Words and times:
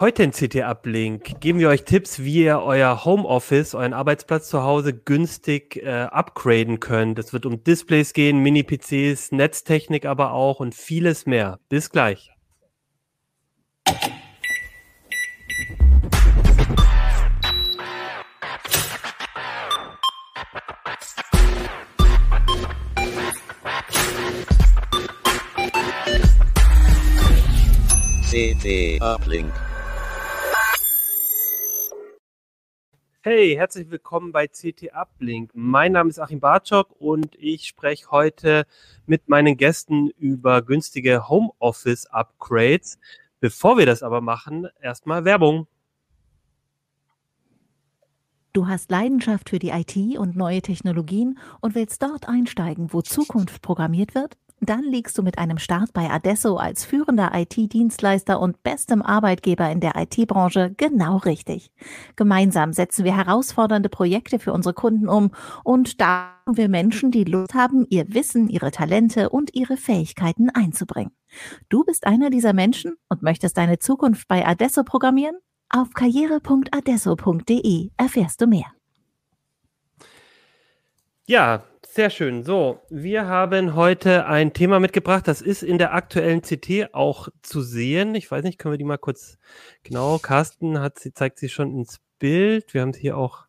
Heute 0.00 0.24
in 0.24 0.32
CT 0.32 0.56
Uplink 0.56 1.40
geben 1.40 1.60
wir 1.60 1.68
euch 1.68 1.84
Tipps, 1.84 2.18
wie 2.18 2.42
ihr 2.42 2.58
euer 2.58 3.04
Homeoffice, 3.04 3.76
euren 3.76 3.92
Arbeitsplatz 3.92 4.48
zu 4.48 4.64
Hause 4.64 4.92
günstig 4.92 5.76
äh, 5.76 6.08
upgraden 6.10 6.80
könnt. 6.80 7.20
Es 7.20 7.32
wird 7.32 7.46
um 7.46 7.62
Displays 7.62 8.12
gehen, 8.12 8.40
Mini-PCs, 8.40 9.30
Netztechnik 9.30 10.04
aber 10.04 10.32
auch 10.32 10.58
und 10.58 10.74
vieles 10.74 11.26
mehr. 11.26 11.60
Bis 11.68 11.90
gleich. 11.90 12.32
CT 28.28 29.00
Uplink. 29.00 29.52
Hey, 33.26 33.54
herzlich 33.56 33.90
willkommen 33.90 34.32
bei 34.32 34.48
CT 34.48 34.92
Uplink. 34.92 35.50
Mein 35.54 35.92
Name 35.92 36.10
ist 36.10 36.18
Achim 36.18 36.40
Bartschok 36.40 36.90
und 37.00 37.34
ich 37.36 37.66
spreche 37.66 38.10
heute 38.10 38.66
mit 39.06 39.30
meinen 39.30 39.56
Gästen 39.56 40.10
über 40.10 40.60
günstige 40.60 41.26
Homeoffice 41.26 42.04
Upgrades. 42.04 42.98
Bevor 43.40 43.78
wir 43.78 43.86
das 43.86 44.02
aber 44.02 44.20
machen, 44.20 44.68
erstmal 44.78 45.24
Werbung. 45.24 45.66
Du 48.52 48.68
hast 48.68 48.90
Leidenschaft 48.90 49.48
für 49.48 49.58
die 49.58 49.70
IT 49.70 49.96
und 50.18 50.36
neue 50.36 50.60
Technologien 50.60 51.38
und 51.62 51.74
willst 51.74 52.02
dort 52.02 52.28
einsteigen, 52.28 52.92
wo 52.92 53.00
Zukunft 53.00 53.62
programmiert 53.62 54.14
wird? 54.14 54.36
Dann 54.60 54.82
liegst 54.82 55.18
du 55.18 55.22
mit 55.22 55.36
einem 55.38 55.58
Start 55.58 55.92
bei 55.92 56.08
Adesso 56.10 56.56
als 56.56 56.84
führender 56.84 57.32
IT-Dienstleister 57.34 58.40
und 58.40 58.62
bestem 58.62 59.02
Arbeitgeber 59.02 59.70
in 59.70 59.80
der 59.80 59.92
IT-Branche 59.96 60.72
genau 60.76 61.18
richtig. 61.18 61.70
Gemeinsam 62.16 62.72
setzen 62.72 63.04
wir 63.04 63.14
herausfordernde 63.16 63.88
Projekte 63.90 64.38
für 64.38 64.52
unsere 64.52 64.72
Kunden 64.72 65.08
um 65.08 65.32
und 65.64 66.00
da 66.00 66.30
haben 66.46 66.56
wir 66.56 66.68
Menschen, 66.68 67.10
die 67.10 67.24
Lust 67.24 67.52
haben, 67.54 67.86
ihr 67.90 68.06
Wissen, 68.14 68.48
ihre 68.48 68.70
Talente 68.70 69.28
und 69.28 69.54
ihre 69.54 69.76
Fähigkeiten 69.76 70.48
einzubringen. 70.50 71.12
Du 71.68 71.84
bist 71.84 72.06
einer 72.06 72.30
dieser 72.30 72.52
Menschen 72.52 72.94
und 73.08 73.22
möchtest 73.22 73.58
deine 73.58 73.78
Zukunft 73.80 74.28
bei 74.28 74.46
Adesso 74.46 74.84
programmieren? 74.84 75.36
Auf 75.68 75.92
karriere.adesso.de 75.92 77.90
erfährst 77.96 78.40
du 78.40 78.46
mehr. 78.46 78.66
Ja, 81.26 81.64
sehr 81.94 82.10
schön. 82.10 82.42
So, 82.42 82.80
wir 82.90 83.28
haben 83.28 83.76
heute 83.76 84.26
ein 84.26 84.52
Thema 84.52 84.80
mitgebracht, 84.80 85.28
das 85.28 85.40
ist 85.40 85.62
in 85.62 85.78
der 85.78 85.94
aktuellen 85.94 86.42
CT 86.42 86.92
auch 86.92 87.28
zu 87.42 87.60
sehen. 87.62 88.16
Ich 88.16 88.28
weiß 88.28 88.42
nicht, 88.42 88.58
können 88.58 88.72
wir 88.72 88.78
die 88.78 88.84
mal 88.84 88.98
kurz, 88.98 89.38
genau, 89.84 90.18
Carsten 90.18 90.80
hat 90.80 90.98
sie, 90.98 91.14
zeigt 91.14 91.38
sie 91.38 91.48
schon 91.48 91.72
ins 91.72 92.00
Bild. 92.18 92.74
Wir 92.74 92.80
haben 92.80 92.92
sie 92.92 93.00
hier 93.00 93.16
auch, 93.16 93.44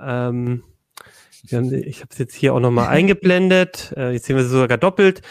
ähm, 0.00 0.62
haben, 1.52 1.74
ich 1.74 2.00
habe 2.02 2.10
es 2.12 2.18
jetzt 2.18 2.36
hier 2.36 2.54
auch 2.54 2.60
nochmal 2.60 2.86
eingeblendet. 2.88 3.92
Äh, 3.96 4.12
jetzt 4.12 4.26
sehen 4.26 4.36
wir 4.36 4.44
sie 4.44 4.50
sogar 4.50 4.78
doppelt. 4.78 5.22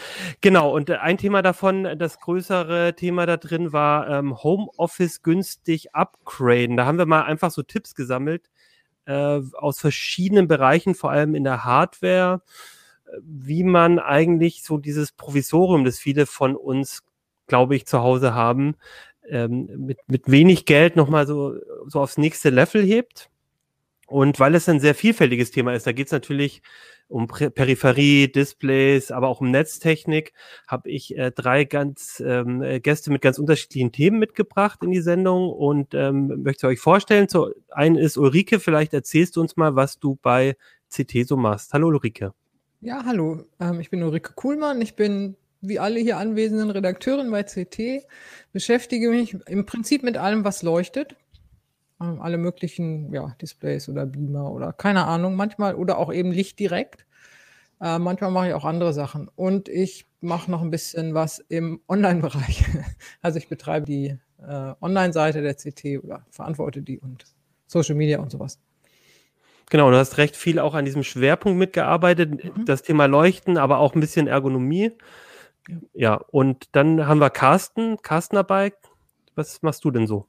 Genau, 0.42 0.74
und 0.74 0.90
ein 0.90 1.16
Thema 1.16 1.40
davon, 1.40 1.98
das 1.98 2.20
größere 2.20 2.94
Thema 2.94 3.24
da 3.24 3.38
drin 3.38 3.72
war 3.72 4.10
ähm, 4.10 4.42
Homeoffice 4.42 5.22
günstig 5.22 5.94
upgraden. 5.94 6.76
Da 6.76 6.84
haben 6.84 6.98
wir 6.98 7.06
mal 7.06 7.22
einfach 7.22 7.50
so 7.50 7.62
Tipps 7.62 7.94
gesammelt, 7.94 8.50
äh, 9.06 9.40
aus 9.54 9.78
verschiedenen 9.80 10.48
Bereichen, 10.48 10.94
vor 10.94 11.10
allem 11.10 11.34
in 11.34 11.44
der 11.44 11.64
Hardware, 11.64 12.42
wie 13.22 13.64
man 13.64 13.98
eigentlich 13.98 14.62
so 14.62 14.78
dieses 14.78 15.12
Provisorium, 15.12 15.84
das 15.84 15.98
viele 15.98 16.26
von 16.26 16.56
uns, 16.56 17.02
glaube 17.46 17.76
ich, 17.76 17.86
zu 17.86 18.00
Hause 18.00 18.34
haben, 18.34 18.76
ähm, 19.28 19.68
mit, 19.76 19.98
mit 20.06 20.30
wenig 20.30 20.64
Geld 20.64 20.96
nochmal 20.96 21.26
so, 21.26 21.54
so 21.86 22.00
aufs 22.00 22.18
nächste 22.18 22.50
Level 22.50 22.82
hebt. 22.82 23.28
Und 24.06 24.40
weil 24.40 24.54
es 24.54 24.68
ein 24.68 24.80
sehr 24.80 24.94
vielfältiges 24.94 25.50
Thema 25.50 25.74
ist, 25.74 25.86
da 25.86 25.92
geht 25.92 26.06
es 26.06 26.12
natürlich 26.12 26.62
um 27.08 27.26
Peripherie, 27.26 28.30
Displays, 28.30 29.10
aber 29.10 29.28
auch 29.28 29.40
um 29.40 29.50
Netztechnik, 29.50 30.32
habe 30.66 30.90
ich 30.90 31.16
äh, 31.16 31.30
drei 31.30 31.64
ganz 31.64 32.22
ähm, 32.24 32.62
äh, 32.62 32.80
Gäste 32.80 33.10
mit 33.10 33.22
ganz 33.22 33.38
unterschiedlichen 33.38 33.92
Themen 33.92 34.18
mitgebracht 34.18 34.82
in 34.82 34.90
die 34.90 35.00
Sendung 35.00 35.50
und 35.50 35.94
ähm, 35.94 36.42
möchte 36.42 36.66
euch 36.66 36.80
vorstellen. 36.80 37.28
Zu 37.28 37.54
einen 37.70 37.96
ist 37.96 38.16
Ulrike, 38.16 38.60
vielleicht 38.60 38.94
erzählst 38.94 39.36
du 39.36 39.40
uns 39.40 39.56
mal, 39.56 39.76
was 39.76 39.98
du 39.98 40.18
bei 40.22 40.56
CT 40.90 41.26
so 41.26 41.36
machst. 41.36 41.72
Hallo 41.72 41.88
Ulrike. 41.88 42.32
Ja, 42.80 43.04
hallo. 43.04 43.44
Ähm, 43.60 43.80
ich 43.80 43.90
bin 43.90 44.02
Ulrike 44.02 44.32
Kuhlmann. 44.34 44.80
Ich 44.80 44.96
bin 44.96 45.36
wie 45.62 45.78
alle 45.78 46.00
hier 46.00 46.18
anwesenden 46.18 46.70
Redakteurin 46.70 47.30
bei 47.30 47.44
CT, 47.44 48.04
beschäftige 48.52 49.10
mich 49.10 49.36
im 49.46 49.64
Prinzip 49.64 50.02
mit 50.02 50.16
allem, 50.16 50.44
was 50.44 50.62
leuchtet 50.62 51.14
alle 52.02 52.38
möglichen 52.38 53.12
ja, 53.12 53.34
Displays 53.40 53.88
oder 53.88 54.06
Beamer 54.06 54.50
oder 54.50 54.72
keine 54.72 55.06
Ahnung, 55.06 55.36
manchmal 55.36 55.74
oder 55.74 55.98
auch 55.98 56.12
eben 56.12 56.32
Licht 56.32 56.58
direkt. 56.58 57.06
Äh, 57.80 57.98
manchmal 57.98 58.30
mache 58.30 58.48
ich 58.48 58.54
auch 58.54 58.64
andere 58.64 58.92
Sachen. 58.92 59.28
Und 59.34 59.68
ich 59.68 60.06
mache 60.20 60.50
noch 60.50 60.62
ein 60.62 60.70
bisschen 60.70 61.14
was 61.14 61.38
im 61.38 61.80
Online-Bereich. 61.88 62.64
Also 63.22 63.38
ich 63.38 63.48
betreibe 63.48 63.86
die 63.86 64.18
äh, 64.38 64.74
Online-Seite 64.80 65.42
der 65.42 65.54
CT 65.54 66.02
oder 66.02 66.26
verantworte 66.30 66.82
die 66.82 66.98
und 66.98 67.24
Social 67.66 67.94
Media 67.94 68.18
und 68.20 68.30
sowas. 68.30 68.58
Genau, 69.70 69.90
du 69.90 69.96
hast 69.96 70.18
recht 70.18 70.36
viel 70.36 70.58
auch 70.58 70.74
an 70.74 70.84
diesem 70.84 71.02
Schwerpunkt 71.02 71.58
mitgearbeitet, 71.58 72.44
mhm. 72.44 72.64
das 72.66 72.82
Thema 72.82 73.06
Leuchten, 73.06 73.56
aber 73.56 73.78
auch 73.78 73.94
ein 73.94 74.00
bisschen 74.00 74.26
Ergonomie. 74.26 74.92
Ja. 75.68 75.76
ja, 75.94 76.14
und 76.30 76.68
dann 76.72 77.06
haben 77.06 77.20
wir 77.20 77.30
Carsten, 77.30 77.96
Carsten 78.02 78.36
dabei. 78.36 78.72
Was 79.34 79.62
machst 79.62 79.84
du 79.84 79.90
denn 79.90 80.06
so? 80.06 80.26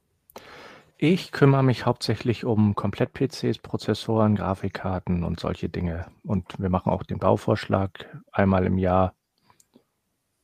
Ich 1.06 1.32
kümmere 1.32 1.62
mich 1.62 1.84
hauptsächlich 1.84 2.46
um 2.46 2.74
Komplett-PCs, 2.74 3.58
Prozessoren, 3.58 4.36
Grafikkarten 4.36 5.22
und 5.22 5.38
solche 5.38 5.68
Dinge. 5.68 6.06
Und 6.22 6.58
wir 6.58 6.70
machen 6.70 6.90
auch 6.90 7.02
den 7.02 7.18
Bauvorschlag 7.18 8.22
einmal 8.32 8.64
im 8.64 8.78
Jahr. 8.78 9.14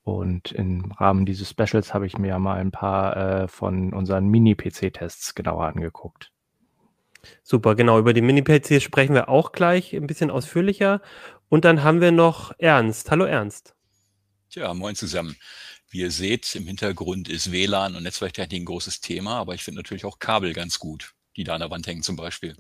Und 0.03 0.53
im 0.53 0.93
Rahmen 0.93 1.25
dieses 1.25 1.49
Specials 1.49 1.95
habe 1.95 2.07
ich 2.07 2.19
mir 2.19 2.39
mal 2.39 2.59
ein 2.59 2.73
paar 2.73 3.17
äh, 3.17 3.49
von 3.49 3.95
unseren 3.95 4.29
Mini-PC-Tests 4.29 5.35
genauer 5.35 5.65
angeguckt. 5.65 6.31
Super, 7.43 7.75
genau. 7.75 7.99
Über 7.99 8.13
die 8.13 8.21
Mini-PCs 8.21 8.83
sprechen 8.83 9.15
wir 9.15 9.31
auch 9.31 9.53
gleich 9.53 9.95
ein 9.95 10.07
bisschen 10.07 10.31
ausführlicher. 10.31 11.01
Und 11.49 11.65
dann 11.65 11.83
haben 11.83 12.03
wir 12.03 12.13
noch 12.13 12.53
Ernst. 12.59 13.11
Hallo 13.11 13.25
Ernst. 13.25 13.75
Tja, 14.51 14.75
moin 14.75 14.95
zusammen. 14.95 15.37
Wie 15.91 15.99
ihr 15.99 16.13
seht, 16.13 16.55
im 16.55 16.67
Hintergrund 16.67 17.29
ist 17.29 17.51
WLAN 17.51 17.97
und 17.97 18.05
Netzwerktechnik 18.05 18.63
ein 18.63 18.65
großes 18.65 19.01
Thema, 19.01 19.39
aber 19.39 19.55
ich 19.55 19.65
finde 19.65 19.81
natürlich 19.81 20.05
auch 20.05 20.21
Kabel 20.21 20.53
ganz 20.53 20.79
gut, 20.79 21.15
die 21.37 21.43
da 21.43 21.55
an 21.55 21.61
der 21.61 21.71
Wand 21.71 21.87
hängen 21.89 22.03
zum 22.03 22.15
Beispiel. 22.15 22.57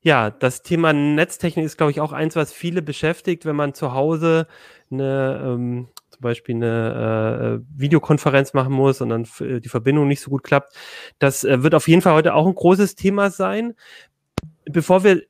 Ja, 0.00 0.30
das 0.30 0.62
Thema 0.62 0.94
Netztechnik 0.94 1.66
ist, 1.66 1.76
glaube 1.76 1.90
ich, 1.90 2.00
auch 2.00 2.12
eins, 2.12 2.36
was 2.36 2.52
viele 2.52 2.80
beschäftigt, 2.80 3.44
wenn 3.44 3.56
man 3.56 3.74
zu 3.74 3.92
Hause 3.92 4.46
eine, 4.90 5.42
ähm, 5.44 5.88
zum 6.08 6.20
Beispiel 6.20 6.54
eine 6.54 7.60
äh, 7.60 7.78
Videokonferenz 7.78 8.54
machen 8.54 8.72
muss 8.72 9.02
und 9.02 9.10
dann 9.10 9.26
die 9.40 9.68
Verbindung 9.68 10.08
nicht 10.08 10.22
so 10.22 10.30
gut 10.30 10.44
klappt. 10.44 10.74
Das 11.18 11.44
äh, 11.44 11.62
wird 11.62 11.74
auf 11.74 11.88
jeden 11.88 12.00
Fall 12.00 12.14
heute 12.14 12.32
auch 12.32 12.46
ein 12.46 12.54
großes 12.54 12.94
Thema 12.94 13.30
sein. 13.30 13.74
Bevor 14.64 15.04
wir 15.04 15.22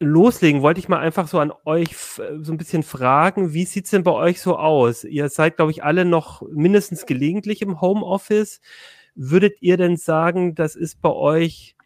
loslegen, 0.00 0.62
wollte 0.62 0.80
ich 0.80 0.88
mal 0.88 0.98
einfach 0.98 1.28
so 1.28 1.38
an 1.38 1.52
euch 1.66 1.94
so 1.96 2.22
ein 2.24 2.56
bisschen 2.56 2.82
fragen, 2.82 3.52
wie 3.52 3.66
sieht's 3.66 3.90
denn 3.90 4.02
bei 4.02 4.12
euch 4.12 4.40
so 4.40 4.56
aus? 4.56 5.04
Ihr 5.04 5.28
seid, 5.28 5.56
glaube 5.56 5.72
ich, 5.72 5.84
alle 5.84 6.04
noch 6.06 6.42
mindestens 6.50 7.06
gelegentlich 7.06 7.62
im 7.62 7.80
Homeoffice. 7.80 8.60
Würdet 9.14 9.60
ihr 9.60 9.76
denn 9.76 9.96
sagen, 9.96 10.54
das 10.54 10.74
ist 10.74 11.02
bei 11.02 11.10
euch 11.10 11.76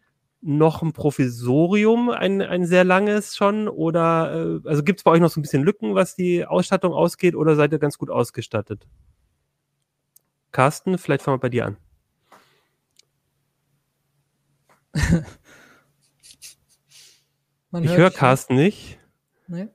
noch 0.41 0.81
ein 0.81 0.93
Provisorium, 0.93 2.09
ein, 2.09 2.41
ein 2.41 2.65
sehr 2.65 2.85
langes 2.85 3.35
schon? 3.35 3.67
Oder 3.67 4.61
äh, 4.63 4.69
also 4.69 4.83
gibt 4.83 5.01
es 5.01 5.03
bei 5.03 5.11
euch 5.11 5.19
noch 5.19 5.31
so 5.31 5.39
ein 5.39 5.43
bisschen 5.43 5.63
Lücken, 5.63 5.95
was 5.95 6.15
die 6.15 6.45
Ausstattung 6.45 6.93
ausgeht, 6.93 7.35
oder 7.35 7.55
seid 7.55 7.73
ihr 7.73 7.79
ganz 7.79 7.97
gut 7.97 8.09
ausgestattet? 8.09 8.87
Carsten, 10.51 10.97
vielleicht 10.97 11.23
fangen 11.23 11.35
wir 11.35 11.41
bei 11.41 11.49
dir 11.49 11.65
an. 11.65 11.77
Man 17.75 17.83
ich 17.83 17.97
höre 17.97 18.09
Carsten 18.09 18.55
nicht. 18.55 18.99
Nee. 19.49 19.67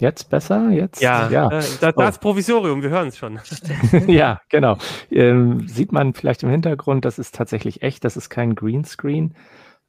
Jetzt 0.00 0.30
besser? 0.30 0.70
Jetzt? 0.70 1.00
Ja, 1.00 1.30
ja. 1.30 1.46
Äh, 1.46 1.62
das, 1.80 1.94
oh. 1.94 2.00
das 2.00 2.18
Provisorium, 2.18 2.82
wir 2.82 2.90
hören 2.90 3.06
es 3.06 3.16
schon. 3.16 3.38
ja, 4.08 4.40
genau. 4.48 4.78
Ähm, 5.08 5.68
sieht 5.68 5.92
man 5.92 6.12
vielleicht 6.12 6.42
im 6.42 6.50
Hintergrund, 6.50 7.04
das 7.04 7.20
ist 7.20 7.36
tatsächlich 7.36 7.82
echt, 7.82 8.04
das 8.04 8.16
ist 8.16 8.30
kein 8.30 8.56
Greenscreen. 8.56 9.36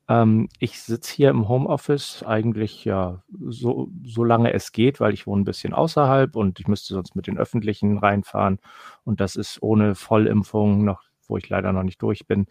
Ähm, 0.07 0.49
ich 0.59 0.79
sitze 0.79 1.15
hier 1.15 1.31
im 1.31 1.49
Homeoffice 1.49 2.21
eigentlich 2.21 2.85
ja 2.85 3.23
so, 3.47 3.89
so 4.03 4.23
lange 4.23 4.53
es 4.53 4.71
geht, 4.71 4.99
weil 4.99 5.15
ich 5.15 5.25
wohne 5.25 5.41
ein 5.41 5.45
bisschen 5.45 5.73
außerhalb 5.73 6.35
und 6.35 6.59
ich 6.59 6.67
müsste 6.67 6.93
sonst 6.93 7.15
mit 7.15 7.25
den 7.25 7.39
Öffentlichen 7.39 7.97
reinfahren. 7.97 8.59
Und 9.03 9.19
das 9.19 9.35
ist 9.35 9.63
ohne 9.63 9.95
Vollimpfung 9.95 10.85
noch 10.85 11.08
wo 11.29 11.37
ich 11.37 11.47
leider 11.49 11.71
noch 11.71 11.83
nicht 11.83 12.01
durch 12.01 12.27
bin, 12.27 12.47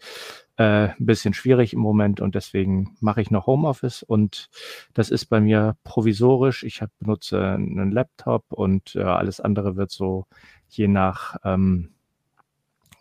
äh, 0.57 0.89
ein 0.89 0.95
bisschen 1.05 1.33
schwierig 1.33 1.73
im 1.73 1.79
Moment 1.79 2.21
und 2.21 2.35
deswegen 2.35 2.95
mache 2.99 3.21
ich 3.21 3.31
noch 3.31 3.47
Homeoffice 3.47 4.03
und 4.03 4.49
das 4.93 5.09
ist 5.09 5.25
bei 5.25 5.39
mir 5.39 5.75
provisorisch. 5.83 6.63
Ich 6.63 6.81
hab, 6.81 6.89
benutze 6.99 7.41
einen 7.41 7.91
Laptop 7.91 8.45
und 8.49 8.95
äh, 8.95 9.03
alles 9.03 9.39
andere 9.39 9.75
wird 9.75 9.91
so 9.91 10.25
je 10.67 10.87
nach, 10.87 11.37
ähm, 11.43 11.89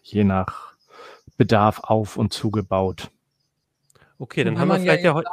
je 0.02 0.25
nach 0.25 0.75
Bedarf 1.36 1.81
auf 1.84 2.16
und 2.16 2.32
zugebaut. 2.32 3.10
Okay, 4.19 4.42
dann 4.42 4.58
haben 4.58 4.69
wir 4.69 4.81
vielleicht 4.81 5.04
ja, 5.04 5.14
heute. 5.14 5.28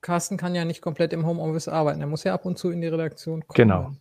Carsten 0.00 0.36
kann 0.36 0.54
ja 0.54 0.64
nicht 0.64 0.80
komplett 0.80 1.12
im 1.12 1.26
Homeoffice 1.26 1.68
arbeiten. 1.68 2.00
Er 2.00 2.06
muss 2.06 2.24
ja 2.24 2.32
ab 2.32 2.46
und 2.46 2.58
zu 2.58 2.70
in 2.70 2.80
die 2.80 2.86
Redaktion 2.86 3.40
kommen. 3.40 3.56
Genau. 3.56 3.92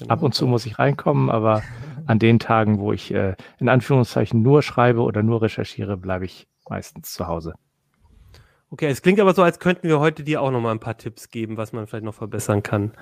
Genau. 0.00 0.12
Ab 0.12 0.22
und 0.22 0.34
zu 0.34 0.46
muss 0.46 0.66
ich 0.66 0.78
reinkommen, 0.78 1.30
aber 1.30 1.62
an 2.06 2.18
den 2.18 2.38
Tagen, 2.38 2.78
wo 2.78 2.92
ich 2.92 3.12
äh, 3.14 3.36
in 3.58 3.68
Anführungszeichen 3.68 4.42
nur 4.42 4.62
schreibe 4.62 5.02
oder 5.02 5.22
nur 5.22 5.42
recherchiere, 5.42 5.96
bleibe 5.96 6.24
ich 6.24 6.48
meistens 6.68 7.12
zu 7.12 7.26
Hause. 7.26 7.54
Okay, 8.72 8.86
es 8.86 9.02
klingt 9.02 9.18
aber 9.18 9.34
so, 9.34 9.42
als 9.42 9.58
könnten 9.58 9.88
wir 9.88 9.98
heute 9.98 10.22
dir 10.22 10.40
auch 10.40 10.52
noch 10.52 10.60
mal 10.60 10.70
ein 10.70 10.78
paar 10.78 10.96
Tipps 10.96 11.30
geben, 11.30 11.56
was 11.56 11.72
man 11.72 11.88
vielleicht 11.88 12.04
noch 12.04 12.14
verbessern 12.14 12.62
kann. 12.62 12.92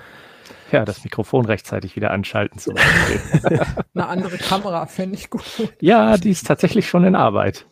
Ja, 0.73 0.87
das 0.87 1.05
Mikrofon 1.05 1.45
rechtzeitig 1.45 1.95
wieder 1.95 2.11
anschalten 2.11 2.59
zum 2.59 2.75
Beispiel. 2.75 3.61
Eine 3.95 4.07
andere 4.07 4.39
Kamera 4.39 4.87
fände 4.87 5.17
ich 5.17 5.29
gut. 5.29 5.45
Ja, 5.81 6.17
die 6.17 6.31
ist 6.31 6.47
tatsächlich 6.47 6.89
schon 6.89 7.05
in 7.05 7.15
Arbeit. 7.15 7.67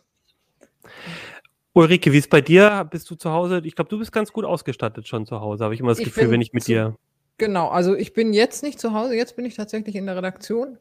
Ulrike, 1.73 2.13
wie 2.13 2.19
ist 2.19 2.29
bei 2.29 2.43
dir? 2.43 2.87
Bist 2.91 3.11
du 3.11 3.15
zu 3.15 3.31
Hause? 3.31 3.63
Ich 3.65 3.75
glaube, 3.77 3.89
du 3.89 3.99
bist 3.99 4.13
ganz 4.13 4.33
gut 4.33 4.45
ausgestattet 4.45 5.09
schon 5.09 5.25
zu 5.25 5.41
Hause, 5.41 5.65
habe 5.65 5.75
ich 5.75 5.81
immer 5.81 5.91
das 5.91 5.99
ich 5.99 6.07
Gefühl, 6.07 6.31
wenn 6.31 6.41
ich 6.43 6.53
mit 6.53 6.65
zu, 6.65 6.73
dir. 6.73 6.97
Genau, 7.39 7.69
also 7.69 7.95
ich 7.95 8.15
bin 8.15 8.33
jetzt 8.33 8.63
nicht 8.63 8.81
zu 8.81 8.93
Hause, 8.93 9.15
jetzt 9.15 9.37
bin 9.37 9.45
ich 9.45 9.55
tatsächlich 9.55 9.95
in 9.97 10.07
der 10.07 10.17
Redaktion 10.17 10.79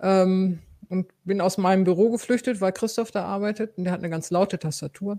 ähm, 0.00 0.60
und 0.88 1.08
bin 1.24 1.40
aus 1.40 1.58
meinem 1.58 1.84
Büro 1.84 2.10
geflüchtet, 2.10 2.60
weil 2.60 2.72
Christoph 2.72 3.10
da 3.10 3.24
arbeitet 3.24 3.76
und 3.76 3.84
der 3.84 3.92
hat 3.92 4.00
eine 4.00 4.10
ganz 4.10 4.30
laute 4.30 4.58
Tastatur. 4.58 5.18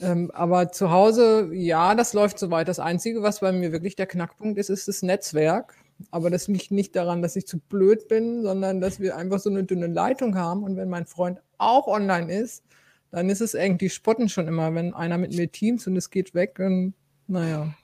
Ähm, 0.00 0.30
aber 0.32 0.72
zu 0.72 0.90
Hause, 0.90 1.50
ja, 1.52 1.94
das 1.94 2.12
läuft 2.12 2.38
soweit. 2.38 2.68
Das 2.68 2.78
Einzige, 2.78 3.22
was 3.22 3.40
bei 3.40 3.52
mir 3.52 3.72
wirklich 3.72 3.96
der 3.96 4.06
Knackpunkt 4.06 4.58
ist, 4.58 4.68
ist 4.70 4.88
das 4.88 5.02
Netzwerk. 5.02 5.74
Aber 6.10 6.30
das 6.30 6.48
liegt 6.48 6.70
nicht 6.70 6.96
daran, 6.96 7.20
dass 7.20 7.36
ich 7.36 7.46
zu 7.46 7.58
blöd 7.58 8.08
bin, 8.08 8.42
sondern 8.42 8.80
dass 8.80 9.00
wir 9.00 9.16
einfach 9.16 9.38
so 9.38 9.50
eine 9.50 9.64
dünne 9.64 9.86
Leitung 9.86 10.34
haben. 10.36 10.62
Und 10.62 10.76
wenn 10.76 10.88
mein 10.88 11.06
Freund 11.06 11.40
auch 11.58 11.86
online 11.86 12.32
ist, 12.32 12.64
dann 13.10 13.28
ist 13.28 13.40
es. 13.42 13.52
Die 13.52 13.90
spotten 13.90 14.28
schon 14.28 14.48
immer, 14.48 14.74
wenn 14.74 14.94
einer 14.94 15.18
mit 15.18 15.32
mir 15.32 15.50
teams 15.50 15.86
und 15.86 15.96
es 15.96 16.10
geht 16.10 16.34
weg. 16.34 16.58
Und, 16.58 16.94
naja. 17.26 17.74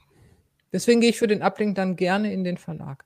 Deswegen 0.76 1.00
gehe 1.00 1.08
ich 1.08 1.16
für 1.16 1.26
den 1.26 1.42
Uplink 1.42 1.74
dann 1.74 1.96
gerne 1.96 2.30
in 2.34 2.44
den 2.44 2.58
Verlag. 2.58 3.02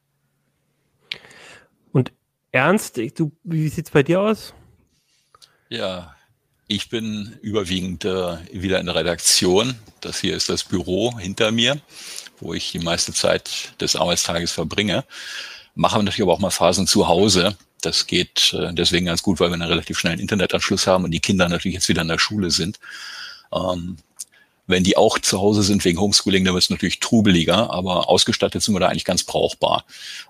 Und 1.92 2.10
Ernst, 2.50 2.96
du, 2.96 3.30
wie 3.44 3.68
sieht 3.68 3.86
es 3.86 3.92
bei 3.92 4.02
dir 4.02 4.20
aus? 4.20 4.54
Ja, 5.68 6.16
ich 6.66 6.88
bin 6.88 7.38
überwiegend 7.42 8.04
äh, 8.04 8.38
wieder 8.50 8.80
in 8.80 8.86
der 8.86 8.96
Redaktion. 8.96 9.76
Das 10.00 10.18
hier 10.18 10.36
ist 10.36 10.48
das 10.48 10.64
Büro 10.64 11.16
hinter 11.16 11.52
mir, 11.52 11.80
wo 12.40 12.54
ich 12.54 12.72
die 12.72 12.80
meiste 12.80 13.12
Zeit 13.12 13.80
des 13.80 13.94
Arbeitstages 13.94 14.50
verbringe. 14.50 15.04
Mache 15.76 15.98
natürlich 15.98 16.22
aber 16.22 16.32
auch 16.32 16.40
mal 16.40 16.50
Phasen 16.50 16.88
zu 16.88 17.06
Hause. 17.06 17.56
Das 17.82 18.08
geht 18.08 18.52
äh, 18.52 18.74
deswegen 18.74 19.06
ganz 19.06 19.22
gut, 19.22 19.38
weil 19.38 19.50
wir 19.50 19.54
einen 19.54 19.62
relativ 19.62 19.96
schnellen 19.96 20.18
Internetanschluss 20.18 20.88
haben 20.88 21.04
und 21.04 21.12
die 21.12 21.20
Kinder 21.20 21.48
natürlich 21.48 21.76
jetzt 21.76 21.88
wieder 21.88 22.02
in 22.02 22.08
der 22.08 22.18
Schule 22.18 22.50
sind. 22.50 22.80
Ähm, 23.52 23.96
wenn 24.70 24.84
die 24.84 24.96
auch 24.96 25.18
zu 25.18 25.40
Hause 25.40 25.62
sind 25.62 25.84
wegen 25.84 26.00
Homeschooling, 26.00 26.44
dann 26.44 26.54
wird 26.54 26.64
es 26.64 26.70
natürlich 26.70 27.00
trubeliger, 27.00 27.70
aber 27.70 28.08
ausgestattet 28.08 28.62
sind 28.62 28.74
wir 28.74 28.80
da 28.80 28.88
eigentlich 28.88 29.04
ganz 29.04 29.24
brauchbar. 29.24 29.84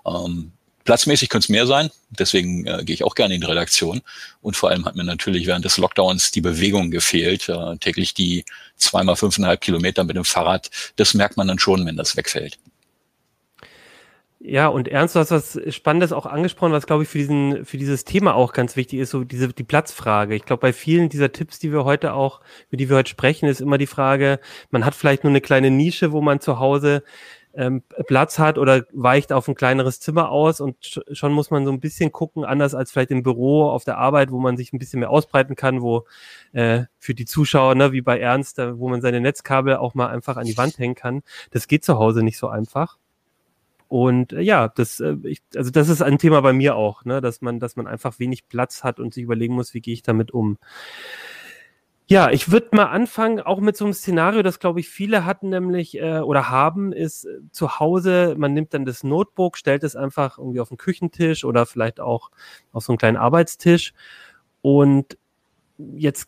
Ähm, 0.05 0.51
platzmäßig 0.83 1.29
könnte 1.29 1.45
es 1.45 1.49
mehr 1.49 1.67
sein, 1.67 1.89
deswegen 2.09 2.65
äh, 2.65 2.83
gehe 2.83 2.93
ich 2.93 3.03
auch 3.03 3.15
gerne 3.15 3.35
in 3.35 3.41
die 3.41 3.47
Redaktion. 3.47 4.01
Und 4.41 4.57
vor 4.57 4.69
allem 4.69 4.85
hat 4.85 4.95
mir 4.95 5.03
natürlich 5.03 5.47
während 5.47 5.65
des 5.65 5.77
Lockdowns 5.77 6.31
die 6.31 6.41
Bewegung 6.41 6.91
gefehlt. 6.91 7.49
Äh, 7.49 7.77
täglich 7.77 8.13
die 8.13 8.45
zweimal 8.77 9.15
fünfeinhalb 9.15 9.61
Kilometer 9.61 10.03
mit 10.03 10.15
dem 10.15 10.25
Fahrrad, 10.25 10.69
das 10.95 11.13
merkt 11.13 11.37
man 11.37 11.47
dann 11.47 11.59
schon, 11.59 11.85
wenn 11.85 11.97
das 11.97 12.17
wegfällt. 12.17 12.57
Ja, 14.43 14.69
und 14.69 14.87
Ernst, 14.87 15.15
du 15.15 15.19
hast 15.19 15.29
was 15.29 15.59
Spannendes 15.69 16.11
auch 16.11 16.25
angesprochen, 16.25 16.71
was 16.71 16.87
glaube 16.87 17.03
ich 17.03 17.09
für 17.09 17.19
diesen, 17.19 17.63
für 17.63 17.77
dieses 17.77 18.05
Thema 18.05 18.33
auch 18.33 18.53
ganz 18.53 18.75
wichtig 18.75 18.99
ist, 18.99 19.11
so 19.11 19.23
diese, 19.23 19.49
die 19.49 19.63
Platzfrage. 19.63 20.33
Ich 20.33 20.45
glaube, 20.45 20.61
bei 20.61 20.73
vielen 20.73 21.09
dieser 21.09 21.31
Tipps, 21.31 21.59
die 21.59 21.71
wir 21.71 21.85
heute 21.85 22.13
auch, 22.13 22.41
über 22.69 22.77
die 22.77 22.89
wir 22.89 22.97
heute 22.97 23.09
sprechen, 23.11 23.47
ist 23.47 23.61
immer 23.61 23.77
die 23.77 23.85
Frage, 23.85 24.39
man 24.71 24.83
hat 24.83 24.95
vielleicht 24.95 25.23
nur 25.23 25.29
eine 25.29 25.41
kleine 25.41 25.69
Nische, 25.69 26.11
wo 26.11 26.21
man 26.21 26.39
zu 26.39 26.57
Hause 26.57 27.03
ähm, 27.53 27.83
Platz 28.07 28.39
hat 28.39 28.57
oder 28.57 28.83
weicht 28.93 29.31
auf 29.31 29.47
ein 29.47 29.53
kleineres 29.53 29.99
Zimmer 29.99 30.29
aus 30.31 30.59
und 30.59 31.03
schon 31.11 31.33
muss 31.33 31.51
man 31.51 31.63
so 31.65 31.71
ein 31.71 31.79
bisschen 31.79 32.11
gucken, 32.11 32.43
anders 32.43 32.73
als 32.73 32.91
vielleicht 32.91 33.11
im 33.11 33.21
Büro 33.21 33.69
auf 33.69 33.83
der 33.83 33.99
Arbeit, 33.99 34.31
wo 34.31 34.39
man 34.39 34.57
sich 34.57 34.73
ein 34.73 34.79
bisschen 34.79 35.01
mehr 35.01 35.11
ausbreiten 35.11 35.55
kann, 35.55 35.83
wo 35.83 36.07
äh, 36.53 36.85
für 36.97 37.13
die 37.13 37.25
Zuschauer, 37.25 37.75
ne, 37.75 37.91
wie 37.91 38.01
bei 38.01 38.19
Ernst, 38.19 38.57
wo 38.57 38.89
man 38.89 39.01
seine 39.01 39.21
Netzkabel 39.21 39.77
auch 39.77 39.93
mal 39.93 40.07
einfach 40.07 40.37
an 40.37 40.45
die 40.45 40.57
Wand 40.57 40.79
hängen 40.79 40.95
kann. 40.95 41.21
Das 41.51 41.67
geht 41.67 41.85
zu 41.85 41.99
Hause 41.99 42.23
nicht 42.23 42.39
so 42.39 42.47
einfach. 42.47 42.97
Und 43.91 44.31
äh, 44.31 44.39
ja, 44.39 44.69
das, 44.69 45.01
äh, 45.01 45.17
ich, 45.23 45.41
also 45.53 45.69
das 45.69 45.89
ist 45.89 46.01
ein 46.01 46.17
Thema 46.17 46.39
bei 46.39 46.53
mir 46.53 46.77
auch, 46.77 47.03
ne, 47.03 47.19
dass 47.19 47.41
man, 47.41 47.59
dass 47.59 47.75
man 47.75 47.87
einfach 47.87 48.19
wenig 48.19 48.47
Platz 48.47 48.85
hat 48.85 49.01
und 49.01 49.13
sich 49.13 49.21
überlegen 49.21 49.53
muss, 49.53 49.73
wie 49.73 49.81
gehe 49.81 49.93
ich 49.93 50.01
damit 50.01 50.31
um. 50.31 50.57
Ja, 52.07 52.31
ich 52.31 52.53
würde 52.53 52.69
mal 52.71 52.85
anfangen, 52.85 53.41
auch 53.41 53.59
mit 53.59 53.75
so 53.75 53.83
einem 53.83 53.93
Szenario, 53.93 54.43
das 54.43 54.59
glaube 54.59 54.79
ich 54.79 54.87
viele 54.87 55.25
hatten 55.25 55.49
nämlich 55.49 55.97
äh, 55.97 56.19
oder 56.19 56.49
haben, 56.49 56.93
ist 56.93 57.25
äh, 57.25 57.39
zu 57.51 57.81
Hause, 57.81 58.35
man 58.37 58.53
nimmt 58.53 58.73
dann 58.73 58.85
das 58.85 59.03
Notebook, 59.03 59.57
stellt 59.57 59.83
es 59.83 59.97
einfach 59.97 60.37
irgendwie 60.37 60.61
auf 60.61 60.69
den 60.69 60.77
Küchentisch 60.77 61.43
oder 61.43 61.65
vielleicht 61.65 61.99
auch 61.99 62.31
auf 62.71 62.85
so 62.85 62.93
einen 62.93 62.97
kleinen 62.97 63.17
Arbeitstisch 63.17 63.93
und 64.61 65.17
jetzt 65.77 66.27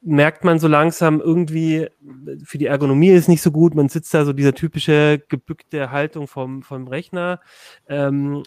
merkt 0.00 0.44
man 0.44 0.58
so 0.58 0.68
langsam 0.68 1.20
irgendwie, 1.20 1.88
für 2.44 2.58
die 2.58 2.66
Ergonomie 2.66 3.10
ist 3.10 3.28
nicht 3.28 3.42
so 3.42 3.50
gut. 3.50 3.74
Man 3.74 3.88
sitzt 3.88 4.12
da 4.14 4.24
so 4.24 4.32
diese 4.32 4.54
typische 4.54 5.22
gebückte 5.28 5.90
Haltung 5.90 6.26
vom, 6.26 6.62
vom 6.62 6.88
Rechner. 6.88 7.40
Ähm, 7.88 8.42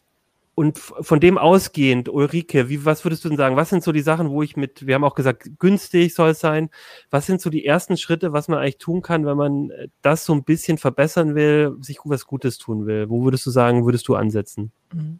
und 0.55 0.77
von 0.77 1.19
dem 1.19 1.39
ausgehend, 1.39 2.09
Ulrike, 2.09 2.69
wie, 2.69 2.85
was 2.85 3.03
würdest 3.03 3.25
du 3.25 3.29
denn 3.29 3.37
sagen? 3.37 3.55
Was 3.55 3.69
sind 3.71 3.83
so 3.83 3.91
die 3.91 4.01
Sachen, 4.01 4.29
wo 4.29 4.43
ich 4.43 4.55
mit, 4.55 4.85
wir 4.85 4.93
haben 4.93 5.03
auch 5.03 5.15
gesagt, 5.15 5.49
günstig 5.57 6.13
soll 6.13 6.31
es 6.31 6.39
sein. 6.39 6.69
Was 7.09 7.25
sind 7.25 7.41
so 7.41 7.49
die 7.49 7.65
ersten 7.65 7.97
Schritte, 7.97 8.33
was 8.33 8.47
man 8.47 8.59
eigentlich 8.59 8.77
tun 8.77 9.01
kann, 9.01 9.25
wenn 9.25 9.37
man 9.37 9.71
das 10.03 10.25
so 10.25 10.33
ein 10.33 10.43
bisschen 10.43 10.77
verbessern 10.77 11.33
will, 11.33 11.75
sich 11.81 11.99
was 12.03 12.27
Gutes 12.27 12.59
tun 12.59 12.85
will? 12.85 13.09
Wo 13.09 13.23
würdest 13.23 13.45
du 13.47 13.49
sagen, 13.49 13.85
würdest 13.85 14.07
du 14.07 14.15
ansetzen? 14.15 14.71
Mhm. 14.93 15.19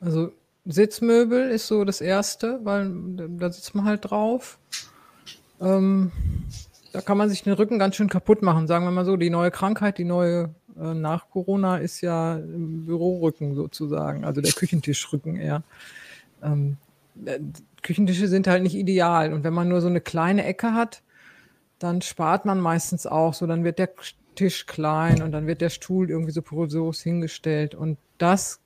Also 0.00 0.30
Sitzmöbel 0.66 1.50
ist 1.50 1.66
so 1.66 1.84
das 1.84 2.00
erste, 2.00 2.60
weil 2.62 2.92
da 3.38 3.50
sitzt 3.50 3.74
man 3.74 3.84
halt 3.84 4.10
drauf. 4.10 4.58
Ähm, 5.64 6.12
da 6.92 7.00
kann 7.00 7.18
man 7.18 7.28
sich 7.28 7.42
den 7.42 7.54
Rücken 7.54 7.78
ganz 7.78 7.96
schön 7.96 8.08
kaputt 8.08 8.42
machen, 8.42 8.66
sagen 8.66 8.84
wir 8.84 8.92
mal 8.92 9.04
so. 9.04 9.16
Die 9.16 9.30
neue 9.30 9.50
Krankheit, 9.50 9.98
die 9.98 10.04
neue 10.04 10.54
äh, 10.78 10.94
nach 10.94 11.30
Corona 11.30 11.78
ist 11.78 12.00
ja 12.00 12.38
Bürorücken 12.40 13.54
sozusagen, 13.54 14.24
also 14.24 14.40
der 14.40 14.52
Küchentischrücken 14.52 15.36
eher. 15.36 15.62
Ähm, 16.42 16.76
äh, 17.24 17.40
Küchentische 17.82 18.28
sind 18.28 18.46
halt 18.46 18.62
nicht 18.62 18.74
ideal. 18.74 19.32
Und 19.32 19.44
wenn 19.44 19.54
man 19.54 19.68
nur 19.68 19.80
so 19.80 19.88
eine 19.88 20.00
kleine 20.00 20.44
Ecke 20.44 20.74
hat, 20.74 21.02
dann 21.78 22.02
spart 22.02 22.44
man 22.44 22.60
meistens 22.60 23.06
auch 23.06 23.34
so. 23.34 23.46
Dann 23.46 23.64
wird 23.64 23.78
der 23.78 23.90
Tisch 24.34 24.66
klein 24.66 25.22
und 25.22 25.32
dann 25.32 25.46
wird 25.46 25.60
der 25.60 25.70
Stuhl 25.70 26.10
irgendwie 26.10 26.32
so 26.32 26.42
provisorisch 26.42 27.00
hingestellt. 27.00 27.74
Und 27.74 27.98
das 28.18 28.60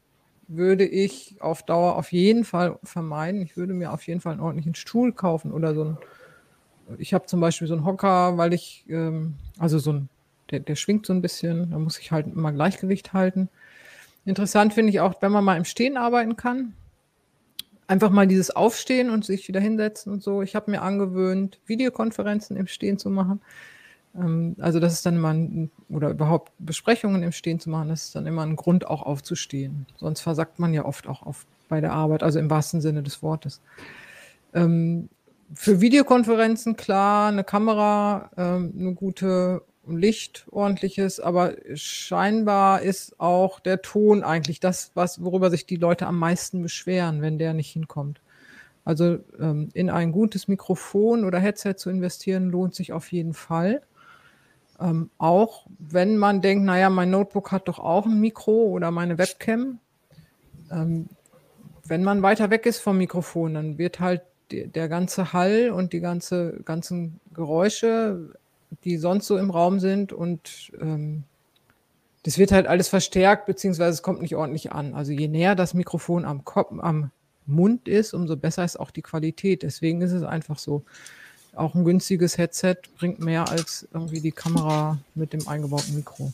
würde 0.46 0.86
ich 0.86 1.36
auf 1.40 1.62
Dauer 1.62 1.96
auf 1.96 2.12
jeden 2.12 2.44
Fall 2.44 2.78
vermeiden. 2.82 3.42
Ich 3.42 3.56
würde 3.56 3.74
mir 3.74 3.92
auf 3.92 4.06
jeden 4.06 4.20
Fall 4.20 4.32
einen 4.32 4.40
ordentlichen 4.40 4.74
Stuhl 4.74 5.12
kaufen 5.12 5.52
oder 5.52 5.74
so 5.74 5.84
ein 5.84 5.98
ich 6.98 7.14
habe 7.14 7.26
zum 7.26 7.40
Beispiel 7.40 7.68
so 7.68 7.74
einen 7.74 7.84
Hocker, 7.84 8.38
weil 8.38 8.54
ich, 8.54 8.84
ähm, 8.88 9.34
also 9.58 9.78
so 9.78 9.92
ein, 9.92 10.08
der, 10.50 10.60
der 10.60 10.76
schwingt 10.76 11.06
so 11.06 11.12
ein 11.12 11.22
bisschen, 11.22 11.70
da 11.70 11.78
muss 11.78 11.98
ich 11.98 12.10
halt 12.10 12.26
immer 12.26 12.52
Gleichgewicht 12.52 13.12
halten. 13.12 13.48
Interessant 14.24 14.74
finde 14.74 14.90
ich 14.90 15.00
auch, 15.00 15.20
wenn 15.20 15.32
man 15.32 15.44
mal 15.44 15.56
im 15.56 15.64
Stehen 15.64 15.96
arbeiten 15.96 16.36
kann. 16.36 16.74
Einfach 17.86 18.10
mal 18.10 18.26
dieses 18.26 18.50
Aufstehen 18.50 19.10
und 19.10 19.24
sich 19.24 19.48
wieder 19.48 19.60
hinsetzen 19.60 20.12
und 20.12 20.22
so. 20.22 20.42
Ich 20.42 20.54
habe 20.54 20.70
mir 20.70 20.82
angewöhnt, 20.82 21.58
Videokonferenzen 21.66 22.56
im 22.56 22.66
Stehen 22.66 22.98
zu 22.98 23.08
machen. 23.10 23.40
Ähm, 24.14 24.56
also 24.58 24.80
das 24.80 24.94
ist 24.94 25.06
dann 25.06 25.16
immer 25.16 25.32
ein, 25.32 25.70
oder 25.88 26.10
überhaupt 26.10 26.52
Besprechungen 26.58 27.22
im 27.22 27.32
Stehen 27.32 27.60
zu 27.60 27.70
machen, 27.70 27.88
das 27.88 28.06
ist 28.06 28.14
dann 28.14 28.26
immer 28.26 28.42
ein 28.42 28.56
Grund, 28.56 28.86
auch 28.86 29.02
aufzustehen. 29.02 29.86
Sonst 29.96 30.20
versagt 30.20 30.58
man 30.58 30.74
ja 30.74 30.84
oft 30.84 31.06
auch 31.06 31.22
auf, 31.22 31.46
bei 31.68 31.80
der 31.80 31.92
Arbeit, 31.92 32.22
also 32.22 32.38
im 32.38 32.50
wahrsten 32.50 32.80
Sinne 32.80 33.02
des 33.02 33.22
Wortes. 33.22 33.60
Ähm, 34.54 35.08
für 35.54 35.80
Videokonferenzen 35.80 36.76
klar, 36.76 37.28
eine 37.28 37.44
Kamera, 37.44 38.30
ähm, 38.36 38.74
eine 38.78 38.94
gute 38.94 39.62
Licht 39.86 40.46
ordentliches, 40.50 41.20
aber 41.20 41.54
scheinbar 41.74 42.82
ist 42.82 43.18
auch 43.18 43.60
der 43.60 43.80
Ton 43.80 44.22
eigentlich 44.22 44.60
das, 44.60 44.90
was, 44.94 45.22
worüber 45.22 45.50
sich 45.50 45.66
die 45.66 45.76
Leute 45.76 46.06
am 46.06 46.18
meisten 46.18 46.62
beschweren, 46.62 47.22
wenn 47.22 47.38
der 47.38 47.54
nicht 47.54 47.70
hinkommt. 47.70 48.20
Also 48.84 49.18
ähm, 49.38 49.68
in 49.74 49.90
ein 49.90 50.12
gutes 50.12 50.48
Mikrofon 50.48 51.24
oder 51.24 51.38
Headset 51.38 51.74
zu 51.76 51.90
investieren, 51.90 52.50
lohnt 52.50 52.74
sich 52.74 52.92
auf 52.92 53.12
jeden 53.12 53.34
Fall. 53.34 53.82
Ähm, 54.80 55.10
auch 55.18 55.66
wenn 55.78 56.16
man 56.16 56.40
denkt, 56.40 56.64
naja, 56.64 56.88
mein 56.88 57.10
Notebook 57.10 57.52
hat 57.52 57.68
doch 57.68 57.78
auch 57.78 58.06
ein 58.06 58.20
Mikro 58.20 58.68
oder 58.68 58.90
meine 58.90 59.18
Webcam. 59.18 59.78
Ähm, 60.70 61.08
wenn 61.84 62.04
man 62.04 62.22
weiter 62.22 62.50
weg 62.50 62.66
ist 62.66 62.80
vom 62.80 62.98
Mikrofon, 62.98 63.54
dann 63.54 63.78
wird 63.78 64.00
halt 64.00 64.22
der 64.50 64.88
ganze 64.88 65.32
Hall 65.32 65.70
und 65.70 65.92
die 65.92 66.00
ganze, 66.00 66.60
ganzen 66.64 67.20
Geräusche, 67.34 68.30
die 68.84 68.96
sonst 68.96 69.26
so 69.26 69.36
im 69.38 69.50
Raum 69.50 69.80
sind 69.80 70.12
und 70.12 70.72
ähm, 70.80 71.24
das 72.22 72.38
wird 72.38 72.52
halt 72.52 72.66
alles 72.66 72.88
verstärkt, 72.88 73.46
beziehungsweise 73.46 73.92
es 73.92 74.02
kommt 74.02 74.20
nicht 74.20 74.34
ordentlich 74.34 74.72
an. 74.72 74.94
Also 74.94 75.12
je 75.12 75.28
näher 75.28 75.54
das 75.54 75.72
Mikrofon 75.72 76.24
am 76.24 76.44
Kopf, 76.44 76.72
am 76.78 77.10
Mund 77.46 77.88
ist, 77.88 78.12
umso 78.12 78.36
besser 78.36 78.64
ist 78.64 78.78
auch 78.78 78.90
die 78.90 79.02
Qualität. 79.02 79.62
Deswegen 79.62 80.02
ist 80.02 80.12
es 80.12 80.22
einfach 80.22 80.58
so. 80.58 80.84
Auch 81.54 81.74
ein 81.74 81.84
günstiges 81.84 82.36
Headset 82.36 82.76
bringt 82.98 83.20
mehr 83.20 83.48
als 83.48 83.88
irgendwie 83.92 84.20
die 84.20 84.32
Kamera 84.32 84.98
mit 85.14 85.32
dem 85.32 85.48
eingebauten 85.48 85.94
Mikro. 85.94 86.32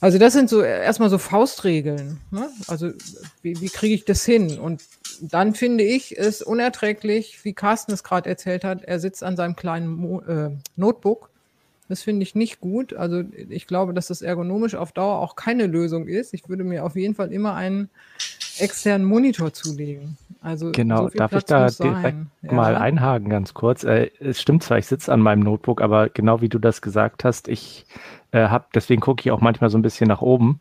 Also 0.00 0.18
das 0.18 0.34
sind 0.34 0.48
so 0.48 0.62
erstmal 0.62 1.10
so 1.10 1.18
Faustregeln. 1.18 2.20
Ne? 2.30 2.48
Also 2.68 2.92
wie, 3.42 3.60
wie 3.60 3.68
kriege 3.68 3.94
ich 3.94 4.04
das 4.04 4.24
hin? 4.24 4.58
Und 4.58 4.82
dann 5.20 5.54
finde 5.54 5.84
ich 5.84 6.18
es 6.18 6.42
unerträglich, 6.42 7.44
wie 7.44 7.52
Carsten 7.52 7.92
es 7.92 8.04
gerade 8.04 8.28
erzählt 8.28 8.64
hat. 8.64 8.82
Er 8.82 9.00
sitzt 9.00 9.22
an 9.22 9.36
seinem 9.36 9.56
kleinen 9.56 9.88
Mo 9.88 10.20
äh, 10.20 10.50
Notebook. 10.76 11.30
Das 11.88 12.02
finde 12.02 12.24
ich 12.24 12.34
nicht 12.34 12.60
gut. 12.60 12.94
Also 12.94 13.22
ich 13.48 13.66
glaube, 13.66 13.94
dass 13.94 14.08
das 14.08 14.22
ergonomisch 14.22 14.74
auf 14.74 14.92
Dauer 14.92 15.20
auch 15.20 15.36
keine 15.36 15.66
Lösung 15.66 16.08
ist. 16.08 16.34
Ich 16.34 16.48
würde 16.48 16.64
mir 16.64 16.84
auf 16.84 16.96
jeden 16.96 17.14
Fall 17.14 17.32
immer 17.32 17.54
einen 17.54 17.90
externen 18.58 19.06
Monitor 19.06 19.52
zulegen. 19.52 20.16
Also 20.40 20.72
genau, 20.72 21.08
so 21.08 21.16
darf 21.16 21.30
Platz 21.30 21.42
ich 21.42 21.48
da 21.48 21.66
direkt 21.68 22.18
ja. 22.42 22.52
mal 22.52 22.76
einhaken 22.76 23.28
ganz 23.28 23.54
kurz? 23.54 23.84
Äh, 23.84 24.10
es 24.20 24.40
stimmt 24.40 24.62
zwar, 24.62 24.78
ich 24.78 24.86
sitze 24.86 25.12
an 25.12 25.20
meinem 25.20 25.40
Notebook, 25.40 25.80
aber 25.80 26.08
genau 26.08 26.40
wie 26.40 26.48
du 26.48 26.58
das 26.58 26.82
gesagt 26.82 27.24
hast, 27.24 27.48
ich 27.48 27.86
äh, 28.32 28.48
habe, 28.48 28.66
deswegen 28.74 29.00
gucke 29.00 29.20
ich 29.20 29.30
auch 29.30 29.40
manchmal 29.40 29.70
so 29.70 29.78
ein 29.78 29.82
bisschen 29.82 30.08
nach 30.08 30.22
oben, 30.22 30.60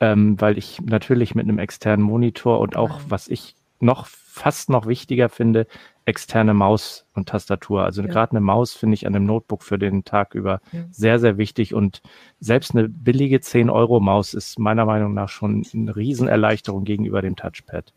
ähm, 0.00 0.40
weil 0.40 0.58
ich 0.58 0.80
natürlich 0.82 1.34
mit 1.34 1.44
einem 1.44 1.58
externen 1.58 2.04
Monitor 2.04 2.60
und 2.60 2.76
auch, 2.76 3.00
was 3.08 3.28
ich 3.28 3.54
noch 3.82 4.06
fast 4.06 4.70
noch 4.70 4.86
wichtiger 4.86 5.28
finde, 5.28 5.66
externe 6.04 6.54
Maus 6.54 7.06
und 7.14 7.28
Tastatur. 7.28 7.84
Also 7.84 8.02
ja. 8.02 8.08
gerade 8.08 8.32
eine 8.32 8.40
Maus 8.40 8.72
finde 8.72 8.94
ich 8.94 9.06
an 9.06 9.14
einem 9.14 9.26
Notebook 9.26 9.62
für 9.62 9.78
den 9.78 10.04
Tag 10.04 10.34
über 10.34 10.60
ja. 10.72 10.84
sehr, 10.90 11.18
sehr 11.18 11.38
wichtig. 11.38 11.74
Und 11.74 12.02
selbst 12.40 12.74
eine 12.74 12.88
billige 12.88 13.38
10-Euro-Maus 13.38 14.34
ist 14.34 14.58
meiner 14.58 14.84
Meinung 14.84 15.14
nach 15.14 15.28
schon 15.28 15.64
eine 15.72 15.94
Riesenerleichterung 15.94 16.84
gegenüber 16.84 17.22
dem 17.22 17.36
Touchpad. 17.36 17.92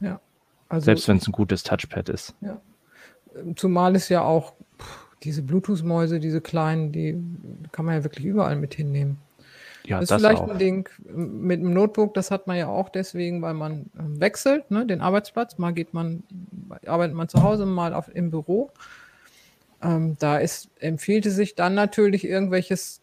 Ja. 0.00 0.20
Also, 0.68 0.84
selbst 0.86 1.08
wenn 1.08 1.18
es 1.18 1.26
ein 1.26 1.32
gutes 1.32 1.62
Touchpad 1.62 2.08
ist. 2.08 2.34
Ja. 2.40 2.60
Zumal 3.54 3.94
es 3.96 4.08
ja 4.08 4.22
auch 4.22 4.54
diese 5.22 5.42
Bluetooth-Mäuse, 5.42 6.20
diese 6.20 6.40
kleinen, 6.40 6.92
die 6.92 7.16
kann 7.72 7.84
man 7.84 7.94
ja 7.94 8.04
wirklich 8.04 8.26
überall 8.26 8.56
mit 8.56 8.74
hinnehmen. 8.74 9.18
Ja, 9.86 10.00
das 10.00 10.10
ist 10.10 10.16
vielleicht 10.16 10.42
auch. 10.42 10.50
ein 10.50 10.58
Ding 10.58 10.88
mit 11.14 11.60
dem 11.60 11.72
Notebook, 11.72 12.14
das 12.14 12.30
hat 12.30 12.46
man 12.46 12.56
ja 12.56 12.68
auch 12.68 12.88
deswegen, 12.88 13.40
weil 13.42 13.54
man 13.54 13.86
ähm, 13.98 14.20
wechselt, 14.20 14.70
ne, 14.70 14.84
den 14.86 15.00
Arbeitsplatz. 15.00 15.58
Mal 15.58 15.72
geht 15.72 15.94
man, 15.94 16.22
arbeitet 16.86 17.16
man 17.16 17.28
zu 17.28 17.42
Hause, 17.42 17.66
mal 17.66 17.94
auf, 17.94 18.14
im 18.14 18.30
Büro. 18.30 18.70
Ähm, 19.82 20.16
da 20.18 20.38
ist, 20.38 20.68
empfiehlt 20.80 21.26
es 21.26 21.36
sich 21.36 21.54
dann 21.54 21.74
natürlich, 21.74 22.24
irgendwelches 22.24 23.00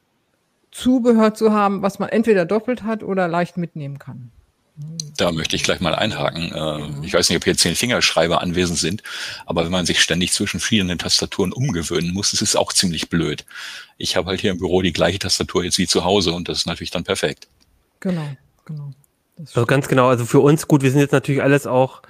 Zubehör 0.72 1.34
zu 1.34 1.54
haben, 1.54 1.82
was 1.82 2.00
man 2.00 2.10
entweder 2.10 2.46
doppelt 2.46 2.84
hat 2.84 3.04
oder 3.04 3.28
leicht 3.28 3.58
mitnehmen 3.58 4.00
kann. 4.00 4.32
Da 5.18 5.32
möchte 5.32 5.56
ich 5.56 5.64
gleich 5.64 5.80
mal 5.80 5.94
einhaken. 5.94 6.52
Äh, 6.52 7.06
ich 7.06 7.14
weiß 7.14 7.30
nicht, 7.30 7.38
ob 7.38 7.44
hier 7.44 7.56
zehn 7.56 7.76
Fingerschreiber 7.76 8.42
anwesend 8.42 8.80
sind, 8.80 9.04
aber 9.46 9.64
wenn 9.64 9.72
man 9.72 9.86
sich 9.86 10.02
ständig 10.02 10.34
zwischen 10.34 10.60
verschiedenen 10.60 10.98
Tastaturen 10.98 11.54
umgewöhnen 11.54 12.12
muss, 12.12 12.34
ist 12.34 12.42
es 12.42 12.56
auch 12.56 12.74
ziemlich 12.74 13.10
blöd. 13.10 13.46
Ich 13.98 14.16
habe 14.16 14.30
halt 14.30 14.42
hier 14.42 14.52
im 14.52 14.58
Büro 14.58 14.82
die 14.82 14.94
gleiche 14.94 15.20
Tastatur 15.20 15.64
jetzt 15.64 15.78
wie 15.78 15.88
zu 15.88 16.04
Hause 16.04 16.34
und 16.34 16.50
das 16.50 16.60
ist 16.60 16.66
natürlich 16.66 16.92
dann 16.92 17.04
perfekt. 17.04 17.48
Genau, 18.00 18.36
genau. 18.66 18.94
Also 19.38 19.66
ganz 19.66 19.88
genau. 19.88 20.08
Also 20.08 20.26
für 20.26 20.40
uns, 20.40 20.68
gut, 20.68 20.82
wir 20.82 20.90
sind 20.90 21.02
jetzt 21.02 21.12
natürlich 21.12 21.44
alles 21.44 21.68
auch 21.68 22.02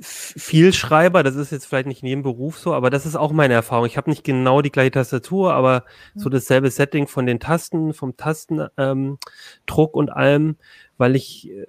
viel 0.00 0.72
Schreiber, 0.72 1.24
das 1.24 1.34
ist 1.34 1.50
jetzt 1.50 1.66
vielleicht 1.66 1.88
nicht 1.88 2.02
in 2.02 2.08
jedem 2.08 2.22
Beruf 2.22 2.58
so, 2.58 2.72
aber 2.72 2.88
das 2.88 3.04
ist 3.04 3.16
auch 3.16 3.32
meine 3.32 3.54
Erfahrung. 3.54 3.86
Ich 3.86 3.96
habe 3.96 4.08
nicht 4.08 4.22
genau 4.22 4.62
die 4.62 4.70
gleiche 4.70 4.92
Tastatur, 4.92 5.54
aber 5.54 5.84
so 6.14 6.28
dasselbe 6.28 6.70
Setting 6.70 7.08
von 7.08 7.26
den 7.26 7.40
Tasten, 7.40 7.92
vom 7.94 8.16
Tastendruck 8.16 8.70
ähm, 8.78 9.18
und 9.92 10.10
allem 10.10 10.56
weil 10.98 11.16
ich, 11.16 11.50
äh, 11.50 11.66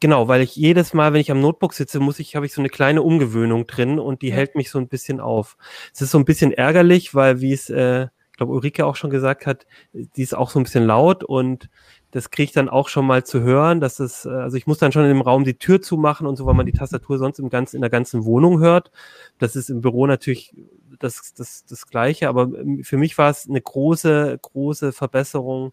genau, 0.00 0.28
weil 0.28 0.42
ich 0.42 0.54
jedes 0.56 0.92
Mal, 0.92 1.12
wenn 1.12 1.20
ich 1.20 1.30
am 1.30 1.40
Notebook 1.40 1.72
sitze, 1.72 2.00
muss 2.00 2.18
ich, 2.18 2.36
habe 2.36 2.44
ich 2.44 2.52
so 2.52 2.60
eine 2.60 2.68
kleine 2.68 3.00
Umgewöhnung 3.00 3.66
drin 3.66 3.98
und 3.98 4.20
die 4.20 4.28
ja. 4.28 4.34
hält 4.34 4.56
mich 4.56 4.70
so 4.70 4.78
ein 4.78 4.88
bisschen 4.88 5.20
auf. 5.20 5.56
Es 5.94 6.02
ist 6.02 6.10
so 6.10 6.18
ein 6.18 6.26
bisschen 6.26 6.52
ärgerlich, 6.52 7.14
weil, 7.14 7.40
wie 7.40 7.52
es, 7.52 7.70
äh, 7.70 8.08
ich 8.32 8.36
glaube, 8.36 8.52
Ulrike 8.52 8.84
auch 8.84 8.96
schon 8.96 9.10
gesagt 9.10 9.46
hat, 9.46 9.66
die 9.92 10.22
ist 10.22 10.34
auch 10.34 10.50
so 10.50 10.58
ein 10.58 10.64
bisschen 10.64 10.84
laut 10.84 11.24
und 11.24 11.70
das 12.10 12.30
kriege 12.30 12.44
ich 12.44 12.52
dann 12.52 12.68
auch 12.68 12.88
schon 12.88 13.06
mal 13.06 13.24
zu 13.24 13.40
hören, 13.40 13.80
dass 13.80 13.98
es, 13.98 14.26
äh, 14.26 14.30
also 14.30 14.56
ich 14.56 14.66
muss 14.66 14.78
dann 14.78 14.92
schon 14.92 15.08
im 15.08 15.22
Raum 15.22 15.44
die 15.44 15.58
Tür 15.58 15.80
zumachen 15.80 16.26
und 16.26 16.36
so, 16.36 16.44
weil 16.44 16.54
man 16.54 16.66
die 16.66 16.72
Tastatur 16.72 17.18
sonst 17.18 17.38
im 17.38 17.48
ganzen, 17.48 17.76
in 17.76 17.82
der 17.82 17.90
ganzen 17.90 18.24
Wohnung 18.24 18.60
hört. 18.60 18.90
Das 19.38 19.56
ist 19.56 19.70
im 19.70 19.80
Büro 19.80 20.06
natürlich 20.06 20.54
das, 20.98 21.34
das, 21.34 21.64
das 21.64 21.86
Gleiche, 21.86 22.28
aber 22.28 22.42
ähm, 22.42 22.82
für 22.84 22.96
mich 22.96 23.18
war 23.18 23.30
es 23.30 23.48
eine 23.48 23.60
große, 23.60 24.38
große 24.40 24.92
Verbesserung, 24.92 25.72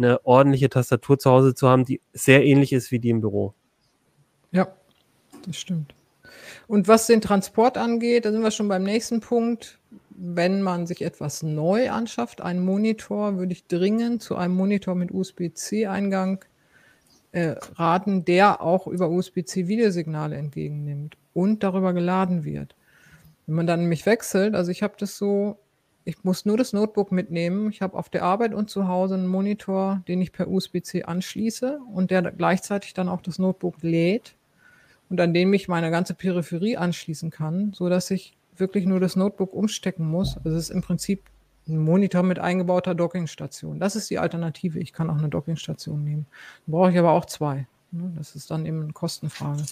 eine 0.00 0.24
ordentliche 0.24 0.70
Tastatur 0.70 1.18
zu 1.18 1.30
Hause 1.30 1.54
zu 1.54 1.68
haben, 1.68 1.84
die 1.84 2.00
sehr 2.12 2.44
ähnlich 2.44 2.72
ist 2.72 2.90
wie 2.90 2.98
die 2.98 3.10
im 3.10 3.20
Büro. 3.20 3.54
Ja, 4.50 4.68
das 5.46 5.56
stimmt. 5.56 5.94
Und 6.66 6.88
was 6.88 7.06
den 7.06 7.20
Transport 7.20 7.76
angeht, 7.76 8.24
da 8.24 8.32
sind 8.32 8.42
wir 8.42 8.50
schon 8.50 8.68
beim 8.68 8.82
nächsten 8.82 9.20
Punkt. 9.20 9.78
Wenn 10.10 10.62
man 10.62 10.86
sich 10.86 11.02
etwas 11.02 11.42
neu 11.42 11.90
anschafft, 11.90 12.40
einen 12.40 12.64
Monitor, 12.64 13.38
würde 13.38 13.52
ich 13.52 13.66
dringend 13.66 14.22
zu 14.22 14.36
einem 14.36 14.54
Monitor 14.54 14.94
mit 14.94 15.12
USB-C-Eingang 15.12 16.44
äh, 17.32 17.54
raten, 17.76 18.24
der 18.24 18.60
auch 18.60 18.86
über 18.86 19.08
USB-C 19.08 19.68
Videosignale 19.68 20.36
entgegennimmt 20.36 21.16
und 21.32 21.62
darüber 21.62 21.92
geladen 21.92 22.44
wird. 22.44 22.74
Wenn 23.46 23.56
man 23.56 23.66
dann 23.66 23.80
nämlich 23.80 24.06
wechselt, 24.06 24.54
also 24.54 24.70
ich 24.70 24.82
habe 24.82 24.94
das 24.98 25.16
so, 25.16 25.58
ich 26.10 26.24
muss 26.24 26.44
nur 26.44 26.56
das 26.56 26.72
Notebook 26.72 27.12
mitnehmen. 27.12 27.70
Ich 27.70 27.82
habe 27.82 27.96
auf 27.96 28.08
der 28.08 28.24
Arbeit 28.24 28.52
und 28.52 28.68
zu 28.68 28.88
Hause 28.88 29.14
einen 29.14 29.28
Monitor, 29.28 30.02
den 30.08 30.20
ich 30.20 30.32
per 30.32 30.48
USB-C 30.48 31.04
anschließe 31.04 31.78
und 31.94 32.10
der 32.10 32.22
gleichzeitig 32.32 32.94
dann 32.94 33.08
auch 33.08 33.22
das 33.22 33.38
Notebook 33.38 33.76
lädt 33.82 34.34
und 35.08 35.20
an 35.20 35.32
dem 35.32 35.52
ich 35.54 35.68
meine 35.68 35.90
ganze 35.92 36.14
Peripherie 36.14 36.76
anschließen 36.76 37.30
kann, 37.30 37.72
so 37.72 37.88
dass 37.88 38.10
ich 38.10 38.36
wirklich 38.56 38.86
nur 38.86 38.98
das 38.98 39.14
Notebook 39.14 39.54
umstecken 39.54 40.04
muss. 40.04 40.36
Also 40.38 40.50
es 40.50 40.64
ist 40.64 40.70
im 40.70 40.82
Prinzip 40.82 41.22
ein 41.68 41.78
Monitor 41.78 42.24
mit 42.24 42.40
eingebauter 42.40 42.96
Dockingstation. 42.96 43.78
Das 43.78 43.94
ist 43.94 44.10
die 44.10 44.18
Alternative. 44.18 44.80
Ich 44.80 44.92
kann 44.92 45.10
auch 45.10 45.18
eine 45.18 45.28
Dockingstation 45.28 46.02
nehmen. 46.02 46.26
Dann 46.66 46.72
brauche 46.72 46.90
ich 46.90 46.98
aber 46.98 47.12
auch 47.12 47.26
zwei. 47.26 47.68
Ne? 47.92 48.12
Das 48.16 48.34
ist 48.34 48.50
dann 48.50 48.66
eben 48.66 48.82
eine 48.82 48.92
Kostenfrage. 48.92 49.64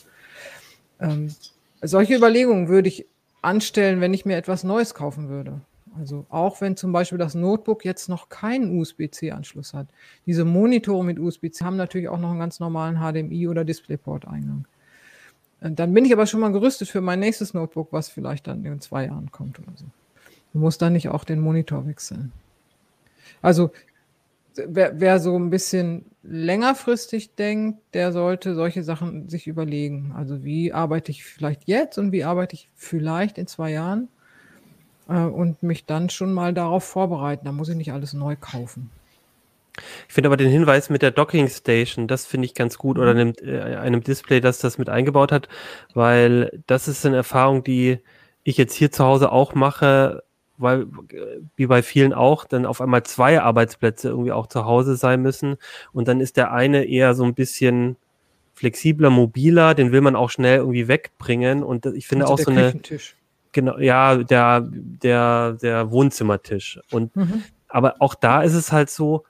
Ähm, 1.00 1.34
solche 1.82 2.14
Überlegungen 2.14 2.68
würde 2.68 2.88
ich 2.88 3.06
anstellen, 3.42 4.00
wenn 4.00 4.14
ich 4.14 4.24
mir 4.24 4.36
etwas 4.36 4.62
Neues 4.62 4.94
kaufen 4.94 5.28
würde. 5.28 5.60
Also 5.98 6.26
auch 6.28 6.60
wenn 6.60 6.76
zum 6.76 6.92
Beispiel 6.92 7.18
das 7.18 7.34
Notebook 7.34 7.84
jetzt 7.84 8.08
noch 8.08 8.28
keinen 8.28 8.78
USB-C-Anschluss 8.78 9.74
hat. 9.74 9.88
Diese 10.26 10.44
Monitore 10.44 11.04
mit 11.04 11.18
USB-C 11.18 11.64
haben 11.64 11.76
natürlich 11.76 12.08
auch 12.08 12.18
noch 12.18 12.30
einen 12.30 12.38
ganz 12.38 12.60
normalen 12.60 12.98
HDMI- 12.98 13.48
oder 13.48 13.64
DisplayPort-Eingang. 13.64 14.66
Äh, 15.60 15.72
dann 15.72 15.92
bin 15.92 16.04
ich 16.04 16.12
aber 16.12 16.26
schon 16.26 16.40
mal 16.40 16.52
gerüstet 16.52 16.88
für 16.88 17.00
mein 17.00 17.20
nächstes 17.20 17.54
Notebook, 17.54 17.88
was 17.92 18.08
vielleicht 18.08 18.46
dann 18.46 18.64
in 18.64 18.80
zwei 18.80 19.06
Jahren 19.06 19.30
kommt 19.32 19.58
oder 19.58 19.72
so. 19.74 19.86
Du 20.52 20.58
musst 20.60 20.80
dann 20.80 20.92
nicht 20.92 21.08
auch 21.08 21.24
den 21.24 21.40
Monitor 21.40 21.86
wechseln. 21.86 22.32
Also 23.42 23.70
wer, 24.56 25.00
wer 25.00 25.20
so 25.20 25.38
ein 25.38 25.50
bisschen 25.50 26.06
längerfristig 26.22 27.34
denkt, 27.34 27.80
der 27.94 28.12
sollte 28.12 28.54
solche 28.54 28.82
Sachen 28.82 29.28
sich 29.28 29.46
überlegen. 29.46 30.12
Also 30.16 30.44
wie 30.44 30.72
arbeite 30.72 31.10
ich 31.10 31.24
vielleicht 31.24 31.66
jetzt 31.66 31.98
und 31.98 32.12
wie 32.12 32.24
arbeite 32.24 32.54
ich 32.54 32.70
vielleicht 32.74 33.38
in 33.38 33.46
zwei 33.46 33.70
Jahren 33.72 34.08
und 35.14 35.62
mich 35.62 35.86
dann 35.86 36.10
schon 36.10 36.32
mal 36.32 36.52
darauf 36.52 36.84
vorbereiten. 36.84 37.44
Da 37.44 37.52
muss 37.52 37.68
ich 37.68 37.76
nicht 37.76 37.92
alles 37.92 38.12
neu 38.12 38.36
kaufen. 38.38 38.90
Ich 40.08 40.14
finde 40.14 40.28
aber 40.28 40.36
den 40.36 40.50
Hinweis 40.50 40.90
mit 40.90 41.02
der 41.02 41.10
Docking 41.12 41.48
Station, 41.48 42.08
das 42.08 42.26
finde 42.26 42.46
ich 42.46 42.54
ganz 42.54 42.78
gut, 42.78 42.98
oder 42.98 43.12
einem, 43.12 43.34
äh, 43.42 43.76
einem 43.76 44.02
Display, 44.02 44.40
das 44.40 44.58
das 44.58 44.76
mit 44.76 44.88
eingebaut 44.88 45.30
hat, 45.30 45.48
weil 45.94 46.62
das 46.66 46.88
ist 46.88 47.06
eine 47.06 47.16
Erfahrung, 47.16 47.62
die 47.62 47.98
ich 48.42 48.56
jetzt 48.56 48.74
hier 48.74 48.90
zu 48.90 49.04
Hause 49.04 49.30
auch 49.30 49.54
mache, 49.54 50.22
weil, 50.56 50.86
wie 51.56 51.66
bei 51.66 51.82
vielen 51.82 52.12
auch, 52.12 52.44
dann 52.44 52.66
auf 52.66 52.80
einmal 52.80 53.04
zwei 53.04 53.40
Arbeitsplätze 53.40 54.08
irgendwie 54.08 54.32
auch 54.32 54.48
zu 54.48 54.64
Hause 54.64 54.96
sein 54.96 55.22
müssen. 55.22 55.56
Und 55.92 56.08
dann 56.08 56.20
ist 56.20 56.36
der 56.36 56.52
eine 56.52 56.84
eher 56.84 57.14
so 57.14 57.24
ein 57.24 57.34
bisschen 57.34 57.96
flexibler, 58.54 59.10
mobiler, 59.10 59.74
den 59.74 59.92
will 59.92 60.00
man 60.00 60.16
auch 60.16 60.30
schnell 60.30 60.58
irgendwie 60.58 60.88
wegbringen. 60.88 61.62
Und 61.62 61.86
ich 61.86 62.08
finde 62.08 62.24
also 62.24 62.34
auch 62.34 62.38
so 62.38 62.50
eine. 62.50 62.74
Genau, 63.52 63.78
ja, 63.78 64.16
der, 64.16 64.68
der, 64.70 65.52
der 65.54 65.90
Wohnzimmertisch. 65.90 66.80
Und 66.90 67.14
mhm. 67.16 67.42
aber 67.68 67.96
auch 68.00 68.14
da 68.14 68.42
ist 68.42 68.54
es 68.54 68.72
halt 68.72 68.90
so, 68.90 69.24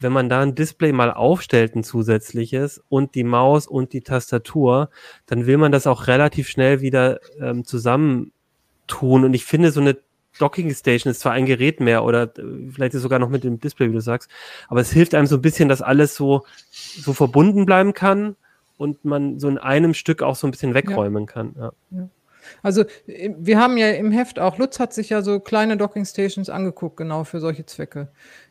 wenn 0.00 0.12
man 0.12 0.28
da 0.28 0.40
ein 0.40 0.54
Display 0.54 0.92
mal 0.92 1.12
aufstellt, 1.12 1.74
ein 1.74 1.84
zusätzliches, 1.84 2.82
und 2.88 3.14
die 3.14 3.24
Maus 3.24 3.66
und 3.66 3.92
die 3.92 4.02
Tastatur, 4.02 4.90
dann 5.26 5.46
will 5.46 5.58
man 5.58 5.72
das 5.72 5.86
auch 5.86 6.06
relativ 6.06 6.48
schnell 6.48 6.80
wieder 6.80 7.20
ähm, 7.40 7.64
zusammentun. 7.64 8.30
Und 9.00 9.34
ich 9.34 9.44
finde, 9.44 9.72
so 9.72 9.80
eine 9.80 9.98
Docking 10.38 10.72
Station 10.72 11.10
ist 11.10 11.20
zwar 11.20 11.32
ein 11.32 11.46
Gerät 11.46 11.80
mehr 11.80 12.04
oder 12.04 12.24
äh, 12.38 12.70
vielleicht 12.72 12.94
ist 12.94 13.02
sogar 13.02 13.18
noch 13.18 13.28
mit 13.28 13.44
dem 13.44 13.58
Display, 13.58 13.88
wie 13.88 13.94
du 13.94 14.00
sagst, 14.00 14.30
aber 14.68 14.80
es 14.80 14.92
hilft 14.92 15.14
einem 15.14 15.26
so 15.26 15.36
ein 15.36 15.42
bisschen, 15.42 15.68
dass 15.68 15.82
alles 15.82 16.14
so, 16.14 16.44
so 16.70 17.12
verbunden 17.12 17.66
bleiben 17.66 17.92
kann 17.92 18.36
und 18.76 19.04
man 19.04 19.40
so 19.40 19.48
in 19.48 19.58
einem 19.58 19.94
Stück 19.94 20.22
auch 20.22 20.36
so 20.36 20.46
ein 20.46 20.52
bisschen 20.52 20.74
wegräumen 20.74 21.24
ja. 21.24 21.32
kann. 21.32 21.54
Ja. 21.58 21.72
ja. 21.90 22.08
Also 22.62 22.84
wir 23.06 23.58
haben 23.58 23.76
ja 23.76 23.90
im 23.90 24.12
Heft 24.12 24.38
auch, 24.38 24.58
Lutz 24.58 24.78
hat 24.78 24.92
sich 24.92 25.10
ja 25.10 25.22
so 25.22 25.40
kleine 25.40 25.76
Docking 25.76 26.04
Stations 26.04 26.50
angeguckt, 26.50 26.96
genau 26.96 27.24
für 27.24 27.40
solche 27.40 27.66
Zwecke. 27.66 28.08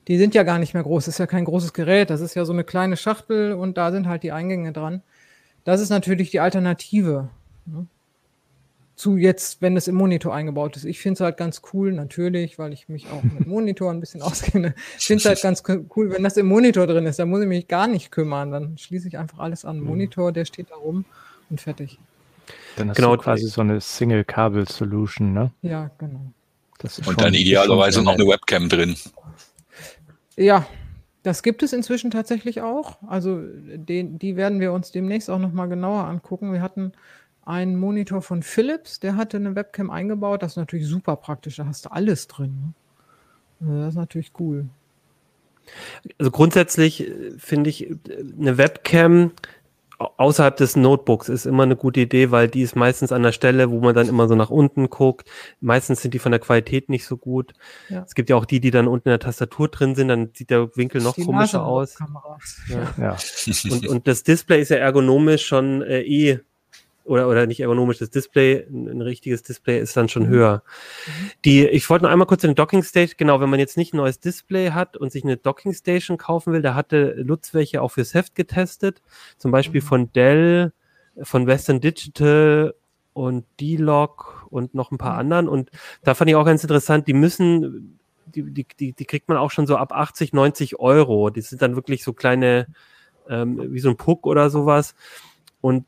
Die 0.08 0.18
sind 0.18 0.36
ja 0.36 0.44
gar 0.44 0.60
nicht 0.60 0.74
mehr 0.74 0.84
groß, 0.84 1.06
das 1.06 1.16
ist 1.16 1.20
ja 1.20 1.28
kein 1.28 1.46
großes 1.46 1.74
Gerät, 1.74 2.10
das 2.10 2.22
ist 2.22 2.36
ja 2.36 2.46
so 2.46 2.54
eine 2.54 2.64
kleine 2.64 2.98
Schachtel 2.98 3.54
und 3.54 3.78
da 3.78 3.92
sind 3.92 4.08
halt 4.08 4.24
die 4.24 4.32
Eingänge 4.32 4.72
dran. 4.72 5.02
Das 5.64 5.82
ist 5.82 5.90
natürlich 5.90 6.32
die 6.32 6.40
Alternative. 6.40 7.30
Ne? 7.66 7.88
zu 8.98 9.16
jetzt, 9.16 9.62
wenn 9.62 9.78
es 9.78 9.88
im 9.88 9.96
Monitor 9.96 10.34
eingebaut 10.34 10.76
ist. 10.76 10.84
Ich 10.84 11.00
finde 11.00 11.14
es 11.14 11.22
halt 11.22 11.38
ganz 11.38 11.62
cool, 11.72 11.94
natürlich, 11.94 12.58
weil 12.58 12.74
ich 12.74 12.90
mich 12.90 13.08
auch 13.12 13.22
mit 13.22 13.46
Monitor 13.48 13.92
ein 13.92 14.00
bisschen 14.00 14.24
auskenne. 14.24 14.74
Ich 14.98 15.06
finde 15.06 15.22
es 15.22 15.26
halt 15.26 15.42
ganz 15.42 15.64
cool, 15.96 16.12
wenn 16.12 16.24
das 16.24 16.36
im 16.36 16.48
Monitor 16.48 16.88
drin 16.88 17.06
ist, 17.06 17.20
dann 17.20 17.30
muss 17.30 17.42
ich 17.42 17.48
mich 17.48 17.68
gar 17.68 17.88
nicht 17.88 18.12
kümmern. 18.12 18.52
Dann 18.52 18.78
schließe 18.78 19.08
ich 19.08 19.18
einfach 19.18 19.38
alles 19.38 19.66
an. 19.66 19.80
Mhm. 19.80 19.86
Monitor, 19.86 20.32
der 20.32 20.46
steht 20.46 20.72
da 20.72 20.76
rum 20.76 21.06
und 21.52 21.62
fertig. 21.62 22.00
Dann 22.78 22.90
hast 22.90 22.98
genau, 22.98 23.16
du 23.16 23.24
quasi 23.24 23.48
so 23.48 23.62
eine 23.62 23.82
Single-Kabel-Solution, 23.82 25.34
ne? 25.34 25.52
Ja, 25.64 25.90
genau. 25.98 26.32
und 27.08 27.22
dann 27.22 27.34
idealerweise 27.34 28.04
noch 28.04 28.14
eine 28.14 28.28
Webcam 28.28 28.70
drin. 28.70 28.96
Ja, 30.36 30.68
das 31.24 31.42
gibt 31.42 31.64
es 31.64 31.74
inzwischen 31.74 32.12
tatsächlich 32.12 32.62
auch. 32.62 33.00
Also 33.08 33.42
den, 33.42 34.20
die 34.20 34.36
werden 34.36 34.60
wir 34.60 34.74
uns 34.74 34.92
demnächst 34.92 35.30
auch 35.30 35.40
nochmal 35.40 35.68
genauer 35.68 36.04
angucken. 36.04 36.54
Wir 36.54 36.62
hatten 36.62 36.92
einen 37.46 37.78
Monitor 37.78 38.22
von 38.22 38.44
Philips, 38.44 39.00
der 39.00 39.16
hatte 39.16 39.38
eine 39.38 39.56
Webcam 39.56 39.90
eingebaut. 39.90 40.44
Das 40.44 40.54
ist 40.54 40.58
natürlich 40.58 40.86
super 40.86 41.16
praktisch, 41.16 41.56
da 41.56 41.66
hast 41.66 41.86
du 41.86 41.92
alles 41.92 42.28
drin. 42.28 42.74
Ne? 43.60 43.70
Also 43.70 43.82
das 43.82 43.90
ist 43.90 43.98
natürlich 43.98 44.32
cool. 44.40 44.70
Also 46.20 46.32
grundsätzlich 46.32 47.02
äh, 47.02 47.32
finde 47.38 47.70
ich, 47.70 47.90
äh, 47.90 47.98
eine 48.40 48.58
Webcam 48.58 49.32
außerhalb 50.00 50.56
des 50.56 50.76
Notebooks 50.76 51.30
ist 51.30 51.46
immer 51.46 51.64
eine 51.64 51.76
gute 51.76 52.02
Idee, 52.02 52.30
weil 52.32 52.48
die 52.48 52.62
ist 52.62 52.76
meistens 52.76 53.12
an 53.12 53.24
der 53.24 53.32
Stelle, 53.32 53.72
wo 53.72 53.80
man 53.80 53.96
dann 53.96 54.08
immer 54.08 54.28
so 54.28 54.36
nach 54.36 54.50
unten 54.50 54.90
guckt. 54.90 55.30
Meistens 55.60 56.02
sind 56.02 56.14
die 56.14 56.20
von 56.20 56.32
der 56.32 56.40
Qualität 56.40 56.90
nicht 56.90 57.06
so 57.06 57.18
gut. 57.18 57.54
Ja. 57.90 58.04
Es 58.04 58.14
gibt 58.14 58.30
ja 58.30 58.36
auch 58.36 58.46
die, 58.46 58.60
die 58.60 58.72
dann 58.72 58.88
unten 58.88 59.10
in 59.10 59.14
der 59.14 59.20
Tastatur 59.20 59.70
drin 59.70 59.96
sind, 59.96 60.10
dann 60.10 60.30
sieht 60.34 60.52
der 60.52 60.76
Winkel 60.76 61.02
noch 61.02 61.16
die 61.16 61.26
komischer 61.26 61.66
aus. 61.66 61.98
Ja. 62.68 62.94
Ja. 62.98 63.18
Und, 63.72 63.88
und 63.88 64.08
das 64.08 64.24
Display 64.24 64.62
ist 64.62 64.70
ja 64.70 64.78
ergonomisch 64.78 65.46
schon 65.46 65.82
äh, 65.82 66.02
eh 66.02 66.40
oder, 67.08 67.28
oder 67.28 67.48
nicht 67.48 67.60
ergonomisches 67.60 68.10
Display, 68.10 68.68
ein, 68.70 69.02
richtiges 69.02 69.44
Display 69.44 69.80
ist 69.80 69.96
dann 69.96 70.10
schon 70.10 70.24
mhm. 70.24 70.30
höher. 70.30 70.64
Mhm. 71.06 71.32
Die, 71.46 71.68
ich 71.68 71.90
wollte 71.90 72.06
noch 72.06 72.12
einmal 72.12 72.28
kurz 72.28 72.42
den 72.42 72.56
Docking 72.56 72.84
Station, 72.84 73.16
genau, 73.18 73.40
wenn 73.40 73.50
man 73.50 73.60
jetzt 73.60 73.78
nicht 73.78 73.94
ein 73.94 73.98
neues 73.98 74.20
Display 74.20 74.72
hat 74.72 74.98
und 74.98 75.12
sich 75.12 75.24
eine 75.24 75.38
Docking 75.38 75.74
Station 75.74 76.18
kaufen 76.18 76.54
will, 76.54 76.62
da 76.62 76.76
hatte 76.76 77.14
Lutz 77.18 77.54
welche 77.54 77.82
auch 77.82 77.90
fürs 77.90 78.14
Heft 78.14 78.36
getestet, 78.36 79.02
zum 79.38 79.52
Beispiel 79.52 79.82
mhm. 79.82 79.86
von 79.86 80.14
Dell, 80.14 80.74
von 81.22 81.48
Western 81.48 81.82
Digital 81.82 82.76
und 83.14 83.46
D-Log 83.60 84.46
und 84.50 84.76
noch 84.76 84.92
ein 84.92 84.98
paar 84.98 85.18
anderen 85.18 85.48
und 85.48 85.72
da 86.04 86.14
fand 86.14 86.30
ich 86.30 86.36
auch 86.36 86.46
ganz 86.46 86.64
interessant, 86.64 87.08
die 87.08 87.14
müssen, 87.14 88.00
die, 88.28 88.44
die, 88.44 88.68
die, 88.80 88.94
die 88.94 89.06
kriegt 89.06 89.30
man 89.30 89.38
auch 89.38 89.50
schon 89.50 89.66
so 89.66 89.78
ab 89.78 89.92
80, 89.92 90.34
90 90.34 90.80
Euro, 90.80 91.30
die 91.30 91.42
sind 91.42 91.62
dann 91.62 91.76
wirklich 91.76 92.04
so 92.04 92.14
kleine, 92.14 92.68
ähm, 93.28 93.74
wie 93.74 93.80
so 93.80 93.90
ein 93.90 93.98
Puck 93.98 94.28
oder 94.28 94.50
sowas 94.50 94.94
und 95.62 95.86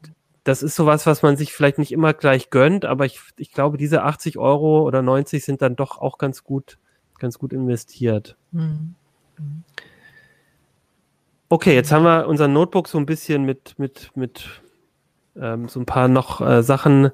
das 0.50 0.64
ist 0.64 0.76
sowas, 0.76 1.06
was 1.06 1.22
man 1.22 1.38
sich 1.38 1.54
vielleicht 1.54 1.78
nicht 1.78 1.92
immer 1.92 2.12
gleich 2.12 2.50
gönnt, 2.50 2.84
aber 2.84 3.06
ich, 3.06 3.20
ich 3.38 3.52
glaube, 3.52 3.78
diese 3.78 4.02
80 4.02 4.40
Euro 4.40 4.82
oder 4.82 5.04
90 5.04 5.46
sind 5.46 5.62
dann 5.62 5.76
doch 5.76 6.00
auch 6.00 6.18
ganz 6.18 6.44
gut, 6.44 6.80
ganz 7.20 7.38
gut 7.38 7.54
investiert. 7.54 8.36
Mhm. 8.52 8.96
Okay, 11.50 11.76
jetzt 11.76 11.92
haben 11.92 12.04
wir 12.04 12.28
unser 12.28 12.48
Notebook 12.48 12.88
so 12.88 12.98
ein 12.98 13.06
bisschen 13.06 13.44
mit, 13.44 13.78
mit, 13.78 14.10
mit 14.16 14.64
ähm, 15.36 15.70
so 15.70 15.80
ein 15.80 15.86
paar 15.86 16.08
noch 16.08 16.42
äh, 16.42 16.64
Sachen 16.64 17.12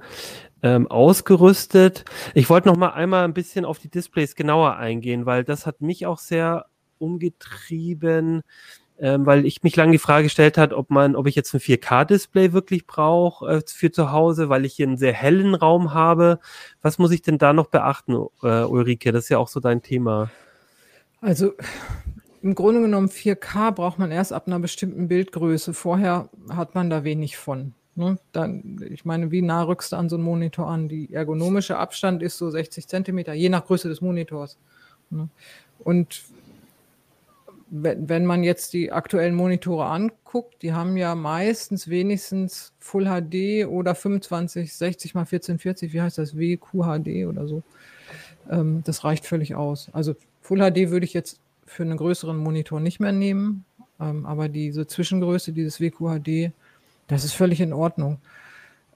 ähm, 0.63 0.89
ausgerüstet. 0.89 2.05
Ich 2.35 2.49
wollte 2.49 2.69
noch 2.69 2.77
mal 2.77 2.93
einmal 2.93 3.25
ein 3.25 3.33
bisschen 3.33 3.65
auf 3.65 3.79
die 3.79 3.89
Displays 3.89 4.35
genauer 4.35 4.77
eingehen, 4.77 5.25
weil 5.25 5.43
das 5.43 5.65
hat 5.65 5.81
mich 5.81 6.05
auch 6.05 6.19
sehr 6.19 6.67
umgetrieben 6.99 8.43
ähm, 8.99 9.25
weil 9.25 9.45
ich 9.45 9.63
mich 9.63 9.75
lange 9.75 9.91
die 9.91 9.97
Frage 9.97 10.23
gestellt 10.23 10.57
hat, 10.57 10.71
ob 10.73 10.89
man, 10.89 11.15
ob 11.15 11.27
ich 11.27 11.35
jetzt 11.35 11.53
ein 11.53 11.59
4K-Display 11.59 12.53
wirklich 12.53 12.87
brauche 12.87 13.57
äh, 13.57 13.61
für 13.65 13.91
zu 13.91 14.11
Hause, 14.11 14.49
weil 14.49 14.65
ich 14.65 14.73
hier 14.73 14.87
einen 14.87 14.97
sehr 14.97 15.13
hellen 15.13 15.53
Raum 15.53 15.93
habe. 15.93 16.39
Was 16.81 16.97
muss 16.97 17.11
ich 17.11 17.21
denn 17.21 17.37
da 17.37 17.53
noch 17.53 17.67
beachten, 17.67 18.13
äh, 18.43 18.63
Ulrike? 18.63 19.11
Das 19.11 19.25
ist 19.25 19.29
ja 19.29 19.37
auch 19.37 19.49
so 19.49 19.59
dein 19.59 19.81
Thema. 19.81 20.31
Also 21.19 21.53
im 22.41 22.55
Grunde 22.55 22.81
genommen 22.81 23.09
4K 23.09 23.71
braucht 23.71 23.99
man 23.99 24.11
erst 24.11 24.31
ab 24.31 24.47
einer 24.47 24.59
bestimmten 24.59 25.07
Bildgröße. 25.07 25.73
Vorher 25.73 26.29
hat 26.49 26.75
man 26.75 26.89
da 26.89 27.03
wenig 27.03 27.37
von. 27.37 27.73
Ne? 27.95 28.17
Dann, 28.33 28.85
ich 28.89 29.03
meine, 29.03 29.31
wie 29.31 29.41
nah 29.41 29.63
rückst 29.63 29.91
du 29.91 29.95
an 29.95 30.09
so 30.09 30.15
einen 30.15 30.25
Monitor 30.25 30.67
an? 30.67 30.87
Die 30.87 31.13
ergonomische 31.13 31.77
Abstand 31.77 32.21
ist 32.21 32.37
so 32.37 32.49
60 32.49 32.87
Zentimeter, 32.87 33.33
je 33.33 33.49
nach 33.49 33.65
Größe 33.65 33.89
des 33.89 34.01
Monitors. 34.01 34.57
Ne? 35.09 35.29
Und 35.79 36.23
wenn, 37.67 38.25
man 38.25 38.43
jetzt 38.43 38.73
die 38.73 38.91
aktuellen 38.91 39.35
Monitore 39.35 39.85
anguckt, 39.85 40.61
die 40.61 40.73
haben 40.73 40.97
ja 40.97 41.15
meistens 41.15 41.89
wenigstens 41.89 42.73
Full 42.79 43.05
HD 43.05 43.65
oder 43.67 43.95
2560 43.95 45.15
mal 45.15 45.21
1440, 45.21 45.93
wie 45.93 46.01
heißt 46.01 46.17
das, 46.17 46.37
WQHD 46.37 47.25
oder 47.27 47.47
so. 47.47 47.63
Ähm, 48.49 48.83
das 48.85 49.03
reicht 49.03 49.25
völlig 49.25 49.55
aus. 49.55 49.89
Also 49.93 50.15
Full 50.41 50.59
HD 50.59 50.89
würde 50.91 51.05
ich 51.05 51.13
jetzt 51.13 51.39
für 51.65 51.83
einen 51.83 51.97
größeren 51.97 52.37
Monitor 52.37 52.79
nicht 52.79 52.99
mehr 52.99 53.11
nehmen, 53.11 53.65
ähm, 53.99 54.25
aber 54.25 54.47
diese 54.47 54.85
Zwischengröße, 54.85 55.51
dieses 55.51 55.81
WQHD, 55.81 56.51
das 57.07 57.23
ist 57.23 57.33
völlig 57.33 57.61
in 57.61 57.73
Ordnung. 57.73 58.19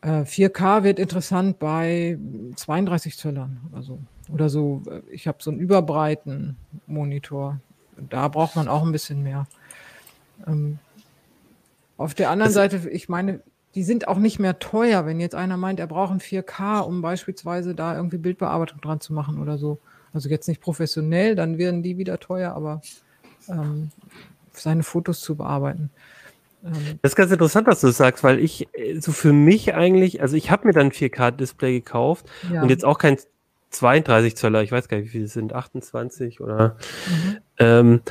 Äh, 0.01 0.25
4K 0.25 0.83
wird 0.83 0.99
interessant 0.99 1.59
bei 1.59 2.17
32 2.55 3.17
Zöllern 3.17 3.59
oder 3.71 3.81
so. 3.81 3.99
Oder 4.31 4.49
so, 4.49 4.83
äh, 4.89 5.01
ich 5.11 5.27
habe 5.27 5.39
so 5.41 5.49
einen 5.49 5.59
überbreiten 5.59 6.55
Monitor, 6.85 7.59
da 8.09 8.27
braucht 8.27 8.55
man 8.55 8.67
auch 8.67 8.83
ein 8.83 8.91
bisschen 8.91 9.23
mehr. 9.23 9.47
Ähm, 10.47 10.79
auf 11.97 12.13
der 12.13 12.29
anderen 12.29 12.49
das 12.49 12.55
Seite, 12.55 12.89
ich 12.89 13.09
meine, 13.09 13.41
die 13.75 13.83
sind 13.83 14.07
auch 14.07 14.17
nicht 14.17 14.39
mehr 14.39 14.59
teuer, 14.59 15.05
wenn 15.05 15.19
jetzt 15.19 15.35
einer 15.35 15.57
meint, 15.57 15.79
er 15.79 15.87
braucht 15.87 16.11
ein 16.11 16.19
4K, 16.19 16.79
um 16.79 17.01
beispielsweise 17.01 17.75
da 17.75 17.95
irgendwie 17.95 18.17
Bildbearbeitung 18.17 18.81
dran 18.81 18.99
zu 18.99 19.13
machen 19.13 19.39
oder 19.41 19.57
so. 19.57 19.79
Also 20.13 20.29
jetzt 20.29 20.47
nicht 20.47 20.61
professionell, 20.61 21.35
dann 21.35 21.57
werden 21.57 21.83
die 21.83 21.97
wieder 21.97 22.19
teuer, 22.19 22.53
aber 22.53 22.81
ähm, 23.47 23.91
seine 24.53 24.83
Fotos 24.83 25.21
zu 25.21 25.35
bearbeiten. 25.35 25.91
Ähm, 26.63 26.99
das 27.01 27.11
ist 27.11 27.15
ganz 27.15 27.31
interessant, 27.31 27.67
was 27.67 27.81
du 27.81 27.91
sagst, 27.91 28.23
weil 28.23 28.39
ich 28.39 28.67
äh, 28.73 28.99
so 28.99 29.11
für 29.11 29.33
mich 29.33 29.75
eigentlich, 29.75 30.21
also 30.21 30.35
ich 30.35 30.49
habe 30.51 30.67
mir 30.67 30.73
dann 30.73 30.87
ein 30.87 30.91
4K-Display 30.91 31.73
gekauft 31.73 32.25
ja. 32.51 32.63
und 32.63 32.69
jetzt 32.69 32.85
auch 32.85 32.97
kein 32.97 33.17
32 33.69 34.35
Zöller, 34.35 34.63
ich 34.63 34.71
weiß 34.71 34.87
gar 34.87 34.97
nicht, 34.97 35.07
wie 35.07 35.11
viele 35.11 35.25
es 35.25 35.33
sind, 35.33 35.53
28 35.53 36.41
oder. 36.41 36.77
Mhm. 37.07 37.37
Ähm, 37.57 38.01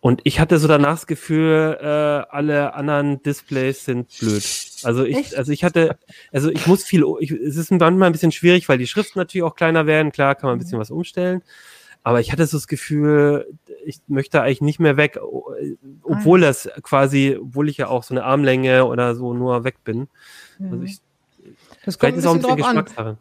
und 0.00 0.20
ich 0.24 0.40
hatte 0.40 0.58
so 0.58 0.66
danach 0.66 0.94
das 0.94 1.06
Gefühl, 1.06 1.78
äh, 1.80 1.86
alle 1.86 2.74
anderen 2.74 3.22
Displays 3.22 3.84
sind 3.84 4.08
blöd. 4.18 4.42
Also 4.82 5.04
ich, 5.04 5.16
Echt? 5.16 5.36
also 5.36 5.52
ich 5.52 5.62
hatte, 5.62 5.96
also 6.32 6.50
ich 6.50 6.66
muss 6.66 6.82
viel, 6.82 7.04
ich, 7.20 7.30
es 7.30 7.56
ist 7.56 7.70
manchmal 7.70 8.08
ein 8.08 8.12
bisschen 8.12 8.32
schwierig, 8.32 8.68
weil 8.68 8.78
die 8.78 8.88
Schriften 8.88 9.20
natürlich 9.20 9.44
auch 9.44 9.54
kleiner 9.54 9.86
werden. 9.86 10.10
Klar, 10.10 10.34
kann 10.34 10.48
man 10.48 10.56
ein 10.56 10.58
bisschen 10.58 10.78
mhm. 10.78 10.80
was 10.80 10.90
umstellen. 10.90 11.42
Aber 12.02 12.20
ich 12.20 12.32
hatte 12.32 12.46
so 12.46 12.56
das 12.56 12.66
Gefühl, 12.66 13.46
ich 13.84 14.00
möchte 14.08 14.42
eigentlich 14.42 14.60
nicht 14.60 14.80
mehr 14.80 14.96
weg, 14.96 15.20
obwohl 16.02 16.42
ah. 16.42 16.48
das 16.48 16.68
quasi, 16.82 17.38
obwohl 17.40 17.68
ich 17.68 17.76
ja 17.76 17.86
auch 17.86 18.02
so 18.02 18.12
eine 18.12 18.24
Armlänge 18.24 18.86
oder 18.86 19.14
so 19.14 19.34
nur 19.34 19.62
weg 19.62 19.84
bin. 19.84 20.08
Mhm. 20.58 20.72
Also 20.72 20.84
ich, 20.84 20.98
das 21.84 21.98
kommt 21.98 22.14
ein 22.14 22.16
bisschen, 22.16 22.30
ein 22.30 22.40
bisschen 22.40 22.56
Geschmackssache. 22.56 23.18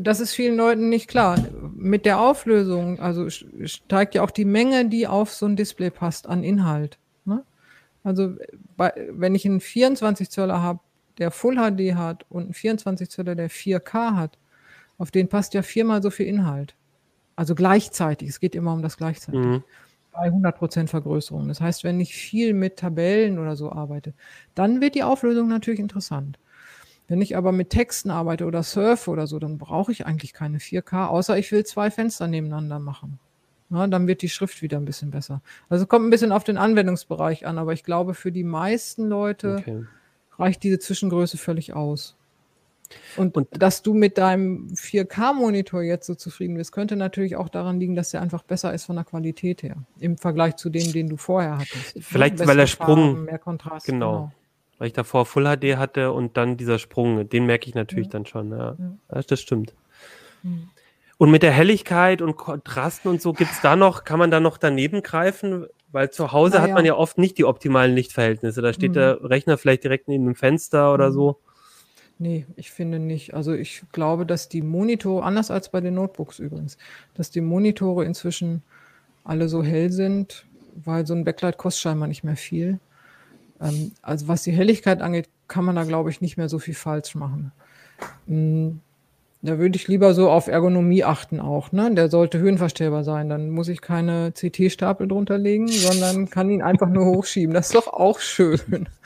Das 0.00 0.20
ist 0.20 0.34
vielen 0.34 0.56
Leuten 0.56 0.88
nicht 0.88 1.08
klar. 1.08 1.38
Mit 1.74 2.06
der 2.06 2.20
Auflösung, 2.20 3.00
also 3.00 3.28
steigt 3.28 4.14
ja 4.14 4.22
auch 4.22 4.30
die 4.30 4.44
Menge, 4.44 4.88
die 4.88 5.06
auf 5.06 5.32
so 5.32 5.46
ein 5.46 5.56
Display 5.56 5.90
passt, 5.90 6.28
an 6.28 6.44
Inhalt. 6.44 6.98
Ne? 7.24 7.44
Also 8.04 8.36
bei, 8.76 8.92
wenn 9.10 9.34
ich 9.34 9.44
einen 9.46 9.60
24 9.60 10.30
Zöller 10.30 10.62
habe, 10.62 10.80
der 11.18 11.32
Full 11.32 11.56
HD 11.56 11.96
hat 11.96 12.24
und 12.28 12.44
einen 12.44 12.54
24 12.54 13.10
Zöller, 13.10 13.34
der 13.34 13.50
4K 13.50 14.14
hat, 14.14 14.38
auf 14.96 15.10
den 15.10 15.28
passt 15.28 15.54
ja 15.54 15.62
viermal 15.62 16.02
so 16.02 16.10
viel 16.10 16.26
Inhalt. 16.26 16.76
Also 17.34 17.54
gleichzeitig. 17.54 18.28
Es 18.28 18.40
geht 18.40 18.54
immer 18.54 18.72
um 18.72 18.82
das 18.82 18.96
gleichzeitig. 18.96 19.40
Mhm. 19.40 19.64
Bei 20.12 20.28
100% 20.28 20.88
Vergrößerung. 20.88 21.48
Das 21.48 21.60
heißt, 21.60 21.84
wenn 21.84 22.00
ich 22.00 22.14
viel 22.14 22.54
mit 22.54 22.76
Tabellen 22.76 23.38
oder 23.38 23.56
so 23.56 23.70
arbeite, 23.70 24.14
dann 24.54 24.80
wird 24.80 24.94
die 24.94 25.02
Auflösung 25.02 25.48
natürlich 25.48 25.80
interessant. 25.80 26.38
Wenn 27.08 27.22
ich 27.22 27.36
aber 27.36 27.52
mit 27.52 27.70
Texten 27.70 28.10
arbeite 28.10 28.44
oder 28.44 28.62
surfe 28.62 29.10
oder 29.10 29.26
so, 29.26 29.38
dann 29.38 29.56
brauche 29.56 29.90
ich 29.90 30.04
eigentlich 30.04 30.34
keine 30.34 30.58
4K, 30.58 31.06
außer 31.06 31.38
ich 31.38 31.50
will 31.50 31.64
zwei 31.64 31.90
Fenster 31.90 32.28
nebeneinander 32.28 32.78
machen. 32.78 33.18
Na, 33.70 33.86
dann 33.86 34.06
wird 34.06 34.22
die 34.22 34.28
Schrift 34.28 34.62
wieder 34.62 34.78
ein 34.78 34.84
bisschen 34.84 35.10
besser. 35.10 35.42
Also 35.70 35.86
kommt 35.86 36.06
ein 36.06 36.10
bisschen 36.10 36.32
auf 36.32 36.44
den 36.44 36.58
Anwendungsbereich 36.58 37.46
an, 37.46 37.58
aber 37.58 37.72
ich 37.72 37.82
glaube, 37.82 38.14
für 38.14 38.30
die 38.30 38.44
meisten 38.44 39.08
Leute 39.08 39.56
okay. 39.58 39.84
reicht 40.38 40.62
diese 40.62 40.78
Zwischengröße 40.78 41.38
völlig 41.38 41.74
aus. 41.74 42.14
Und, 43.16 43.36
und, 43.36 43.48
dass 43.50 43.82
du 43.82 43.92
mit 43.92 44.16
deinem 44.16 44.68
4K-Monitor 44.68 45.82
jetzt 45.82 46.06
so 46.06 46.14
zufrieden 46.14 46.56
bist, 46.56 46.72
könnte 46.72 46.96
natürlich 46.96 47.36
auch 47.36 47.50
daran 47.50 47.78
liegen, 47.78 47.94
dass 47.94 48.10
der 48.10 48.22
einfach 48.22 48.42
besser 48.42 48.72
ist 48.72 48.84
von 48.86 48.96
der 48.96 49.04
Qualität 49.04 49.62
her, 49.62 49.76
im 49.98 50.16
Vergleich 50.16 50.56
zu 50.56 50.70
dem, 50.70 50.92
den 50.92 51.08
du 51.10 51.18
vorher 51.18 51.58
hattest. 51.58 51.98
Vielleicht, 52.00 52.38
weil 52.46 52.56
der 52.56 52.66
Sprung, 52.66 53.12
Farben, 53.12 53.24
mehr 53.24 53.38
Kontrast. 53.38 53.84
Genau. 53.84 54.12
genau 54.12 54.32
weil 54.78 54.88
ich 54.88 54.92
davor 54.92 55.26
Full 55.26 55.44
HD 55.44 55.76
hatte 55.76 56.12
und 56.12 56.36
dann 56.36 56.56
dieser 56.56 56.78
Sprung, 56.78 57.28
den 57.28 57.46
merke 57.46 57.68
ich 57.68 57.74
natürlich 57.74 58.06
ja. 58.06 58.12
dann 58.12 58.26
schon. 58.26 58.50
Ja. 58.50 58.76
ja. 59.12 59.22
das 59.22 59.40
stimmt. 59.40 59.74
Mhm. 60.42 60.70
Und 61.18 61.32
mit 61.32 61.42
der 61.42 61.50
Helligkeit 61.50 62.22
und 62.22 62.36
Kontrasten 62.36 63.10
und 63.10 63.20
so, 63.20 63.32
gibt 63.32 63.50
es 63.50 63.60
da 63.60 63.74
noch, 63.74 64.04
kann 64.04 64.20
man 64.20 64.30
da 64.30 64.38
noch 64.38 64.56
daneben 64.56 65.02
greifen? 65.02 65.66
Weil 65.90 66.10
zu 66.10 66.32
Hause 66.32 66.56
Na, 66.58 66.62
hat 66.62 66.70
man 66.70 66.84
ja 66.84 66.94
oft 66.94 67.18
nicht 67.18 67.38
die 67.38 67.44
optimalen 67.44 67.94
Lichtverhältnisse. 67.94 68.62
Da 68.62 68.72
steht 68.72 68.90
mhm. 68.90 68.94
der 68.94 69.24
Rechner 69.24 69.58
vielleicht 69.58 69.82
direkt 69.82 70.06
neben 70.06 70.26
dem 70.26 70.34
Fenster 70.36 70.94
oder 70.94 71.08
mhm. 71.08 71.14
so. 71.14 71.38
Nee, 72.20 72.46
ich 72.56 72.70
finde 72.70 72.98
nicht. 72.98 73.34
Also 73.34 73.52
ich 73.52 73.82
glaube, 73.92 74.26
dass 74.26 74.48
die 74.48 74.62
Monitore, 74.62 75.24
anders 75.24 75.50
als 75.50 75.70
bei 75.70 75.80
den 75.80 75.94
Notebooks 75.94 76.38
übrigens, 76.38 76.76
dass 77.14 77.30
die 77.30 77.40
Monitore 77.40 78.04
inzwischen 78.04 78.62
alle 79.24 79.48
so 79.48 79.62
hell 79.62 79.90
sind, 79.90 80.46
weil 80.84 81.06
so 81.06 81.14
ein 81.14 81.24
Backlight 81.24 81.58
kostet 81.58 81.82
scheinbar 81.82 82.08
nicht 82.08 82.24
mehr 82.24 82.36
viel. 82.36 82.80
Ähm, 83.60 83.92
also 84.02 84.28
was 84.28 84.42
die 84.42 84.52
Helligkeit 84.52 85.00
angeht, 85.00 85.28
kann 85.48 85.64
man 85.64 85.76
da, 85.76 85.84
glaube 85.84 86.10
ich, 86.10 86.20
nicht 86.20 86.36
mehr 86.36 86.48
so 86.48 86.58
viel 86.58 86.74
falsch 86.74 87.14
machen. 87.14 87.52
Mhm. 88.26 88.80
Da 89.40 89.56
würde 89.56 89.76
ich 89.76 89.86
lieber 89.86 90.14
so 90.14 90.30
auf 90.30 90.48
Ergonomie 90.48 91.04
achten 91.04 91.38
auch. 91.38 91.70
Ne? 91.70 91.94
Der 91.94 92.10
sollte 92.10 92.40
höhenverstellbar 92.40 93.04
sein. 93.04 93.28
Dann 93.28 93.50
muss 93.50 93.68
ich 93.68 93.80
keine 93.80 94.32
CT-Stapel 94.32 95.06
drunter 95.06 95.38
legen, 95.38 95.68
sondern 95.68 96.28
kann 96.28 96.50
ihn 96.50 96.60
einfach 96.60 96.88
nur 96.88 97.06
hochschieben. 97.06 97.54
Das 97.54 97.66
ist 97.66 97.74
doch 97.74 97.86
auch 97.86 98.20
schön. 98.20 98.88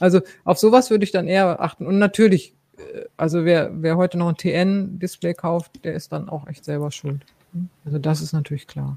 Also 0.00 0.20
auf 0.44 0.58
sowas 0.58 0.90
würde 0.90 1.02
ich 1.02 1.10
dann 1.10 1.26
eher 1.26 1.60
achten. 1.60 1.84
Und 1.84 1.98
natürlich, 1.98 2.54
äh, 2.76 3.06
also 3.16 3.44
wer, 3.44 3.70
wer 3.82 3.96
heute 3.96 4.16
noch 4.16 4.28
ein 4.28 4.36
TN-Display 4.36 5.34
kauft, 5.34 5.84
der 5.84 5.94
ist 5.94 6.12
dann 6.12 6.28
auch 6.28 6.46
echt 6.46 6.64
selber 6.64 6.92
schuld. 6.92 7.26
Also 7.84 7.98
das 7.98 8.20
ist 8.20 8.32
natürlich 8.32 8.68
klar. 8.68 8.96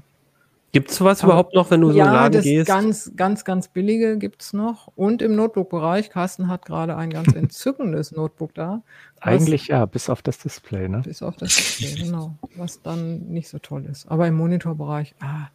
Gibt 0.72 0.90
es 0.90 0.96
sowas 0.96 1.22
überhaupt 1.22 1.54
noch, 1.54 1.70
wenn 1.70 1.82
du 1.82 1.90
ja, 1.90 1.92
so 1.92 2.00
einen 2.00 2.12
Laden 2.14 2.32
das 2.32 2.42
gehst? 2.44 2.66
ganz, 2.66 3.12
ganz, 3.14 3.44
ganz 3.44 3.68
billige 3.68 4.16
gibt 4.16 4.42
es 4.42 4.54
noch. 4.54 4.90
Und 4.96 5.20
im 5.20 5.36
Notebook-Bereich, 5.36 6.08
Carsten 6.08 6.48
hat 6.48 6.64
gerade 6.64 6.96
ein 6.96 7.10
ganz 7.10 7.28
entzückendes 7.34 8.12
Notebook 8.12 8.54
da. 8.54 8.82
Eigentlich 9.20 9.68
ja, 9.68 9.84
bis 9.84 10.08
auf 10.08 10.22
das 10.22 10.38
Display, 10.38 10.88
ne? 10.88 11.02
Bis 11.04 11.22
auf 11.22 11.36
das 11.36 11.54
Display, 11.54 12.04
genau. 12.04 12.34
Was 12.56 12.80
dann 12.80 13.28
nicht 13.28 13.50
so 13.50 13.58
toll 13.58 13.84
ist. 13.84 14.10
Aber 14.10 14.26
im 14.26 14.34
Monitorbereich, 14.34 15.14
ah, 15.20 15.48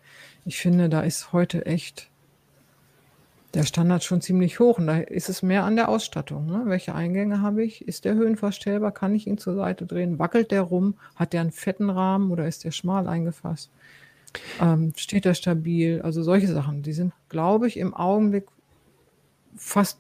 ich 0.46 0.60
finde, 0.60 0.88
da 0.88 1.02
ist 1.02 1.34
heute 1.34 1.66
echt 1.66 2.12
der 3.56 3.64
Standard 3.64 4.04
schon 4.04 4.22
ziemlich 4.22 4.60
hoch. 4.60 4.78
Und 4.78 4.86
da 4.86 4.98
ist 4.98 5.30
es 5.30 5.42
mehr 5.42 5.64
an 5.64 5.76
der 5.76 5.90
Ausstattung. 5.90 6.46
Ne? 6.46 6.62
Welche 6.66 6.94
Eingänge 6.94 7.42
habe 7.42 7.64
ich? 7.64 7.88
Ist 7.88 8.06
der 8.06 8.14
höhenverstellbar? 8.14 8.92
Kann 8.92 9.16
ich 9.16 9.26
ihn 9.26 9.40
zur 9.40 9.56
Seite 9.56 9.88
drehen? 9.88 10.20
Wackelt 10.20 10.52
der 10.52 10.62
rum? 10.62 10.94
Hat 11.16 11.34
der 11.34 11.42
einen 11.42 11.52
fetten 11.52 11.90
Rahmen 11.90 12.30
oder 12.30 12.48
ist 12.48 12.66
der 12.66 12.72
schmal 12.72 13.08
eingefasst? 13.08 13.72
Ähm, 14.62 14.94
steht 14.96 15.26
er 15.26 15.34
stabil? 15.34 16.02
Also 16.02 16.24
solche 16.24 16.48
Sachen, 16.48 16.84
die 16.84 16.94
sind, 16.94 17.14
glaube 17.30 17.68
ich, 17.68 17.78
im 17.78 17.94
Augenblick 17.94 18.48
fast 19.56 20.00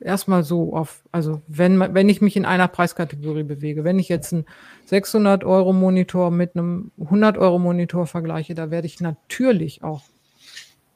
erstmal 0.00 0.42
so 0.42 0.74
auf, 0.74 1.02
also 1.12 1.40
wenn, 1.46 1.78
wenn 1.94 2.08
ich 2.08 2.20
mich 2.20 2.36
in 2.36 2.44
einer 2.44 2.68
Preiskategorie 2.68 3.44
bewege, 3.44 3.84
wenn 3.84 3.98
ich 3.98 4.08
jetzt 4.08 4.32
einen 4.32 4.44
600 4.86 5.44
Euro 5.44 5.72
Monitor 5.72 6.30
mit 6.30 6.56
einem 6.56 6.90
100 7.00 7.38
Euro 7.38 7.58
Monitor 7.58 8.06
vergleiche, 8.06 8.54
da 8.54 8.70
werde 8.70 8.86
ich 8.86 9.00
natürlich 9.00 9.82
auch, 9.82 10.02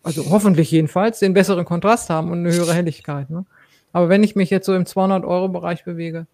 also 0.02 0.30
hoffentlich 0.30 0.70
jedenfalls, 0.70 1.18
den 1.18 1.34
besseren 1.34 1.64
Kontrast 1.64 2.10
haben 2.10 2.30
und 2.30 2.40
eine 2.40 2.52
höhere 2.52 2.74
Helligkeit. 2.74 3.30
Ne? 3.30 3.44
Aber 3.92 4.08
wenn 4.08 4.22
ich 4.22 4.36
mich 4.36 4.50
jetzt 4.50 4.66
so 4.66 4.74
im 4.74 4.86
200 4.86 5.24
Euro 5.24 5.48
Bereich 5.48 5.84
bewege, 5.84 6.26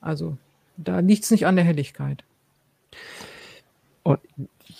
also 0.00 0.36
da 0.76 1.00
liegt 1.00 1.24
es 1.24 1.30
nicht 1.30 1.46
an 1.46 1.56
der 1.56 1.64
Helligkeit. 1.64 2.24
Und 4.02 4.18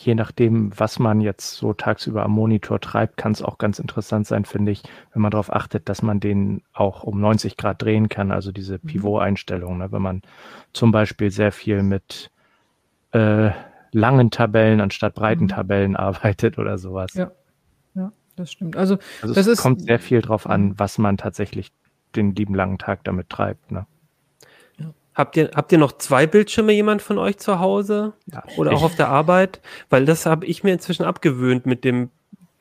je 0.04 0.14
nachdem, 0.14 0.78
was 0.78 0.98
man 0.98 1.20
jetzt 1.20 1.54
so 1.54 1.72
tagsüber 1.72 2.24
am 2.24 2.32
Monitor 2.32 2.80
treibt, 2.80 3.16
kann 3.16 3.32
es 3.32 3.42
auch 3.42 3.58
ganz 3.58 3.78
interessant 3.78 4.26
sein, 4.26 4.44
finde 4.44 4.72
ich, 4.72 4.82
wenn 5.12 5.22
man 5.22 5.30
darauf 5.30 5.52
achtet, 5.52 5.88
dass 5.88 6.02
man 6.02 6.20
den 6.20 6.62
auch 6.72 7.02
um 7.04 7.20
90 7.20 7.56
Grad 7.56 7.82
drehen 7.82 8.08
kann, 8.08 8.32
also 8.32 8.52
diese 8.52 8.74
mhm. 8.74 8.86
Pivot-Einstellung. 8.86 9.78
Ne? 9.78 9.92
Wenn 9.92 10.02
man 10.02 10.22
zum 10.72 10.92
Beispiel 10.92 11.30
sehr 11.30 11.52
viel 11.52 11.82
mit 11.82 12.30
äh, 13.12 13.50
langen 13.92 14.30
Tabellen 14.30 14.80
anstatt 14.80 15.14
breiten 15.14 15.44
mhm. 15.44 15.48
Tabellen 15.48 15.96
arbeitet 15.96 16.58
oder 16.58 16.78
sowas. 16.78 17.14
Ja, 17.14 17.30
ja 17.94 18.12
das 18.36 18.52
stimmt. 18.52 18.76
Also, 18.76 18.98
also 19.20 19.34
das 19.34 19.46
es 19.46 19.58
ist, 19.58 19.62
kommt 19.62 19.82
sehr 19.82 19.98
viel 19.98 20.20
drauf 20.20 20.48
an, 20.48 20.78
was 20.78 20.98
man 20.98 21.16
tatsächlich 21.16 21.72
den 22.16 22.34
lieben 22.34 22.54
langen 22.54 22.78
Tag 22.78 23.04
damit 23.04 23.30
treibt. 23.30 23.70
Ne? 23.70 23.86
Habt 25.14 25.37
ihr, 25.37 25.51
habt 25.55 25.70
ihr 25.72 25.79
noch 25.79 25.92
zwei 25.92 26.27
Bildschirme, 26.27 26.72
jemand 26.72 27.03
von 27.03 27.18
euch 27.18 27.38
zu 27.38 27.61
Hause? 27.61 28.14
Ja. 28.27 28.42
Oder 28.57 28.72
auch 28.72 28.83
auf 28.83 28.96
der 28.96 29.09
Arbeit? 29.09 29.61
Weil 29.90 30.07
das 30.07 30.25
habe 30.25 30.46
ich 30.46 30.64
mir 30.64 30.72
inzwischen 30.72 31.05
abgewöhnt 31.05 31.66
mit 31.66 31.85
dem, 31.85 32.11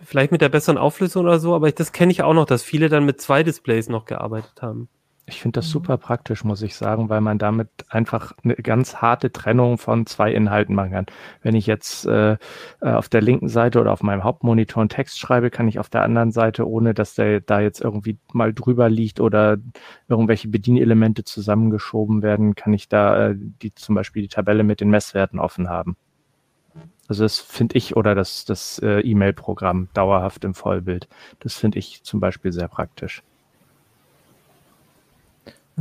vielleicht 0.03 0.31
mit 0.33 0.41
der 0.41 0.49
besseren 0.49 0.77
Auflösung 0.77 1.23
oder 1.23 1.39
so, 1.39 1.55
aber 1.55 1.71
das 1.71 1.93
kenne 1.93 2.11
ich 2.11 2.23
auch 2.23 2.33
noch, 2.33 2.45
dass 2.45 2.63
viele 2.63 2.89
dann 2.89 3.05
mit 3.05 3.21
zwei 3.21 3.43
Displays 3.43 3.87
noch 3.87 4.05
gearbeitet 4.05 4.61
haben. 4.61 4.89
Ich 5.31 5.41
finde 5.41 5.59
das 5.59 5.67
mhm. 5.67 5.71
super 5.71 5.97
praktisch, 5.97 6.43
muss 6.43 6.61
ich 6.61 6.75
sagen, 6.75 7.07
weil 7.09 7.21
man 7.21 7.37
damit 7.37 7.69
einfach 7.89 8.33
eine 8.43 8.55
ganz 8.55 8.97
harte 8.97 9.31
Trennung 9.31 9.77
von 9.77 10.05
zwei 10.05 10.33
Inhalten 10.33 10.75
machen 10.75 10.91
kann. 10.91 11.05
Wenn 11.41 11.55
ich 11.55 11.67
jetzt 11.67 12.05
äh, 12.05 12.33
äh, 12.33 12.37
auf 12.81 13.07
der 13.07 13.21
linken 13.21 13.47
Seite 13.47 13.79
oder 13.79 13.93
auf 13.93 14.03
meinem 14.03 14.25
Hauptmonitor 14.25 14.81
einen 14.81 14.89
Text 14.89 15.19
schreibe, 15.19 15.49
kann 15.49 15.69
ich 15.69 15.79
auf 15.79 15.89
der 15.89 16.03
anderen 16.03 16.31
Seite, 16.31 16.67
ohne 16.67 16.93
dass 16.93 17.15
der 17.15 17.39
da 17.39 17.61
jetzt 17.61 17.79
irgendwie 17.79 18.17
mal 18.33 18.53
drüber 18.53 18.89
liegt 18.89 19.21
oder 19.21 19.57
irgendwelche 20.09 20.49
Bedienelemente 20.49 21.23
zusammengeschoben 21.23 22.21
werden, 22.21 22.55
kann 22.55 22.73
ich 22.73 22.89
da 22.89 23.29
äh, 23.29 23.35
die 23.37 23.73
zum 23.73 23.95
Beispiel 23.95 24.23
die 24.23 24.27
Tabelle 24.27 24.63
mit 24.63 24.81
den 24.81 24.89
Messwerten 24.89 25.39
offen 25.39 25.69
haben. 25.69 25.95
Also 27.07 27.23
das 27.23 27.39
finde 27.39 27.77
ich 27.77 27.95
oder 27.95 28.15
das, 28.15 28.45
das 28.45 28.79
äh, 28.79 28.99
E-Mail-Programm 28.99 29.89
dauerhaft 29.93 30.43
im 30.43 30.53
Vollbild. 30.53 31.07
Das 31.39 31.55
finde 31.55 31.79
ich 31.79 32.03
zum 32.03 32.19
Beispiel 32.19 32.51
sehr 32.51 32.67
praktisch. 32.67 33.23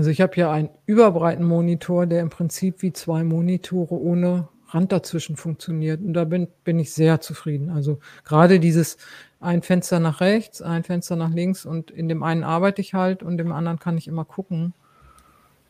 Also 0.00 0.08
ich 0.08 0.22
habe 0.22 0.34
hier 0.34 0.48
einen 0.48 0.70
überbreiten 0.86 1.44
Monitor, 1.44 2.06
der 2.06 2.22
im 2.22 2.30
Prinzip 2.30 2.80
wie 2.80 2.90
zwei 2.90 3.22
Monitore 3.22 4.00
ohne 4.00 4.48
Rand 4.70 4.92
dazwischen 4.92 5.36
funktioniert. 5.36 6.00
Und 6.00 6.14
da 6.14 6.24
bin, 6.24 6.48
bin 6.64 6.78
ich 6.78 6.94
sehr 6.94 7.20
zufrieden. 7.20 7.68
Also 7.68 7.98
gerade 8.24 8.60
dieses 8.60 8.96
ein 9.40 9.60
Fenster 9.60 10.00
nach 10.00 10.22
rechts, 10.22 10.62
ein 10.62 10.84
Fenster 10.84 11.16
nach 11.16 11.28
links 11.28 11.66
und 11.66 11.90
in 11.90 12.08
dem 12.08 12.22
einen 12.22 12.44
arbeite 12.44 12.80
ich 12.80 12.94
halt 12.94 13.22
und 13.22 13.38
im 13.42 13.52
anderen 13.52 13.78
kann 13.78 13.98
ich 13.98 14.08
immer 14.08 14.24
gucken. 14.24 14.72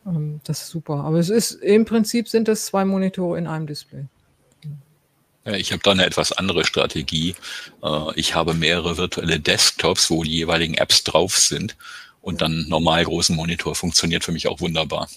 Ähm, 0.07 0.39
das 0.45 0.61
ist 0.61 0.69
super. 0.69 1.03
Aber 1.03 1.19
es 1.19 1.27
ist 1.27 1.51
im 1.51 1.83
Prinzip 1.83 2.29
sind 2.29 2.47
es 2.47 2.67
zwei 2.67 2.85
Monitore 2.85 3.37
in 3.37 3.47
einem 3.47 3.67
Display. 3.67 4.05
Ich 5.43 5.73
habe 5.73 5.83
da 5.83 5.91
eine 5.91 6.05
etwas 6.05 6.31
andere 6.31 6.63
Strategie. 6.63 7.35
Äh, 7.83 8.13
ich 8.15 8.33
habe 8.33 8.53
mehrere 8.53 8.95
virtuelle 8.95 9.41
Desktops, 9.41 10.09
wo 10.09 10.23
die 10.23 10.37
jeweiligen 10.37 10.75
Apps 10.75 11.03
drauf 11.03 11.37
sind 11.37 11.75
und 12.21 12.41
dann 12.41 12.67
normal 12.67 13.03
großen 13.03 13.35
Monitor 13.35 13.75
funktioniert 13.75 14.23
für 14.23 14.31
mich 14.31 14.47
auch 14.47 14.59
wunderbar. 14.59 15.07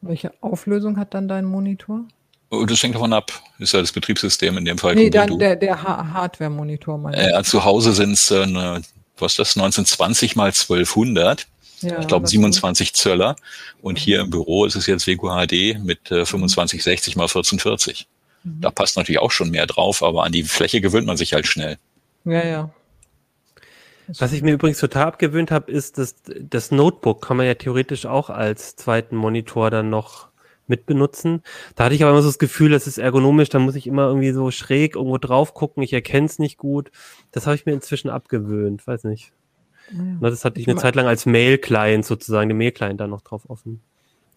Welche 0.00 0.32
Auflösung 0.40 0.98
hat 0.98 1.14
dann 1.14 1.28
dein 1.28 1.44
Monitor? 1.44 2.04
Oh, 2.50 2.66
das 2.66 2.82
hängt 2.82 2.94
davon 2.94 3.12
ab. 3.14 3.32
Ist 3.58 3.72
ja 3.72 3.80
das 3.80 3.92
Betriebssystem 3.92 4.58
in 4.58 4.64
dem 4.66 4.76
Fall. 4.76 4.94
Nee, 4.94 5.08
dann 5.08 5.38
der, 5.38 5.56
der 5.56 5.82
Hardware-Monitor. 5.82 7.12
Äh, 7.14 7.42
zu 7.44 7.64
Hause 7.64 7.94
sind 7.94 8.12
es, 8.12 8.30
äh, 8.30 8.44
was 9.16 9.32
ist 9.32 9.38
das, 9.38 9.56
1920 9.56 10.36
mal 10.36 10.48
1200. 10.48 11.46
Ja, 11.80 11.98
ich 11.98 12.06
glaube 12.06 12.28
27 12.28 12.92
Zöller. 12.92 13.36
Und 13.80 13.98
hier 13.98 14.20
im 14.20 14.30
Büro 14.30 14.66
ist 14.66 14.76
es 14.76 14.86
jetzt 14.86 15.06
WQHD 15.06 15.82
mit 15.82 16.10
äh, 16.10 16.24
2560 16.24 17.16
mal 17.16 17.24
1440. 17.24 18.06
Mhm. 18.44 18.60
Da 18.60 18.70
passt 18.70 18.96
natürlich 18.96 19.20
auch 19.20 19.30
schon 19.30 19.50
mehr 19.50 19.66
drauf, 19.66 20.02
aber 20.02 20.24
an 20.24 20.32
die 20.32 20.44
Fläche 20.44 20.80
gewöhnt 20.80 21.06
man 21.06 21.16
sich 21.16 21.32
halt 21.32 21.46
schnell. 21.46 21.78
Ja, 22.24 22.44
ja. 22.44 22.70
Was 24.18 24.32
ich 24.32 24.42
mir 24.42 24.52
übrigens 24.52 24.78
total 24.78 25.06
abgewöhnt 25.06 25.50
habe, 25.50 25.70
ist, 25.70 25.98
dass 25.98 26.16
das 26.40 26.70
Notebook 26.70 27.22
kann 27.22 27.36
man 27.36 27.46
ja 27.46 27.54
theoretisch 27.54 28.06
auch 28.06 28.30
als 28.30 28.76
zweiten 28.76 29.16
Monitor 29.16 29.70
dann 29.70 29.90
noch 29.90 30.28
mitbenutzen. 30.66 31.42
Da 31.76 31.84
hatte 31.84 31.94
ich 31.94 32.02
aber 32.02 32.12
immer 32.12 32.22
so 32.22 32.28
das 32.28 32.38
Gefühl, 32.38 32.70
das 32.70 32.86
ist 32.86 32.98
ergonomisch, 32.98 33.48
da 33.48 33.58
muss 33.58 33.74
ich 33.74 33.86
immer 33.86 34.06
irgendwie 34.06 34.32
so 34.32 34.50
schräg 34.50 34.96
irgendwo 34.96 35.18
drauf 35.18 35.54
gucken, 35.54 35.82
ich 35.82 35.92
erkenne 35.92 36.26
es 36.26 36.38
nicht 36.38 36.56
gut. 36.56 36.90
Das 37.30 37.46
habe 37.46 37.56
ich 37.56 37.66
mir 37.66 37.72
inzwischen 37.72 38.10
abgewöhnt, 38.10 38.86
weiß 38.86 39.04
nicht. 39.04 39.32
Ja. 39.90 40.30
Das 40.30 40.44
hatte 40.44 40.60
ich 40.60 40.68
eine 40.68 40.78
Zeit 40.78 40.94
lang 40.94 41.06
als 41.06 41.26
Mail-Client 41.26 42.04
sozusagen, 42.04 42.48
den 42.48 42.58
Mail-Client 42.58 43.00
da 43.00 43.06
noch 43.06 43.20
drauf 43.20 43.48
offen. 43.48 43.80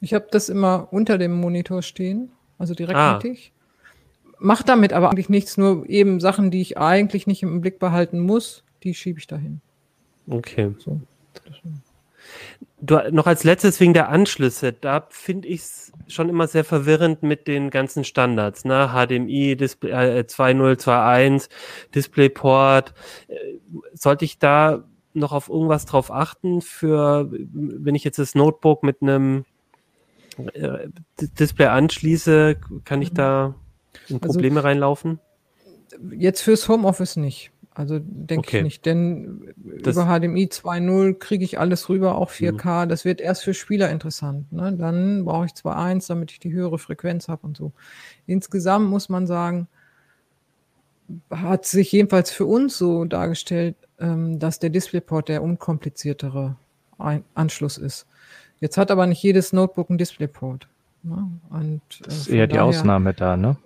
Ich 0.01 0.13
habe 0.13 0.27
das 0.29 0.49
immer 0.49 0.89
unter 0.91 1.17
dem 1.17 1.39
Monitor 1.39 1.81
stehen, 1.81 2.31
also 2.57 2.73
direkt 2.73 2.97
ah. 2.97 3.13
mittig. 3.13 3.53
Mach 4.37 4.63
damit 4.63 4.91
aber 4.91 5.09
eigentlich 5.09 5.29
nichts, 5.29 5.57
nur 5.57 5.87
eben 5.89 6.19
Sachen, 6.19 6.51
die 6.51 6.61
ich 6.61 6.77
eigentlich 6.77 7.25
nicht 7.25 7.41
im 7.41 7.61
Blick 7.61 7.79
behalten 7.79 8.19
muss, 8.19 8.64
die 8.85 8.93
schiebe 8.93 9.19
ich 9.19 9.27
dahin. 9.27 9.61
Okay. 10.27 10.73
So. 10.79 11.01
Du, 12.79 12.99
noch 13.11 13.27
als 13.27 13.43
letztes 13.43 13.79
wegen 13.79 13.93
der 13.93 14.09
Anschlüsse, 14.09 14.73
da 14.73 15.07
finde 15.09 15.47
ich 15.47 15.61
es 15.61 15.91
schon 16.07 16.29
immer 16.29 16.47
sehr 16.47 16.63
verwirrend 16.63 17.23
mit 17.23 17.47
den 17.47 17.69
ganzen 17.69 18.03
Standards, 18.03 18.65
ne? 18.65 18.91
HDMI, 18.93 19.55
Display, 19.55 20.19
äh, 20.19 20.27
2021, 20.27 21.49
DisplayPort. 21.93 22.93
Äh, 23.27 23.35
sollte 23.93 24.25
ich 24.25 24.39
da 24.39 24.85
noch 25.13 25.31
auf 25.31 25.49
irgendwas 25.49 25.85
drauf 25.85 26.11
achten 26.11 26.61
für, 26.61 27.29
wenn 27.31 27.95
ich 27.95 28.03
jetzt 28.03 28.19
das 28.19 28.35
Notebook 28.35 28.83
mit 28.83 29.01
einem 29.01 29.45
äh, 30.53 30.89
Display 31.39 31.67
anschließe, 31.67 32.57
kann 32.83 33.01
ich 33.01 33.11
mhm. 33.11 33.15
da 33.15 33.55
in 34.09 34.17
also 34.17 34.27
Probleme 34.33 34.57
also, 34.57 34.67
reinlaufen? 34.67 35.19
Jetzt 36.11 36.41
fürs 36.41 36.67
Homeoffice 36.67 37.15
nicht. 37.15 37.51
Also 37.75 37.99
denke 37.99 38.47
okay. 38.47 38.57
ich 38.59 38.63
nicht, 38.63 38.85
denn 38.85 39.53
das 39.83 39.97
über 39.97 40.05
HDMI 40.05 40.45
2.0 40.45 41.19
kriege 41.19 41.43
ich 41.43 41.59
alles 41.59 41.89
rüber, 41.89 42.15
auch 42.15 42.31
4K. 42.31 42.85
Mhm. 42.85 42.89
Das 42.89 43.03
wird 43.03 43.19
erst 43.19 43.43
für 43.43 43.53
Spieler 43.53 43.89
interessant. 43.89 44.51
Ne? 44.53 44.73
Dann 44.73 45.25
brauche 45.25 45.45
ich 45.45 45.51
2.1, 45.51 46.07
damit 46.07 46.31
ich 46.31 46.39
die 46.39 46.53
höhere 46.53 46.79
Frequenz 46.79 47.27
habe 47.27 47.45
und 47.45 47.57
so. 47.57 47.73
Insgesamt 48.27 48.89
muss 48.89 49.09
man 49.09 49.27
sagen, 49.27 49.67
hat 51.29 51.65
sich 51.65 51.91
jedenfalls 51.91 52.31
für 52.31 52.45
uns 52.45 52.77
so 52.77 53.03
dargestellt, 53.03 53.75
ähm, 53.99 54.39
dass 54.39 54.59
der 54.59 54.69
DisplayPort 54.69 55.27
der 55.27 55.43
unkompliziertere 55.43 56.55
Ein 56.97 57.25
Anschluss 57.33 57.77
ist. 57.77 58.07
Jetzt 58.61 58.77
hat 58.77 58.89
aber 58.89 59.05
nicht 59.05 59.21
jedes 59.21 59.51
Notebook 59.51 59.89
einen 59.89 59.97
DisplayPort. 59.97 60.69
Ne? 61.03 61.27
Und, 61.49 61.81
äh, 61.81 62.03
das 62.05 62.17
ist 62.19 62.27
eher 62.27 62.47
die 62.47 62.53
daher, 62.53 62.65
Ausnahme 62.65 63.13
da, 63.13 63.35
ne? 63.35 63.57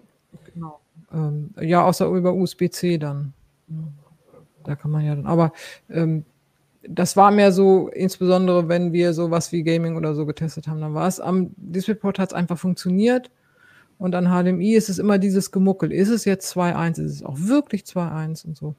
Genau. 0.52 0.80
Ähm, 1.13 1.52
ja, 1.62 1.84
außer 1.84 2.08
über 2.08 2.34
USB-C 2.34 2.98
dann. 2.98 3.34
Da 4.69 4.75
kann 4.75 4.91
man 4.91 5.03
ja 5.03 5.15
dann. 5.15 5.25
Aber 5.25 5.51
ähm, 5.89 6.25
das 6.84 7.17
war 7.17 7.32
mehr 7.32 7.51
so, 7.51 7.89
insbesondere 7.89 8.69
wenn 8.69 8.93
wir 8.93 9.13
sowas 9.13 9.51
wie 9.51 9.63
Gaming 9.63 9.97
oder 9.97 10.13
so 10.13 10.25
getestet 10.25 10.67
haben, 10.67 10.79
dann 10.79 10.93
war 10.93 11.08
es 11.08 11.19
am 11.19 11.49
DisplayPort 11.58 12.19
hat 12.19 12.29
es 12.29 12.34
einfach 12.34 12.58
funktioniert. 12.58 13.32
Und 13.97 14.15
an 14.15 14.27
HDMI 14.27 14.75
ist 14.75 14.88
es 14.88 14.99
immer 14.99 15.17
dieses 15.17 15.51
Gemuckel. 15.51 15.91
Ist 15.91 16.10
es 16.10 16.23
jetzt 16.23 16.55
2.1? 16.55 17.01
Ist 17.03 17.15
es 17.15 17.23
auch 17.23 17.36
wirklich 17.38 17.82
2.1 17.82 18.45
und 18.45 18.55
so? 18.55 18.75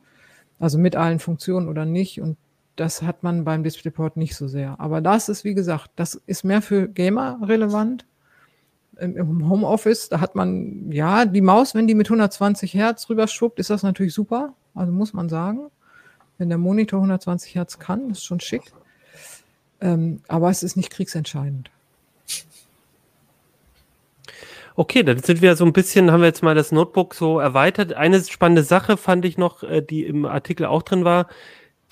Also 0.58 0.78
mit 0.78 0.96
allen 0.96 1.18
Funktionen 1.18 1.68
oder 1.68 1.84
nicht? 1.84 2.22
Und 2.22 2.38
das 2.76 3.02
hat 3.02 3.22
man 3.22 3.44
beim 3.44 3.62
DisplayPort 3.62 4.16
nicht 4.16 4.34
so 4.36 4.48
sehr. 4.48 4.78
Aber 4.78 5.00
das 5.00 5.28
ist, 5.28 5.44
wie 5.44 5.54
gesagt, 5.54 5.90
das 5.96 6.14
ist 6.14 6.44
mehr 6.44 6.62
für 6.62 6.88
Gamer 6.88 7.38
relevant. 7.42 8.06
Im, 8.98 9.48
Homeoffice, 9.48 10.08
da 10.08 10.20
hat 10.20 10.34
man, 10.36 10.90
ja, 10.92 11.26
die 11.26 11.40
Maus, 11.40 11.74
wenn 11.74 11.86
die 11.86 11.94
mit 11.94 12.06
120 12.06 12.72
Hertz 12.74 13.10
rüber 13.10 13.26
schwuppt, 13.26 13.58
ist 13.58 13.70
das 13.70 13.82
natürlich 13.82 14.14
super. 14.14 14.54
Also 14.74 14.92
muss 14.92 15.12
man 15.12 15.28
sagen. 15.28 15.70
Wenn 16.40 16.48
der 16.48 16.56
Monitor 16.56 17.00
120 17.00 17.54
Hertz 17.54 17.78
kann, 17.78 18.08
ist 18.08 18.24
schon 18.24 18.40
schick. 18.40 18.62
Ähm, 19.82 20.22
aber 20.26 20.48
es 20.48 20.62
ist 20.62 20.74
nicht 20.74 20.88
kriegsentscheidend. 20.88 21.70
Okay, 24.74 25.02
dann 25.02 25.18
sind 25.18 25.42
wir 25.42 25.54
so 25.54 25.66
ein 25.66 25.74
bisschen, 25.74 26.10
haben 26.10 26.20
wir 26.20 26.28
jetzt 26.28 26.42
mal 26.42 26.54
das 26.54 26.72
Notebook 26.72 27.14
so 27.14 27.40
erweitert. 27.40 27.92
Eine 27.92 28.24
spannende 28.24 28.62
Sache 28.62 28.96
fand 28.96 29.26
ich 29.26 29.36
noch, 29.36 29.62
äh, 29.64 29.82
die 29.82 30.06
im 30.06 30.24
Artikel 30.24 30.64
auch 30.64 30.82
drin 30.82 31.04
war, 31.04 31.26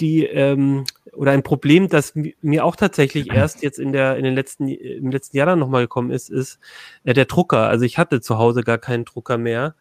die 0.01 0.25
ähm, 0.25 0.85
oder 1.13 1.33
ein 1.33 1.43
Problem, 1.43 1.91
das 1.91 2.15
mir 2.41 2.65
auch 2.65 2.77
tatsächlich 2.77 3.31
erst 3.35 3.63
jetzt 3.63 3.79
in 3.79 3.93
der 3.93 4.17
in 4.17 4.25
den 4.25 4.35
letzten 4.35 4.69
im 4.69 5.11
letzten 5.11 5.37
Jahr 5.37 5.47
dann 5.47 5.59
nochmal 5.59 5.83
gekommen 5.83 6.11
ist, 6.11 6.31
ist 6.31 6.59
äh, 7.05 7.13
der 7.13 7.27
Drucker. 7.27 7.69
Also 7.69 7.85
ich 7.85 7.99
hatte 7.99 8.23
zu 8.23 8.39
Hause 8.39 8.63
gar 8.63 8.79
keinen 8.79 9.05
Drucker 9.05 9.37
mehr. 9.37 9.75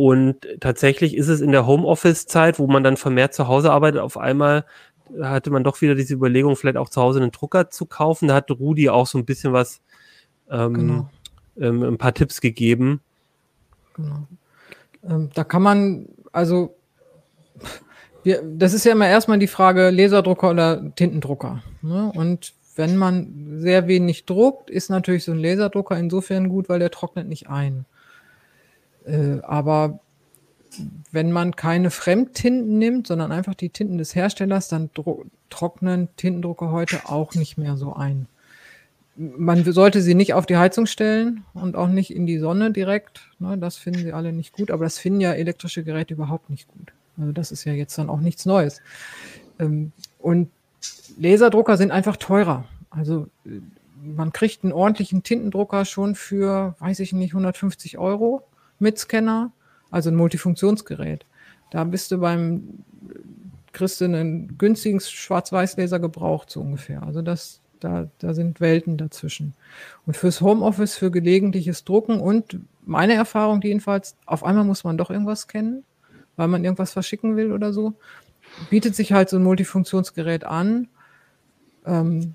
Und 0.00 0.46
tatsächlich 0.60 1.14
ist 1.14 1.28
es 1.28 1.42
in 1.42 1.52
der 1.52 1.66
Homeoffice-Zeit, 1.66 2.58
wo 2.58 2.66
man 2.66 2.82
dann 2.82 2.96
vermehrt 2.96 3.34
zu 3.34 3.48
Hause 3.48 3.70
arbeitet, 3.70 4.00
auf 4.00 4.16
einmal 4.16 4.64
hatte 5.20 5.50
man 5.50 5.62
doch 5.62 5.80
wieder 5.82 5.94
diese 5.94 6.14
Überlegung, 6.14 6.56
vielleicht 6.56 6.78
auch 6.78 6.88
zu 6.88 7.02
Hause 7.02 7.20
einen 7.20 7.32
Drucker 7.32 7.68
zu 7.68 7.84
kaufen. 7.84 8.28
Da 8.28 8.34
hat 8.34 8.50
Rudi 8.50 8.88
auch 8.88 9.06
so 9.06 9.18
ein 9.18 9.26
bisschen 9.26 9.52
was 9.52 9.82
ähm, 10.50 10.74
genau 10.74 11.10
ähm, 11.60 11.82
ein 11.82 11.98
paar 11.98 12.14
Tipps 12.14 12.40
gegeben. 12.40 13.00
Genau. 13.94 14.26
Ähm, 15.04 15.28
da 15.34 15.44
kann 15.44 15.62
man, 15.62 16.06
also, 16.32 16.74
wir, 18.22 18.42
das 18.42 18.72
ist 18.72 18.84
ja 18.84 18.92
immer 18.92 19.08
erstmal 19.08 19.38
die 19.38 19.48
Frage 19.48 19.90
Laserdrucker 19.90 20.50
oder 20.50 20.94
Tintendrucker. 20.94 21.62
Ne? 21.82 22.10
Und 22.14 22.54
wenn 22.76 22.96
man 22.96 23.58
sehr 23.58 23.86
wenig 23.86 24.24
druckt, 24.24 24.70
ist 24.70 24.88
natürlich 24.88 25.24
so 25.24 25.32
ein 25.32 25.38
Laserdrucker 25.38 25.98
insofern 25.98 26.48
gut, 26.48 26.70
weil 26.70 26.78
der 26.78 26.90
trocknet 26.90 27.28
nicht 27.28 27.50
ein. 27.50 27.84
Äh, 29.06 29.40
aber 29.42 30.00
wenn 31.10 31.32
man 31.32 31.56
keine 31.56 31.90
Fremdtinten 31.90 32.78
nimmt, 32.78 33.06
sondern 33.06 33.32
einfach 33.32 33.54
die 33.54 33.70
Tinten 33.70 33.98
des 33.98 34.14
Herstellers, 34.14 34.68
dann 34.68 34.90
trocknen 35.48 36.08
Tintendrucker 36.16 36.70
heute 36.70 37.00
auch 37.06 37.34
nicht 37.34 37.58
mehr 37.58 37.76
so 37.76 37.94
ein 37.94 38.26
man 39.20 39.70
sollte 39.70 40.00
sie 40.00 40.14
nicht 40.14 40.32
auf 40.32 40.46
die 40.46 40.56
Heizung 40.56 40.86
stellen 40.86 41.44
und 41.52 41.76
auch 41.76 41.88
nicht 41.88 42.14
in 42.14 42.26
die 42.26 42.38
Sonne 42.38 42.70
direkt. 42.70 43.28
Ne, 43.38 43.58
das 43.58 43.76
finden 43.76 44.00
sie 44.00 44.12
alle 44.12 44.32
nicht 44.32 44.54
gut, 44.54 44.70
aber 44.70 44.84
das 44.84 44.98
finden 44.98 45.20
ja 45.20 45.32
elektrische 45.32 45.84
Geräte 45.84 46.14
überhaupt 46.14 46.48
nicht 46.48 46.68
gut. 46.68 46.92
Also 47.18 47.32
das 47.32 47.52
ist 47.52 47.64
ja 47.64 47.74
jetzt 47.74 47.98
dann 47.98 48.08
auch 48.08 48.20
nichts 48.20 48.46
Neues. 48.46 48.80
Ähm, 49.58 49.92
und 50.18 50.50
Laserdrucker 51.18 51.76
sind 51.76 51.90
einfach 51.90 52.16
teurer. 52.16 52.64
Also 52.88 53.26
äh, 53.44 53.60
man 54.02 54.32
kriegt 54.32 54.64
einen 54.64 54.72
ordentlichen 54.72 55.22
Tintendrucker 55.22 55.84
schon 55.84 56.14
für, 56.14 56.74
weiß 56.78 57.00
ich 57.00 57.12
nicht, 57.12 57.32
150 57.32 57.98
Euro 57.98 58.42
mit 58.80 58.98
Scanner, 58.98 59.52
also 59.90 60.10
ein 60.10 60.16
Multifunktionsgerät. 60.16 61.24
Da 61.70 61.84
bist 61.84 62.10
du 62.10 62.18
beim, 62.18 62.84
kriegst 63.72 64.00
du 64.00 64.06
einen 64.06 64.58
günstigen 64.58 65.00
Schwarz-Weiß-Laser 65.00 66.00
gebraucht, 66.00 66.50
so 66.50 66.60
ungefähr. 66.60 67.02
Also 67.02 67.22
das, 67.22 67.60
da, 67.78 68.08
da 68.18 68.34
sind 68.34 68.60
Welten 68.60 68.96
dazwischen. 68.96 69.54
Und 70.06 70.16
fürs 70.16 70.40
Homeoffice, 70.40 70.96
für 70.96 71.10
gelegentliches 71.10 71.84
Drucken 71.84 72.20
und 72.20 72.58
meine 72.84 73.14
Erfahrung 73.14 73.60
jedenfalls, 73.62 74.16
auf 74.26 74.44
einmal 74.44 74.64
muss 74.64 74.84
man 74.84 74.98
doch 74.98 75.10
irgendwas 75.10 75.46
kennen, 75.46 75.84
weil 76.36 76.48
man 76.48 76.64
irgendwas 76.64 76.92
verschicken 76.92 77.36
will 77.36 77.52
oder 77.52 77.72
so, 77.72 77.94
bietet 78.68 78.96
sich 78.96 79.12
halt 79.12 79.28
so 79.28 79.36
ein 79.36 79.44
Multifunktionsgerät 79.44 80.44
an. 80.44 80.88
Ähm, 81.86 82.34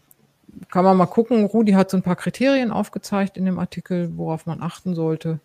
kann 0.72 0.86
man 0.86 0.98
mal 0.98 1.06
gucken. 1.06 1.46
Rudi 1.46 1.74
hat 1.74 1.90
so 1.90 1.98
ein 1.98 2.04
paar 2.04 2.16
Kriterien 2.16 2.72
aufgezeigt 2.72 3.38
in 3.38 3.46
dem 3.46 3.60
Artikel, 3.60 4.12
worauf 4.16 4.46
man 4.46 4.62
achten 4.62 4.96
sollte. 4.96 5.40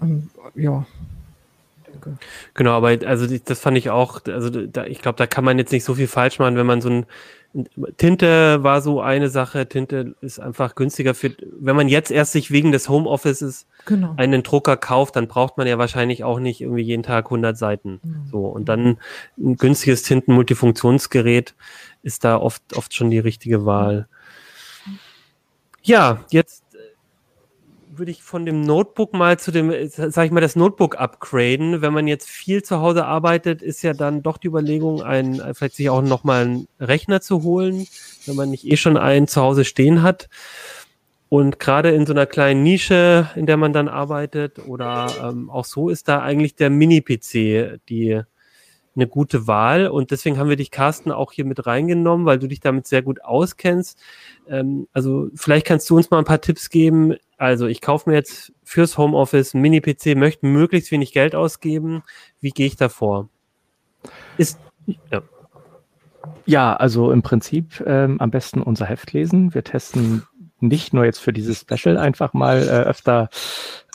Ähm, 0.00 0.30
ja, 0.54 0.86
Genau, 2.54 2.72
aber 2.72 2.96
also 3.06 3.26
das 3.44 3.60
fand 3.60 3.76
ich 3.76 3.90
auch, 3.90 4.24
also 4.26 4.50
da, 4.50 4.86
ich 4.86 5.02
glaube, 5.02 5.16
da 5.16 5.26
kann 5.26 5.44
man 5.44 5.58
jetzt 5.58 5.72
nicht 5.72 5.84
so 5.84 5.94
viel 5.94 6.06
falsch 6.06 6.38
machen, 6.38 6.56
wenn 6.56 6.66
man 6.66 6.80
so 6.80 6.88
ein 6.88 7.06
Tinte 7.98 8.62
war 8.62 8.80
so 8.80 9.02
eine 9.02 9.28
Sache. 9.28 9.68
Tinte 9.68 10.14
ist 10.22 10.40
einfach 10.40 10.74
günstiger 10.74 11.14
für, 11.14 11.36
wenn 11.60 11.76
man 11.76 11.88
jetzt 11.88 12.10
erst 12.10 12.32
sich 12.32 12.50
wegen 12.50 12.72
des 12.72 12.88
Homeoffices 12.88 13.66
genau. 13.84 14.14
einen 14.16 14.42
Drucker 14.42 14.78
kauft, 14.78 15.16
dann 15.16 15.28
braucht 15.28 15.58
man 15.58 15.66
ja 15.66 15.76
wahrscheinlich 15.76 16.24
auch 16.24 16.40
nicht 16.40 16.62
irgendwie 16.62 16.82
jeden 16.82 17.02
Tag 17.02 17.26
100 17.26 17.56
Seiten. 17.58 18.00
Mhm. 18.02 18.26
So. 18.30 18.46
Und 18.46 18.70
dann 18.70 18.96
ein 19.36 19.56
günstiges 19.56 20.02
Tinten-Multifunktionsgerät 20.02 21.54
ist 22.02 22.24
da 22.24 22.38
oft, 22.38 22.62
oft 22.74 22.94
schon 22.94 23.10
die 23.10 23.18
richtige 23.18 23.66
Wahl. 23.66 24.08
Ja, 25.82 26.24
jetzt 26.30 26.61
würde 27.98 28.10
ich 28.10 28.22
von 28.22 28.46
dem 28.46 28.62
Notebook 28.62 29.12
mal 29.12 29.38
zu 29.38 29.50
dem, 29.50 29.72
sag 29.88 30.26
ich 30.26 30.32
mal, 30.32 30.40
das 30.40 30.56
Notebook 30.56 30.96
upgraden. 30.98 31.82
Wenn 31.82 31.92
man 31.92 32.06
jetzt 32.06 32.28
viel 32.28 32.62
zu 32.62 32.80
Hause 32.80 33.04
arbeitet, 33.04 33.62
ist 33.62 33.82
ja 33.82 33.92
dann 33.92 34.22
doch 34.22 34.38
die 34.38 34.48
Überlegung, 34.48 35.02
ein, 35.02 35.40
vielleicht 35.54 35.76
sich 35.76 35.90
auch 35.90 36.02
nochmal 36.02 36.42
einen 36.44 36.68
Rechner 36.80 37.20
zu 37.20 37.42
holen, 37.42 37.86
wenn 38.26 38.36
man 38.36 38.50
nicht 38.50 38.66
eh 38.66 38.76
schon 38.76 38.96
einen 38.96 39.28
zu 39.28 39.42
Hause 39.42 39.64
stehen 39.64 40.02
hat. 40.02 40.28
Und 41.28 41.58
gerade 41.58 41.90
in 41.90 42.04
so 42.04 42.12
einer 42.12 42.26
kleinen 42.26 42.62
Nische, 42.62 43.30
in 43.36 43.46
der 43.46 43.56
man 43.56 43.72
dann 43.72 43.88
arbeitet, 43.88 44.58
oder 44.66 45.06
ähm, 45.22 45.48
auch 45.48 45.64
so 45.64 45.88
ist 45.88 46.08
da 46.08 46.20
eigentlich 46.20 46.56
der 46.56 46.68
Mini-PC 46.68 47.80
die 47.88 48.22
eine 48.94 49.06
gute 49.06 49.46
Wahl. 49.46 49.88
Und 49.88 50.10
deswegen 50.10 50.38
haben 50.38 50.48
wir 50.48 50.56
dich, 50.56 50.70
Carsten, 50.70 51.10
auch 51.12 51.32
hier 51.32 51.44
mit 51.44 51.66
reingenommen, 51.66 52.26
weil 52.26 52.38
du 52.38 52.46
dich 52.46 52.60
damit 52.60 52.86
sehr 52.86 53.02
gut 53.02 53.24
auskennst. 53.24 53.98
Ähm, 54.48 54.88
also 54.92 55.28
vielleicht 55.34 55.66
kannst 55.66 55.88
du 55.90 55.96
uns 55.96 56.10
mal 56.10 56.18
ein 56.18 56.24
paar 56.24 56.40
Tipps 56.40 56.70
geben, 56.70 57.14
also 57.42 57.66
ich 57.66 57.80
kaufe 57.80 58.08
mir 58.08 58.14
jetzt 58.14 58.52
fürs 58.62 58.96
Homeoffice 58.96 59.52
einen 59.52 59.62
Mini-PC, 59.62 60.16
möchte 60.16 60.46
möglichst 60.46 60.92
wenig 60.92 61.12
Geld 61.12 61.34
ausgeben. 61.34 62.04
Wie 62.40 62.50
gehe 62.50 62.68
ich 62.68 62.76
da 62.76 62.88
vor? 62.88 63.28
Ist, 64.38 64.60
ja. 65.10 65.22
ja, 66.46 66.76
also 66.76 67.10
im 67.10 67.22
Prinzip 67.22 67.82
ähm, 67.84 68.20
am 68.20 68.30
besten 68.30 68.62
unser 68.62 68.86
Heft 68.86 69.12
lesen. 69.12 69.54
Wir 69.54 69.64
testen 69.64 70.22
nicht 70.60 70.94
nur 70.94 71.04
jetzt 71.04 71.18
für 71.18 71.32
dieses 71.32 71.66
Special 71.68 71.96
einfach 71.96 72.32
mal 72.32 72.62
äh, 72.62 72.88
öfter 72.88 73.28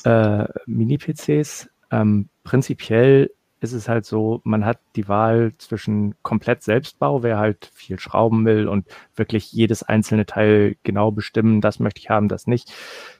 äh, 0.04 0.44
Mini-PCs. 0.66 1.70
Ähm, 1.90 2.28
prinzipiell 2.44 3.32
ist 3.60 3.74
es 3.74 3.90
halt 3.90 4.06
so, 4.06 4.42
man 4.44 4.66
hat 4.66 4.80
die 4.96 5.08
Wahl 5.08 5.54
zwischen 5.58 6.16
komplett 6.22 6.64
Selbstbau, 6.64 7.24
wer 7.24 7.38
halt 7.38 7.70
viel 7.74 8.00
schrauben 8.00 8.46
will 8.46 8.68
und 8.68 8.86
wirklich 9.16 9.52
jedes 9.52 9.84
einzelne 9.84 10.26
Teil 10.26 10.76
genau 10.84 11.12
bestimmen, 11.12 11.62
das 11.62 11.80
möchte 11.80 12.00
ich 12.00 12.10
haben, 12.10 12.30
das 12.30 12.48
nicht. 12.48 12.72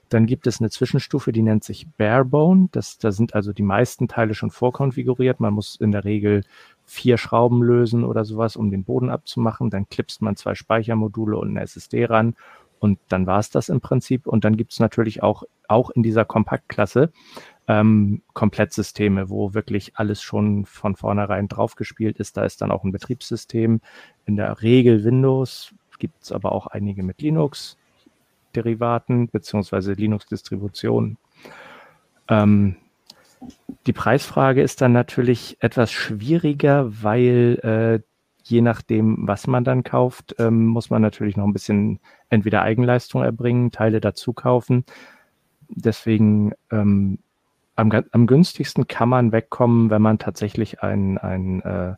Dann 0.10 0.26
gibt 0.26 0.48
es 0.48 0.62
eine 0.62 0.70
Zwischenstufe, 0.70 1.32
die 1.32 1.42
nennt 1.42 1.64
sich 1.64 1.88
Barebone. 1.98 2.70
Das, 2.72 2.98
da 2.98 3.12
sind 3.12 3.36
also 3.36 3.52
die 3.52 3.64
meisten 3.64 4.08
Teile 4.08 4.36
schon 4.36 4.52
vorkonfiguriert. 4.52 5.40
Man 5.40 5.54
muss 5.54 5.76
in 5.76 5.92
der 5.92 6.06
Regel 6.06 6.44
vier 6.86 7.18
Schrauben 7.18 7.62
lösen 7.62 8.06
oder 8.06 8.24
sowas, 8.24 8.56
um 8.56 8.72
den 8.72 8.86
Boden 8.86 9.10
abzumachen. 9.10 9.70
Dann 9.70 9.90
klipst 9.90 10.22
man 10.22 10.38
zwei 10.38 10.56
Speichermodule 10.56 11.38
und 11.38 11.50
eine 11.50 11.62
SSD 11.62 12.06
ran 12.06 12.36
und 12.80 13.00
dann 13.10 13.26
war 13.26 13.40
es 13.40 13.50
das 13.50 13.70
im 13.70 13.82
Prinzip. 13.82 14.28
Und 14.28 14.44
dann 14.44 14.58
gibt 14.58 14.74
es 14.74 14.80
natürlich 14.80 15.24
auch, 15.24 15.44
auch 15.68 15.90
in 15.90 16.04
dieser 16.04 16.26
Kompaktklasse 16.26 17.12
ähm, 17.68 18.22
Komplettsysteme, 18.34 19.30
wo 19.30 19.54
wirklich 19.54 19.98
alles 19.98 20.22
schon 20.22 20.66
von 20.66 20.96
vornherein 20.96 21.48
draufgespielt 21.48 22.18
ist. 22.18 22.38
Da 22.38 22.46
ist 22.46 22.62
dann 22.62 22.72
auch 22.72 22.84
ein 22.84 22.92
Betriebssystem, 22.92 23.82
in 24.26 24.36
der 24.36 24.62
Regel 24.62 25.04
Windows, 25.04 25.74
gibt 26.00 26.24
es 26.24 26.32
aber 26.32 26.52
auch 26.52 26.68
einige 26.68 27.04
mit 27.04 27.22
Linux. 27.22 27.78
Derivaten 28.56 29.28
beziehungsweise 29.30 29.94
Linux-Distributionen. 29.94 31.18
Ähm, 32.28 32.78
die 33.86 33.94
Preisfrage 33.94 34.62
ist 34.62 34.82
dann 34.82 34.94
natürlich 34.94 35.58
etwas 35.60 35.92
schwieriger, 35.92 37.04
weil 37.04 37.60
äh, 37.64 38.04
je 38.44 38.62
nachdem, 38.62 39.28
was 39.28 39.46
man 39.46 39.64
dann 39.64 39.84
kauft, 39.84 40.36
ähm, 40.40 40.66
muss 40.66 40.90
man 40.90 41.02
natürlich 41.02 41.38
noch 41.38 41.46
ein 41.46 41.54
bisschen 41.54 42.00
entweder 42.30 42.64
Eigenleistung 42.64 43.22
erbringen, 43.24 43.72
Teile 43.72 44.02
dazu 44.02 44.34
kaufen. 44.34 44.86
Deswegen 45.70 46.54
ähm, 46.72 47.20
am, 47.78 47.92
am 48.12 48.28
günstigsten 48.28 48.88
kann 48.88 49.08
man 49.08 49.32
wegkommen, 49.32 49.90
wenn 49.90 50.02
man 50.02 50.20
tatsächlich 50.20 50.84
ein, 50.84 51.18
ein 51.18 51.62
äh, 51.62 51.96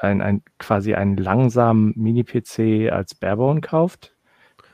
ein, 0.00 0.20
ein, 0.20 0.42
quasi 0.58 0.94
einen 0.94 1.16
langsamen 1.16 1.92
Mini-PC 1.96 2.90
als 2.90 3.14
Barebone 3.14 3.60
kauft. 3.60 4.12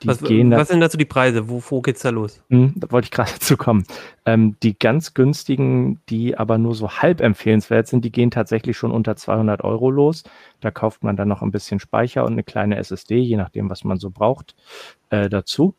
Was, 0.04 0.22
was, 0.22 0.68
sind 0.68 0.80
dazu 0.80 0.96
die 0.96 1.04
Preise? 1.04 1.48
Wo, 1.48 1.60
wo 1.68 1.80
geht's 1.80 2.02
da 2.02 2.10
los? 2.10 2.40
Hm, 2.50 2.74
da 2.76 2.90
wollte 2.92 3.06
ich 3.06 3.10
gerade 3.10 3.32
dazu 3.38 3.56
kommen. 3.56 3.84
Ähm, 4.24 4.56
die 4.62 4.78
ganz 4.78 5.12
günstigen, 5.12 6.00
die 6.08 6.38
aber 6.38 6.56
nur 6.56 6.76
so 6.76 6.88
halb 6.88 7.20
empfehlenswert 7.20 7.88
sind, 7.88 8.04
die 8.04 8.12
gehen 8.12 8.30
tatsächlich 8.30 8.76
schon 8.76 8.92
unter 8.92 9.16
200 9.16 9.64
Euro 9.64 9.90
los. 9.90 10.22
Da 10.60 10.70
kauft 10.70 11.02
man 11.02 11.16
dann 11.16 11.26
noch 11.26 11.42
ein 11.42 11.50
bisschen 11.50 11.80
Speicher 11.80 12.24
und 12.24 12.32
eine 12.32 12.44
kleine 12.44 12.76
SSD, 12.76 13.18
je 13.18 13.36
nachdem, 13.36 13.70
was 13.70 13.82
man 13.82 13.98
so 13.98 14.10
braucht, 14.10 14.54
äh, 15.10 15.28
dazu. 15.28 15.74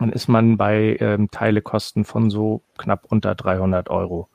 Dann 0.00 0.12
ist 0.12 0.28
man 0.28 0.56
bei 0.56 0.96
ähm, 0.98 1.30
Teilekosten 1.30 2.04
von 2.04 2.30
so 2.30 2.62
knapp 2.78 3.04
unter 3.08 3.34
300 3.34 3.90
Euro. 3.90 4.28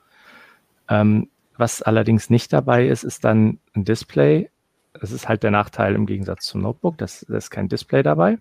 Ähm, 0.88 1.28
was 1.58 1.82
allerdings 1.82 2.30
nicht 2.30 2.54
dabei 2.54 2.88
ist, 2.88 3.04
ist 3.04 3.25
dann 3.25 3.60
ein 3.73 3.84
Display. 3.84 4.51
Das 4.93 5.12
ist 5.12 5.28
halt 5.28 5.41
der 5.41 5.49
Nachteil 5.49 5.95
im 5.95 6.06
Gegensatz 6.06 6.45
zum 6.45 6.62
Notebook. 6.62 6.99
Das, 6.99 7.25
das 7.28 7.45
ist 7.45 7.49
kein 7.49 7.67
Display 7.67 8.04
dabei, 8.04 8.38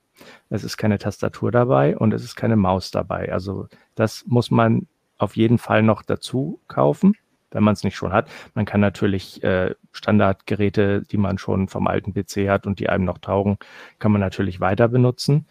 es 0.51 0.65
ist 0.65 0.77
keine 0.77 0.99
Tastatur 0.99 1.51
dabei 1.51 1.97
und 1.97 2.13
es 2.13 2.23
ist 2.23 2.37
keine 2.37 2.57
Maus 2.57 2.91
dabei. 2.91 3.33
Also 3.33 3.69
das 3.95 4.25
muss 4.27 4.51
man 4.51 4.87
auf 5.17 5.35
jeden 5.35 5.57
Fall 5.57 5.83
noch 5.83 6.03
dazu 6.03 6.61
kaufen, 6.69 7.17
wenn 7.53 7.65
man 7.65 7.73
es 7.73 7.85
nicht 7.85 7.97
schon 7.97 8.13
hat. 8.13 8.29
Man 8.53 8.67
kann 8.67 8.81
natürlich 8.81 9.43
äh, 9.43 9.75
Standardgeräte, 9.93 11.03
die 11.03 11.17
man 11.17 11.39
schon 11.39 11.69
vom 11.69 11.87
alten 11.87 12.13
PC 12.13 12.49
hat 12.51 12.67
und 12.67 12.81
die 12.81 12.91
einem 12.91 13.05
noch 13.05 13.19
taugen, 13.19 13.57
kann 13.99 14.13
man 14.13 14.21
natürlich 14.21 14.61
weiter 14.61 14.89
benutzen. 14.89 15.47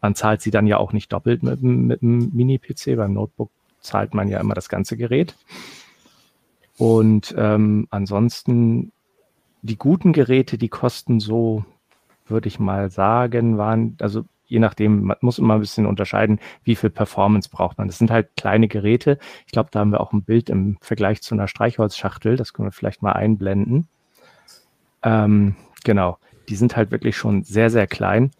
Man 0.00 0.14
zahlt 0.14 0.42
sie 0.42 0.50
dann 0.50 0.66
ja 0.66 0.78
auch 0.78 0.92
nicht 0.92 1.12
doppelt 1.12 1.42
mit, 1.42 1.62
mit 1.62 2.02
einem 2.02 2.30
Mini-PC. 2.32 2.96
Beim 2.96 3.14
Notebook 3.14 3.50
zahlt 3.80 4.14
man 4.14 4.28
ja 4.28 4.40
immer 4.40 4.54
das 4.54 4.68
ganze 4.68 4.96
Gerät. 4.96 5.34
Und 6.76 7.34
ähm, 7.36 7.88
ansonsten 7.90 8.92
die 9.62 9.76
guten 9.76 10.12
Geräte, 10.12 10.58
die 10.58 10.68
kosten 10.68 11.20
so, 11.20 11.64
würde 12.26 12.48
ich 12.48 12.58
mal 12.58 12.90
sagen, 12.90 13.58
waren, 13.58 13.96
also 14.00 14.24
je 14.46 14.58
nachdem, 14.60 15.02
man 15.02 15.16
muss 15.20 15.38
immer 15.38 15.54
ein 15.54 15.60
bisschen 15.60 15.86
unterscheiden, 15.86 16.40
wie 16.64 16.76
viel 16.76 16.90
Performance 16.90 17.50
braucht 17.50 17.78
man. 17.78 17.86
Das 17.86 17.98
sind 17.98 18.10
halt 18.10 18.30
kleine 18.36 18.68
Geräte. 18.68 19.18
Ich 19.46 19.52
glaube, 19.52 19.68
da 19.70 19.80
haben 19.80 19.92
wir 19.92 20.00
auch 20.00 20.12
ein 20.12 20.22
Bild 20.22 20.48
im 20.50 20.78
Vergleich 20.80 21.22
zu 21.22 21.34
einer 21.34 21.48
Streichholzschachtel. 21.48 22.36
Das 22.36 22.52
können 22.52 22.68
wir 22.68 22.72
vielleicht 22.72 23.02
mal 23.02 23.12
einblenden. 23.12 23.88
Ähm, 25.02 25.54
genau, 25.84 26.18
die 26.48 26.56
sind 26.56 26.76
halt 26.76 26.90
wirklich 26.90 27.16
schon 27.16 27.44
sehr, 27.44 27.70
sehr 27.70 27.86
klein. 27.86 28.30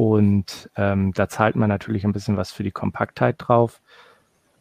Und 0.00 0.70
ähm, 0.76 1.12
da 1.12 1.28
zahlt 1.28 1.56
man 1.56 1.68
natürlich 1.68 2.04
ein 2.04 2.14
bisschen 2.14 2.38
was 2.38 2.52
für 2.52 2.62
die 2.62 2.70
Kompaktheit 2.70 3.34
drauf. 3.36 3.82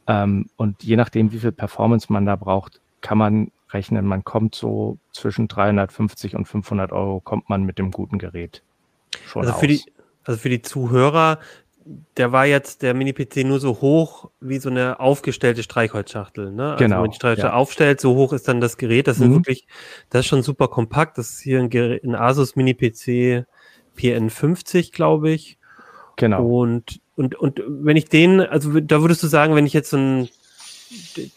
Ähm, 0.06 0.50
und 0.58 0.84
je 0.84 0.98
nachdem, 0.98 1.32
wie 1.32 1.40
viel 1.40 1.54
Performance 1.54 2.12
man 2.12 2.26
da 2.26 2.36
braucht, 2.36 2.82
kann 3.00 3.18
man 3.18 3.52
rechnen, 3.70 4.06
man 4.06 4.26
kommt 4.26 4.54
so 4.54 4.98
zwischen 5.14 5.48
350 5.48 6.36
und 6.36 6.46
500 6.46 6.92
Euro, 6.92 7.22
kommt 7.22 7.48
man 7.48 7.64
mit 7.64 7.80
dem 7.80 7.92
guten 7.92 8.18
Gerät 8.18 8.64
schon 9.28 9.44
also 9.44 9.54
aus. 9.54 9.62
Für 9.62 9.68
die, 9.68 9.82
also 10.26 10.38
für 10.38 10.50
die 10.50 10.62
Zuhörer, 10.62 11.40
der 12.18 12.34
war 12.34 12.46
jetzt 12.46 12.82
der 12.82 12.94
Mini-PC 12.94 13.46
nur 13.46 13.62
so 13.62 13.80
hoch 13.80 14.32
wie 14.42 14.60
so 14.60 14.70
eine 14.70 15.00
aufgestellte 15.00 15.64
Streichholzschachtel. 15.64 16.52
Ne? 16.52 16.72
Also 16.72 16.84
genau. 16.84 16.96
wenn 16.96 17.02
man 17.04 17.12
die 17.12 17.16
Streichholzschachtel 17.16 17.56
ja. 17.56 17.58
aufstellt, 17.58 18.02
so 18.02 18.14
hoch 18.14 18.34
ist 18.34 18.50
dann 18.50 18.60
das 18.60 18.76
Gerät. 18.76 19.08
Das 19.08 19.20
mhm. 19.20 19.36
wirklich, 19.36 19.68
das 20.10 20.26
ist 20.26 20.28
schon 20.28 20.44
super 20.44 20.68
kompakt. 20.68 21.18
Das 21.18 21.30
ist 21.30 21.40
hier 21.40 21.62
ein, 21.62 21.72
ein 21.72 22.16
Asus 22.16 22.58
Mini-PC 22.58 23.46
PN50, 23.98 24.94
glaube 24.94 25.32
ich. 25.32 25.58
Genau. 26.16 26.46
Und, 26.46 27.00
und, 27.16 27.36
und 27.36 27.62
wenn 27.68 27.98
ich 27.98 28.06
den, 28.06 28.42
also 28.42 28.80
da 28.80 29.02
würdest 29.02 29.24
du 29.24 29.28
sagen, 29.28 29.56
wenn 29.56 29.66
ich 29.66 29.74
jetzt 29.74 29.90
so 29.90 29.98
ein, 29.98 30.30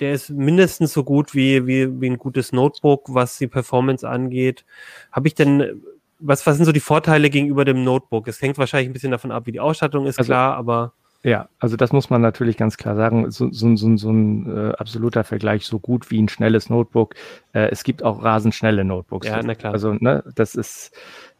der 0.00 0.14
ist 0.14 0.30
mindestens 0.30 0.92
so 0.92 1.04
gut 1.04 1.34
wie, 1.34 1.66
wie, 1.66 2.00
wie 2.00 2.10
ein 2.10 2.18
gutes 2.18 2.52
Notebook, 2.52 3.14
was 3.14 3.38
die 3.38 3.48
Performance 3.48 4.08
angeht. 4.08 4.64
Habe 5.10 5.28
ich 5.28 5.34
denn, 5.34 5.82
was, 6.18 6.46
was 6.46 6.56
sind 6.56 6.66
so 6.66 6.72
die 6.72 6.80
Vorteile 6.80 7.30
gegenüber 7.30 7.64
dem 7.64 7.84
Notebook? 7.84 8.28
Es 8.28 8.40
hängt 8.40 8.58
wahrscheinlich 8.58 8.90
ein 8.90 8.92
bisschen 8.92 9.10
davon 9.10 9.30
ab, 9.30 9.46
wie 9.46 9.52
die 9.52 9.60
Ausstattung 9.60 10.06
ist, 10.06 10.18
also, 10.18 10.30
klar, 10.30 10.56
aber. 10.56 10.94
Ja, 11.22 11.48
also 11.60 11.76
das 11.76 11.92
muss 11.92 12.10
man 12.10 12.20
natürlich 12.20 12.56
ganz 12.56 12.76
klar 12.76 12.96
sagen. 12.96 13.30
So, 13.30 13.52
so, 13.52 13.76
so, 13.76 13.96
so 13.96 14.10
ein 14.10 14.70
äh, 14.70 14.72
absoluter 14.72 15.22
Vergleich, 15.22 15.66
so 15.66 15.78
gut 15.78 16.10
wie 16.10 16.20
ein 16.20 16.28
schnelles 16.28 16.68
Notebook. 16.68 17.14
Äh, 17.52 17.68
es 17.70 17.84
gibt 17.84 18.02
auch 18.02 18.24
rasend 18.24 18.54
schnelle 18.54 18.84
Notebooks. 18.84 19.28
Ja, 19.28 19.40
na 19.42 19.54
klar. 19.54 19.72
Also, 19.72 19.94
ne, 19.94 20.24
das 20.34 20.54
ist, 20.54 20.92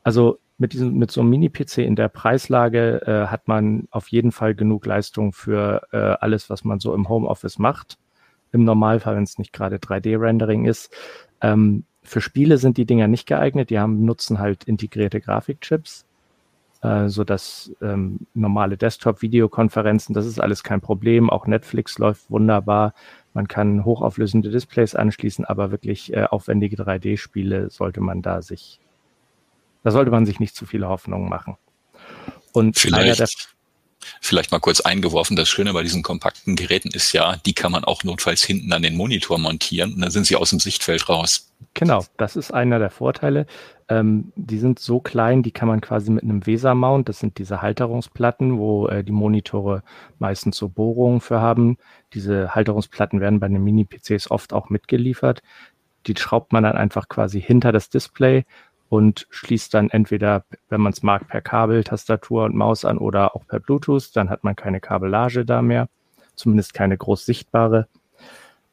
also 0.05 0.39
mit 0.63 0.75
diesem, 0.75 0.95
mit 0.95 1.11
so 1.11 1.21
einem 1.21 1.31
Mini-PC 1.31 1.79
in 1.79 1.97
der 1.97 2.09
Preislage 2.09 3.03
äh, 3.05 3.27
hat 3.27 3.49
man 3.49 3.89
auf 3.91 4.09
jeden 4.09 4.31
Fall 4.31 4.55
genug 4.55 4.87
Leistung 4.87 5.33
für 5.33 5.83
äh, 5.91 5.97
alles, 5.97 6.49
was 6.51 6.63
man 6.63 6.79
so 6.79 6.95
im 6.95 7.09
Homeoffice 7.09 7.59
macht. 7.59 7.99
Im 8.53 8.63
Normalfall, 8.63 9.17
wenn 9.17 9.25
es 9.25 9.39
nicht 9.39 9.53
gerade 9.53 9.77
3D-Rendering 9.77 10.65
ist. 10.65 10.95
Ähm, 11.41 11.85
für 12.05 12.21
Spiele 12.21 12.59
sind 12.59 12.77
die 12.77 12.87
Dinger 12.87 13.09
nicht 13.09 13.27
geeignet. 13.27 13.71
Die 13.71 13.81
haben, 13.81 14.05
nutzen 14.05 14.39
halt 14.39 14.63
integrierte 14.63 15.21
Grafikchips, 15.21 16.07
äh, 16.83 17.09
so 17.09 17.25
dass 17.25 17.73
ähm, 17.83 18.21
normale 18.33 18.77
Desktop-Videokonferenzen, 18.77 20.15
das 20.15 20.27
ist 20.27 20.41
alles 20.41 20.63
kein 20.63 20.81
Problem. 20.81 21.29
Auch 21.29 21.49
Netflix 21.49 21.99
läuft 21.99 22.31
wunderbar. 22.31 22.95
Man 23.35 23.49
kann 23.49 23.85
hochauflösende 23.85 24.51
Displays 24.51 24.95
anschließen, 24.95 25.45
aber 25.45 25.73
wirklich 25.73 26.13
äh, 26.13 26.23
aufwendige 26.23 26.77
3D-Spiele 26.77 27.69
sollte 27.69 28.01
man 28.01 28.23
da 28.23 28.43
sich 28.43 28.79
da 29.83 29.91
sollte 29.91 30.11
man 30.11 30.27
sich 30.27 30.41
nicht 30.41 30.55
zu 30.55 30.67
viele 30.67 30.89
Hoffnungen 30.89 31.29
machen. 31.29 31.57
Und 32.53 32.79
vielleicht, 32.79 33.49
vielleicht 34.21 34.53
mal 34.53 34.61
kurz 34.61 34.81
eingeworfen, 34.81 35.37
das 35.37 35.49
Schöne 35.49 35.73
bei 35.73 35.83
diesen 35.83 36.03
kompakten 36.03 36.57
Geräten 36.57 36.91
ist 36.91 37.13
ja, 37.13 37.37
die 37.47 37.55
kann 37.55 37.73
man 37.73 37.85
auch 37.85 38.05
notfalls 38.05 38.43
hinten 38.43 38.73
an 38.73 38.83
den 38.83 38.97
Monitor 38.97 39.39
montieren 39.39 39.95
und 39.95 40.01
dann 40.01 40.11
sind 40.11 40.27
sie 40.27 40.37
aus 40.37 40.51
dem 40.51 40.61
Sichtfeld 40.61 41.09
raus. 41.09 41.49
Genau, 41.75 42.05
das 42.19 42.37
ist 42.37 42.53
einer 42.53 42.79
der 42.79 42.91
Vorteile. 42.91 43.47
Ähm, 43.89 44.33
die 44.37 44.59
sind 44.59 44.79
so 44.79 45.01
klein, 45.01 45.43
die 45.43 45.53
kann 45.53 45.69
man 45.69 45.81
quasi 45.81 46.11
mit 46.11 46.23
einem 46.23 46.45
Weser-Mount, 46.47 47.09
das 47.09 47.19
sind 47.19 47.39
diese 47.39 47.63
Halterungsplatten, 47.63 48.59
wo 48.59 48.89
äh, 48.89 49.03
die 49.03 49.13
Monitore 49.13 49.83
meistens 50.19 50.57
so 50.59 50.69
Bohrungen 50.69 51.21
für 51.21 51.41
haben. 51.41 51.79
Diese 52.13 52.55
Halterungsplatten 52.55 53.21
werden 53.21 53.41
bei 53.41 53.49
den 53.49 53.65
Mini-PCs 53.65 54.31
oft 54.31 54.53
auch 54.53 54.69
mitgeliefert. 54.69 55.43
Die 56.07 56.15
schraubt 56.17 56.53
man 56.53 56.65
dann 56.65 56.77
einfach 56.77 57.09
quasi 57.09 57.41
hinter 57.41 57.73
das 57.73 57.89
Display 57.89 58.45
und 58.93 59.27
schließt 59.31 59.73
dann 59.73 59.89
entweder, 59.89 60.45
wenn 60.69 60.83
man 60.83 60.93
es 60.93 61.03
mag, 61.03 61.27
per 61.27 61.41
Kabel, 61.41 61.83
Tastatur 61.83 62.45
und 62.45 62.55
Maus 62.55 62.85
an 62.85 62.99
oder 62.99 63.35
auch 63.35 63.47
per 63.47 63.59
Bluetooth. 63.59 64.15
Dann 64.15 64.29
hat 64.29 64.45
man 64.45 64.55
keine 64.55 64.81
Kabellage 64.81 65.47
da 65.47 65.63
mehr, 65.63 65.89
zumindest 66.35 66.75
keine 66.75 66.99
groß 66.99 67.25
sichtbare. 67.25 67.89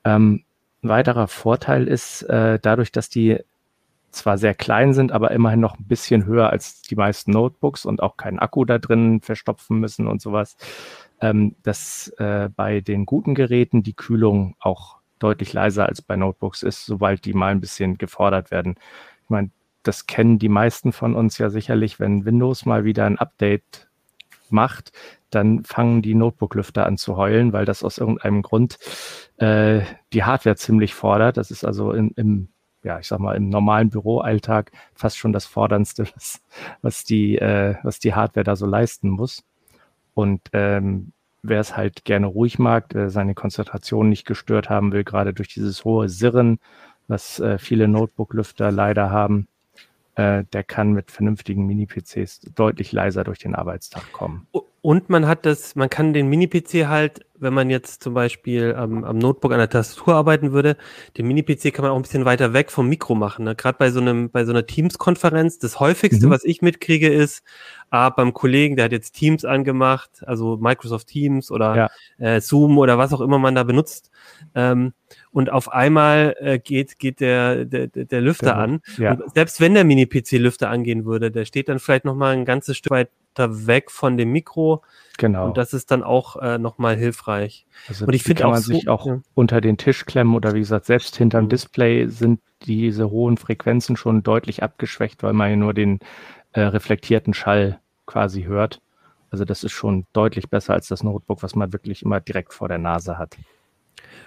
Ähm, 0.04 0.44
ein 0.84 0.90
weiterer 0.90 1.30
Vorteil 1.30 1.88
ist, 1.88 2.24
äh, 2.24 2.60
dadurch, 2.62 2.92
dass 2.92 3.08
die 3.08 3.38
zwar 4.12 4.38
sehr 4.38 4.54
klein 4.56 4.94
sind, 4.94 5.14
aber 5.14 5.32
immerhin 5.32 5.62
noch 5.62 5.80
ein 5.80 5.88
bisschen 5.88 6.26
höher 6.26 6.50
als 6.50 6.82
die 6.82 6.98
meisten 6.98 7.32
Notebooks 7.32 7.86
und 7.86 8.04
auch 8.04 8.18
keinen 8.18 8.40
Akku 8.40 8.66
da 8.66 8.78
drin 8.78 9.22
verstopfen 9.22 9.80
müssen 9.80 10.06
und 10.06 10.22
sowas, 10.22 10.58
ähm, 11.22 11.56
dass 11.64 12.10
äh, 12.18 12.50
bei 12.54 12.82
den 12.82 13.06
guten 13.06 13.36
Geräten 13.36 13.84
die 13.84 13.94
Kühlung 13.94 14.58
auch 14.60 14.98
deutlich 15.20 15.54
leiser 15.54 15.86
als 15.86 16.02
bei 16.02 16.18
Notebooks 16.18 16.62
ist, 16.62 16.86
sobald 16.86 17.24
die 17.24 17.34
mal 17.34 17.52
ein 17.52 17.62
bisschen 17.62 17.98
gefordert 17.98 18.52
werden. 18.52 18.76
Ich 19.24 19.30
meine, 19.30 19.52
das 19.89 20.06
kennen 20.06 20.38
die 20.38 20.49
meisten 20.49 20.91
von 20.91 21.15
uns 21.15 21.39
ja 21.39 21.49
sicherlich, 21.49 21.99
wenn 21.99 22.23
Windows 22.23 22.63
mal 22.63 22.84
wieder 22.84 23.08
ein 23.08 23.17
Update 23.17 23.89
macht, 24.52 24.91
dann 25.32 25.63
fangen 25.63 26.04
die 26.04 26.13
Notebook-Lüfter 26.13 26.86
an 26.86 26.95
zu 26.97 27.17
heulen, 27.17 27.54
weil 27.54 27.65
das 27.65 27.84
aus 27.84 27.97
irgendeinem 27.97 28.43
Grund 28.43 28.78
äh, 29.38 29.82
die 30.13 30.23
Hardware 30.23 30.58
ziemlich 30.58 30.93
fordert. 30.93 31.38
Das 31.38 31.49
ist 31.49 31.65
also 31.65 31.91
in, 31.91 32.12
im, 32.12 32.49
ja, 32.84 32.99
ich 32.99 33.08
sag 33.08 33.19
mal, 33.19 33.36
im 33.36 33.49
normalen 33.49 33.89
Büroalltag 33.89 34.71
fast 34.93 35.17
schon 35.17 35.34
das 35.34 35.47
Forderndste, 35.47 36.06
was, 36.15 36.39
was, 36.84 37.04
die, 37.04 37.39
äh, 37.39 37.73
was 37.82 37.97
die 37.97 38.13
Hardware 38.13 38.43
da 38.43 38.56
so 38.56 38.67
leisten 38.67 39.10
muss. 39.10 39.43
Und 40.13 40.41
ähm, 40.54 41.13
wer 41.41 41.62
es 41.62 41.75
halt 41.75 42.06
gerne 42.06 42.28
ruhig 42.28 42.60
mag, 42.60 42.86
wer 42.93 43.10
seine 43.10 43.34
Konzentration 43.34 44.08
nicht 44.08 44.28
gestört 44.28 44.69
haben 44.69 44.91
will, 44.91 45.04
gerade 45.04 45.34
durch 45.34 45.47
dieses 45.47 45.84
hohe 45.84 46.10
Sirren, 46.10 46.60
was 47.08 47.39
äh, 47.39 47.58
viele 47.58 47.88
Notebook-Lüfter 47.88 48.71
leider 48.71 49.10
haben, 49.10 49.47
äh, 50.20 50.44
der 50.52 50.66
kann 50.66 50.92
mit 50.92 51.12
vernünftigen 51.12 51.66
Mini-PCs 51.66 52.42
deutlich 52.54 52.92
leiser 52.92 53.24
durch 53.24 53.40
den 53.40 53.56
Arbeitstag 53.56 54.12
kommen. 54.12 54.48
Und 54.82 55.10
man 55.10 55.28
hat 55.28 55.46
das, 55.46 55.78
man 55.78 55.90
kann 55.90 56.12
den 56.12 56.28
Mini-PC 56.28 56.88
halt, 56.88 57.26
wenn 57.36 57.54
man 57.54 57.70
jetzt 57.70 58.04
zum 58.04 58.13
Beispiel 58.13 58.76
am, 58.76 59.06
am 59.06 59.17
Notebook 59.17 59.54
an 59.54 59.60
der 59.60 59.70
Tastatur 59.70 60.15
arbeiten 60.15 60.52
würde, 60.52 60.76
den 61.17 61.26
Mini-PC 61.26 61.74
kann 61.74 61.84
man 61.84 61.92
auch 61.92 61.96
ein 61.96 62.02
bisschen 62.02 62.26
weiter 62.26 62.52
weg 62.52 62.70
vom 62.70 62.90
Mikro 62.90 63.15
machen. 63.15 63.46
Ne? 63.46 63.56
Gerade 63.56 63.78
bei 63.78 63.92
so 63.92 64.02
einem, 64.02 64.30
bei 64.30 64.44
so 64.44 64.52
einer 64.52 64.65
Teams-Konferenz, 64.65 65.58
das 65.60 65.80
häufigste, 65.80 66.28
mhm. 66.28 66.32
was 66.32 66.44
ich 66.44 66.62
mitkriege, 66.62 67.08
ist, 67.08 67.42
ah, 67.90 68.10
beim 68.10 68.34
Kollegen, 68.34 68.76
der 68.76 68.86
hat 68.86 68.92
jetzt 68.92 69.13
Teams 69.15 69.46
angemacht, 69.46 70.22
also 70.26 70.58
Microsoft 70.58 71.08
Teams 71.08 71.50
oder 71.50 71.76
ja. 71.76 71.90
äh, 72.17 72.42
Zoom 72.42 72.78
oder 72.78 72.98
was 72.98 73.13
auch 73.13 73.22
immer 73.22 73.40
man 73.40 73.56
da 73.56 73.63
benutzt. 73.63 74.12
Ähm, 74.54 74.94
und 75.32 75.52
auf 75.52 75.71
einmal 75.71 76.36
äh, 76.40 76.60
geht, 76.60 76.98
geht 77.00 77.19
der, 77.19 77.65
der, 77.65 77.88
der 77.88 78.21
Lüfter 78.21 78.46
der, 78.48 78.58
an. 78.58 78.82
Ja. 78.98 79.12
Und 79.13 79.34
selbst 79.36 79.62
wenn 79.62 79.73
der 79.73 79.84
Mini-PC-Lüfter 79.84 80.69
angehen 80.69 81.06
würde, 81.06 81.30
der 81.32 81.46
steht 81.46 81.69
dann 81.69 81.80
vielleicht 81.80 82.06
noch 82.06 82.15
mal 82.15 82.34
ein 82.36 82.46
ganzes 82.46 82.77
Stück 82.77 82.92
weit 82.92 83.10
weiter 83.36 83.67
weg 83.67 83.92
von 83.92 84.17
dem 84.17 84.32
Mikro. 84.32 84.82
Genau. 85.17 85.46
Und 85.48 85.58
das 85.58 85.73
ist 85.73 85.92
dann 85.92 86.04
auch 86.04 86.36
äh, 86.38 86.58
nochmal 86.58 86.96
hilfreich. 86.96 87.65
Also 87.88 88.06
und 88.06 88.13
ich 88.13 88.23
finde 88.23 88.42
kann 88.42 88.50
auch 88.50 88.54
man 88.56 88.62
so- 88.62 88.73
sich 88.73 88.90
auch 88.90 89.06
ja. 89.06 89.19
unter 89.36 89.62
den 89.62 89.77
Tisch 89.77 90.06
klemmen 90.06 90.34
oder 90.36 90.54
wie 90.56 90.60
gesagt, 90.60 90.86
selbst 90.86 91.15
hinterm 91.15 91.46
Mhm. 91.46 91.50
Display 91.50 92.08
sind 92.08 92.40
diese 92.63 93.10
hohen 93.12 93.38
Frequenzen 93.38 93.96
schon 93.98 94.23
deutlich 94.23 94.63
abgeschwächt, 94.63 95.23
weil 95.23 95.34
man 95.34 95.50
ja 95.52 95.56
nur 95.56 95.73
den 95.73 96.00
äh, 96.54 96.62
reflektierten 96.62 97.34
Schall 97.34 97.80
quasi 98.06 98.44
hört. 98.44 98.82
Also 99.30 99.46
das 99.46 99.63
ist 99.63 99.73
schon 99.73 100.06
deutlich 100.12 100.50
besser 100.50 100.73
als 100.73 100.88
das 100.88 101.04
Notebook, 101.04 101.44
was 101.44 101.56
man 101.56 101.71
wirklich 101.71 102.02
immer 102.02 102.19
direkt 102.19 102.54
vor 102.54 102.67
der 102.67 102.80
Nase 102.80 103.17
hat. 103.19 103.38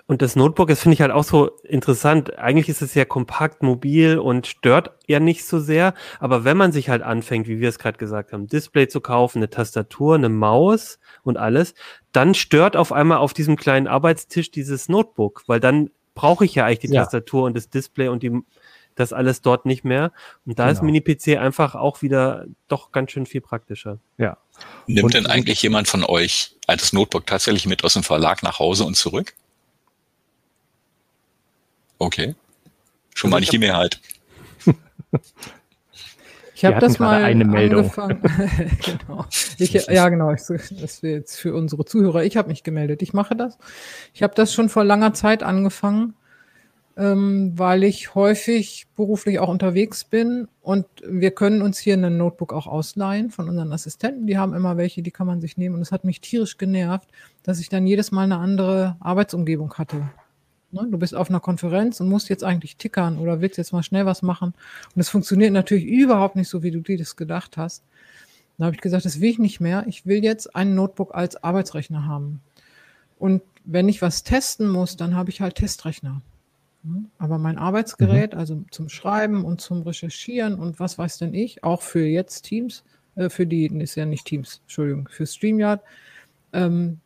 Und 0.07 0.21
das 0.21 0.35
Notebook, 0.37 0.69
das 0.69 0.81
finde 0.81 0.95
ich 0.95 1.01
halt 1.01 1.13
auch 1.13 1.23
so 1.25 1.53
interessant. 1.63 2.37
Eigentlich 2.39 2.69
ist 2.69 2.83
es 2.83 2.93
ja 2.95 3.05
kompakt, 3.05 3.63
mobil 3.63 4.19
und 4.19 4.47
stört 4.47 4.91
ja 5.07 5.21
nicht 5.21 5.45
so 5.47 5.61
sehr. 5.61 5.95
Aber 6.19 6.45
wenn 6.45 6.57
man 6.57 6.73
sich 6.73 6.89
halt 6.89 7.03
anfängt, 7.03 7.47
wie 7.47 7.61
wir 7.61 7.69
es 7.69 7.79
gerade 7.79 7.99
gesagt 7.99 8.33
haben, 8.33 8.49
Display 8.49 8.89
zu 8.89 9.01
kaufen, 9.01 9.39
eine 9.39 9.49
Tastatur, 9.49 10.17
eine 10.17 10.29
Maus 10.29 10.99
und 11.23 11.37
alles, 11.39 11.75
dann 12.11 12.35
stört 12.35 12.77
auf 12.77 12.93
einmal 12.93 13.19
auf 13.19 13.33
diesem 13.33 13.57
kleinen 13.57 13.87
Arbeitstisch 13.87 14.51
dieses 14.51 14.89
Notebook, 14.89 15.45
weil 15.47 15.61
dann 15.61 15.91
brauche 16.15 16.45
ich 16.45 16.55
ja 16.57 16.67
eigentlich 16.67 16.91
die 16.91 16.97
Ja. 16.97 17.05
Tastatur 17.05 17.45
und 17.45 17.57
das 17.57 17.71
Display 17.71 18.09
und 18.09 18.23
die, 18.23 18.33
das 18.97 19.13
alles 19.15 19.41
dort 19.41 19.65
nicht 19.67 19.85
mehr. 19.85 20.13
Und 20.45 20.59
da 20.59 20.69
ist 20.69 20.81
Genau. 20.81 20.93
Mini-PC 20.93 21.39
einfach 21.39 21.75
auch 21.77 22.03
wieder 22.03 22.47
doch 22.69 22.91
ganz 22.93 23.13
schön 23.13 23.25
viel 23.25 23.41
praktischer. 23.41 23.99
Ja. 24.19 24.37
Nimmt 24.89 25.05
Und- 25.05 25.15
denn 25.15 25.27
eigentlich 25.27 25.63
jemand 25.63 25.89
von 25.89 26.05
euch 26.05 26.57
das 26.67 26.93
Notebook 26.93 27.27
tatsächlich 27.27 27.67
mit 27.67 27.85
aus 27.85 27.95
dem 27.95 28.03
Verlag 28.03 28.43
nach 28.43 28.59
Hause 28.59 28.85
und 28.85 28.95
zurück? 28.97 29.33
Okay. 32.03 32.35
Schon 33.15 33.31
mal 33.31 33.39
nicht 33.39 33.53
die 33.53 33.59
Mehrheit. 33.59 34.01
Ich 36.55 36.67
habe 36.67 36.79
das 36.79 37.01
mal 37.01 37.25
eine 37.25 37.45
Meldung. 37.45 37.81
angefangen. 37.81 38.23
genau. 38.85 39.27
Ich, 39.59 39.73
ja, 39.73 40.09
genau. 40.11 40.33
Ich, 40.33 40.43
das 40.43 41.03
wäre 41.03 41.19
jetzt 41.19 41.35
für 41.37 41.57
unsere 41.57 41.85
Zuhörer. 41.85 42.23
Ich 42.23 42.37
habe 42.37 42.51
mich 42.51 42.63
gemeldet. 42.63 43.03
Ich 43.03 43.13
mache 43.13 43.35
das. 43.35 43.59
Ich 44.15 44.23
habe 44.23 44.33
das 44.37 44.55
schon 44.55 44.69
vor 44.69 44.85
langer 44.85 45.13
Zeit 45.13 45.43
angefangen, 45.43 46.15
ähm, 46.97 47.53
weil 47.57 47.83
ich 47.83 48.15
häufig 48.15 48.87
beruflich 48.95 49.41
auch 49.41 49.49
unterwegs 49.49 50.05
bin 50.05 50.47
und 50.61 50.87
wir 51.05 51.33
können 51.33 51.63
uns 51.63 51.81
hier 51.81 51.95
ein 51.95 52.17
Notebook 52.17 52.53
auch 52.53 52.69
ausleihen 52.69 53.33
von 53.33 53.49
unseren 53.49 53.73
Assistenten. 53.73 54.29
Die 54.29 54.39
haben 54.39 54.55
immer 54.55 54.77
welche, 54.77 55.03
die 55.03 55.11
kann 55.11 55.27
man 55.27 55.41
sich 55.41 55.57
nehmen. 55.57 55.75
Und 55.75 55.83
es 55.83 55.91
hat 55.91 56.05
mich 56.05 56.21
tierisch 56.21 56.59
genervt, 56.59 57.09
dass 57.43 57.59
ich 57.59 57.71
dann 57.71 57.89
jedes 57.89 58.13
Mal 58.13 58.23
eine 58.23 58.39
andere 58.39 58.99
Arbeitsumgebung 59.01 59.75
hatte. 59.75 60.09
Ne? 60.73 60.89
Du 60.91 60.99
bist 60.99 61.15
auf 61.15 61.29
einer 61.29 61.41
Konferenz 61.41 62.01
und 62.01 62.09
musst 62.09 62.29
jetzt 62.29 62.45
eigentlich 62.45 62.77
tickern 62.77 63.19
oder 63.19 63.41
willst 63.41 63.59
jetzt 63.59 63.73
mal 63.73 63.83
schnell 63.83 64.07
was 64.07 64.23
machen. 64.23 64.55
Und 64.95 65.01
es 65.01 65.09
funktioniert 65.09 65.53
natürlich 65.53 65.85
überhaupt 65.85 66.37
nicht 66.37 66.49
so, 66.49 66.63
wie 66.63 66.71
du 66.71 66.81
dir 66.81 66.99
das 66.99 67.17
gedacht 67.17 67.57
hast. 67.57 67.85
Dann 68.59 68.67
habe 68.67 68.75
ich 68.75 68.83
gesagt, 68.83 69.05
das 69.05 69.21
will 69.21 69.31
ich 69.31 69.39
nicht 69.39 69.61
mehr. 69.61 69.85
Ich 69.87 70.07
will 70.07 70.23
jetzt 70.25 70.55
ein 70.55 70.75
Notebook 70.75 71.15
als 71.15 71.43
Arbeitsrechner 71.43 72.07
haben. 72.07 72.41
Und 73.19 73.43
wenn 73.65 73.89
ich 73.89 74.03
was 74.03 74.25
testen 74.25 74.69
muss, 74.69 74.97
dann 74.97 75.15
habe 75.15 75.31
ich 75.31 75.41
halt 75.41 75.57
Testrechner. 75.57 76.23
Hm? 76.85 77.07
Aber 77.19 77.39
mein 77.39 77.59
Arbeitsgerät, 77.59 78.35
also 78.35 78.65
zum 78.71 78.89
Schreiben 78.89 79.45
und 79.45 79.61
zum 79.61 79.83
Recherchieren 79.83 80.55
und 80.55 80.81
was 80.81 80.99
weiß 80.99 81.19
denn 81.19 81.35
ich, 81.35 81.63
auch 81.65 81.83
für 81.83 82.05
jetzt 82.05 82.43
Teams, 82.43 82.83
äh, 83.15 83.29
für 83.29 83.47
die, 83.47 83.67
ist 83.67 83.95
ja 83.95 84.07
nicht 84.07 84.27
Teams, 84.27 84.61
Entschuldigung, 84.65 85.09
für 85.09 85.27
StreamYard, 85.27 85.83
ähm, 86.53 87.01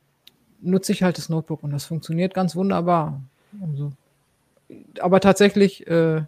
nutze 0.63 0.93
ich 0.93 1.03
halt 1.03 1.19
das 1.19 1.29
Notebook 1.29 1.63
und 1.63 1.73
das 1.73 1.85
funktioniert 1.85 2.35
ganz 2.35 2.57
wunderbar. 2.57 3.23
Also, 3.63 3.93
aber 5.01 5.21
tatsächlich, 5.21 5.87
äh, 5.87 6.23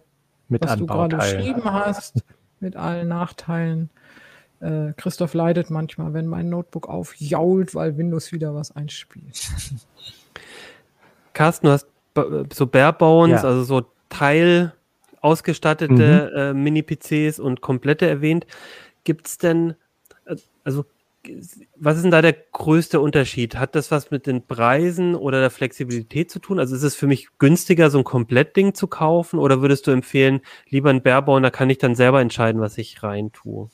Mit 0.47 0.63
was 0.63 0.77
du 0.77 0.85
gerade 0.85 1.17
beschrieben 1.17 1.63
hast, 1.65 2.23
mit 2.59 2.75
allen 2.75 3.07
Nachteilen. 3.07 3.89
Äh, 4.59 4.93
Christoph 4.97 5.33
leidet 5.33 5.69
manchmal, 5.69 6.13
wenn 6.13 6.27
mein 6.27 6.49
Notebook 6.49 6.89
aufjault, 6.89 7.75
weil 7.75 7.97
Windows 7.97 8.31
wieder 8.31 8.53
was 8.53 8.75
einspielt. 8.75 9.49
Carsten, 11.33 11.67
du 11.67 11.71
hast 11.73 11.87
so 12.53 12.67
Barebones, 12.67 13.43
Ja. 13.43 13.47
also 13.47 13.63
so 13.63 13.85
Teil 14.09 14.73
ausgestattete 15.21 16.31
äh, 16.35 16.53
Mini-PCs 16.53 17.39
und 17.39 17.61
komplette 17.61 18.07
erwähnt. 18.07 18.45
Gibt 19.03 19.27
es 19.27 19.37
denn, 19.37 19.75
äh, 20.25 20.35
also 20.63 20.85
was 21.75 21.97
ist 21.97 22.03
denn 22.03 22.11
da 22.11 22.21
der 22.21 22.33
größte 22.33 22.99
Unterschied? 22.99 23.57
Hat 23.57 23.75
das 23.75 23.91
was 23.91 24.11
mit 24.11 24.25
den 24.25 24.45
Preisen 24.45 25.15
oder 25.15 25.39
der 25.41 25.49
Flexibilität 25.49 26.31
zu 26.31 26.39
tun? 26.39 26.59
Also 26.59 26.75
ist 26.75 26.83
es 26.83 26.95
für 26.95 27.07
mich 27.07 27.27
günstiger, 27.37 27.89
so 27.89 27.97
ein 27.97 28.03
Komplettding 28.03 28.73
zu 28.73 28.87
kaufen 28.87 29.39
oder 29.39 29.61
würdest 29.61 29.87
du 29.87 29.91
empfehlen, 29.91 30.41
lieber 30.67 30.89
ein 30.89 31.03
Barebone, 31.03 31.43
da 31.43 31.49
kann 31.49 31.69
ich 31.69 31.77
dann 31.77 31.95
selber 31.95 32.21
entscheiden, 32.21 32.61
was 32.61 32.77
ich 32.77 33.03
rein 33.03 33.31
tue? 33.31 33.69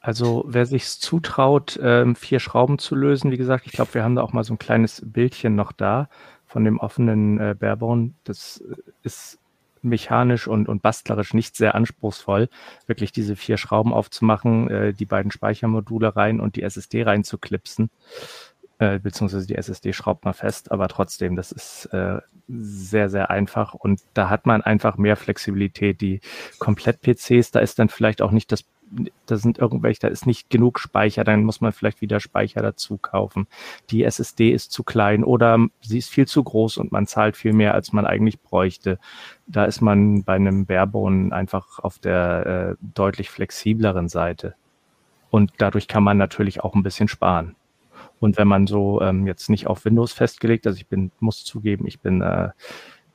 Also 0.00 0.44
wer 0.46 0.64
sich 0.64 0.86
zutraut, 0.86 1.78
ähm, 1.82 2.16
vier 2.16 2.40
Schrauben 2.40 2.78
zu 2.78 2.94
lösen, 2.94 3.30
wie 3.30 3.36
gesagt, 3.36 3.66
ich 3.66 3.72
glaube, 3.72 3.94
wir 3.94 4.02
haben 4.02 4.14
da 4.14 4.22
auch 4.22 4.32
mal 4.32 4.44
so 4.44 4.54
ein 4.54 4.58
kleines 4.58 5.02
Bildchen 5.04 5.54
noch 5.56 5.72
da 5.72 6.08
von 6.46 6.64
dem 6.64 6.78
offenen 6.78 7.38
äh, 7.38 7.54
Barebone. 7.58 8.14
Das 8.24 8.62
äh, 8.66 8.76
ist 9.02 9.39
mechanisch 9.82 10.46
und, 10.46 10.68
und 10.68 10.82
bastlerisch 10.82 11.34
nicht 11.34 11.56
sehr 11.56 11.74
anspruchsvoll, 11.74 12.48
wirklich 12.86 13.12
diese 13.12 13.36
vier 13.36 13.56
Schrauben 13.56 13.92
aufzumachen, 13.92 14.68
äh, 14.68 14.92
die 14.92 15.06
beiden 15.06 15.30
Speichermodule 15.30 16.16
rein 16.16 16.40
und 16.40 16.56
die 16.56 16.62
SSD 16.62 17.02
reinzuklipsen. 17.02 17.90
Äh, 18.80 18.98
beziehungsweise 18.98 19.46
die 19.46 19.56
SSD 19.56 19.92
schraubt 19.92 20.24
man 20.24 20.32
fest, 20.32 20.72
aber 20.72 20.88
trotzdem, 20.88 21.36
das 21.36 21.52
ist 21.52 21.84
äh, 21.92 22.18
sehr, 22.48 23.10
sehr 23.10 23.28
einfach 23.28 23.74
und 23.74 24.00
da 24.14 24.30
hat 24.30 24.46
man 24.46 24.62
einfach 24.62 24.96
mehr 24.96 25.16
Flexibilität. 25.16 26.00
Die 26.00 26.22
Komplett-PCs, 26.60 27.50
da 27.50 27.60
ist 27.60 27.78
dann 27.78 27.90
vielleicht 27.90 28.22
auch 28.22 28.30
nicht 28.30 28.50
das 28.50 28.64
da 29.26 29.36
sind 29.36 29.58
irgendwelche, 29.58 30.00
da 30.00 30.08
ist 30.08 30.26
nicht 30.26 30.50
genug 30.50 30.80
Speicher, 30.80 31.22
dann 31.22 31.44
muss 31.44 31.60
man 31.60 31.70
vielleicht 31.70 32.00
wieder 32.00 32.18
Speicher 32.18 32.60
dazu 32.60 32.96
kaufen. 32.96 33.46
Die 33.90 34.02
SSD 34.02 34.50
ist 34.50 34.72
zu 34.72 34.82
klein 34.82 35.22
oder 35.22 35.58
sie 35.80 35.98
ist 35.98 36.10
viel 36.10 36.26
zu 36.26 36.42
groß 36.42 36.78
und 36.78 36.90
man 36.90 37.06
zahlt 37.06 37.36
viel 37.36 37.52
mehr, 37.52 37.74
als 37.74 37.92
man 37.92 38.04
eigentlich 38.04 38.40
bräuchte. 38.40 38.98
Da 39.46 39.64
ist 39.64 39.80
man 39.80 40.24
bei 40.24 40.34
einem 40.34 40.66
Barebone 40.66 41.32
einfach 41.32 41.78
auf 41.78 42.00
der 42.00 42.76
äh, 42.80 42.84
deutlich 42.94 43.30
flexibleren 43.30 44.08
Seite. 44.08 44.54
Und 45.30 45.52
dadurch 45.58 45.86
kann 45.86 46.02
man 46.02 46.16
natürlich 46.16 46.64
auch 46.64 46.74
ein 46.74 46.82
bisschen 46.82 47.06
sparen. 47.06 47.54
Und 48.18 48.36
wenn 48.36 48.48
man 48.48 48.66
so 48.66 49.00
ähm, 49.00 49.26
jetzt 49.26 49.50
nicht 49.50 49.66
auf 49.66 49.84
Windows 49.84 50.12
festgelegt, 50.12 50.66
also 50.66 50.76
ich 50.76 50.86
bin, 50.86 51.10
muss 51.20 51.44
zugeben, 51.44 51.86
ich 51.86 52.00
bin 52.00 52.20
äh, 52.20 52.50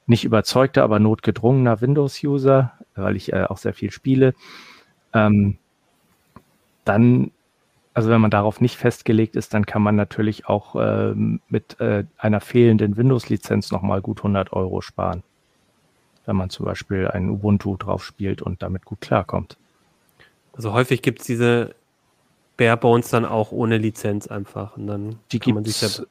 nicht 0.07 0.23
überzeugter, 0.23 0.83
aber 0.83 0.99
notgedrungener 0.99 1.81
Windows-User, 1.81 2.73
weil 2.95 3.15
ich 3.15 3.33
äh, 3.33 3.43
auch 3.43 3.57
sehr 3.57 3.73
viel 3.73 3.91
spiele. 3.91 4.33
Ähm, 5.13 5.57
dann, 6.83 7.31
also 7.93 8.09
wenn 8.09 8.21
man 8.21 8.31
darauf 8.31 8.61
nicht 8.61 8.77
festgelegt 8.77 9.35
ist, 9.35 9.53
dann 9.53 9.65
kann 9.65 9.81
man 9.81 9.95
natürlich 9.95 10.47
auch 10.47 10.75
ähm, 10.79 11.41
mit 11.49 11.79
äh, 11.79 12.05
einer 12.17 12.41
fehlenden 12.41 12.97
Windows-Lizenz 12.97 13.71
nochmal 13.71 14.01
gut 14.01 14.19
100 14.19 14.53
Euro 14.53 14.81
sparen. 14.81 15.23
Wenn 16.25 16.35
man 16.35 16.49
zum 16.49 16.65
Beispiel 16.65 17.07
ein 17.07 17.29
Ubuntu 17.29 17.77
drauf 17.77 18.03
spielt 18.03 18.41
und 18.41 18.61
damit 18.61 18.85
gut 18.85 19.01
klarkommt. 19.01 19.57
Also 20.53 20.73
häufig 20.73 21.01
gibt 21.01 21.21
es 21.21 21.27
diese 21.27 21.75
Barebones 22.57 23.09
dann 23.09 23.25
auch 23.25 23.51
ohne 23.51 23.77
Lizenz 23.77 24.27
einfach 24.27 24.77
und 24.77 24.87
dann 24.87 25.19
Die 25.31 25.39
kann 25.39 25.55
man 25.55 25.65
sich 25.65 25.81
ja 25.81 26.05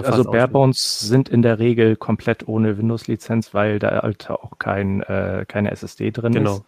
also 0.00 0.24
Barebones 0.24 1.00
sind 1.00 1.28
in 1.28 1.42
der 1.42 1.58
Regel 1.58 1.96
komplett 1.96 2.48
ohne 2.48 2.78
Windows-Lizenz, 2.78 3.52
weil 3.52 3.78
da 3.78 4.02
halt 4.02 4.30
auch 4.30 4.58
kein, 4.58 5.02
äh, 5.02 5.44
keine 5.46 5.70
SSD 5.70 6.10
drin 6.10 6.32
Genau. 6.32 6.56
ist. 6.56 6.64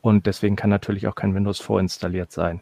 Und 0.00 0.26
deswegen 0.26 0.56
kann 0.56 0.70
natürlich 0.70 1.06
auch 1.06 1.14
kein 1.14 1.34
Windows 1.34 1.60
vorinstalliert 1.60 2.32
sein. 2.32 2.60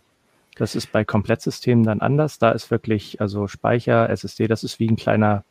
Das 0.57 0.75
ist 0.75 0.93
bei 0.93 1.05
Komplettsystemen 1.05 1.85
dann 1.85 2.01
anders. 2.01 2.39
Da 2.39 2.51
ist 2.51 2.71
wirklich, 2.71 3.21
also 3.21 3.49
Speicher, 3.49 4.11
SSD, 4.11 4.49
das 4.49 4.65
ist 4.65 4.79
wie 4.81 4.89
ein 4.89 4.97
kleiner, 4.97 5.45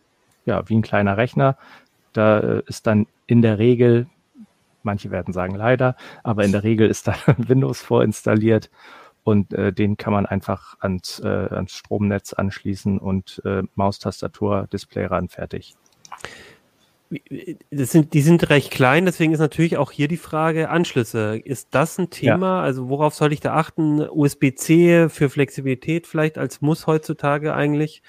ja, 0.45 0.68
wie 0.70 0.76
ein 0.76 0.82
kleiner 0.82 1.18
Rechner. 1.18 1.57
Da 2.14 2.39
äh, 2.39 2.64
ist 2.68 2.88
dann 2.88 3.07
in 3.28 3.41
der 3.41 3.57
Regel, 3.57 4.07
manche 4.84 5.12
werden 5.12 5.34
sagen 5.34 5.55
leider, 5.55 5.95
aber 6.24 6.43
in 6.43 6.51
der 6.51 6.64
Regel 6.64 6.89
ist 6.89 7.07
da 7.07 7.16
Windows 7.38 7.82
vorinstalliert 7.82 8.70
und 9.24 9.53
äh, 9.53 9.72
den 9.72 9.97
kann 9.97 10.13
man 10.13 10.26
einfach 10.26 10.76
ans, 10.80 11.19
äh, 11.19 11.28
ans 11.28 11.74
Stromnetz 11.74 12.34
anschließen 12.34 12.97
und 12.97 13.39
äh, 13.45 13.61
Maustastatur, 13.76 14.67
Display 14.72 15.05
ran, 15.05 15.30
fertig. 15.30 15.76
Das 17.72 17.91
sind, 17.91 18.13
die 18.13 18.22
sind 18.22 18.49
recht 18.49 18.72
klein, 18.72 19.05
deswegen 19.05 19.34
ist 19.34 19.39
natürlich 19.39 19.76
auch 19.76 19.91
hier 19.91 20.07
die 20.07 20.15
Frage 20.15 20.69
Anschlüsse. 20.69 21.41
Ist 21.43 21.67
das 21.72 21.97
ein 21.97 22.09
Thema? 22.09 22.63
Also 22.63 22.88
worauf 22.88 23.13
soll 23.13 23.34
ich 23.34 23.41
da 23.41 23.53
achten? 23.53 23.99
USB-C 23.99 25.09
für 25.09 25.30
Flexibilität 25.30 26.07
vielleicht 26.07 26.38
als 26.38 26.61
Muss 26.61 26.88
heutzutage 26.88 27.53
eigentlich? 27.53 28.01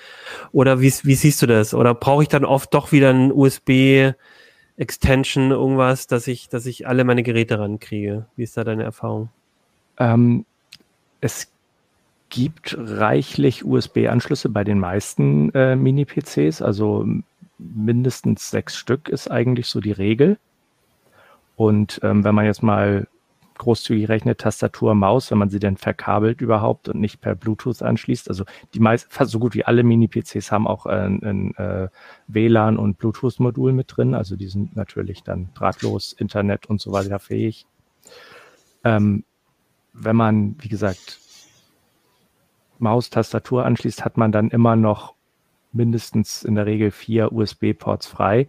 Oder 0.52 0.80
wie, 0.80 0.92
wie 1.02 1.16
siehst 1.16 1.42
du 1.42 1.46
das? 1.46 1.74
Oder 1.74 1.94
brauche 1.94 2.22
ich 2.22 2.28
dann 2.28 2.44
oft 2.44 2.72
doch 2.74 2.92
wieder 2.92 3.10
ein 3.10 3.32
USB-Extension, 3.32 5.50
irgendwas, 5.50 6.06
dass 6.06 6.28
ich, 6.28 6.48
dass 6.48 6.66
ich 6.66 6.86
alle 6.86 7.02
meine 7.02 7.24
Geräte 7.24 7.58
rankriege? 7.58 8.26
Wie 8.36 8.44
ist 8.44 8.56
da 8.56 8.62
deine 8.62 8.84
Erfahrung? 8.84 9.30
Ähm, 9.98 10.46
es 11.22 11.50
gibt 12.28 12.76
reichlich 12.78 13.64
USB-Anschlüsse 13.64 14.48
bei 14.50 14.64
den 14.64 14.78
meisten 14.78 15.50
äh, 15.54 15.76
Mini-PCs, 15.76 16.60
also 16.60 17.06
mindestens 17.58 18.50
sechs 18.50 18.76
Stück 18.76 19.08
ist 19.08 19.30
eigentlich 19.30 19.68
so 19.68 19.80
die 19.80 19.92
Regel. 19.92 20.38
Und 21.56 22.00
ähm, 22.02 22.24
wenn 22.24 22.34
man 22.34 22.44
jetzt 22.44 22.62
mal 22.62 23.06
großzügig 23.58 24.08
rechnet, 24.08 24.40
Tastatur, 24.40 24.94
Maus, 24.96 25.30
wenn 25.30 25.38
man 25.38 25.50
sie 25.50 25.60
denn 25.60 25.76
verkabelt 25.76 26.40
überhaupt 26.40 26.88
und 26.88 27.00
nicht 27.00 27.20
per 27.20 27.36
Bluetooth 27.36 27.82
anschließt. 27.82 28.28
Also 28.28 28.44
die 28.74 28.80
meisten, 28.80 29.08
fast 29.12 29.30
so 29.30 29.38
gut 29.38 29.54
wie 29.54 29.64
alle 29.64 29.84
Mini-PCs 29.84 30.50
haben 30.50 30.66
auch 30.66 30.86
ein, 30.86 31.22
ein 31.22 31.54
äh, 31.54 31.88
WLAN 32.26 32.78
und 32.78 32.98
Bluetooth-Modul 32.98 33.72
mit 33.72 33.96
drin. 33.96 34.14
Also 34.14 34.34
die 34.34 34.48
sind 34.48 34.74
natürlich 34.74 35.22
dann 35.22 35.50
drahtlos, 35.54 36.12
Internet 36.14 36.66
und 36.66 36.80
so 36.80 36.90
weiter 36.90 37.20
fähig. 37.20 37.66
Ähm, 38.82 39.22
wenn 39.92 40.16
man, 40.16 40.56
wie 40.60 40.68
gesagt, 40.68 41.20
Maus, 42.78 43.10
Tastatur 43.10 43.64
anschließt, 43.64 44.04
hat 44.04 44.16
man 44.16 44.32
dann 44.32 44.50
immer 44.50 44.76
noch 44.76 45.14
mindestens 45.72 46.42
in 46.42 46.54
der 46.54 46.66
Regel 46.66 46.90
vier 46.90 47.32
USB-Ports 47.32 48.06
frei. 48.06 48.48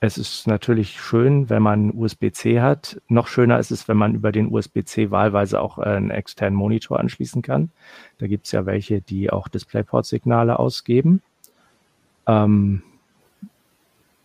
Es 0.00 0.16
ist 0.16 0.46
natürlich 0.46 0.98
schön, 0.98 1.50
wenn 1.50 1.62
man 1.62 1.92
USB-C 1.92 2.60
hat. 2.60 3.00
Noch 3.08 3.28
schöner 3.28 3.58
ist 3.58 3.70
es, 3.70 3.86
wenn 3.86 3.98
man 3.98 4.14
über 4.14 4.32
den 4.32 4.52
USB-C 4.52 5.10
wahlweise 5.10 5.60
auch 5.60 5.78
einen 5.78 6.10
externen 6.10 6.56
Monitor 6.56 6.98
anschließen 6.98 7.42
kann. 7.42 7.70
Da 8.18 8.26
gibt 8.26 8.46
es 8.46 8.52
ja 8.52 8.64
welche, 8.64 9.02
die 9.02 9.30
auch 9.30 9.48
DisplayPort-Signale 9.48 10.58
ausgeben. 10.58 11.22
Ähm, 12.26 12.82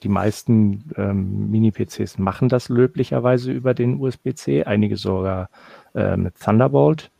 die 0.03 0.09
meisten 0.09 0.91
ähm, 0.97 1.49
Mini-PCs 1.51 2.17
machen 2.17 2.49
das 2.49 2.69
löblicherweise 2.69 3.51
über 3.51 3.73
den 3.73 3.99
USB-C, 3.99 4.63
einige 4.63 4.97
sogar 4.97 5.49
äh, 5.93 6.17
mit 6.17 6.39
Thunderbolt. 6.39 7.11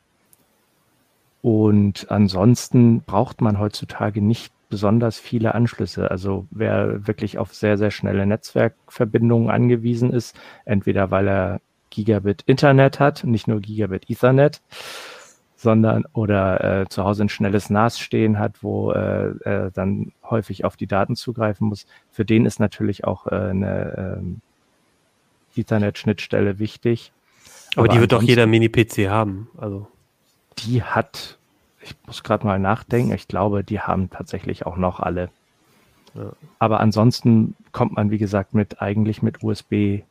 Und 1.42 2.10
ansonsten 2.10 3.02
braucht 3.02 3.42
man 3.42 3.60
heutzutage 3.60 4.22
nicht 4.22 4.52
besonders 4.70 5.20
viele 5.20 5.56
Anschlüsse. 5.56 6.10
Also 6.10 6.48
wer 6.52 7.08
wirklich 7.08 7.38
auf 7.38 7.54
sehr, 7.54 7.78
sehr 7.78 7.92
schnelle 7.92 8.26
Netzwerkverbindungen 8.26 9.50
angewiesen 9.50 10.12
ist, 10.12 10.36
entweder 10.66 11.12
weil 11.12 11.28
er 11.28 11.62
Gigabit 11.92 12.44
Internet 12.46 13.00
hat, 13.00 13.24
nicht 13.24 13.48
nur 13.48 13.62
Gigabit 13.62 14.10
Ethernet, 14.10 14.62
sondern 15.66 16.06
oder 16.14 16.82
äh, 16.82 16.90
zu 16.90 17.04
Hause 17.04 17.26
ein 17.26 17.30
schnelles 17.30 17.70
NAS 17.70 18.00
stehen 18.00 18.40
hat, 18.40 18.64
wo 18.64 18.92
äh, 18.92 19.34
er 19.44 19.72
dann 19.72 20.14
häufig 20.24 20.64
auf 20.64 20.78
die 20.78 20.88
Daten 20.88 21.16
zugreifen 21.16 21.68
muss. 21.68 21.86
Für 22.12 22.24
den 22.24 22.46
ist 22.46 22.60
natürlich 22.60 23.04
auch 23.04 23.28
äh, 23.28 23.36
eine 23.36 24.22
äh, 25.56 25.60
Ethernet-Schnittstelle 25.60 26.60
wichtig. 26.60 27.12
Aber, 27.76 27.86
Aber 27.86 27.94
die 27.94 28.00
wird 28.00 28.12
doch 28.12 28.22
jeder 28.22 28.46
Mini-PC 28.46 29.10
haben. 29.10 29.50
Also 29.58 29.88
die 30.60 30.84
hat 30.84 31.38
ich 31.86 31.96
muss 32.08 32.24
gerade 32.24 32.46
mal 32.46 32.60
nachdenken. 32.60 33.14
Ich 33.14 33.28
glaube, 33.28 33.64
die 33.64 33.80
haben 33.80 34.10
tatsächlich 34.10 34.66
auch 34.66 34.78
noch 34.78 35.00
alle. 35.00 35.30
Ja. 36.16 36.32
Aber 36.60 36.80
ansonsten 36.80 37.56
kommt 37.72 37.94
man, 37.94 38.10
wie 38.10 38.18
gesagt, 38.18 38.54
mit 38.54 38.82
eigentlich 38.82 39.22
mit 39.22 39.44
USB, 39.44 40.02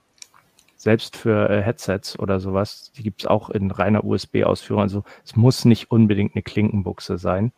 selbst 0.77 1.17
für 1.17 1.49
äh, 1.49 1.63
Headsets 1.63 2.19
oder 2.19 2.41
sowas, 2.41 2.93
die 2.97 3.03
gibt 3.03 3.23
es 3.23 3.27
auch 3.27 3.51
in 3.51 3.71
reiner 3.71 4.05
USB-Ausführung. 4.05 4.83
Also 4.83 5.05
es 5.25 5.37
muss 5.37 5.65
nicht 5.65 5.91
unbedingt 5.91 6.35
eine 6.35 6.43
Klinkenbuchse 6.43 7.19
sein. 7.19 7.53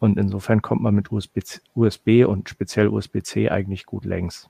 Und 0.00 0.18
insofern 0.18 0.62
kommt 0.62 0.82
man 0.82 0.94
mit 0.94 1.10
USB, 1.10 1.40
USB 1.74 2.24
und 2.26 2.48
speziell 2.48 2.88
USB-C 2.88 3.48
eigentlich 3.50 3.84
gut 3.84 4.04
längs. 4.04 4.48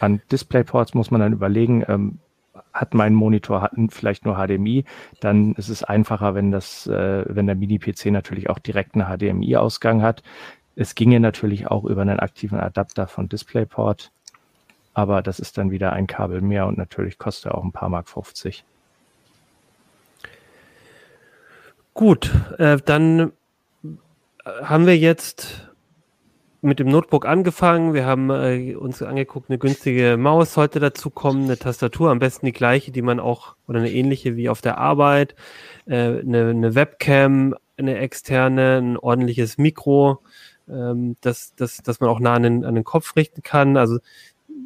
An 0.00 0.20
DisplayPorts 0.30 0.94
muss 0.94 1.10
man 1.10 1.20
dann 1.20 1.32
überlegen, 1.32 1.84
ähm, 1.88 2.18
hat 2.72 2.94
mein 2.94 3.14
Monitor 3.14 3.62
hat 3.62 3.72
vielleicht 3.90 4.24
nur 4.24 4.36
HDMI, 4.36 4.84
dann 5.20 5.54
ist 5.54 5.68
es 5.68 5.82
einfacher, 5.82 6.34
wenn 6.34 6.50
das, 6.50 6.86
äh, 6.86 7.24
wenn 7.28 7.46
der 7.46 7.54
Mini-PC 7.54 8.06
natürlich 8.06 8.50
auch 8.50 8.58
direkt 8.58 8.94
einen 8.94 9.06
HDMI-Ausgang 9.06 10.02
hat. 10.02 10.22
Es 10.74 10.94
ginge 10.94 11.20
natürlich 11.20 11.68
auch 11.68 11.84
über 11.84 12.02
einen 12.02 12.20
aktiven 12.20 12.60
Adapter 12.60 13.06
von 13.06 13.28
DisplayPort, 13.28 14.12
aber 14.96 15.20
das 15.20 15.40
ist 15.40 15.58
dann 15.58 15.70
wieder 15.70 15.92
ein 15.92 16.06
Kabel 16.06 16.40
mehr 16.40 16.66
und 16.66 16.78
natürlich 16.78 17.18
kostet 17.18 17.52
er 17.52 17.58
auch 17.58 17.64
ein 17.64 17.72
paar 17.72 17.90
Mark 17.90 18.08
50. 18.08 18.64
Gut, 21.92 22.32
äh, 22.56 22.78
dann 22.82 23.32
haben 24.44 24.86
wir 24.86 24.96
jetzt 24.96 25.68
mit 26.62 26.78
dem 26.78 26.88
Notebook 26.88 27.26
angefangen. 27.26 27.92
Wir 27.92 28.06
haben 28.06 28.30
äh, 28.30 28.74
uns 28.74 29.02
angeguckt, 29.02 29.50
eine 29.50 29.58
günstige 29.58 30.16
Maus 30.16 30.54
sollte 30.54 30.80
dazu 30.80 31.10
kommen, 31.10 31.44
eine 31.44 31.58
Tastatur, 31.58 32.10
am 32.10 32.18
besten 32.18 32.46
die 32.46 32.52
gleiche, 32.52 32.90
die 32.90 33.02
man 33.02 33.20
auch, 33.20 33.54
oder 33.68 33.80
eine 33.80 33.92
ähnliche 33.92 34.34
wie 34.36 34.48
auf 34.48 34.62
der 34.62 34.78
Arbeit, 34.78 35.34
äh, 35.84 36.20
eine, 36.20 36.48
eine 36.48 36.74
Webcam, 36.74 37.54
eine 37.76 37.98
externe, 37.98 38.78
ein 38.78 38.96
ordentliches 38.96 39.58
Mikro, 39.58 40.22
ähm, 40.70 41.16
das, 41.20 41.54
das, 41.54 41.82
das 41.82 42.00
man 42.00 42.08
auch 42.08 42.18
nah 42.18 42.32
an 42.32 42.42
den, 42.44 42.64
an 42.64 42.74
den 42.74 42.84
Kopf 42.84 43.14
richten 43.14 43.42
kann. 43.42 43.76
Also 43.76 43.98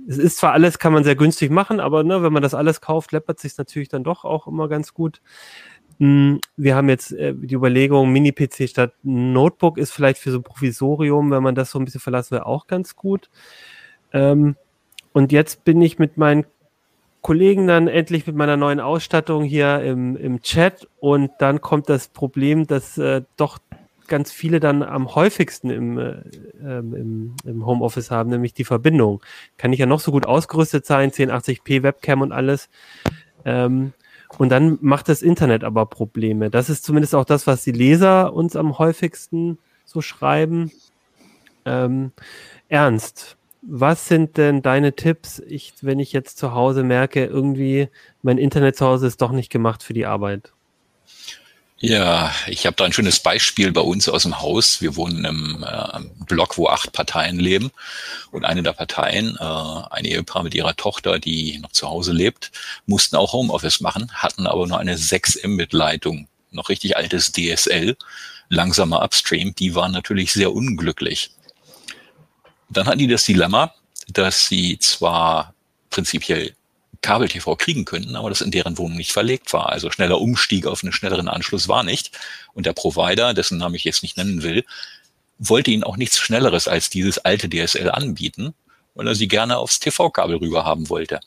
es 0.09 0.19
ist 0.19 0.39
zwar 0.39 0.53
alles, 0.53 0.79
kann 0.79 0.93
man 0.93 1.05
sehr 1.05 1.17
günstig 1.17 1.51
machen, 1.51 1.81
aber 1.81 2.03
ne, 2.05 2.23
wenn 2.23 2.33
man 2.33 2.43
das 2.43 2.55
alles 2.55 2.81
kauft, 2.81 3.13
läppert 3.13 3.39
sich 3.39 3.57
natürlich 3.57 3.89
dann 3.89 4.05
doch 4.05 4.25
auch 4.25 4.47
immer 4.47 4.69
ganz 4.69 4.95
gut. 4.95 5.21
Hm, 5.99 6.41
wir 6.57 6.75
haben 6.75 6.89
jetzt 6.89 7.13
äh, 7.13 7.35
die 7.37 7.55
Überlegung, 7.55 8.11
Mini-PC 8.11 8.69
statt 8.69 8.95
Notebook 9.03 9.79
ist 9.79 9.93
vielleicht 9.93 10.19
für 10.19 10.31
so 10.31 10.39
ein 10.39 10.43
Provisorium, 10.43 11.31
wenn 11.31 11.43
man 11.43 11.55
das 11.55 11.71
so 11.71 11.79
ein 11.79 11.85
bisschen 11.85 12.01
verlassen 12.01 12.33
will, 12.33 12.41
auch 12.41 12.67
ganz 12.67 12.97
gut. 12.97 13.31
Ähm, 14.13 14.57
und 15.13 15.33
jetzt 15.33 15.65
bin 15.65 15.81
ich 15.83 15.99
mit 15.99 16.17
meinen 16.17 16.47
Kollegen 17.21 17.67
dann 17.67 17.87
endlich 17.87 18.27
mit 18.27 18.35
meiner 18.35 18.57
neuen 18.57 18.81
Ausstattung 18.81 19.45
hier 19.45 19.83
im, 19.83 20.17
im 20.17 20.41
Chat 20.41 20.89
und 21.01 21.31
dann 21.39 21.61
kommt 21.61 21.89
das 21.89 22.09
Problem, 22.09 22.67
dass 22.67 22.97
äh, 22.97 23.23
doch 23.37 23.59
ganz 24.11 24.31
viele 24.31 24.61
dann 24.61 24.83
am 24.83 25.15
häufigsten 25.15 25.71
im, 25.71 25.99
äh, 25.99 26.23
ähm, 26.63 26.95
im, 26.95 27.37
im 27.45 27.65
Homeoffice 27.65 28.11
haben, 28.11 28.29
nämlich 28.29 28.53
die 28.53 28.65
Verbindung. 28.65 29.23
Kann 29.57 29.73
ich 29.73 29.79
ja 29.79 29.87
noch 29.87 30.01
so 30.01 30.11
gut 30.11 30.27
ausgerüstet 30.27 30.85
sein, 30.85 31.11
1080p 31.11 31.83
Webcam 31.83 32.21
und 32.21 32.33
alles. 32.33 32.69
Ähm, 33.47 33.95
und 34.37 34.51
dann 34.51 34.79
macht 34.83 35.09
das 35.09 35.23
Internet 35.23 35.65
aber 35.65 35.87
Probleme. 35.87 36.51
Das 36.51 36.69
ist 36.69 36.85
zumindest 36.85 37.15
auch 37.15 37.25
das, 37.25 37.47
was 37.47 37.65
die 37.65 37.73
Leser 37.73 38.35
uns 38.35 38.55
am 38.55 38.79
häufigsten 38.79 39.59
so 39.87 40.03
schreiben. 40.03 40.71
Ähm, 41.65 42.13
Ernst, 42.69 43.37
was 43.63 44.09
sind 44.09 44.37
denn 44.37 44.63
deine 44.63 44.95
Tipps, 44.95 45.41
ich, 45.41 45.75
wenn 45.83 45.99
ich 45.99 46.13
jetzt 46.13 46.39
zu 46.39 46.55
Hause 46.55 46.83
merke, 46.83 47.25
irgendwie 47.25 47.89
mein 48.23 48.39
Internet 48.39 48.77
zu 48.77 48.87
Hause 48.87 49.07
ist 49.07 49.21
doch 49.21 49.33
nicht 49.33 49.51
gemacht 49.51 49.83
für 49.83 49.95
die 49.95 50.07
Arbeit? 50.07 50.53
Ja, 51.83 52.35
ich 52.47 52.67
habe 52.67 52.77
da 52.77 52.85
ein 52.85 52.93
schönes 52.93 53.21
Beispiel 53.21 53.73
bei 53.73 53.81
uns 53.81 54.07
aus 54.07 54.25
dem 54.25 54.39
Haus. 54.39 54.83
Wir 54.83 54.97
wohnen 54.97 55.25
im 55.25 55.65
äh, 55.67 56.01
Block, 56.27 56.59
wo 56.59 56.69
acht 56.69 56.93
Parteien 56.93 57.41
leben. 57.41 57.71
Und 58.31 58.45
eine 58.45 58.63
der 58.63 58.75
Parteien, 58.75 59.39
äh, 59.41 59.43
ein 59.43 60.05
Ehepaar 60.05 60.43
mit 60.43 60.55
ihrer 60.55 60.77
Tochter, 60.77 61.19
die 61.19 61.59
noch 61.59 61.73
zu 61.73 61.89
Hause 61.89 62.13
lebt, 62.13 62.53
mussten 62.85 63.17
auch 63.17 63.33
Homeoffice 63.33 63.81
machen, 63.81 64.13
hatten 64.13 64.47
aber 64.47 64.67
nur 64.67 64.79
eine 64.79 64.99
6 64.99 65.43
Mbit-Leitung, 65.43 66.29
noch 66.51 66.69
richtig 66.69 66.99
altes 66.99 67.33
DSL, 67.33 67.97
langsamer 68.51 69.03
Upstream. 69.03 69.55
Die 69.55 69.75
waren 69.75 69.93
natürlich 69.93 70.35
sehr 70.35 70.53
unglücklich. 70.53 71.31
Dann 72.69 72.87
hatten 72.89 72.99
die 72.99 73.07
das 73.07 73.25
Dilemma, 73.25 73.75
dass 74.07 74.49
sie 74.49 74.79
zwar 74.79 75.55
prinzipiell 75.89 76.55
Kabel-TV 77.03 77.57
kriegen 77.57 77.85
könnten, 77.85 78.17
aber 78.17 78.29
das 78.29 78.41
in 78.41 78.51
deren 78.51 78.79
Wohnung 78.79 78.97
nicht 78.97 79.13
verlegt 79.13 79.53
war. 79.53 79.71
Also 79.71 79.91
schneller 79.91 80.21
Umstieg 80.21 80.67
auf 80.67 80.83
einen 80.83 80.93
schnelleren 80.93 81.29
Anschluss 81.29 81.69
war 81.69 81.83
nicht. 81.83 82.19
Und 82.53 82.67
der 82.67 82.73
Provider, 82.73 83.35
dessen 83.35 83.59
Namen 83.59 83.75
ich 83.75 83.85
jetzt 83.85 84.03
nicht 84.03 84.17
nennen 84.17 84.43
will, 84.43 84.65
wollte 85.39 85.71
ihnen 85.71 85.85
auch 85.85 85.97
nichts 85.97 86.19
Schnelleres 86.19 86.69
als 86.69 86.91
dieses 86.91 87.19
alte 87.19 87.49
DSL 87.49 87.91
anbieten, 87.91 88.55
weil 88.95 89.09
er 89.09 89.15
sie 89.15 89.29
gerne 89.29 89.57
aufs 89.57 89.81
TV-Kabel 89.81 90.37
rüber 90.37 90.65
haben 90.65 90.91
wollte. 90.91 91.21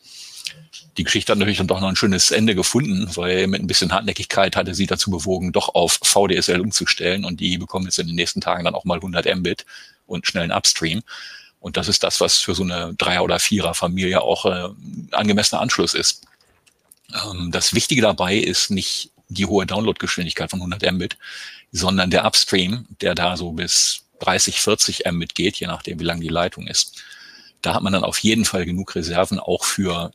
Die 0.98 1.04
Geschichte 1.04 1.32
hat 1.32 1.40
natürlich 1.40 1.58
dann 1.58 1.68
doch 1.68 1.82
noch 1.82 1.88
ein 1.88 1.96
schönes 1.96 2.30
Ende 2.30 2.54
gefunden, 2.54 3.10
weil 3.16 3.48
mit 3.48 3.62
ein 3.62 3.68
bisschen 3.68 3.92
Hartnäckigkeit 3.92 4.56
hatte 4.56 4.76
sie 4.76 4.86
dazu 4.86 5.10
bewogen, 5.10 5.52
doch 5.52 5.74
auf 5.74 6.00
VDSL 6.04 6.62
umzustellen 6.62 7.26
und 7.26 7.40
die 7.40 7.58
bekommen 7.58 7.86
jetzt 7.86 7.98
in 7.98 8.06
den 8.06 8.16
nächsten 8.16 8.42
Tagen 8.42 8.64
dann 8.64 8.76
auch 8.76 8.86
mal 8.86 8.98
100 8.98 9.26
Mbit 9.36 9.66
und 10.06 10.28
schnellen 10.28 10.52
Upstream. 10.52 11.02
Und 11.64 11.78
das 11.78 11.88
ist 11.88 12.03
das, 12.03 12.20
was 12.20 12.39
für 12.39 12.53
so 12.53 12.64
eine 12.64 12.93
Dreier- 12.95 13.24
oder 13.24 13.39
Vierer-Familie 13.39 14.22
auch 14.22 14.45
äh, 14.45 14.68
angemessener 15.11 15.61
Anschluss 15.61 15.93
ist. 15.93 16.26
Ähm, 17.24 17.51
das 17.53 17.74
Wichtige 17.74 18.01
dabei 18.01 18.36
ist 18.36 18.70
nicht 18.70 19.11
die 19.30 19.45
hohe 19.45 19.66
Downloadgeschwindigkeit 19.66 20.49
von 20.49 20.59
100 20.59 20.91
Mbit, 20.91 21.18
sondern 21.72 22.11
der 22.11 22.26
Upstream, 22.26 22.86
der 22.99 23.16
da 23.16 23.38
so 23.38 23.53
bis 23.53 24.03
30, 24.20 24.59
40 24.59 25.03
Mbit 25.09 25.36
geht, 25.36 25.55
je 25.55 25.68
nachdem, 25.68 26.01
wie 26.01 26.03
lang 26.03 26.20
die 26.20 26.28
Leitung 26.28 26.68
ist. 26.68 27.01
Da 27.61 27.74
hat 27.74 27.82
man 27.82 27.93
dann 27.93 28.03
auf 28.03 28.18
jeden 28.20 28.43
Fall 28.43 28.66
genug 28.66 28.93
Reserven 28.95 29.39
auch 29.39 29.64
für 29.64 30.11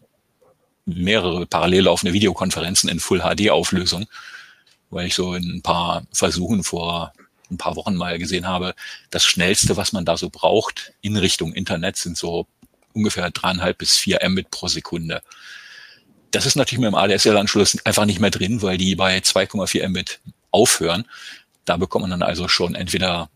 mehrere 0.85 1.47
parallel 1.47 1.85
laufende 1.85 2.13
Videokonferenzen 2.13 2.91
in 2.91 3.01
Full 3.01 3.21
HD 3.21 3.49
Auflösung, 3.49 4.07
weil 4.91 5.07
ich 5.07 5.15
so 5.15 5.33
in 5.33 5.57
ein 5.57 5.63
paar 5.63 6.03
Versuchen 6.13 6.63
vor 6.63 7.15
ein 7.51 7.59
paar 7.59 7.77
Wochen 7.77 7.97
mal 7.97 8.19
gesehen 8.19 8.47
habe, 8.47 8.75
das 9.11 9.25
Schnellste, 9.25 9.77
was 9.77 9.93
man 9.93 10.05
da 10.05 10.17
so 10.17 10.31
braucht 10.31 10.93
in 11.01 11.17
Richtung 11.17 11.53
Internet, 11.53 11.97
sind 11.97 12.17
so 12.17 12.47
ungefähr 12.93 13.31
dreieinhalb 13.31 13.79
bis 13.79 13.97
vier 13.97 14.21
Mbit 14.29 14.51
pro 14.51 14.69
Sekunde. 14.69 15.23
Das 16.31 16.47
ist 16.47 16.57
natürlich 16.57 16.81
mit 16.81 16.89
dem 16.89 16.95
ADSL-Anschluss 16.95 17.79
einfach 17.85 18.05
nicht 18.05 18.21
mehr 18.21 18.31
drin, 18.31 18.61
weil 18.61 18.77
die 18.77 18.95
bei 18.95 19.19
2,4 19.19 19.89
Mbit 19.89 20.21
aufhören. 20.51 21.05
Da 21.65 21.77
bekommt 21.77 22.03
man 22.03 22.11
dann 22.11 22.23
also 22.23 22.49
schon 22.49 22.75
entweder 22.75 23.31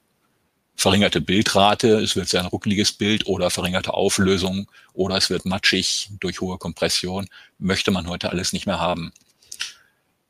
verringerte 0.74 1.20
Bildrate, 1.20 2.00
es 2.00 2.16
wird 2.16 2.28
sehr 2.28 2.40
ein 2.40 2.46
ruckeliges 2.46 2.92
Bild 2.92 3.26
oder 3.26 3.50
verringerte 3.50 3.94
Auflösung 3.94 4.70
oder 4.94 5.16
es 5.16 5.30
wird 5.30 5.44
matschig 5.44 6.10
durch 6.20 6.40
hohe 6.40 6.58
Kompression, 6.58 7.28
möchte 7.58 7.90
man 7.90 8.08
heute 8.08 8.30
alles 8.30 8.52
nicht 8.52 8.66
mehr 8.66 8.80
haben. 8.80 9.12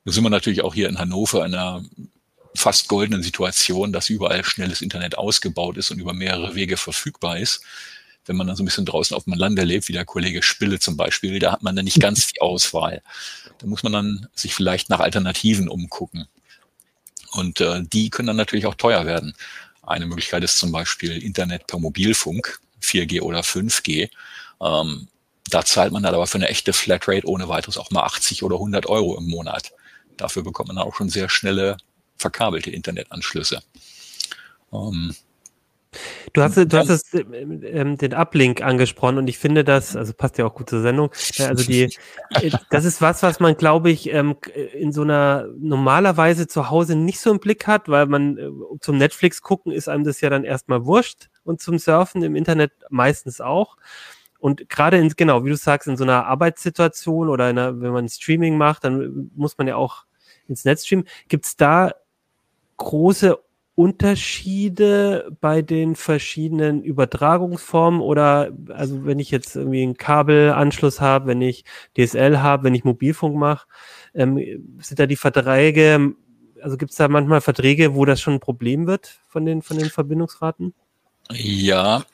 Da 0.05 0.13
sind 0.13 0.25
wir 0.25 0.31
natürlich 0.31 0.63
auch 0.63 0.75
hier 0.75 0.89
in 0.89 0.99
Hannover 0.99 1.47
in 1.47 1.55
einer 1.55 1.85
fast 2.55 2.89
goldenen 2.89 3.23
Situation, 3.23 3.93
dass 3.93 4.11
überall 4.11 4.45
schnelles 4.45 4.83
Internet 4.83 5.17
ausgebaut 5.17 5.77
ist 5.77 5.91
und 5.91 5.99
über 5.99 6.13
mehrere 6.13 6.55
Wege 6.55 6.77
verfügbar 6.77 7.39
ist. 7.39 7.63
Wenn 8.25 8.37
man 8.37 8.47
dann 8.47 8.57
so 8.57 8.63
ein 8.63 8.67
bisschen 8.67 8.85
draußen 8.85 9.17
auf 9.17 9.25
dem 9.25 9.33
Lande 9.35 9.65
lebt, 9.65 9.89
wie 9.89 9.93
der 9.93 10.05
Kollege 10.05 10.43
Spille 10.43 10.79
zum 10.79 10.97
Beispiel, 10.97 11.39
da 11.39 11.53
hat 11.53 11.63
man 11.63 11.75
dann 11.75 11.85
nicht 11.85 12.01
ganz 12.01 12.33
die 12.33 12.41
Auswahl. 12.41 13.03
Da 13.59 13.67
muss 13.67 13.83
man 13.83 13.93
dann 13.93 14.29
sich 14.35 14.55
vielleicht 14.55 14.91
nach 14.91 15.01
Alternativen 15.01 15.69
umgucken. 15.69 16.29
Und 17.33 17.61
äh, 17.61 17.83
die 17.83 18.11
können 18.11 18.29
dann 18.29 18.37
natürlich 18.37 18.67
auch 18.67 18.75
teuer 18.75 19.07
werden. 19.07 19.35
Eine 19.83 20.07
Möglichkeit 20.07 20.45
ist 20.45 20.59
zum 20.59 20.71
Beispiel 20.71 21.23
Internet 21.23 21.67
per 21.67 21.79
Mobilfunk, 21.79 22.61
4G 22.83 23.23
oder 23.23 23.41
5G. 23.41 24.11
Ähm, 24.61 25.09
da 25.51 25.65
zahlt 25.65 25.93
man 25.93 26.03
dann 26.03 26.15
aber 26.15 26.27
für 26.27 26.39
eine 26.39 26.49
echte 26.49 26.73
Flatrate 26.73 27.27
ohne 27.27 27.49
weiteres 27.49 27.77
auch 27.77 27.91
mal 27.91 28.05
80 28.05 28.43
oder 28.43 28.57
100 28.57 28.87
Euro 28.87 29.19
im 29.19 29.27
Monat. 29.27 29.73
Dafür 30.17 30.43
bekommt 30.43 30.69
man 30.69 30.79
auch 30.79 30.95
schon 30.95 31.09
sehr 31.09 31.29
schnelle 31.29 31.79
verkabelte 32.23 32.71
Internetanschlüsse. 32.71 33.63
Ähm, 34.73 35.15
Du 36.33 36.41
hast, 36.41 36.57
du 36.57 36.79
hast 36.79 36.89
es, 36.89 37.13
ähm, 37.13 37.99
den 37.99 38.15
Uplink 38.15 38.63
angesprochen 38.63 39.19
und 39.19 39.29
ich 39.29 39.37
finde 39.37 39.63
das, 39.63 39.95
also 39.95 40.15
passt 40.15 40.39
ja 40.39 40.47
auch 40.47 40.55
gut 40.55 40.71
zur 40.71 40.81
Sendung, 40.81 41.11
also 41.39 41.65
die, 41.65 41.95
äh, 42.31 42.51
das 42.71 42.87
ist 42.87 43.03
was, 43.03 43.23
was 43.23 43.41
man, 43.41 43.59
glaube 43.59 43.91
ich, 43.91 44.11
ähm, 44.11 44.37
in 44.73 44.93
so 44.93 45.03
einer 45.03 45.49
normalerweise 45.59 46.47
zu 46.47 46.71
Hause 46.71 46.97
nicht 46.97 47.21
so 47.21 47.31
im 47.31 47.41
Blick 47.41 47.67
hat, 47.67 47.91
weil 47.91 48.07
man 48.07 48.39
äh, 48.39 48.49
zum 48.81 48.97
Netflix 48.97 49.43
gucken 49.43 49.71
ist 49.71 49.89
einem 49.89 50.05
das 50.05 50.23
ja 50.23 50.31
dann 50.31 50.45
erstmal 50.45 50.87
wurscht 50.87 51.29
und 51.45 51.61
zum 51.61 51.79
Surfen 51.79 52.23
im 52.23 52.37
Internet 52.37 52.73
meistens 52.89 53.43
auch. 53.43 53.77
Und 54.39 54.69
gerade 54.71 54.97
in, 54.97 55.11
genau, 55.11 55.45
wie 55.45 55.51
du 55.51 55.57
sagst, 55.57 55.89
in 55.89 55.99
so 55.99 56.05
einer 56.05 56.27
Arbeitssituation 56.27 57.29
oder 57.29 57.45
einer, 57.45 57.81
wenn 57.81 57.93
man 57.93 58.09
Streaming 58.09 58.57
macht, 58.57 58.85
dann 58.85 59.31
muss 59.37 59.59
man 59.59 59.69
ja 59.69 59.77
auch 59.77 60.05
ins 60.49 60.65
Netz 60.65 60.87
streamen. 60.87 61.07
Gibt 61.29 61.45
es 61.45 61.57
da 61.57 61.93
große 62.85 63.39
Unterschiede 63.75 65.35
bei 65.41 65.63
den 65.63 65.97
verschiedenen 65.97 66.83
Übertragungsformen 66.83 68.01
oder 68.01 68.53
also 68.69 69.07
wenn 69.07 69.19
ich 69.19 69.31
jetzt 69.31 69.57
irgendwie 69.57 69.83
einen 69.83 69.97
Kabelanschluss 69.97 71.01
habe, 71.01 71.29
wenn 71.29 71.41
ich 71.41 71.65
DSL 71.97 72.41
habe, 72.41 72.65
wenn 72.65 72.75
ich 72.75 72.85
Mobilfunk 72.85 73.35
mache, 73.37 73.67
ähm, 74.15 74.39
sind 74.81 75.01
da 75.01 75.07
die 75.07 75.17
Verträge, 75.17 76.15
also 76.61 76.77
gibt 76.77 76.91
es 76.91 76.99
da 76.99 77.09
manchmal 77.09 77.41
Verträge, 77.41 77.95
wo 77.95 78.05
das 78.05 78.21
schon 78.21 78.35
ein 78.35 78.41
Problem 78.41 78.87
wird 78.87 79.19
von 79.29 79.47
den, 79.47 79.63
von 79.63 79.79
den 79.79 79.89
Verbindungsraten? 79.89 80.75
Ja, 81.31 82.05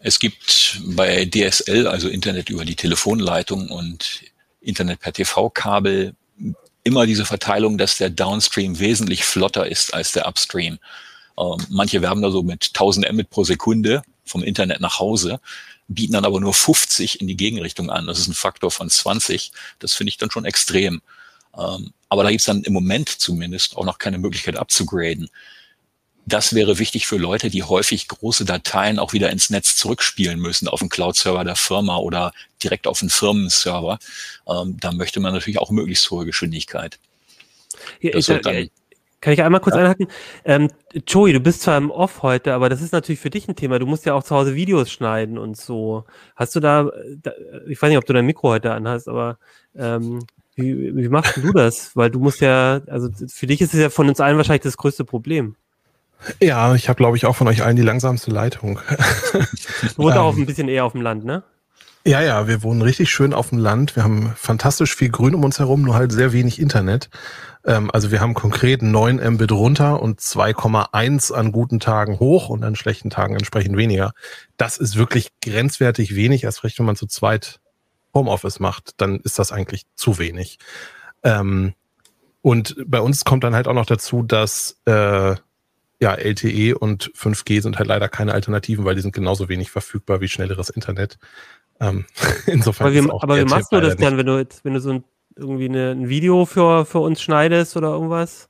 es 0.00 0.18
gibt 0.18 0.80
bei 0.84 1.26
DSL, 1.26 1.86
also 1.86 2.08
Internet 2.08 2.50
über 2.50 2.64
die 2.64 2.76
Telefonleitung 2.76 3.68
und 3.68 4.22
Internet 4.60 4.98
per 4.98 5.12
TV-Kabel, 5.12 6.14
immer 6.84 7.06
diese 7.06 7.24
Verteilung, 7.24 7.78
dass 7.78 7.98
der 7.98 8.10
Downstream 8.10 8.78
wesentlich 8.78 9.24
flotter 9.24 9.66
ist 9.66 9.94
als 9.94 10.12
der 10.12 10.26
Upstream. 10.26 10.78
Ähm, 11.38 11.66
manche 11.68 12.02
werben 12.02 12.22
da 12.22 12.30
so 12.30 12.42
mit 12.42 12.68
1000 12.68 13.12
Mbit 13.12 13.30
pro 13.30 13.44
Sekunde 13.44 14.02
vom 14.24 14.42
Internet 14.42 14.80
nach 14.80 14.98
Hause, 14.98 15.40
bieten 15.88 16.12
dann 16.12 16.24
aber 16.24 16.40
nur 16.40 16.54
50 16.54 17.20
in 17.20 17.26
die 17.26 17.36
Gegenrichtung 17.36 17.90
an. 17.90 18.06
Das 18.06 18.18
ist 18.18 18.28
ein 18.28 18.34
Faktor 18.34 18.70
von 18.70 18.88
20. 18.88 19.52
Das 19.78 19.94
finde 19.94 20.10
ich 20.10 20.18
dann 20.18 20.30
schon 20.30 20.44
extrem. 20.44 21.02
Ähm, 21.56 21.92
aber 22.08 22.22
da 22.22 22.30
gibt 22.30 22.40
es 22.40 22.46
dann 22.46 22.62
im 22.62 22.72
Moment 22.72 23.08
zumindest 23.08 23.76
auch 23.76 23.84
noch 23.84 23.98
keine 23.98 24.18
Möglichkeit 24.18 24.56
abzugraden. 24.56 25.30
Das 26.26 26.54
wäre 26.54 26.78
wichtig 26.78 27.06
für 27.06 27.16
Leute, 27.16 27.50
die 27.50 27.62
häufig 27.62 28.06
große 28.06 28.44
Dateien 28.44 28.98
auch 28.98 29.12
wieder 29.12 29.30
ins 29.30 29.50
Netz 29.50 29.76
zurückspielen 29.76 30.38
müssen, 30.38 30.68
auf 30.68 30.80
den 30.80 30.88
Cloud-Server 30.88 31.44
der 31.44 31.56
Firma 31.56 31.96
oder 31.96 32.32
direkt 32.62 32.86
auf 32.86 33.00
den 33.00 33.10
Firmenserver. 33.10 33.98
Ähm, 34.46 34.76
da 34.80 34.92
möchte 34.92 35.18
man 35.20 35.32
natürlich 35.32 35.58
auch 35.58 35.70
möglichst 35.70 36.10
hohe 36.10 36.26
Geschwindigkeit. 36.26 36.98
Ja, 38.00 38.14
ich, 38.14 38.26
dann, 38.26 38.70
kann 39.20 39.34
ich 39.34 39.42
einmal 39.42 39.60
kurz 39.60 39.76
ja. 39.76 39.82
einhaken? 39.82 40.08
Ähm, 40.44 40.70
Joey, 41.06 41.32
du 41.32 41.40
bist 41.40 41.62
zwar 41.62 41.76
im 41.76 41.90
Off 41.90 42.22
heute, 42.22 42.54
aber 42.54 42.68
das 42.68 42.80
ist 42.80 42.92
natürlich 42.92 43.20
für 43.20 43.30
dich 43.30 43.48
ein 43.48 43.56
Thema. 43.56 43.78
Du 43.78 43.86
musst 43.86 44.06
ja 44.06 44.14
auch 44.14 44.22
zu 44.22 44.34
Hause 44.34 44.54
Videos 44.54 44.90
schneiden 44.90 45.36
und 45.36 45.56
so. 45.56 46.04
Hast 46.36 46.54
du 46.56 46.60
da, 46.60 46.90
da 47.22 47.32
ich 47.68 47.80
weiß 47.80 47.90
nicht, 47.90 47.98
ob 47.98 48.06
du 48.06 48.14
dein 48.14 48.24
Mikro 48.24 48.48
heute 48.48 48.72
anhast, 48.72 49.08
aber 49.08 49.38
ähm, 49.76 50.24
wie, 50.54 50.96
wie 50.96 51.08
machst 51.08 51.36
du 51.36 51.52
das? 51.52 51.94
Weil 51.94 52.10
du 52.10 52.18
musst 52.18 52.40
ja, 52.40 52.80
also 52.86 53.10
für 53.28 53.46
dich 53.46 53.60
ist 53.60 53.74
es 53.74 53.80
ja 53.80 53.90
von 53.90 54.08
uns 54.08 54.20
allen 54.20 54.38
wahrscheinlich 54.38 54.62
das 54.62 54.78
größte 54.78 55.04
Problem. 55.04 55.56
Ja, 56.40 56.74
ich 56.74 56.88
habe, 56.88 56.96
glaube 56.96 57.16
ich, 57.16 57.26
auch 57.26 57.36
von 57.36 57.48
euch 57.48 57.62
allen 57.62 57.76
die 57.76 57.82
langsamste 57.82 58.30
Leitung. 58.30 58.80
du 59.32 60.02
wohnst 60.02 60.18
auch 60.18 60.34
ähm, 60.34 60.42
ein 60.42 60.46
bisschen 60.46 60.68
eher 60.68 60.84
auf 60.84 60.92
dem 60.92 61.02
Land, 61.02 61.24
ne? 61.24 61.42
Ja, 62.06 62.22
ja, 62.22 62.48
wir 62.48 62.62
wohnen 62.62 62.80
richtig 62.80 63.10
schön 63.10 63.34
auf 63.34 63.50
dem 63.50 63.58
Land. 63.58 63.94
Wir 63.94 64.04
haben 64.04 64.32
fantastisch 64.34 64.96
viel 64.96 65.10
Grün 65.10 65.34
um 65.34 65.44
uns 65.44 65.58
herum, 65.58 65.82
nur 65.82 65.94
halt 65.94 66.12
sehr 66.12 66.32
wenig 66.32 66.58
Internet. 66.58 67.10
Ähm, 67.64 67.90
also 67.92 68.10
wir 68.10 68.20
haben 68.20 68.32
konkret 68.32 68.80
9 68.80 69.16
Mbit 69.34 69.52
runter 69.52 70.00
und 70.00 70.18
2,1 70.18 71.32
an 71.32 71.52
guten 71.52 71.78
Tagen 71.78 72.18
hoch 72.18 72.48
und 72.48 72.64
an 72.64 72.74
schlechten 72.74 73.10
Tagen 73.10 73.34
entsprechend 73.34 73.76
weniger. 73.76 74.12
Das 74.56 74.78
ist 74.78 74.96
wirklich 74.96 75.28
grenzwertig 75.42 76.14
wenig. 76.14 76.44
Erst 76.44 76.64
recht, 76.64 76.78
wenn 76.78 76.86
man 76.86 76.96
zu 76.96 77.06
zweit 77.06 77.60
Homeoffice 78.14 78.60
macht, 78.60 78.92
dann 78.96 79.20
ist 79.20 79.38
das 79.38 79.52
eigentlich 79.52 79.84
zu 79.94 80.18
wenig. 80.18 80.58
Ähm, 81.22 81.74
und 82.40 82.76
bei 82.86 83.00
uns 83.00 83.26
kommt 83.26 83.44
dann 83.44 83.54
halt 83.54 83.68
auch 83.68 83.74
noch 83.74 83.84
dazu, 83.86 84.22
dass 84.22 84.80
äh, 84.86 85.36
ja, 86.00 86.14
LTE 86.14 86.76
und 86.78 87.12
5G 87.14 87.60
sind 87.60 87.78
halt 87.78 87.88
leider 87.88 88.08
keine 88.08 88.32
Alternativen, 88.32 88.84
weil 88.84 88.94
die 88.94 89.02
sind 89.02 89.14
genauso 89.14 89.48
wenig 89.48 89.70
verfügbar 89.70 90.20
wie 90.20 90.28
schnelleres 90.28 90.70
Internet. 90.70 91.18
Ähm, 91.78 92.06
insofern. 92.46 92.86
Aber, 92.86 92.94
wie, 92.94 93.10
aber 93.10 93.38
wie 93.38 93.44
machst 93.44 93.72
du 93.72 93.80
das 93.80 93.96
dann, 93.96 94.16
wenn 94.16 94.26
du 94.26 94.38
jetzt, 94.38 94.64
wenn 94.64 94.74
du 94.74 94.80
so 94.80 94.90
ein, 94.90 95.04
irgendwie 95.36 95.66
eine, 95.66 95.90
ein 95.90 96.08
Video 96.08 96.46
für, 96.46 96.86
für 96.86 97.00
uns 97.00 97.20
schneidest 97.20 97.76
oder 97.76 97.88
irgendwas? 97.88 98.48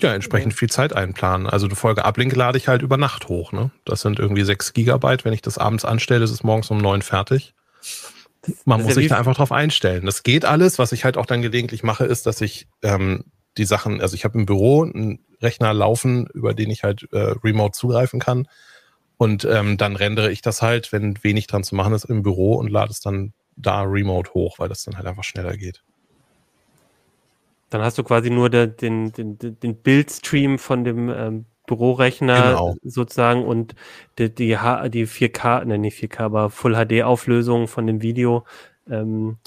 Ja, 0.00 0.14
entsprechend 0.14 0.54
viel 0.54 0.70
Zeit 0.70 0.94
einplanen. 0.94 1.46
Also 1.46 1.68
die 1.68 1.76
Folge 1.76 2.04
Ablink 2.04 2.34
lade 2.34 2.56
ich 2.56 2.68
halt 2.68 2.82
über 2.82 2.96
Nacht 2.96 3.28
hoch. 3.28 3.52
Ne? 3.52 3.70
Das 3.84 4.00
sind 4.00 4.18
irgendwie 4.18 4.42
6 4.42 4.72
Gigabyte. 4.72 5.24
Wenn 5.24 5.34
ich 5.34 5.42
das 5.42 5.58
abends 5.58 5.84
anstelle, 5.84 6.24
ist 6.24 6.30
es 6.30 6.42
morgens 6.42 6.70
um 6.70 6.78
9 6.78 7.02
fertig. 7.02 7.54
Man 8.64 8.80
muss 8.80 8.90
ja 8.90 8.94
sich 8.94 9.08
da 9.08 9.18
einfach 9.18 9.36
drauf 9.36 9.52
einstellen. 9.52 10.06
Das 10.06 10.22
geht 10.22 10.46
alles. 10.46 10.78
Was 10.78 10.92
ich 10.92 11.04
halt 11.04 11.18
auch 11.18 11.26
dann 11.26 11.42
gelegentlich 11.42 11.82
mache, 11.82 12.06
ist, 12.06 12.26
dass 12.26 12.40
ich 12.40 12.66
ähm, 12.82 13.24
die 13.58 13.64
Sachen, 13.64 14.00
also 14.00 14.14
ich 14.14 14.24
habe 14.24 14.38
im 14.38 14.46
Büro 14.46 14.82
einen 14.84 15.20
Rechner 15.42 15.72
laufen, 15.72 16.26
über 16.34 16.54
den 16.54 16.70
ich 16.70 16.82
halt 16.82 17.08
äh, 17.12 17.34
remote 17.42 17.72
zugreifen 17.72 18.20
kann. 18.20 18.48
Und 19.16 19.44
ähm, 19.44 19.76
dann 19.76 19.96
rendere 19.96 20.32
ich 20.32 20.40
das 20.40 20.62
halt, 20.62 20.92
wenn 20.92 21.22
wenig 21.22 21.46
dran 21.46 21.64
zu 21.64 21.74
machen 21.74 21.92
ist, 21.92 22.04
im 22.04 22.22
Büro 22.22 22.54
und 22.54 22.70
lade 22.70 22.90
es 22.90 23.00
dann 23.00 23.32
da 23.56 23.82
remote 23.82 24.32
hoch, 24.32 24.58
weil 24.58 24.68
das 24.68 24.84
dann 24.84 24.96
halt 24.96 25.06
einfach 25.06 25.24
schneller 25.24 25.56
geht. 25.56 25.82
Dann 27.68 27.82
hast 27.82 27.98
du 27.98 28.02
quasi 28.02 28.30
nur 28.30 28.50
der, 28.50 28.66
den, 28.66 29.12
den, 29.12 29.38
den 29.38 29.76
Bildstream 29.76 30.58
von 30.58 30.84
dem 30.84 31.08
ähm, 31.08 31.44
Bürorechner 31.66 32.50
genau. 32.50 32.76
sozusagen 32.82 33.44
und 33.44 33.74
die, 34.18 34.34
die, 34.34 34.56
die 34.56 35.06
4K, 35.06 35.64
nein, 35.64 35.82
nicht 35.82 36.02
4K, 36.02 36.20
aber 36.20 36.50
Full 36.50 36.74
HD-Auflösung 36.74 37.68
von 37.68 37.86
dem 37.86 38.02
Video 38.02 38.44
ähm, 38.90 39.38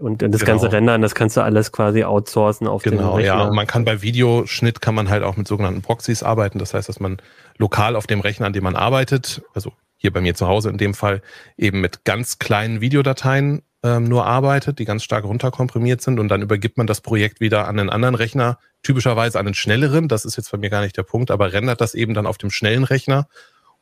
und 0.00 0.22
das 0.22 0.40
genau. 0.40 0.44
ganze 0.44 0.72
Rendern, 0.72 1.02
das 1.02 1.14
kannst 1.14 1.36
du 1.36 1.42
alles 1.42 1.72
quasi 1.72 2.04
outsourcen 2.04 2.66
auf 2.66 2.82
genau, 2.82 3.16
den 3.16 3.16
Rechner. 3.16 3.38
ja. 3.38 3.42
Und 3.44 3.54
man 3.54 3.66
kann 3.66 3.84
bei 3.84 4.02
Videoschnitt 4.02 4.80
kann 4.80 4.94
man 4.94 5.08
halt 5.08 5.22
auch 5.22 5.36
mit 5.36 5.48
sogenannten 5.48 5.82
Proxys 5.82 6.22
arbeiten. 6.22 6.58
Das 6.58 6.74
heißt, 6.74 6.88
dass 6.88 7.00
man 7.00 7.18
lokal 7.56 7.96
auf 7.96 8.06
dem 8.06 8.20
Rechner, 8.20 8.46
an 8.46 8.52
dem 8.52 8.64
man 8.64 8.76
arbeitet, 8.76 9.42
also 9.54 9.72
hier 9.96 10.12
bei 10.12 10.20
mir 10.20 10.34
zu 10.34 10.46
Hause 10.46 10.70
in 10.70 10.78
dem 10.78 10.94
Fall, 10.94 11.22
eben 11.56 11.80
mit 11.80 12.04
ganz 12.04 12.38
kleinen 12.38 12.80
Videodateien 12.80 13.62
ähm, 13.82 14.04
nur 14.04 14.26
arbeitet, 14.26 14.78
die 14.78 14.84
ganz 14.84 15.04
stark 15.04 15.24
runterkomprimiert 15.24 16.00
sind 16.00 16.18
und 16.18 16.28
dann 16.28 16.42
übergibt 16.42 16.78
man 16.78 16.86
das 16.86 17.00
Projekt 17.00 17.40
wieder 17.40 17.68
an 17.68 17.78
einen 17.78 17.90
anderen 17.90 18.14
Rechner, 18.14 18.58
typischerweise 18.82 19.38
an 19.38 19.46
einen 19.46 19.54
schnelleren, 19.54 20.08
das 20.08 20.24
ist 20.24 20.36
jetzt 20.36 20.50
bei 20.50 20.58
mir 20.58 20.70
gar 20.70 20.82
nicht 20.82 20.96
der 20.96 21.02
Punkt, 21.02 21.30
aber 21.30 21.52
rendert 21.52 21.80
das 21.80 21.94
eben 21.94 22.14
dann 22.14 22.26
auf 22.26 22.38
dem 22.38 22.50
schnellen 22.50 22.84
Rechner 22.84 23.28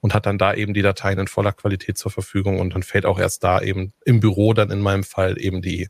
und 0.01 0.15
hat 0.15 0.27
dann 0.27 0.39
da 0.39 0.55
eben 0.55 0.75
die 0.75 0.83
Dateien 0.83 1.19
in 1.19 1.29
voller 1.29 1.53
Qualität 1.53 1.99
zur 1.99 2.11
Verfügung 2.11 2.61
und 2.61 2.75
dann 2.75 2.83
fällt 2.83 3.07
auch 3.07 3.19
erst 3.19 3.43
da 3.45 3.61
eben 3.61 3.93
im 4.05 4.21
Büro 4.21 4.53
dann 4.53 4.71
in 4.71 4.81
meinem 4.81 5.05
Fall 5.05 5.41
eben 5.41 5.63
die 5.63 5.89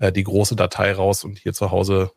äh, 0.00 0.10
die 0.10 0.24
große 0.24 0.56
Datei 0.56 0.92
raus 0.92 1.24
und 1.24 1.38
hier 1.38 1.52
zu 1.52 1.70
Hause 1.70 2.10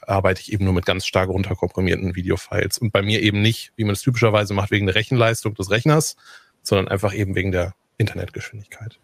arbeite 0.00 0.40
ich 0.40 0.52
eben 0.52 0.64
nur 0.64 0.74
mit 0.74 0.86
ganz 0.86 1.06
stark 1.06 1.28
runterkomprimierten 1.28 2.14
Videofiles. 2.14 2.78
Und 2.78 2.92
bei 2.92 3.02
mir 3.02 3.22
eben 3.22 3.42
nicht, 3.42 3.72
wie 3.76 3.84
man 3.84 3.92
es 3.92 4.02
typischerweise 4.02 4.54
macht, 4.54 4.70
wegen 4.70 4.86
der 4.86 4.94
Rechenleistung 4.94 5.54
des 5.54 5.70
Rechners, 5.70 6.16
sondern 6.62 6.88
einfach 6.88 7.14
eben 7.14 7.34
wegen 7.34 7.52
der 7.52 7.74
Internetgeschwindigkeit. 7.98 8.98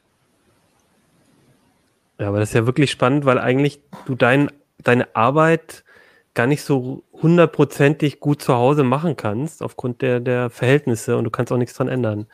Ja, 2.18 2.28
aber 2.28 2.38
das 2.38 2.50
ist 2.50 2.54
ja 2.54 2.66
wirklich 2.66 2.90
spannend, 2.90 3.24
weil 3.24 3.38
eigentlich 3.38 3.80
du 4.06 4.14
dein, 4.14 4.50
deine 4.78 5.14
Arbeit 5.16 5.84
gar 6.34 6.46
nicht 6.46 6.62
so 6.62 7.02
hundertprozentig 7.20 8.20
gut 8.20 8.42
zu 8.42 8.54
Hause 8.54 8.84
machen 8.84 9.16
kannst, 9.16 9.62
aufgrund 9.62 10.00
der, 10.02 10.18
der 10.20 10.50
Verhältnisse 10.50 11.16
und 11.16 11.24
du 11.24 11.30
kannst 11.30 11.52
auch 11.52 11.58
nichts 11.58 11.74
dran 11.74 11.88
ändern. 11.88 12.26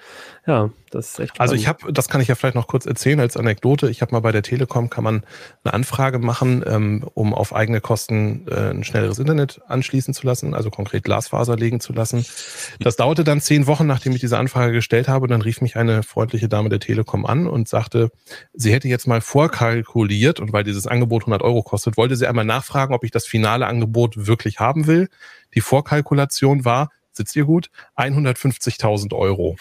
Ja, 0.47 0.71
das 0.91 1.11
ist 1.11 1.19
echt 1.19 1.35
spannend. 1.35 1.41
Also 1.41 1.55
ich 1.55 1.69
habe, 1.69 1.93
das 1.93 2.09
kann 2.09 2.21
ich 2.21 2.29
ja 2.29 2.35
vielleicht 2.35 2.55
noch 2.55 2.69
kurz 2.69 2.87
erzählen 2.87 3.21
als 3.21 3.37
Anekdote. 3.37 3.91
Ich 3.91 4.03
habe 4.03 4.13
mal 4.13 4.21
bei 4.21 4.33
der 4.33 4.43
Telekom, 4.43 4.89
kann 4.89 5.05
man 5.05 5.25
eine 5.65 5.75
Anfrage 5.75 6.19
machen, 6.19 6.65
ähm, 6.67 7.05
um 7.15 7.35
auf 7.35 7.55
eigene 7.55 7.81
Kosten 7.81 8.47
äh, 8.49 8.71
ein 8.71 8.85
schnelleres 8.85 9.19
Internet 9.19 9.61
anschließen 9.67 10.15
zu 10.15 10.27
lassen, 10.27 10.55
also 10.55 10.71
konkret 10.71 11.05
Glasfaser 11.05 11.57
legen 11.57 11.81
zu 11.81 11.93
lassen. 11.93 12.25
Das 12.81 12.97
dauerte 12.97 13.25
dann 13.25 13.41
zehn 13.41 13.67
Wochen, 13.67 13.87
nachdem 13.87 14.13
ich 14.13 14.21
diese 14.21 14.39
Anfrage 14.39 14.73
gestellt 14.73 15.09
habe. 15.09 15.27
Dann 15.27 15.43
rief 15.43 15.61
mich 15.61 15.77
eine 15.77 16.03
freundliche 16.03 16.49
Dame 16.49 16.69
der 16.69 16.81
Telekom 16.81 17.27
an 17.27 17.47
und 17.47 17.69
sagte, 17.69 18.11
sie 18.55 18.73
hätte 18.73 18.89
jetzt 18.89 19.07
mal 19.07 19.21
vorkalkuliert 19.21 20.41
und 20.41 20.53
weil 20.53 20.65
dieses 20.65 20.87
Angebot 20.87 21.23
100 21.23 21.43
Euro 21.43 21.63
kostet, 21.63 21.97
wollte 21.97 22.17
sie 22.17 22.27
einmal 22.27 22.45
nachfragen, 22.45 22.95
ob 22.95 23.05
ich 23.05 23.11
das 23.11 23.27
finale 23.27 23.67
Angebot 23.67 24.27
wirklich 24.27 24.61
haben 24.69 24.87
will. 24.87 25.09
Die 25.55 25.61
Vorkalkulation 25.61 26.65
war, 26.65 26.91
sitzt 27.13 27.35
ihr 27.37 27.45
gut, 27.45 27.71
150.000 27.97 29.15
Euro. 29.15 29.57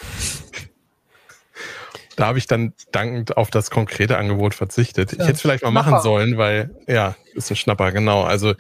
Da 2.18 2.26
habe 2.26 2.39
ich 2.39 2.47
dann 2.47 2.74
dankend 2.91 3.38
auf 3.38 3.51
das 3.51 3.70
konkrete 3.70 4.18
Angebot 4.18 4.55
verzichtet. 4.55 5.12
Ja, 5.12 5.20
ich 5.20 5.24
hätte 5.24 5.34
es 5.34 5.41
vielleicht 5.41 5.64
mal 5.64 5.72
Schnapper. 5.72 5.89
machen 5.91 6.03
sollen, 6.03 6.38
weil, 6.38 6.76
ja, 6.88 7.16
ist 7.36 7.51
ein 7.51 7.55
Schnapper, 7.55 7.91
genau. 7.91 8.24
Also, 8.24 8.55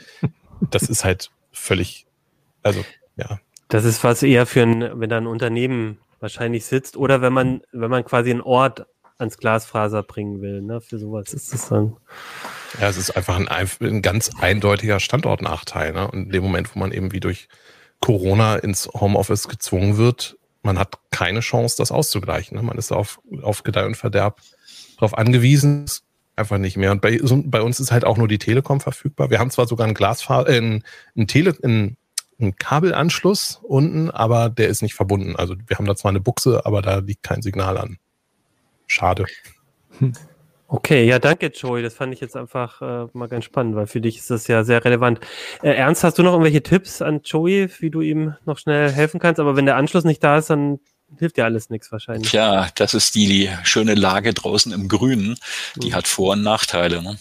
das 0.69 0.83
ist 0.83 1.03
halt 1.03 1.31
völlig, 1.51 2.05
also, 2.61 2.85
ja. 3.15 3.39
Das 3.67 3.83
ist 3.83 4.03
was 4.03 4.23
eher 4.23 4.45
für 4.45 4.61
ein, 4.61 4.99
wenn 4.99 5.09
da 5.09 5.17
ein 5.17 5.27
Unternehmen 5.27 5.97
wahrscheinlich 6.19 6.65
sitzt 6.65 6.97
oder 6.97 7.21
wenn 7.21 7.33
man, 7.33 7.61
wenn 7.71 7.89
man 7.89 8.05
quasi 8.05 8.29
einen 8.31 8.41
Ort 8.41 8.85
ans 9.17 9.37
Glasfaser 9.37 10.03
bringen 10.03 10.41
will, 10.41 10.61
ne? 10.61 10.79
Für 10.79 10.99
sowas 10.99 11.33
ist 11.33 11.53
es 11.53 11.69
dann. 11.69 11.97
Ja, 12.79 12.89
es 12.89 12.97
ist 12.97 13.11
einfach 13.11 13.37
ein, 13.37 13.47
ein 13.47 14.01
ganz 14.01 14.31
eindeutiger 14.39 14.99
Standortnachteil, 14.99 15.93
ne? 15.93 16.09
Und 16.09 16.25
in 16.25 16.29
dem 16.31 16.43
Moment, 16.43 16.75
wo 16.75 16.79
man 16.79 16.91
eben 16.91 17.11
wie 17.11 17.19
durch 17.19 17.47
Corona 17.99 18.57
ins 18.57 18.87
Homeoffice 18.93 19.47
gezwungen 19.47 19.97
wird, 19.97 20.37
man 20.63 20.77
hat 20.77 20.99
keine 21.11 21.39
Chance, 21.39 21.75
das 21.77 21.91
auszugleichen. 21.91 22.57
Ne? 22.57 22.63
Man 22.63 22.77
ist 22.77 22.91
auf, 22.91 23.19
auf 23.41 23.63
Gedeih 23.63 23.85
und 23.85 23.95
Verderb 23.95 24.41
darauf 24.95 25.17
angewiesen, 25.17 25.85
einfach 26.35 26.57
nicht 26.57 26.77
mehr. 26.77 26.91
Und 26.91 27.01
bei, 27.01 27.19
so, 27.21 27.41
bei, 27.45 27.61
uns 27.61 27.79
ist 27.79 27.91
halt 27.91 28.05
auch 28.05 28.17
nur 28.17 28.27
die 28.27 28.37
Telekom 28.37 28.81
verfügbar. 28.81 29.29
Wir 29.29 29.39
haben 29.39 29.49
zwar 29.49 29.67
sogar 29.67 29.85
einen 29.85 29.93
Glasfaser, 29.93 30.49
äh, 30.49 30.57
einen, 30.57 30.83
einen, 31.15 31.27
Tele, 31.27 31.55
einen, 31.63 31.97
einen 32.39 32.55
Kabelanschluss 32.55 33.59
unten, 33.63 34.11
aber 34.11 34.49
der 34.49 34.67
ist 34.67 34.81
nicht 34.81 34.93
verbunden. 34.93 35.35
Also 35.35 35.55
wir 35.65 35.77
haben 35.77 35.85
da 35.85 35.95
zwar 35.95 36.09
eine 36.09 36.19
Buchse, 36.19 36.65
aber 36.65 36.81
da 36.81 36.97
liegt 36.97 37.23
kein 37.23 37.41
Signal 37.41 37.77
an. 37.77 37.97
Schade. 38.87 39.25
Okay, 40.69 41.05
ja, 41.07 41.17
danke, 41.17 41.47
Joey. 41.47 41.81
Das 41.81 41.93
fand 41.93 42.13
ich 42.13 42.19
jetzt 42.19 42.35
einfach 42.35 42.81
äh, 42.81 43.07
mal 43.13 43.27
ganz 43.27 43.45
spannend, 43.45 43.75
weil 43.75 43.87
für 43.87 44.01
dich 44.01 44.17
ist 44.17 44.29
das 44.29 44.47
ja 44.47 44.65
sehr 44.65 44.83
relevant. 44.83 45.21
Äh, 45.61 45.71
Ernst, 45.71 46.03
hast 46.03 46.17
du 46.17 46.23
noch 46.23 46.33
irgendwelche 46.33 46.61
Tipps 46.61 47.01
an 47.01 47.21
Joey, 47.23 47.69
wie 47.79 47.89
du 47.89 48.01
ihm 48.01 48.35
noch 48.45 48.57
schnell 48.57 48.91
helfen 48.91 49.19
kannst? 49.19 49.39
Aber 49.39 49.55
wenn 49.55 49.65
der 49.65 49.77
Anschluss 49.77 50.03
nicht 50.03 50.21
da 50.23 50.37
ist, 50.37 50.49
dann 50.49 50.79
hilft 51.17 51.37
dir 51.37 51.45
alles 51.45 51.69
nichts 51.69 51.89
wahrscheinlich. 51.91 52.33
Ja, 52.33 52.67
das 52.75 52.93
ist 52.93 53.15
die, 53.15 53.27
die 53.27 53.49
schöne 53.63 53.95
Lage 53.95 54.33
draußen 54.33 54.73
im 54.73 54.89
Grünen. 54.89 55.37
Die 55.77 55.89
mhm. 55.89 55.95
hat 55.95 56.07
Vor- 56.07 56.33
und 56.33 56.43
Nachteile. 56.43 57.01
Ne? 57.01 57.17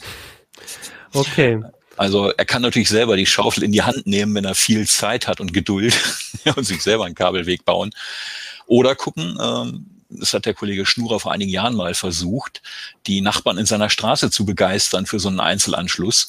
Okay. 1.13 1.63
Also 1.97 2.31
er 2.31 2.45
kann 2.45 2.63
natürlich 2.63 2.89
selber 2.89 3.17
die 3.17 3.27
Schaufel 3.27 3.63
in 3.63 3.73
die 3.73 3.83
Hand 3.83 4.07
nehmen, 4.07 4.35
wenn 4.35 4.45
er 4.45 4.57
viel 4.57 4.87
Zeit 4.89 5.29
hat 5.29 5.41
und 5.41 5.53
Geduld 5.53 5.97
und 6.57 6.65
sich 6.65 6.83
selber 6.83 7.05
einen 7.05 7.15
Kabelweg 7.15 7.65
bauen. 7.65 7.91
Oder 8.67 8.97
gucken, 8.97 9.39
ähm, 9.41 9.96
das 10.09 10.35
hat 10.35 10.47
der 10.47 10.55
Kollege 10.55 10.87
Schnurer 10.87 11.21
vor 11.21 11.33
einigen 11.33 11.51
Jahren 11.51 11.75
mal 11.75 11.95
versucht, 11.95 12.63
die 13.07 13.21
Nachbarn 13.21 13.59
in 13.59 13.67
seiner 13.67 13.91
Straße 13.91 14.31
zu 14.31 14.45
begeistern 14.45 15.07
für 15.07 15.19
so 15.19 15.29
einen 15.29 15.41
Einzelanschluss. 15.41 16.29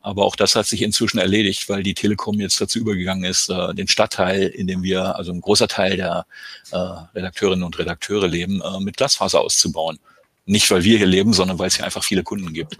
Aber 0.00 0.24
auch 0.24 0.36
das 0.36 0.54
hat 0.54 0.66
sich 0.66 0.82
inzwischen 0.82 1.18
erledigt, 1.18 1.68
weil 1.68 1.82
die 1.82 1.94
Telekom 1.94 2.38
jetzt 2.38 2.60
dazu 2.60 2.78
übergegangen 2.78 3.24
ist, 3.24 3.50
äh, 3.50 3.74
den 3.74 3.88
Stadtteil, 3.88 4.46
in 4.46 4.68
dem 4.68 4.84
wir, 4.84 5.16
also 5.16 5.32
ein 5.32 5.40
großer 5.40 5.66
Teil 5.66 5.96
der 5.96 6.26
äh, 6.70 6.76
Redakteurinnen 6.76 7.64
und 7.64 7.76
Redakteure 7.76 8.28
leben, 8.28 8.62
äh, 8.62 8.78
mit 8.78 8.96
Glasfaser 8.96 9.40
auszubauen. 9.40 9.98
Nicht, 10.44 10.70
weil 10.70 10.84
wir 10.84 10.96
hier 10.96 11.08
leben, 11.08 11.32
sondern 11.32 11.58
weil 11.58 11.66
es 11.66 11.74
hier 11.74 11.84
einfach 11.84 12.04
viele 12.04 12.22
Kunden 12.22 12.52
gibt. 12.52 12.76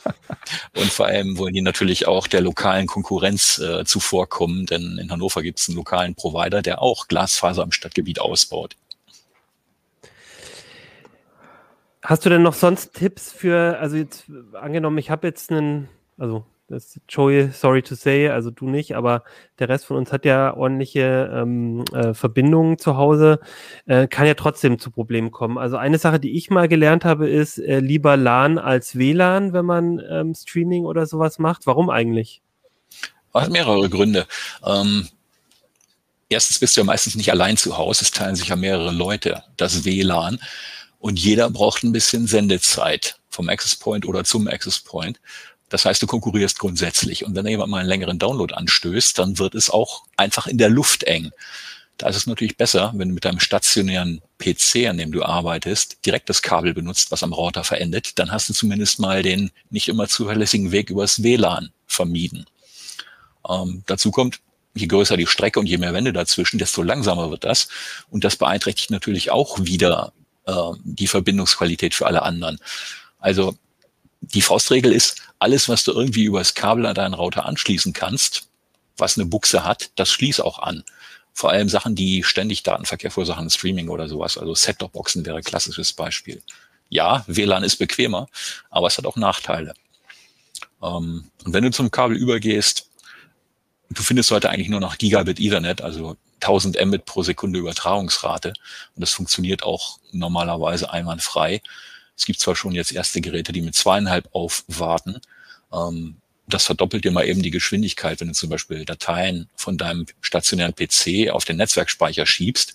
und 0.74 0.90
vor 0.90 1.04
allem 1.04 1.36
wollen 1.36 1.52
die 1.52 1.60
natürlich 1.60 2.08
auch 2.08 2.26
der 2.26 2.40
lokalen 2.40 2.86
Konkurrenz 2.86 3.58
äh, 3.58 3.84
zuvorkommen, 3.84 4.64
denn 4.64 4.96
in 4.96 5.10
Hannover 5.10 5.42
gibt 5.42 5.60
es 5.60 5.68
einen 5.68 5.76
lokalen 5.76 6.14
Provider, 6.14 6.62
der 6.62 6.80
auch 6.80 7.08
Glasfaser 7.08 7.62
im 7.62 7.72
Stadtgebiet 7.72 8.20
ausbaut. 8.20 8.74
Hast 12.02 12.24
du 12.24 12.30
denn 12.30 12.42
noch 12.42 12.54
sonst 12.54 12.94
Tipps 12.94 13.32
für, 13.32 13.78
also 13.78 13.96
jetzt 13.96 14.26
angenommen, 14.52 14.98
ich 14.98 15.10
habe 15.10 15.26
jetzt 15.26 15.50
einen, 15.50 15.88
also 16.16 16.44
das 16.68 17.00
Joey, 17.08 17.50
sorry 17.50 17.82
to 17.82 17.94
say, 17.94 18.28
also 18.28 18.50
du 18.50 18.68
nicht, 18.68 18.94
aber 18.94 19.24
der 19.58 19.70
Rest 19.70 19.86
von 19.86 19.96
uns 19.96 20.12
hat 20.12 20.26
ja 20.26 20.54
ordentliche 20.54 21.30
ähm, 21.34 21.82
äh, 21.94 22.12
Verbindungen 22.12 22.78
zu 22.78 22.96
Hause, 22.96 23.40
äh, 23.86 24.06
kann 24.06 24.26
ja 24.26 24.34
trotzdem 24.34 24.78
zu 24.78 24.90
Problemen 24.90 25.30
kommen. 25.30 25.56
Also 25.56 25.76
eine 25.76 25.98
Sache, 25.98 26.20
die 26.20 26.36
ich 26.36 26.50
mal 26.50 26.68
gelernt 26.68 27.06
habe, 27.06 27.28
ist 27.28 27.58
äh, 27.58 27.80
lieber 27.80 28.16
LAN 28.18 28.58
als 28.58 28.98
WLAN, 28.98 29.54
wenn 29.54 29.64
man 29.64 30.00
ähm, 30.10 30.34
Streaming 30.34 30.84
oder 30.84 31.06
sowas 31.06 31.38
macht. 31.38 31.66
Warum 31.66 31.88
eigentlich? 31.88 32.42
Hat 33.32 33.50
mehrere 33.50 33.88
Gründe. 33.88 34.26
Ähm, 34.64 35.08
erstens 36.28 36.58
bist 36.58 36.76
du 36.76 36.82
ja 36.82 36.84
meistens 36.84 37.14
nicht 37.14 37.30
allein 37.32 37.56
zu 37.56 37.78
Hause, 37.78 38.04
es 38.04 38.10
teilen 38.10 38.36
sich 38.36 38.48
ja 38.48 38.56
mehrere 38.56 38.92
Leute 38.92 39.42
das 39.56 39.84
WLAN. 39.86 40.38
Und 40.98 41.18
jeder 41.18 41.50
braucht 41.50 41.84
ein 41.84 41.92
bisschen 41.92 42.26
Sendezeit 42.26 43.16
vom 43.28 43.48
Access 43.48 43.76
Point 43.76 44.06
oder 44.06 44.24
zum 44.24 44.48
Access 44.48 44.80
Point. 44.80 45.20
Das 45.68 45.84
heißt, 45.84 46.02
du 46.02 46.06
konkurrierst 46.06 46.58
grundsätzlich. 46.58 47.24
Und 47.24 47.34
wenn 47.34 47.44
da 47.44 47.50
jemand 47.50 47.70
mal 47.70 47.78
einen 47.78 47.88
längeren 47.88 48.18
Download 48.18 48.54
anstößt, 48.54 49.18
dann 49.18 49.38
wird 49.38 49.54
es 49.54 49.70
auch 49.70 50.04
einfach 50.16 50.46
in 50.46 50.58
der 50.58 50.70
Luft 50.70 51.04
eng. 51.04 51.30
Da 51.98 52.08
ist 52.08 52.16
es 52.16 52.26
natürlich 52.26 52.56
besser, 52.56 52.92
wenn 52.94 53.08
du 53.08 53.14
mit 53.14 53.24
deinem 53.24 53.40
stationären 53.40 54.22
PC, 54.38 54.86
an 54.88 54.98
dem 54.98 55.10
du 55.10 55.24
arbeitest, 55.24 56.06
direkt 56.06 56.28
das 56.28 56.42
Kabel 56.42 56.72
benutzt, 56.72 57.10
was 57.10 57.24
am 57.24 57.32
Router 57.32 57.64
verendet. 57.64 58.18
Dann 58.18 58.30
hast 58.30 58.48
du 58.48 58.54
zumindest 58.54 59.00
mal 59.00 59.22
den 59.22 59.50
nicht 59.70 59.88
immer 59.88 60.08
zuverlässigen 60.08 60.70
Weg 60.70 60.90
übers 60.90 61.22
WLAN 61.22 61.70
vermieden. 61.86 62.46
Ähm, 63.48 63.82
dazu 63.86 64.12
kommt, 64.12 64.40
je 64.74 64.86
größer 64.86 65.16
die 65.16 65.26
Strecke 65.26 65.58
und 65.58 65.66
je 65.66 65.78
mehr 65.78 65.92
Wände 65.92 66.12
dazwischen, 66.12 66.58
desto 66.58 66.82
langsamer 66.82 67.30
wird 67.30 67.42
das. 67.42 67.68
Und 68.10 68.22
das 68.22 68.36
beeinträchtigt 68.36 68.90
natürlich 68.90 69.32
auch 69.32 69.58
wieder 69.60 70.12
äh, 70.48 70.72
die 70.82 71.06
Verbindungsqualität 71.06 71.94
für 71.94 72.06
alle 72.06 72.22
anderen. 72.22 72.58
Also 73.18 73.56
die 74.20 74.42
Faustregel 74.42 74.92
ist, 74.92 75.22
alles, 75.38 75.68
was 75.68 75.84
du 75.84 75.92
irgendwie 75.92 76.24
übers 76.24 76.54
Kabel 76.54 76.86
an 76.86 76.94
deinen 76.94 77.14
Router 77.14 77.46
anschließen 77.46 77.92
kannst, 77.92 78.48
was 78.96 79.16
eine 79.16 79.26
Buchse 79.26 79.64
hat, 79.64 79.90
das 79.94 80.10
schließ 80.10 80.40
auch 80.40 80.58
an. 80.58 80.82
Vor 81.32 81.50
allem 81.50 81.68
Sachen, 81.68 81.94
die 81.94 82.24
ständig 82.24 82.64
Datenverkehr 82.64 83.12
verursachen, 83.12 83.48
Streaming 83.48 83.88
oder 83.90 84.08
sowas. 84.08 84.36
Also 84.36 84.54
Set-Top-Boxen 84.54 85.24
wäre 85.24 85.42
klassisches 85.42 85.92
Beispiel. 85.92 86.42
Ja, 86.88 87.24
WLAN 87.28 87.62
ist 87.62 87.76
bequemer, 87.76 88.28
aber 88.70 88.88
es 88.88 88.98
hat 88.98 89.06
auch 89.06 89.16
Nachteile. 89.16 89.74
Ähm, 90.82 91.30
und 91.44 91.52
wenn 91.52 91.62
du 91.62 91.70
zum 91.70 91.92
Kabel 91.92 92.16
übergehst, 92.16 92.88
du 93.90 94.02
findest 94.02 94.30
heute 94.32 94.50
eigentlich 94.50 94.68
nur 94.68 94.80
noch 94.80 94.98
Gigabit 94.98 95.38
Ethernet, 95.38 95.82
also 95.82 96.16
1000 96.40 96.84
Mbit 96.84 97.04
pro 97.04 97.22
Sekunde 97.22 97.58
Übertragungsrate. 97.58 98.48
Und 98.48 99.00
das 99.00 99.12
funktioniert 99.12 99.62
auch 99.62 99.98
normalerweise 100.12 100.90
einwandfrei. 100.92 101.60
Es 102.16 102.24
gibt 102.24 102.40
zwar 102.40 102.56
schon 102.56 102.72
jetzt 102.72 102.92
erste 102.92 103.20
Geräte, 103.20 103.52
die 103.52 103.62
mit 103.62 103.74
zweieinhalb 103.74 104.28
aufwarten. 104.32 105.20
Ähm, 105.72 106.16
das 106.48 106.64
verdoppelt 106.64 107.04
dir 107.04 107.10
mal 107.10 107.26
eben 107.26 107.42
die 107.42 107.50
Geschwindigkeit, 107.50 108.20
wenn 108.20 108.28
du 108.28 108.34
zum 108.34 108.48
Beispiel 108.48 108.84
Dateien 108.84 109.48
von 109.54 109.76
deinem 109.76 110.06
stationären 110.22 110.74
PC 110.74 111.30
auf 111.30 111.44
den 111.44 111.58
Netzwerkspeicher 111.58 112.26
schiebst. 112.26 112.74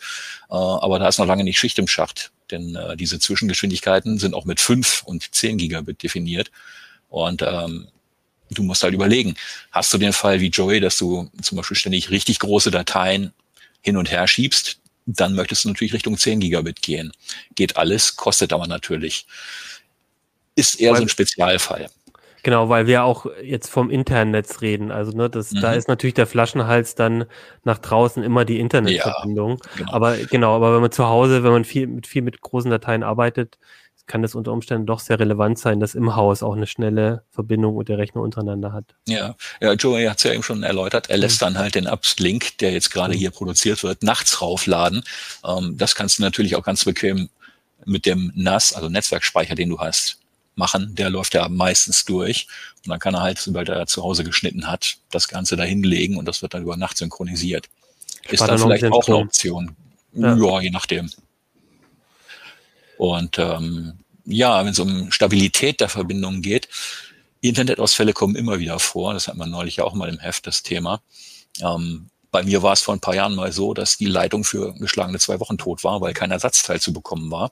Äh, 0.50 0.54
aber 0.54 1.00
da 1.00 1.08
ist 1.08 1.18
noch 1.18 1.26
lange 1.26 1.44
nicht 1.44 1.60
Schicht 1.60 1.80
im 1.80 1.88
Schacht, 1.88 2.32
denn 2.52 2.76
äh, 2.76 2.96
diese 2.96 3.20
Zwischengeschwindigkeiten 3.20 4.20
sind 4.20 4.36
auch 4.36 4.46
mit 4.46 4.60
fünf 4.60 5.04
und 5.04 5.34
zehn 5.34 5.58
Gigabit 5.58 6.04
definiert. 6.04 6.52
Und 7.10 7.42
ähm, 7.42 7.88
du 8.52 8.64
musst 8.64 8.84
halt 8.84 8.94
überlegen, 8.94 9.36
hast 9.72 9.94
du 9.94 9.98
den 9.98 10.14
Fall 10.14 10.40
wie 10.40 10.50
Joey, 10.50 10.80
dass 10.80 10.98
du 10.98 11.30
zum 11.42 11.58
Beispiel 11.58 11.78
ständig 11.78 12.12
richtig 12.12 12.40
große 12.40 12.72
Dateien 12.72 13.34
hin 13.84 13.98
und 13.98 14.10
her 14.10 14.28
schiebst, 14.28 14.80
dann 15.06 15.36
möchtest 15.36 15.66
du 15.66 15.70
natürlich 15.70 15.94
Richtung 15.94 16.18
10 16.18 16.40
Gigabit 16.40 16.82
gehen. 16.82 17.12
Geht 17.56 17.78
alles, 17.78 18.16
kostet 18.16 18.54
aber 18.54 18.68
natürlich. 18.68 19.28
Ist 20.56 20.80
eher 20.80 20.92
weil, 20.92 20.98
so 20.98 21.04
ein 21.04 21.10
Spezialfall. 21.10 21.90
Genau, 22.44 22.70
weil 22.70 22.88
wir 22.88 23.04
auch 23.04 23.26
jetzt 23.42 23.70
vom 23.70 23.90
internen 23.90 24.32
Netz 24.32 24.62
reden. 24.62 24.92
Also 24.92 25.16
ne, 25.16 25.30
das, 25.30 25.52
mhm. 25.52 25.62
da 25.62 25.74
ist 25.74 25.88
natürlich 25.88 26.14
der 26.14 26.28
Flaschenhals 26.28 26.96
dann 26.96 27.26
nach 27.64 27.80
draußen 27.80 28.24
immer 28.24 28.46
die 28.46 28.60
Internetverbindung. 28.60 29.52
Ja, 29.52 29.78
genau. 29.78 29.92
Aber 29.94 30.18
genau, 30.18 30.56
aber 30.56 30.74
wenn 30.74 30.82
man 30.82 30.92
zu 30.92 31.08
Hause, 31.08 31.44
wenn 31.44 31.52
man 31.52 31.66
viel 31.66 31.88
mit 31.88 32.08
viel 32.08 32.22
mit 32.22 32.42
großen 32.42 32.70
Dateien 32.70 33.04
arbeitet, 33.04 33.58
kann 34.06 34.22
das 34.22 34.36
unter 34.36 34.52
Umständen 34.52 34.86
doch 34.86 35.00
sehr 35.00 35.20
relevant 35.20 35.58
sein, 35.58 35.80
dass 35.80 35.96
im 35.96 36.16
Haus 36.16 36.44
auch 36.44 36.56
eine 36.56 36.68
schnelle 36.68 37.24
Verbindung 37.32 37.78
und 37.78 37.88
der 37.88 37.98
Rechner 37.98 38.22
untereinander 38.22 38.74
hat. 38.74 38.96
Ja, 39.08 39.36
ja 39.62 39.74
Joey 39.74 40.06
hat 40.06 40.18
es 40.18 40.24
ja 40.24 40.34
eben 40.34 40.44
schon 40.44 40.64
erläutert. 40.64 41.10
Er 41.10 41.18
lässt 41.18 41.42
mhm. 41.42 41.46
dann 41.46 41.58
halt 41.58 41.76
den 41.76 41.88
Uplink, 41.88 42.58
der 42.58 42.74
jetzt 42.74 42.92
gerade 42.92 43.14
mhm. 43.14 43.20
hier 43.20 43.32
produziert 43.32 43.84
wird, 43.84 44.04
nachts 44.04 44.42
raufladen. 44.42 45.04
Ähm, 45.46 45.78
das 45.78 45.96
kannst 45.96 46.20
du 46.20 46.24
natürlich 46.24 46.56
auch 46.56 46.64
ganz 46.64 46.84
bequem 46.86 47.30
mit 47.86 48.06
dem 48.06 48.32
NAS, 48.36 48.74
also 48.74 48.90
Netzwerkspeicher, 48.90 49.56
den 49.56 49.70
du 49.70 49.80
hast, 49.80 50.20
machen, 50.56 50.96
der 50.96 51.10
läuft 51.10 51.34
ja 51.34 51.48
meistens 51.50 52.06
durch. 52.06 52.48
Und 52.84 52.90
dann 52.90 53.00
kann 53.00 53.16
er 53.16 53.22
halt, 53.22 53.40
sobald 53.40 53.70
er 53.70 53.88
zu 53.88 54.04
Hause 54.04 54.24
geschnitten 54.24 54.68
hat, 54.68 54.98
das 55.12 55.28
Ganze 55.28 55.56
da 55.56 55.64
hinlegen 55.64 56.18
und 56.18 56.26
das 56.26 56.42
wird 56.42 56.54
dann 56.54 56.64
über 56.64 56.78
Nacht 56.78 56.98
synchronisiert. 56.98 57.70
Ist 58.30 58.42
dann 58.42 58.60
vielleicht 58.60 58.86
auch 58.86 59.08
eine 59.08 59.18
Option. 59.18 59.76
Ja. 60.14 60.36
ja, 60.36 60.62
je 60.62 60.70
nachdem. 60.70 61.10
Und 63.04 63.38
ähm, 63.38 64.00
ja, 64.24 64.64
wenn 64.64 64.72
es 64.72 64.80
um 64.80 65.12
Stabilität 65.12 65.82
der 65.82 65.90
Verbindung 65.90 66.42
geht, 66.42 66.70
Internetausfälle 67.42 68.14
kommen 68.14 68.38
immer 68.38 68.60
wieder 68.60 68.80
vor. 68.80 69.14
Das 69.14 69.28
hat 69.28 69.36
man 69.36 69.52
neulich 69.52 69.82
auch 69.82 69.94
mal 69.94 70.08
im 70.08 70.20
Heft, 70.20 70.48
das 70.48 70.64
Thema. 70.64 71.02
Ähm, 71.60 72.08
bei 72.32 72.44
mir 72.44 72.64
war 72.64 72.72
es 72.72 72.80
vor 72.80 72.96
ein 72.96 73.02
paar 73.02 73.14
Jahren 73.14 73.36
mal 73.36 73.52
so, 73.52 73.74
dass 73.74 73.98
die 73.98 74.06
Leitung 74.06 74.46
für 74.46 74.74
geschlagene 74.76 75.20
zwei 75.20 75.42
Wochen 75.42 75.58
tot 75.58 75.84
war, 75.84 76.00
weil 76.00 76.14
kein 76.14 76.32
Ersatzteil 76.32 76.80
zu 76.80 76.94
bekommen 76.94 77.30
war. 77.30 77.52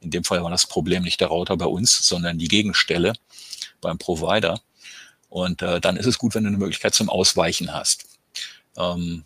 In 0.00 0.10
dem 0.10 0.24
Fall 0.24 0.42
war 0.42 0.50
das 0.50 0.66
Problem 0.66 1.04
nicht 1.04 1.20
der 1.20 1.28
Router 1.28 1.56
bei 1.56 1.66
uns, 1.66 2.08
sondern 2.08 2.38
die 2.38 2.48
Gegenstelle 2.48 3.12
beim 3.80 3.96
Provider. 3.96 4.60
Und 5.28 5.62
äh, 5.62 5.80
dann 5.80 5.96
ist 5.96 6.06
es 6.06 6.18
gut, 6.18 6.34
wenn 6.34 6.42
du 6.42 6.48
eine 6.48 6.58
Möglichkeit 6.58 6.94
zum 6.96 7.08
Ausweichen 7.08 7.72
hast. 7.72 8.06
Ähm, 8.76 9.22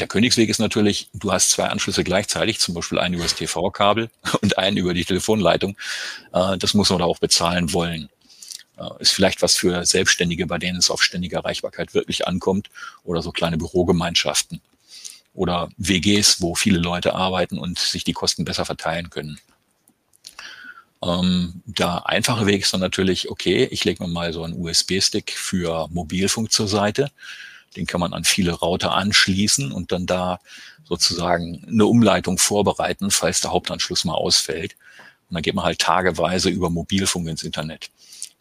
der 0.00 0.08
Königsweg 0.08 0.48
ist 0.48 0.58
natürlich, 0.58 1.10
du 1.12 1.32
hast 1.32 1.50
zwei 1.50 1.64
Anschlüsse 1.64 2.04
gleichzeitig, 2.04 2.58
zum 2.58 2.74
Beispiel 2.74 2.98
einen 2.98 3.14
über 3.14 3.24
das 3.24 3.34
TV-Kabel 3.34 4.10
und 4.42 4.58
einen 4.58 4.76
über 4.76 4.94
die 4.94 5.04
Telefonleitung. 5.04 5.76
Äh, 6.32 6.58
das 6.58 6.74
muss 6.74 6.90
man 6.90 7.00
da 7.00 7.04
auch 7.04 7.18
bezahlen 7.18 7.72
wollen. 7.72 8.08
Äh, 8.78 8.88
ist 9.00 9.12
vielleicht 9.12 9.42
was 9.42 9.56
für 9.56 9.84
Selbstständige, 9.84 10.46
bei 10.46 10.58
denen 10.58 10.78
es 10.78 10.90
auf 10.90 11.02
ständige 11.02 11.36
Erreichbarkeit 11.36 11.94
wirklich 11.94 12.26
ankommt 12.26 12.70
oder 13.04 13.22
so 13.22 13.32
kleine 13.32 13.58
Bürogemeinschaften 13.58 14.60
oder 15.34 15.68
WGs, 15.76 16.40
wo 16.40 16.54
viele 16.54 16.78
Leute 16.78 17.14
arbeiten 17.14 17.58
und 17.58 17.78
sich 17.78 18.04
die 18.04 18.12
Kosten 18.12 18.44
besser 18.44 18.64
verteilen 18.64 19.10
können. 19.10 19.38
Ähm, 21.02 21.62
der 21.64 22.08
einfache 22.08 22.46
Weg 22.46 22.62
ist 22.62 22.72
dann 22.72 22.80
natürlich, 22.80 23.30
okay, 23.30 23.68
ich 23.70 23.84
lege 23.84 24.02
mir 24.02 24.08
mal 24.08 24.32
so 24.32 24.42
einen 24.42 24.60
USB-Stick 24.60 25.30
für 25.30 25.88
Mobilfunk 25.90 26.50
zur 26.50 26.66
Seite. 26.66 27.10
Den 27.76 27.86
kann 27.86 28.00
man 28.00 28.12
an 28.12 28.24
viele 28.24 28.52
Router 28.52 28.94
anschließen 28.94 29.72
und 29.72 29.92
dann 29.92 30.06
da 30.06 30.40
sozusagen 30.84 31.64
eine 31.68 31.86
Umleitung 31.86 32.38
vorbereiten, 32.38 33.10
falls 33.10 33.40
der 33.40 33.52
Hauptanschluss 33.52 34.04
mal 34.04 34.14
ausfällt. 34.14 34.76
Und 35.28 35.34
dann 35.34 35.42
geht 35.42 35.54
man 35.54 35.64
halt 35.64 35.78
tageweise 35.78 36.48
über 36.48 36.70
Mobilfunk 36.70 37.28
ins 37.28 37.42
Internet. 37.42 37.90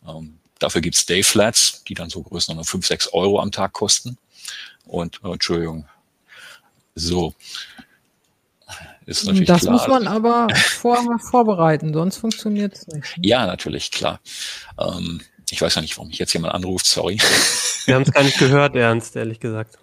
Ähm, 0.07 0.39
dafür 0.59 0.81
gibt's 0.81 1.05
Dayflats, 1.05 1.83
die 1.87 1.93
dann 1.93 2.09
so 2.09 2.23
größer 2.23 2.63
5, 2.63 2.85
6 2.85 3.13
Euro 3.13 3.39
am 3.39 3.51
Tag 3.51 3.73
kosten. 3.73 4.17
Und, 4.85 5.19
äh, 5.23 5.31
Entschuldigung, 5.31 5.85
so, 6.95 7.35
ist 9.05 9.25
natürlich 9.25 9.47
das 9.47 9.61
klar. 9.61 9.73
muss 9.73 9.87
man 9.87 10.07
aber 10.07 10.47
vorher 10.55 11.19
vorbereiten, 11.19 11.93
sonst 11.93 12.17
funktioniert 12.17 12.73
es 12.73 12.87
nicht. 12.87 13.15
Ja, 13.21 13.45
natürlich, 13.45 13.91
klar. 13.91 14.19
Ähm, 14.77 15.21
ich 15.49 15.61
weiß 15.61 15.75
ja 15.75 15.81
nicht, 15.81 15.97
warum 15.97 16.09
mich 16.09 16.19
jetzt 16.19 16.33
jemand 16.33 16.53
anruft, 16.53 16.85
sorry. 16.85 17.17
Wir 17.85 17.95
haben 17.95 18.03
es 18.03 18.11
gar 18.11 18.23
nicht 18.23 18.37
gehört, 18.37 18.75
Ernst, 18.75 19.15
ehrlich 19.15 19.39
gesagt. 19.39 19.77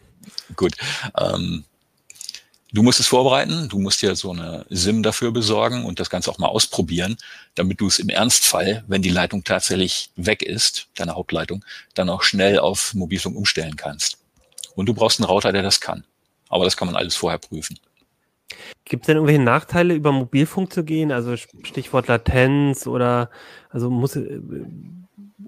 Gut. 0.56 0.74
Ähm, 1.18 1.64
du 2.72 2.82
musst 2.82 3.00
es 3.00 3.06
vorbereiten, 3.06 3.68
du 3.68 3.78
musst 3.78 4.02
dir 4.02 4.14
so 4.14 4.32
eine 4.32 4.66
SIM 4.68 5.02
dafür 5.02 5.32
besorgen 5.32 5.84
und 5.84 6.00
das 6.00 6.10
Ganze 6.10 6.30
auch 6.30 6.38
mal 6.38 6.48
ausprobieren, 6.48 7.16
damit 7.54 7.80
du 7.80 7.86
es 7.86 7.98
im 7.98 8.08
Ernstfall, 8.08 8.84
wenn 8.86 9.02
die 9.02 9.10
Leitung 9.10 9.44
tatsächlich 9.44 10.10
weg 10.16 10.42
ist, 10.42 10.88
deine 10.96 11.14
Hauptleitung, 11.14 11.64
dann 11.94 12.10
auch 12.10 12.22
schnell 12.22 12.58
auf 12.58 12.92
Mobilfunk 12.94 13.36
umstellen 13.36 13.76
kannst. 13.76 14.18
Und 14.74 14.86
du 14.86 14.94
brauchst 14.94 15.20
einen 15.20 15.28
Router, 15.28 15.52
der 15.52 15.62
das 15.62 15.80
kann. 15.80 16.04
Aber 16.48 16.64
das 16.64 16.76
kann 16.76 16.86
man 16.86 16.96
alles 16.96 17.16
vorher 17.16 17.38
prüfen. 17.38 17.78
Gibt 18.84 19.04
es 19.04 19.06
denn 19.06 19.16
irgendwelche 19.16 19.42
Nachteile, 19.42 19.94
über 19.94 20.12
Mobilfunk 20.12 20.72
zu 20.72 20.84
gehen? 20.84 21.10
Also 21.10 21.36
Stichwort 21.36 22.08
Latenz 22.08 22.86
oder 22.86 23.30
also 23.70 23.90
muss 23.90 24.16
äh, 24.16 24.40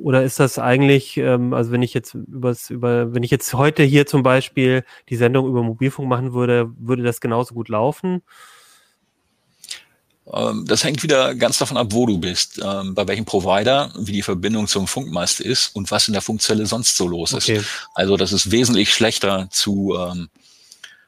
oder 0.06 0.22
ist 0.22 0.38
das 0.38 0.60
eigentlich, 0.60 1.16
ähm, 1.16 1.52
also 1.52 1.72
wenn 1.72 1.82
ich 1.82 1.92
jetzt 1.92 2.14
übers, 2.14 2.70
über, 2.70 3.12
wenn 3.12 3.24
ich 3.24 3.32
jetzt 3.32 3.52
heute 3.54 3.82
hier 3.82 4.06
zum 4.06 4.22
Beispiel 4.22 4.84
die 5.08 5.16
Sendung 5.16 5.48
über 5.48 5.64
Mobilfunk 5.64 6.08
machen 6.08 6.32
würde, 6.32 6.70
würde 6.78 7.02
das 7.02 7.20
genauso 7.20 7.54
gut 7.54 7.68
laufen? 7.68 8.22
Ähm, 10.32 10.64
das 10.64 10.84
hängt 10.84 11.02
wieder 11.02 11.34
ganz 11.34 11.58
davon 11.58 11.76
ab, 11.76 11.88
wo 11.90 12.06
du 12.06 12.18
bist, 12.18 12.60
ähm, 12.64 12.94
bei 12.94 13.08
welchem 13.08 13.24
Provider, 13.24 13.92
wie 13.98 14.12
die 14.12 14.22
Verbindung 14.22 14.68
zum 14.68 14.86
Funkmast 14.86 15.40
ist 15.40 15.74
und 15.74 15.90
was 15.90 16.06
in 16.06 16.12
der 16.12 16.22
Funkzelle 16.22 16.66
sonst 16.66 16.96
so 16.96 17.08
los 17.08 17.32
ist. 17.32 17.50
Okay. 17.50 17.62
Also 17.96 18.16
das 18.16 18.30
ist 18.30 18.52
wesentlich 18.52 18.94
schlechter 18.94 19.48
zu 19.50 19.96
ähm, 19.98 20.28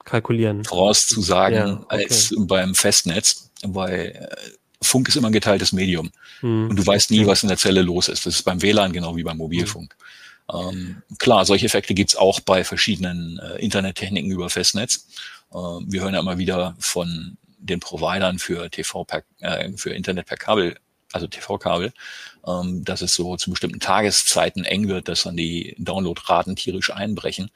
kalkulieren. 0.04 0.64
Vorauszusagen 0.64 1.56
ja, 1.56 1.80
okay. 1.84 2.02
als 2.02 2.34
beim 2.36 2.74
Festnetz, 2.74 3.52
weil 3.62 4.28
äh, 4.28 4.36
Funk 4.82 5.08
ist 5.08 5.16
immer 5.16 5.28
ein 5.28 5.32
geteiltes 5.32 5.72
Medium. 5.72 6.10
Hm, 6.40 6.70
und 6.70 6.76
du 6.76 6.86
weißt 6.86 7.10
nie, 7.10 7.26
was 7.26 7.42
in 7.42 7.48
der 7.48 7.58
Zelle 7.58 7.82
los 7.82 8.08
ist. 8.08 8.26
Das 8.26 8.34
ist 8.34 8.42
beim 8.42 8.62
WLAN 8.62 8.92
genau 8.92 9.16
wie 9.16 9.22
beim 9.22 9.36
Mobilfunk. 9.36 9.94
Hm. 10.50 10.60
Ähm, 10.60 11.02
klar, 11.18 11.44
solche 11.44 11.66
Effekte 11.66 11.94
gibt's 11.94 12.16
auch 12.16 12.40
bei 12.40 12.64
verschiedenen 12.64 13.38
äh, 13.38 13.58
Internettechniken 13.58 14.30
über 14.30 14.48
Festnetz. 14.48 15.06
Äh, 15.52 15.56
wir 15.56 16.02
hören 16.02 16.14
ja 16.14 16.20
immer 16.20 16.38
wieder 16.38 16.74
von 16.78 17.36
den 17.58 17.80
Providern 17.80 18.38
für 18.38 18.70
TV 18.70 19.04
per, 19.04 19.24
äh, 19.40 19.70
für 19.76 19.90
Internet 19.90 20.26
per 20.26 20.36
Kabel, 20.36 20.78
also 21.12 21.26
TV-Kabel, 21.26 21.92
ähm, 22.46 22.84
dass 22.84 23.02
es 23.02 23.14
so 23.14 23.36
zu 23.36 23.50
bestimmten 23.50 23.80
Tageszeiten 23.80 24.64
eng 24.64 24.88
wird, 24.88 25.08
dass 25.08 25.24
dann 25.24 25.36
die 25.36 25.74
Downloadraten 25.78 26.56
tierisch 26.56 26.92
einbrechen 26.92 27.50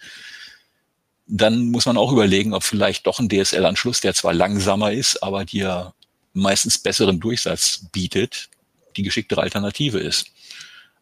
dann 1.26 1.70
muss 1.70 1.86
man 1.86 1.96
auch 1.96 2.12
überlegen, 2.12 2.52
ob 2.52 2.62
vielleicht 2.62 3.06
doch 3.06 3.18
ein 3.18 3.28
DSL-Anschluss, 3.28 4.00
der 4.00 4.12
zwar 4.12 4.34
langsamer 4.34 4.92
ist, 4.92 5.22
aber 5.22 5.44
dir 5.44 5.94
meistens 6.32 6.78
besseren 6.78 7.20
Durchsatz 7.20 7.86
bietet, 7.92 8.48
die 8.96 9.02
geschicktere 9.02 9.42
Alternative 9.42 9.98
ist. 9.98 10.26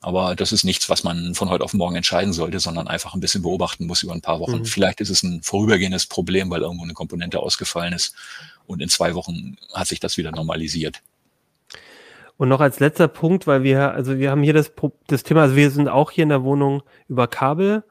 Aber 0.02 0.34
das 0.34 0.52
ist 0.52 0.64
nichts, 0.64 0.88
was 0.88 1.04
man 1.04 1.34
von 1.34 1.50
heute 1.50 1.62
auf 1.62 1.74
morgen 1.74 1.96
entscheiden 1.96 2.32
sollte, 2.32 2.58
sondern 2.58 2.88
einfach 2.88 3.12
ein 3.12 3.20
bisschen 3.20 3.42
beobachten 3.42 3.86
muss 3.86 4.02
über 4.02 4.14
ein 4.14 4.22
paar 4.22 4.40
Wochen. 4.40 4.60
Mhm. 4.60 4.64
Vielleicht 4.64 5.00
ist 5.02 5.10
es 5.10 5.22
ein 5.22 5.42
vorübergehendes 5.42 6.06
Problem, 6.06 6.50
weil 6.50 6.62
irgendwo 6.62 6.84
eine 6.84 6.94
Komponente 6.94 7.38
ausgefallen 7.38 7.92
ist 7.92 8.14
und 8.66 8.80
in 8.80 8.88
zwei 8.88 9.14
Wochen 9.14 9.58
hat 9.74 9.88
sich 9.88 10.00
das 10.00 10.16
wieder 10.16 10.32
normalisiert. 10.32 11.02
Und 12.38 12.48
noch 12.48 12.60
als 12.60 12.80
letzter 12.80 13.08
Punkt, 13.08 13.46
weil 13.46 13.62
wir, 13.62 13.92
also 13.92 14.18
wir 14.18 14.30
haben 14.30 14.42
hier 14.42 14.54
das, 14.54 14.72
das 15.08 15.22
Thema, 15.22 15.42
also 15.42 15.56
wir 15.56 15.70
sind 15.70 15.88
auch 15.88 16.10
hier 16.10 16.22
in 16.22 16.30
der 16.30 16.42
Wohnung 16.42 16.82
über 17.06 17.28
Kabel 17.28 17.84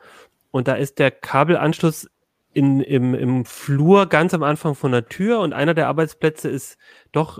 und 0.49 0.67
da 0.67 0.73
ist 0.73 0.97
der 0.97 1.11
Kabelanschluss 1.11 2.09
in, 2.53 2.81
im, 2.81 3.13
im 3.13 3.45
Flur 3.45 4.07
ganz 4.07 4.33
am 4.33 4.43
Anfang 4.43 4.75
von 4.75 4.91
der 4.91 5.07
Tür 5.07 5.39
und 5.39 5.53
einer 5.53 5.73
der 5.73 5.87
Arbeitsplätze 5.87 6.49
ist 6.49 6.77
doch 7.11 7.39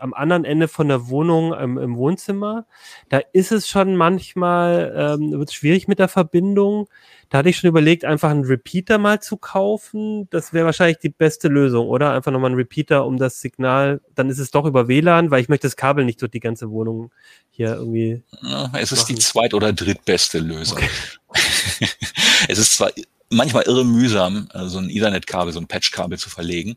am 0.00 0.14
anderen 0.14 0.44
Ende 0.44 0.68
von 0.68 0.88
der 0.88 1.08
Wohnung 1.08 1.52
im, 1.54 1.78
im 1.78 1.96
Wohnzimmer. 1.96 2.66
Da 3.08 3.20
ist 3.32 3.52
es 3.52 3.68
schon 3.68 3.96
manchmal, 3.96 4.92
ähm, 4.96 5.38
wird 5.38 5.48
es 5.48 5.54
schwierig 5.54 5.86
mit 5.86 5.98
der 5.98 6.08
Verbindung. 6.08 6.88
Da 7.28 7.38
hatte 7.38 7.48
ich 7.48 7.58
schon 7.58 7.68
überlegt, 7.68 8.04
einfach 8.04 8.30
einen 8.30 8.44
Repeater 8.44 8.98
mal 8.98 9.20
zu 9.20 9.36
kaufen. 9.36 10.28
Das 10.30 10.52
wäre 10.52 10.66
wahrscheinlich 10.66 10.98
die 10.98 11.08
beste 11.08 11.48
Lösung, 11.48 11.86
oder? 11.88 12.12
Einfach 12.12 12.32
nochmal 12.32 12.50
einen 12.50 12.58
Repeater, 12.58 13.06
um 13.06 13.16
das 13.16 13.40
Signal, 13.40 14.00
dann 14.14 14.28
ist 14.28 14.38
es 14.38 14.50
doch 14.50 14.64
über 14.64 14.88
WLAN, 14.88 15.30
weil 15.30 15.40
ich 15.40 15.48
möchte 15.48 15.66
das 15.66 15.76
Kabel 15.76 16.04
nicht 16.04 16.20
durch 16.20 16.32
die 16.32 16.40
ganze 16.40 16.70
Wohnung 16.70 17.12
hier 17.50 17.74
irgendwie. 17.74 18.22
Ja, 18.42 18.70
es 18.74 18.92
ist 18.92 19.02
machen. 19.02 19.14
die 19.14 19.20
zweit- 19.20 19.54
oder 19.54 19.72
drittbeste 19.72 20.38
Lösung. 20.38 20.78
Okay. 20.78 20.88
es 22.48 22.58
ist 22.58 22.76
zwar 22.76 22.90
manchmal 23.30 23.64
irre 23.64 23.84
mühsam, 23.84 24.48
äh, 24.52 24.66
so 24.66 24.78
ein 24.78 24.90
Ethernet-Kabel, 24.90 25.52
so 25.52 25.60
ein 25.60 25.66
Patch-Kabel 25.66 26.18
zu 26.18 26.30
verlegen. 26.30 26.76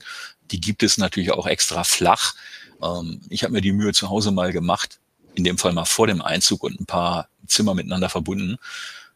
Die 0.52 0.60
gibt 0.60 0.84
es 0.84 0.98
natürlich 0.98 1.32
auch 1.32 1.48
extra 1.48 1.84
flach. 1.84 2.36
Ähm, 2.82 3.22
ich 3.30 3.44
habe 3.44 3.54
mir 3.54 3.62
die 3.62 3.72
Mühe 3.72 3.94
zu 3.94 4.10
Hause 4.10 4.32
mal 4.32 4.52
gemacht, 4.52 5.00
in 5.36 5.44
dem 5.44 5.58
Fall 5.58 5.74
mal 5.74 5.86
vor 5.86 6.08
dem 6.08 6.22
Einzug 6.22 6.64
und 6.64 6.80
ein 6.80 6.86
paar 6.86 7.30
Zimmer 7.48 7.74
miteinander 7.74 8.10
verbunden. 8.10 8.58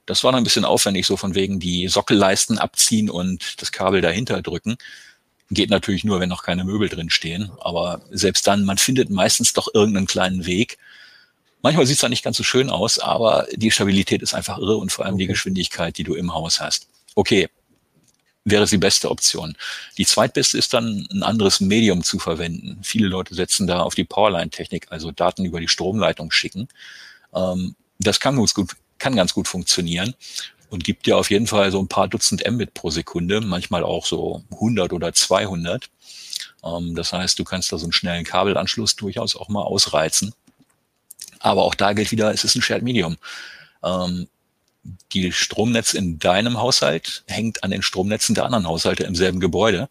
Das 0.06 0.24
war 0.24 0.32
dann 0.32 0.42
ein 0.42 0.44
bisschen 0.44 0.66
aufwendig, 0.66 1.08
so 1.08 1.18
von 1.18 1.34
wegen 1.34 1.60
die 1.60 1.88
Sockelleisten 1.88 2.58
abziehen 2.58 3.10
und 3.10 3.62
das 3.62 3.72
Kabel 3.72 4.02
dahinter 4.02 4.42
drücken. 4.42 4.76
Geht 5.50 5.70
natürlich 5.70 6.04
nur, 6.04 6.20
wenn 6.20 6.30
noch 6.30 6.44
keine 6.44 6.66
Möbel 6.66 6.90
drin 6.90 7.10
stehen. 7.10 7.52
Aber 7.62 8.02
selbst 8.12 8.48
dann, 8.48 8.66
man 8.66 8.78
findet 8.78 9.10
meistens 9.10 9.54
doch 9.54 9.70
irgendeinen 9.74 10.08
kleinen 10.08 10.46
Weg. 10.46 10.78
Manchmal 11.62 11.86
sieht 11.86 11.96
es 11.96 12.02
dann 12.02 12.10
nicht 12.10 12.24
ganz 12.24 12.36
so 12.36 12.44
schön 12.44 12.70
aus, 12.70 13.00
aber 13.00 13.48
die 13.54 13.72
Stabilität 13.72 14.22
ist 14.22 14.34
einfach 14.34 14.58
irre 14.58 14.76
und 14.76 14.92
vor 14.92 15.06
allem 15.06 15.16
okay. 15.16 15.24
die 15.24 15.28
Geschwindigkeit, 15.28 15.98
die 15.98 16.04
du 16.04 16.16
im 16.16 16.34
Haus 16.34 16.60
hast 16.60 16.88
okay, 17.16 17.50
wäre 18.46 18.66
die 18.66 18.78
beste 18.78 19.10
Option. 19.10 19.56
Die 19.98 20.06
zweitbeste 20.06 20.58
ist 20.58 20.74
dann 20.74 21.08
ein 21.12 21.24
anderes 21.24 21.60
Medium 21.62 22.04
zu 22.04 22.20
verwenden. 22.20 22.80
Viele 22.84 23.08
Leute 23.08 23.36
setzen 23.36 23.68
da 23.68 23.82
auf 23.82 23.96
die 23.96 24.04
Powerline-Technik, 24.04 24.88
also 24.90 25.12
Daten 25.12 25.46
über 25.46 25.60
die 25.60 25.68
Stromleitung 25.68 26.32
schicken. 26.32 26.68
Ähm, 27.34 27.76
das 28.00 28.20
kann 28.20 28.36
ganz 28.36 28.54
gut, 28.54 28.72
kann 28.98 29.16
ganz 29.16 29.34
gut 29.34 29.48
funktionieren 29.48 30.14
und 30.70 30.84
gibt 30.84 31.06
dir 31.06 31.18
auf 31.18 31.30
jeden 31.30 31.48
Fall 31.48 31.72
so 31.72 31.80
ein 31.80 31.88
paar 31.88 32.08
Dutzend 32.08 32.44
Mbit 32.50 32.74
pro 32.74 32.90
Sekunde, 32.90 33.42
manchmal 33.42 33.84
auch 33.84 34.06
so 34.06 34.44
100 34.52 34.92
oder 34.92 35.14
200. 35.14 35.90
Ähm, 36.64 36.96
das 36.96 37.14
heißt, 37.14 37.40
du 37.40 37.44
kannst 37.44 37.72
da 37.72 37.78
so 37.78 37.86
einen 37.86 37.94
schnellen 37.94 38.26
Kabelanschluss 38.26 38.96
durchaus 38.96 39.36
auch 39.36 39.50
mal 39.50 39.62
ausreizen. 39.62 40.34
Aber 41.40 41.64
auch 41.64 41.76
da 41.76 41.94
gilt 41.94 42.12
wieder, 42.12 42.34
es 42.34 42.44
ist 42.44 42.56
ein 42.56 42.62
Shared 42.62 42.84
Medium. 42.84 43.18
Ähm, 43.84 44.28
die 45.14 45.32
Stromnetz 45.32 45.94
in 45.94 46.20
deinem 46.20 46.60
Haushalt 46.60 47.24
hängt 47.28 47.64
an 47.64 47.72
den 47.72 47.82
Stromnetzen 47.82 48.36
der 48.36 48.46
anderen 48.46 48.68
Haushalte 48.68 49.04
im 49.04 49.16
selben 49.16 49.40
Gebäude. 49.40 49.90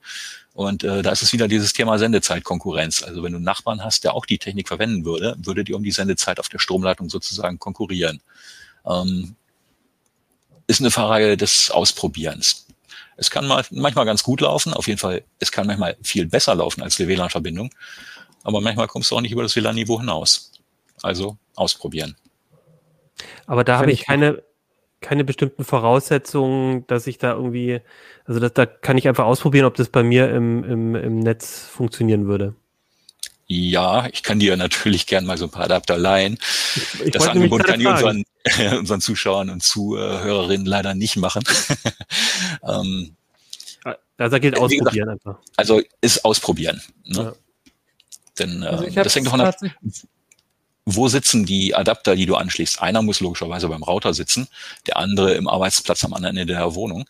Und 0.55 0.85
äh, 0.85 1.03
da 1.03 1.11
ist 1.11 1.23
es 1.23 1.33
wieder 1.33 1.49
dieses 1.49 1.73
Thema 1.73 1.99
Sendezeitkonkurrenz. 1.99 3.03
Also 3.03 3.23
wenn 3.23 3.33
du 3.33 3.37
einen 3.37 3.45
Nachbarn 3.45 3.83
hast, 3.83 4.05
der 4.05 4.15
auch 4.15 4.27
die 4.27 4.39
Technik 4.39 4.69
verwenden 4.69 5.05
würde, 5.05 5.35
würde 5.39 5.65
die 5.65 5.73
um 5.73 5.83
die 5.83 5.93
Sendezeit 5.93 6.39
auf 6.39 6.51
der 6.51 6.59
Stromleitung 6.59 7.09
sozusagen 7.09 7.59
konkurrieren. 7.59 8.21
Ähm, 8.87 9.35
ist 10.67 10.81
eine 10.81 10.91
Frage 10.91 11.37
des 11.37 11.71
Ausprobierens. 11.71 12.67
Es 13.17 13.31
kann 13.31 13.47
mal, 13.47 13.65
manchmal 13.71 14.05
ganz 14.05 14.23
gut 14.23 14.41
laufen, 14.41 14.73
auf 14.73 14.89
jeden 14.89 14.99
Fall, 14.99 15.23
es 15.39 15.53
kann 15.53 15.67
manchmal 15.67 15.97
viel 16.03 16.27
besser 16.27 16.55
laufen 16.55 16.83
als 16.83 16.97
die 16.97 17.09
WLAN-Verbindung, 17.09 17.71
aber 18.43 18.61
manchmal 18.61 18.89
kommst 18.89 19.11
du 19.11 19.17
auch 19.17 19.21
nicht 19.21 19.33
über 19.33 19.43
das 19.43 19.55
WLAN-Niveau 19.55 20.01
hinaus. 20.01 20.53
Also 21.03 21.37
ausprobieren. 21.57 22.17
Aber 23.47 23.65
da 23.65 23.79
habe 23.79 23.93
ich 23.93 24.07
keine, 24.07 24.43
keine 25.03 25.25
bestimmten 25.25 25.65
Voraussetzungen, 25.65 26.87
dass 26.87 27.07
ich 27.07 27.19
da 27.19 27.33
irgendwie, 27.35 27.81
also 28.25 28.41
das, 28.41 28.53
da 28.55 28.65
kann 28.67 28.97
ich 28.97 29.09
einfach 29.09 29.25
ausprobieren, 29.25 29.67
ob 29.67 29.75
das 29.75 29.89
bei 29.89 30.03
mir 30.03 30.31
im, 30.31 30.65
im, 30.65 30.95
im 30.95 31.19
Netz 31.19 31.67
funktionieren 31.67 32.27
würde. 32.27 32.55
Ja, 33.47 34.09
ich 34.11 34.23
kann 34.23 34.39
dir 34.39 34.57
natürlich 34.57 35.07
gern 35.07 35.27
mal 35.27 35.37
so 35.37 35.45
ein 35.45 35.51
paar 35.51 35.65
Adapter 35.65 35.99
leihen. 35.99 36.39
Ich, 36.75 37.01
ich 37.07 37.11
das 37.11 37.29
Angebot 37.29 37.65
kann 37.65 37.81
ich 37.81 37.87
unseren, 37.87 38.25
unseren 38.79 39.01
Zuschauern 39.03 39.51
und 39.51 39.63
Zuhörerinnen 39.63 40.67
leider 40.67 40.95
nicht 40.95 41.17
machen. 41.17 41.45
ähm, 42.67 43.15
also 44.17 44.39
gilt 44.39 44.57
ausprobieren 44.57 45.09
gesagt, 45.09 45.27
einfach. 45.27 45.39
Also 45.57 45.83
ist 46.01 46.25
ausprobieren. 46.25 46.81
Ne? 47.05 47.19
Ja. 47.19 47.33
Denn 48.39 48.63
äh, 48.63 48.67
also 48.67 48.91
das 48.91 49.17
hängt 49.17 49.27
davon 49.27 49.41
ab, 49.41 49.57
wo 50.85 51.09
sitzen 51.09 51.47
die 51.47 51.75
Adapter, 51.75 52.17
die 52.17 52.27
du 52.27 52.35
anschließt? 52.35 52.83
Einer 52.83 53.03
muss 53.03 53.21
logischerweise 53.21 53.69
beim 53.69 53.83
Router 53.83 54.15
sitzen, 54.15 54.49
der 54.87 54.97
andere 54.97 55.35
im 55.35 55.49
Arbeitsplatz 55.49 56.05
am 56.05 56.15
anderen 56.15 56.37
Ende 56.37 56.55
der 56.55 56.75
Wohnung. 56.75 57.05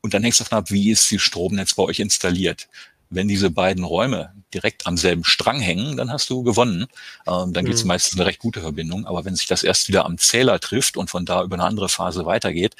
Und 0.00 0.14
dann 0.14 0.22
hängt 0.22 0.34
es 0.34 0.38
davon 0.38 0.58
ab, 0.58 0.70
wie 0.70 0.90
ist 0.90 1.10
die 1.10 1.18
Stromnetz 1.18 1.74
bei 1.74 1.82
euch 1.82 1.98
installiert. 1.98 2.68
Wenn 3.10 3.26
diese 3.26 3.50
beiden 3.50 3.82
Räume 3.82 4.32
direkt 4.54 4.86
am 4.86 4.96
selben 4.96 5.24
Strang 5.24 5.58
hängen, 5.58 5.96
dann 5.96 6.12
hast 6.12 6.30
du 6.30 6.44
gewonnen. 6.44 6.86
Ähm, 7.26 7.52
dann 7.52 7.64
mhm. 7.64 7.66
gibt 7.66 7.74
es 7.74 7.84
meistens 7.84 8.18
eine 8.18 8.26
recht 8.26 8.38
gute 8.38 8.60
Verbindung. 8.60 9.06
Aber 9.06 9.24
wenn 9.24 9.34
sich 9.34 9.46
das 9.46 9.64
erst 9.64 9.88
wieder 9.88 10.04
am 10.06 10.16
Zähler 10.16 10.60
trifft 10.60 10.96
und 10.96 11.10
von 11.10 11.26
da 11.26 11.42
über 11.42 11.54
eine 11.54 11.64
andere 11.64 11.88
Phase 11.88 12.24
weitergeht, 12.24 12.76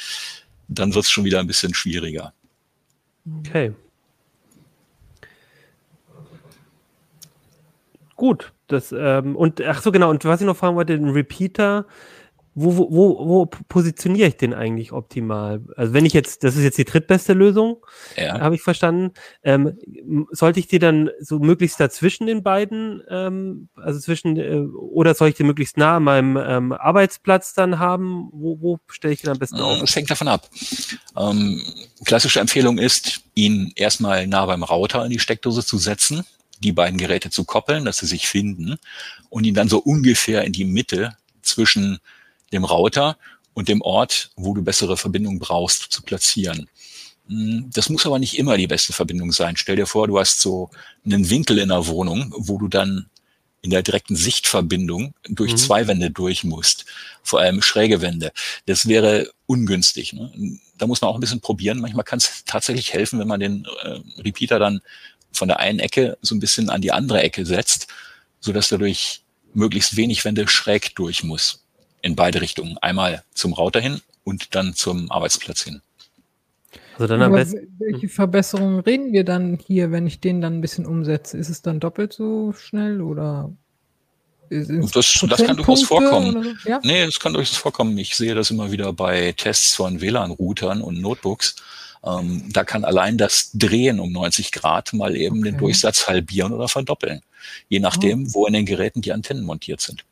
dann 0.69 0.95
wird 0.95 1.05
es 1.05 1.11
schon 1.11 1.25
wieder 1.25 1.41
ein 1.41 1.49
bisschen 1.49 1.75
schwieriger. 1.75 2.33
Okay. 3.41 3.73
Gut, 8.15 8.53
das, 8.73 8.93
ähm, 8.97 9.37
und 9.37 9.61
ach 9.63 9.83
so, 9.83 9.93
genau, 9.93 10.11
und 10.11 10.25
was 10.25 10.41
ich 10.41 10.47
noch 10.47 10.57
fragen 10.57 10.77
wollte, 10.77 10.97
den 10.97 11.11
Repeater, 11.11 11.87
wo, 12.55 12.77
wo, 12.77 12.91
wo, 12.91 13.29
wo 13.29 13.47
positioniere 13.47 14.29
ich 14.29 14.37
den 14.37 14.55
eigentlich 14.55 14.93
optimal? 14.93 15.63
Also 15.77 15.93
wenn 15.93 16.05
ich 16.05 16.13
jetzt, 16.13 16.43
das 16.43 16.57
ist 16.57 16.65
jetzt 16.65 16.79
die 16.79 16.85
drittbeste 16.85 17.33
Lösung, 17.33 17.77
ja. 18.17 18.41
habe 18.41 18.57
ich 18.57 18.63
verstanden. 18.63 19.13
Ähm, 19.45 19.79
sollte 20.31 20.59
ich 20.59 20.67
die 20.67 20.81
dann 20.81 21.11
so 21.21 21.39
möglichst 21.39 21.79
dazwischen 21.79 22.27
den 22.27 22.43
beiden, 22.43 23.03
ähm, 23.09 23.69
also 23.77 24.01
zwischen, 24.01 24.37
äh, 24.37 24.57
oder 24.57 25.15
soll 25.15 25.29
ich 25.29 25.37
den 25.37 25.47
möglichst 25.47 25.77
nah 25.77 25.97
an 25.97 26.05
meinem 26.05 26.37
ähm, 26.37 26.73
Arbeitsplatz 26.73 27.55
dann 27.55 27.79
haben? 27.79 28.29
Wo, 28.33 28.61
wo 28.61 28.81
stelle 28.89 29.15
ich 29.15 29.23
den 29.23 29.31
am 29.31 29.39
besten 29.39 29.61
auf? 29.61 29.81
Es 29.81 29.95
hängt 29.95 30.11
davon 30.11 30.29
ab. 30.29 30.49
Ähm, 31.17 31.63
klassische 32.05 32.41
Empfehlung 32.41 32.79
ist, 32.79 33.23
ihn 33.35 33.73
erstmal 33.77 34.27
nah 34.27 34.47
beim 34.47 34.65
Router 34.65 35.05
in 35.05 35.11
die 35.11 35.21
Steckdose 35.21 35.65
zu 35.65 35.79
setzen 35.79 36.25
die 36.61 36.73
beiden 36.73 36.99
Geräte 36.99 37.31
zu 37.31 37.45
koppeln, 37.45 37.85
dass 37.85 37.99
sie 37.99 38.07
sich 38.07 38.29
finden 38.29 38.79
und 39.29 39.45
ihn 39.45 39.55
dann 39.55 39.69
so 39.69 39.79
ungefähr 39.79 40.45
in 40.45 40.53
die 40.53 40.65
Mitte 40.65 41.17
zwischen 41.43 41.99
dem 42.53 42.65
Router 42.65 43.17
und 43.55 43.69
dem 43.69 43.83
Ort, 43.83 44.31
wo 44.37 44.55
du 44.55 44.63
bessere 44.63 44.97
Verbindung 44.97 45.39
brauchst, 45.39 45.93
zu 45.93 46.03
platzieren. 46.03 46.69
Hm, 47.29 47.71
das 47.73 47.89
muss 47.89 48.07
aber 48.07 48.19
nicht 48.19 48.39
immer 48.39 48.57
die 48.57 48.67
beste 48.67 48.93
Verbindung 48.93 49.33
sein. 49.33 49.57
Stell 49.57 49.77
dir 49.77 49.87
vor, 49.87 50.07
du 50.07 50.19
hast 50.19 50.41
so 50.41 50.71
einen 51.05 51.31
Winkel 51.31 51.59
in 51.59 51.69
der 51.69 51.87
Wohnung, 51.87 52.33
wo 52.37 52.59
du 52.59 52.69
dann 52.69 53.07
in 53.63 53.71
der 53.71 53.83
direkten 53.83 54.17
Sichtverbindung 54.17 55.15
durch 55.29 55.53
mhm. 55.53 55.57
zwei 55.59 55.87
Wände 55.87 56.11
durch 56.11 56.45
musst, 56.45 56.87
vor 57.23 57.41
allem 57.41 57.61
schräge 57.61 58.01
Wände. 58.01 58.33
Das 58.67 58.89
wäre 58.89 59.31
ungünstig. 59.47 60.15
Ne? 60.15 60.59
Da 60.79 60.87
muss 60.87 61.03
man 61.03 61.11
auch 61.11 61.15
ein 61.15 61.21
bisschen 61.21 61.43
probieren. 61.43 61.81
Manchmal 61.81 62.05
kann 62.05 62.19
es 62.19 62.45
tatsächlich 62.47 62.95
helfen, 62.95 63.19
wenn 63.19 63.29
man 63.29 63.41
den 63.41 63.67
äh, 63.83 64.01
Repeater 64.23 64.59
dann 64.59 64.81
von 65.33 65.49
der 65.49 65.61
einen 65.61 65.79
Ecke 65.79 66.19
so 66.23 66.35
ein 66.35 66.41
bisschen 66.41 66.71
an 66.71 66.81
die 66.81 66.93
andere 66.93 67.23
Ecke 67.23 67.47
setzt, 67.47 67.89
so 68.41 68.53
dass 68.53 68.69
dadurch 68.69 69.23
möglichst 69.55 69.97
wenig 69.97 70.25
Wände 70.25 70.47
schräg 70.49 70.95
durch 70.95 71.25
muss. 71.25 71.65
In 72.03 72.17
beide 72.17 72.41
Richtungen. 72.41 72.79
Einmal 72.79 73.25
zum 73.35 73.53
Router 73.53 73.81
hin 73.81 74.01
und 74.25 74.55
dann 74.55 74.75
zum 74.75 75.11
Arbeitsplatz 75.11 75.63
hin. 75.63 75.83
Also 76.95 77.07
dann 77.07 77.23
am 77.23 77.33
besten. 77.33 77.75
Welche 77.79 78.09
Verbesserungen 78.09 78.81
reden 78.81 79.13
wir 79.13 79.25
dann 79.25 79.59
hier, 79.67 79.91
wenn 79.91 80.07
ich 80.07 80.21
den 80.21 80.41
dann 80.41 80.59
ein 80.59 80.61
bisschen 80.61 80.87
umsetze? 80.87 81.37
Ist 81.37 81.49
es 81.49 81.63
dann 81.63 81.81
doppelt 81.81 82.13
so 82.13 82.53
schnell 82.53 83.01
oder? 83.01 83.53
Das, 84.51 84.67
das 85.29 85.45
kann 85.45 85.57
durchaus 85.57 85.85
vorkommen. 85.85 86.43
So? 86.43 86.69
Ja? 86.69 86.81
Nee, 86.83 87.07
das 87.07 87.21
kann 87.21 87.33
durchaus 87.33 87.57
vorkommen. 87.57 87.97
Ich 87.99 88.17
sehe 88.17 88.35
das 88.35 88.51
immer 88.51 88.73
wieder 88.73 88.93
bei 88.93 89.33
Tests 89.33 89.75
von 89.77 90.01
WLAN-Routern 90.01 90.83
und 90.83 91.01
Notebooks, 91.01 91.57
ähm, 92.05 92.45
da 92.53 92.65
kann 92.65 92.85
allein 92.85 93.19
das 93.19 93.51
Drehen 93.55 94.01
um 94.01 94.13
90 94.13 94.53
Grad 94.53 94.93
mal 94.93 95.17
eben 95.17 95.41
okay. 95.41 95.51
den 95.51 95.59
Durchsatz 95.59 96.09
halbieren 96.09 96.53
oder 96.53 96.69
verdoppeln. 96.69 97.21
Je 97.69 97.81
nachdem, 97.81 98.27
oh. 98.29 98.35
wo 98.35 98.47
in 98.47 98.53
den 98.53 98.67
Geräten 98.67 99.03
die 99.03 99.13
Antennen 99.13 99.45
montiert 99.45 99.81
sind. 99.81 100.05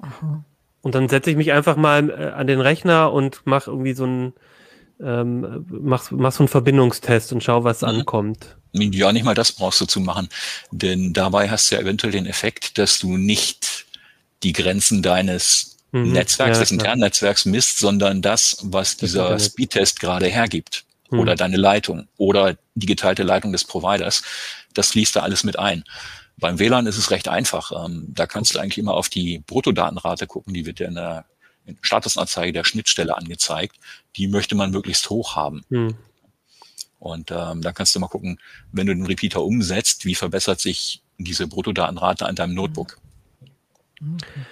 Aha. 0.00 0.44
Und 0.80 0.94
dann 0.94 1.08
setze 1.08 1.30
ich 1.30 1.36
mich 1.36 1.52
einfach 1.52 1.76
mal 1.76 2.10
äh, 2.10 2.32
an 2.32 2.46
den 2.46 2.60
Rechner 2.60 3.12
und 3.12 3.46
mache 3.46 3.70
irgendwie 3.70 3.94
so 3.94 4.04
einen 4.04 4.32
ähm, 5.00 5.66
mach, 5.68 6.10
mach 6.10 6.32
so 6.32 6.40
einen 6.40 6.48
Verbindungstest 6.48 7.32
und 7.32 7.42
schau, 7.42 7.64
was 7.64 7.82
mhm. 7.82 7.88
ankommt. 7.88 8.56
Ja, 8.72 9.12
nicht 9.12 9.24
mal 9.24 9.34
das 9.34 9.52
brauchst 9.52 9.80
du 9.80 9.86
zu 9.86 10.00
machen, 10.00 10.28
denn 10.70 11.12
dabei 11.12 11.50
hast 11.50 11.70
du 11.70 11.74
ja 11.74 11.82
eventuell 11.82 12.12
den 12.12 12.26
Effekt, 12.26 12.78
dass 12.78 12.98
du 12.98 13.18
nicht 13.18 13.86
die 14.42 14.52
Grenzen 14.52 15.02
deines 15.02 15.71
mhm. 15.92 16.12
Netzwerks, 16.12 16.58
ja, 16.58 16.60
des 16.60 16.70
internen 16.72 17.00
Netzwerks 17.00 17.44
misst, 17.44 17.78
sondern 17.78 18.22
das, 18.22 18.58
was 18.62 18.96
dieser 18.96 19.38
Speedtest 19.38 20.00
gerade 20.00 20.26
hergibt. 20.26 20.84
Mhm. 21.10 21.20
Oder 21.20 21.34
deine 21.36 21.56
Leitung 21.56 22.08
oder 22.16 22.56
die 22.74 22.86
geteilte 22.86 23.22
Leitung 23.22 23.52
des 23.52 23.64
Providers. 23.64 24.22
Das 24.74 24.90
fließt 24.90 25.16
da 25.16 25.20
alles 25.20 25.44
mit 25.44 25.58
ein. 25.58 25.84
Beim 26.38 26.58
WLAN 26.58 26.86
ist 26.86 26.96
es 26.96 27.10
recht 27.10 27.28
einfach. 27.28 27.84
Ähm, 27.84 28.06
da 28.08 28.26
kannst 28.26 28.54
du 28.54 28.58
eigentlich 28.58 28.78
immer 28.78 28.94
auf 28.94 29.08
die 29.08 29.38
Bruttodatenrate 29.46 30.26
gucken, 30.26 30.54
die 30.54 30.66
wird 30.66 30.80
ja 30.80 30.88
in 30.88 30.94
der 30.94 31.26
Statusanzeige 31.82 32.52
der 32.52 32.64
Schnittstelle 32.64 33.16
angezeigt. 33.16 33.76
Die 34.16 34.26
möchte 34.26 34.54
man 34.54 34.70
möglichst 34.70 35.10
hoch 35.10 35.36
haben. 35.36 35.62
Mhm. 35.68 35.94
Und 36.98 37.30
ähm, 37.30 37.62
da 37.62 37.72
kannst 37.72 37.94
du 37.94 38.00
mal 38.00 38.08
gucken, 38.08 38.38
wenn 38.70 38.86
du 38.86 38.94
den 38.94 39.06
Repeater 39.06 39.42
umsetzt, 39.42 40.04
wie 40.04 40.14
verbessert 40.14 40.60
sich 40.60 41.02
diese 41.18 41.46
Bruttodatenrate 41.46 42.26
an 42.26 42.36
deinem 42.36 42.54
Notebook. 42.54 42.98
Okay. 44.00 44.46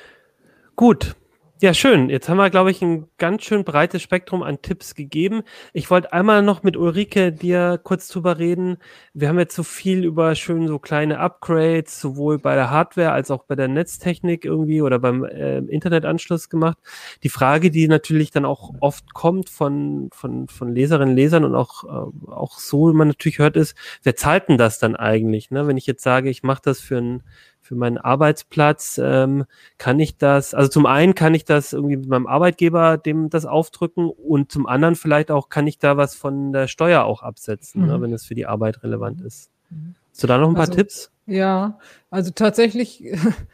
Gut, 0.77 1.15
ja, 1.63 1.75
schön. 1.75 2.09
Jetzt 2.09 2.29
haben 2.31 2.39
wir, 2.39 2.49
glaube 2.49 2.71
ich, 2.71 2.81
ein 2.81 3.07
ganz 3.19 3.45
schön 3.45 3.65
breites 3.65 4.01
Spektrum 4.01 4.43
an 4.43 4.63
Tipps 4.63 4.95
gegeben. 4.95 5.43
Ich 5.75 5.91
wollte 5.91 6.11
einmal 6.15 6.41
noch 6.41 6.63
mit 6.63 6.75
Ulrike 6.75 7.33
dir 7.33 7.79
kurz 7.83 8.09
drüber 8.09 8.39
reden. 8.39 8.79
Wir 9.13 9.29
haben 9.29 9.39
jetzt 9.39 9.55
so 9.55 9.63
viel 9.63 10.05
über 10.07 10.35
schön 10.37 10.69
so 10.69 10.79
kleine 10.79 11.19
Upgrades, 11.19 12.01
sowohl 12.01 12.39
bei 12.39 12.55
der 12.55 12.71
Hardware 12.71 13.13
als 13.13 13.31
auch 13.31 13.45
bei 13.45 13.57
der 13.57 13.69
Netztechnik 13.69 14.47
irgendwie 14.47 14.81
oder 14.81 14.99
beim 14.99 15.23
äh, 15.25 15.59
Internetanschluss 15.59 16.49
gemacht. 16.49 16.79
Die 17.25 17.29
Frage, 17.29 17.71
die 17.71 17.89
natürlich 17.89 18.31
dann 18.31 18.47
auch 18.47 18.73
oft 18.81 19.13
kommt 19.13 19.51
von, 19.51 20.09
von, 20.15 20.49
von 20.49 20.75
Leserinnen, 20.75 21.15
Lesern 21.15 21.45
und 21.45 21.55
auch, 21.55 21.85
äh, 21.85 22.31
auch 22.31 22.59
so, 22.59 22.91
wie 22.91 22.97
man 22.97 23.09
natürlich 23.09 23.39
hört, 23.39 23.57
ist, 23.57 23.77
wer 24.03 24.17
zahlt 24.17 24.49
denn 24.49 24.57
das 24.57 24.79
dann 24.79 24.97
eigentlich? 24.97 25.51
Ne? 25.51 25.67
Wenn 25.67 25.77
ich 25.77 25.87
jetzt 25.87 26.03
sage, 26.03 26.31
ich 26.31 26.43
mache 26.43 26.63
das 26.65 26.81
für 26.81 26.97
ein 26.97 27.23
für 27.71 27.77
meinen 27.77 27.99
Arbeitsplatz, 27.99 29.01
ähm, 29.01 29.45
kann 29.79 30.01
ich 30.01 30.17
das, 30.17 30.55
also 30.55 30.69
zum 30.69 30.87
einen 30.87 31.15
kann 31.15 31.35
ich 31.35 31.45
das 31.45 31.73
irgendwie 31.73 31.99
mit 31.99 32.09
meinem 32.09 32.27
Arbeitgeber 32.27 32.99
dem 32.99 33.31
das 33.31 33.47
aufdrücken 33.47 34.11
und 34.11 34.51
zum 34.51 34.67
anderen 34.67 34.97
vielleicht 34.97 35.31
auch 35.31 35.51
kann 35.51 35.69
ich 35.69 35.79
da 35.79 35.97
was 35.97 36.17
von 36.17 36.53
der 36.53 36.67
Steuer 36.67 37.05
auch 37.05 37.23
absetzen, 37.23 37.83
ne, 37.83 37.87
mhm. 37.87 37.93
ne, 37.93 38.03
wenn 38.03 38.13
es 38.13 38.27
für 38.27 38.35
die 38.35 38.45
Arbeit 38.45 38.83
relevant 38.83 39.21
ist. 39.21 39.53
Mhm. 39.71 39.95
Hast 40.11 40.21
du 40.21 40.27
da 40.27 40.39
noch 40.39 40.49
ein 40.49 40.55
paar 40.55 40.63
also, 40.63 40.75
Tipps? 40.75 41.13
Ja, 41.27 41.79
also 42.11 42.33
tatsächlich 42.33 43.05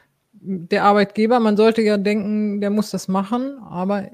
der 0.33 0.85
Arbeitgeber, 0.85 1.39
man 1.39 1.59
sollte 1.59 1.83
ja 1.83 1.99
denken, 1.99 2.63
der 2.63 2.71
muss 2.71 2.91
das 2.91 3.09
machen, 3.09 3.59
aber 3.69 4.13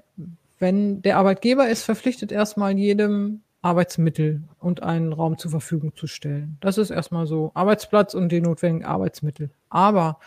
wenn 0.59 1.01
der 1.03 1.17
Arbeitgeber 1.17 1.69
ist 1.69 1.85
verpflichtet, 1.85 2.33
erstmal 2.33 2.77
jedem 2.77 3.43
Arbeitsmittel 3.63 4.43
und 4.59 4.83
einen 4.83 5.13
Raum 5.13 5.39
zur 5.39 5.53
Verfügung 5.53 5.95
zu 5.95 6.09
stellen. 6.09 6.59
Das 6.61 6.79
ist 6.79 6.91
erstmal 6.91 7.27
so 7.27 7.53
Arbeitsplatz 7.55 8.13
und 8.13 8.31
die 8.31 8.41
notwendigen 8.41 8.85
Arbeitsmittel. 8.85 9.51
Aber 9.71 10.19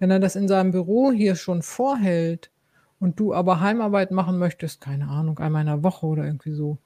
wenn 0.00 0.10
er 0.10 0.18
das 0.18 0.36
in 0.36 0.48
seinem 0.48 0.72
Büro 0.72 1.12
hier 1.12 1.36
schon 1.36 1.62
vorhält 1.62 2.50
und 2.98 3.20
du 3.20 3.32
aber 3.32 3.60
Heimarbeit 3.60 4.10
machen 4.10 4.38
möchtest, 4.38 4.80
keine 4.80 5.08
Ahnung, 5.08 5.38
einmal 5.38 5.62
in 5.62 5.68
der 5.68 5.84
Woche 5.84 6.04
oder 6.06 6.24
irgendwie 6.24 6.52
so, 6.52 6.78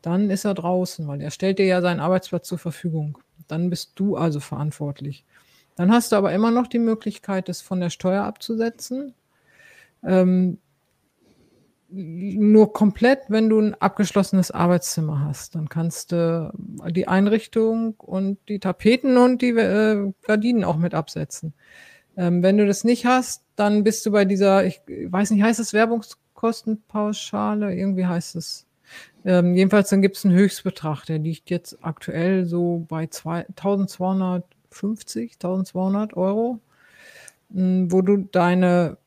dann 0.00 0.30
ist 0.30 0.44
er 0.44 0.54
draußen, 0.54 1.08
weil 1.08 1.20
er 1.20 1.32
stellt 1.32 1.58
dir 1.58 1.66
ja 1.66 1.82
seinen 1.82 2.00
Arbeitsplatz 2.00 2.46
zur 2.46 2.58
Verfügung. 2.58 3.18
Dann 3.48 3.68
bist 3.68 3.92
du 3.96 4.16
also 4.16 4.38
verantwortlich. 4.38 5.24
Dann 5.74 5.92
hast 5.92 6.12
du 6.12 6.16
aber 6.16 6.32
immer 6.32 6.52
noch 6.52 6.68
die 6.68 6.78
Möglichkeit, 6.78 7.48
das 7.48 7.62
von 7.62 7.80
der 7.80 7.90
Steuer 7.90 8.24
abzusetzen. 8.24 9.14
Ähm, 10.04 10.58
nur 11.90 12.72
komplett, 12.72 13.20
wenn 13.28 13.48
du 13.48 13.60
ein 13.60 13.74
abgeschlossenes 13.74 14.50
Arbeitszimmer 14.50 15.24
hast. 15.24 15.54
Dann 15.54 15.68
kannst 15.68 16.12
du 16.12 16.52
die 16.90 17.08
Einrichtung 17.08 17.94
und 17.98 18.38
die 18.48 18.58
Tapeten 18.58 19.16
und 19.16 19.40
die 19.40 19.50
äh, 19.50 20.12
Gardinen 20.22 20.64
auch 20.64 20.76
mit 20.76 20.94
absetzen. 20.94 21.54
Ähm, 22.16 22.42
wenn 22.42 22.58
du 22.58 22.66
das 22.66 22.84
nicht 22.84 23.06
hast, 23.06 23.44
dann 23.56 23.84
bist 23.84 24.04
du 24.04 24.10
bei 24.10 24.24
dieser, 24.24 24.64
ich 24.64 24.80
weiß 24.86 25.30
nicht, 25.30 25.42
heißt 25.42 25.60
es 25.60 25.72
Werbungskostenpauschale? 25.72 27.74
Irgendwie 27.74 28.06
heißt 28.06 28.36
es. 28.36 28.66
Ähm, 29.24 29.54
jedenfalls, 29.54 29.90
dann 29.90 30.02
gibt 30.02 30.16
es 30.16 30.24
einen 30.24 30.34
Höchstbetrag, 30.34 31.04
der 31.06 31.18
liegt 31.18 31.50
jetzt 31.50 31.78
aktuell 31.82 32.44
so 32.44 32.84
bei 32.88 33.02
1250, 33.02 35.34
1200 35.34 36.16
Euro, 36.16 36.58
hm, 37.52 37.92
wo 37.92 38.02
du 38.02 38.18
deine 38.18 38.98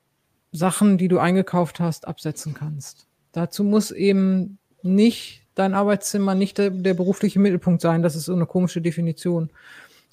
Sachen, 0.51 0.97
die 0.97 1.07
du 1.07 1.19
eingekauft 1.19 1.79
hast, 1.79 2.07
absetzen 2.07 2.53
kannst. 2.53 3.07
Dazu 3.31 3.63
muss 3.63 3.91
eben 3.91 4.57
nicht 4.83 5.43
dein 5.55 5.73
Arbeitszimmer, 5.73 6.35
nicht 6.35 6.57
der, 6.57 6.69
der 6.69 6.93
berufliche 6.93 7.39
Mittelpunkt 7.39 7.81
sein. 7.81 8.01
Das 8.01 8.15
ist 8.15 8.25
so 8.25 8.33
eine 8.33 8.45
komische 8.45 8.81
Definition. 8.81 9.49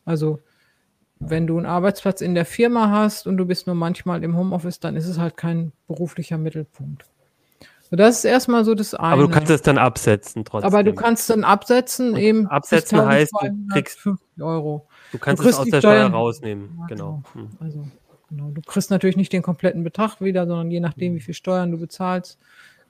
Also, 0.05 0.41
wenn 1.21 1.47
du 1.47 1.57
einen 1.57 1.67
Arbeitsplatz 1.67 2.21
in 2.21 2.35
der 2.35 2.45
Firma 2.45 2.91
hast 2.91 3.27
und 3.27 3.37
du 3.37 3.45
bist 3.45 3.67
nur 3.67 3.75
manchmal 3.75 4.23
im 4.23 4.37
Homeoffice, 4.37 4.79
dann 4.79 4.95
ist 4.95 5.07
es 5.07 5.19
halt 5.19 5.37
kein 5.37 5.73
beruflicher 5.89 6.39
Mittelpunkt. 6.39 7.05
So, 7.91 7.97
das 7.97 8.19
ist 8.19 8.25
erstmal 8.25 8.65
so 8.65 8.75
das 8.75 8.95
eine. 8.95 9.15
Aber 9.15 9.23
du 9.23 9.29
kannst 9.31 9.51
es 9.51 9.63
dann 9.63 9.79
absetzen 9.79 10.45
trotzdem. 10.45 10.67
Aber 10.67 10.85
du 10.85 10.95
kannst 10.95 11.31
dann 11.31 11.43
absetzen 11.43 12.11
und 12.11 12.19
eben. 12.19 12.47
Absetzen 12.47 13.05
heißt, 13.05 13.33
du 13.33 13.67
kriegst 13.73 14.07
Euro. 14.39 14.87
Du 15.11 15.19
kannst 15.19 15.43
du 15.43 15.49
es 15.49 15.57
aus 15.57 15.67
der 15.67 15.81
Steuer 15.81 16.07
rausnehmen. 16.09 16.77
Ja, 16.81 16.87
genau. 16.87 17.23
genau. 17.33 17.49
Hm. 17.49 17.57
Also 17.61 17.89
Genau. 18.29 18.51
Du 18.51 18.61
kriegst 18.61 18.91
natürlich 18.91 19.17
nicht 19.17 19.33
den 19.33 19.43
kompletten 19.43 19.83
Betrag 19.85 20.21
wieder, 20.21 20.47
sondern 20.47 20.71
je 20.71 20.81
nachdem, 20.81 21.15
wie 21.15 21.21
viel 21.21 21.35
Steuern 21.35 21.71
du 21.71 21.79
bezahlst, 21.79 22.39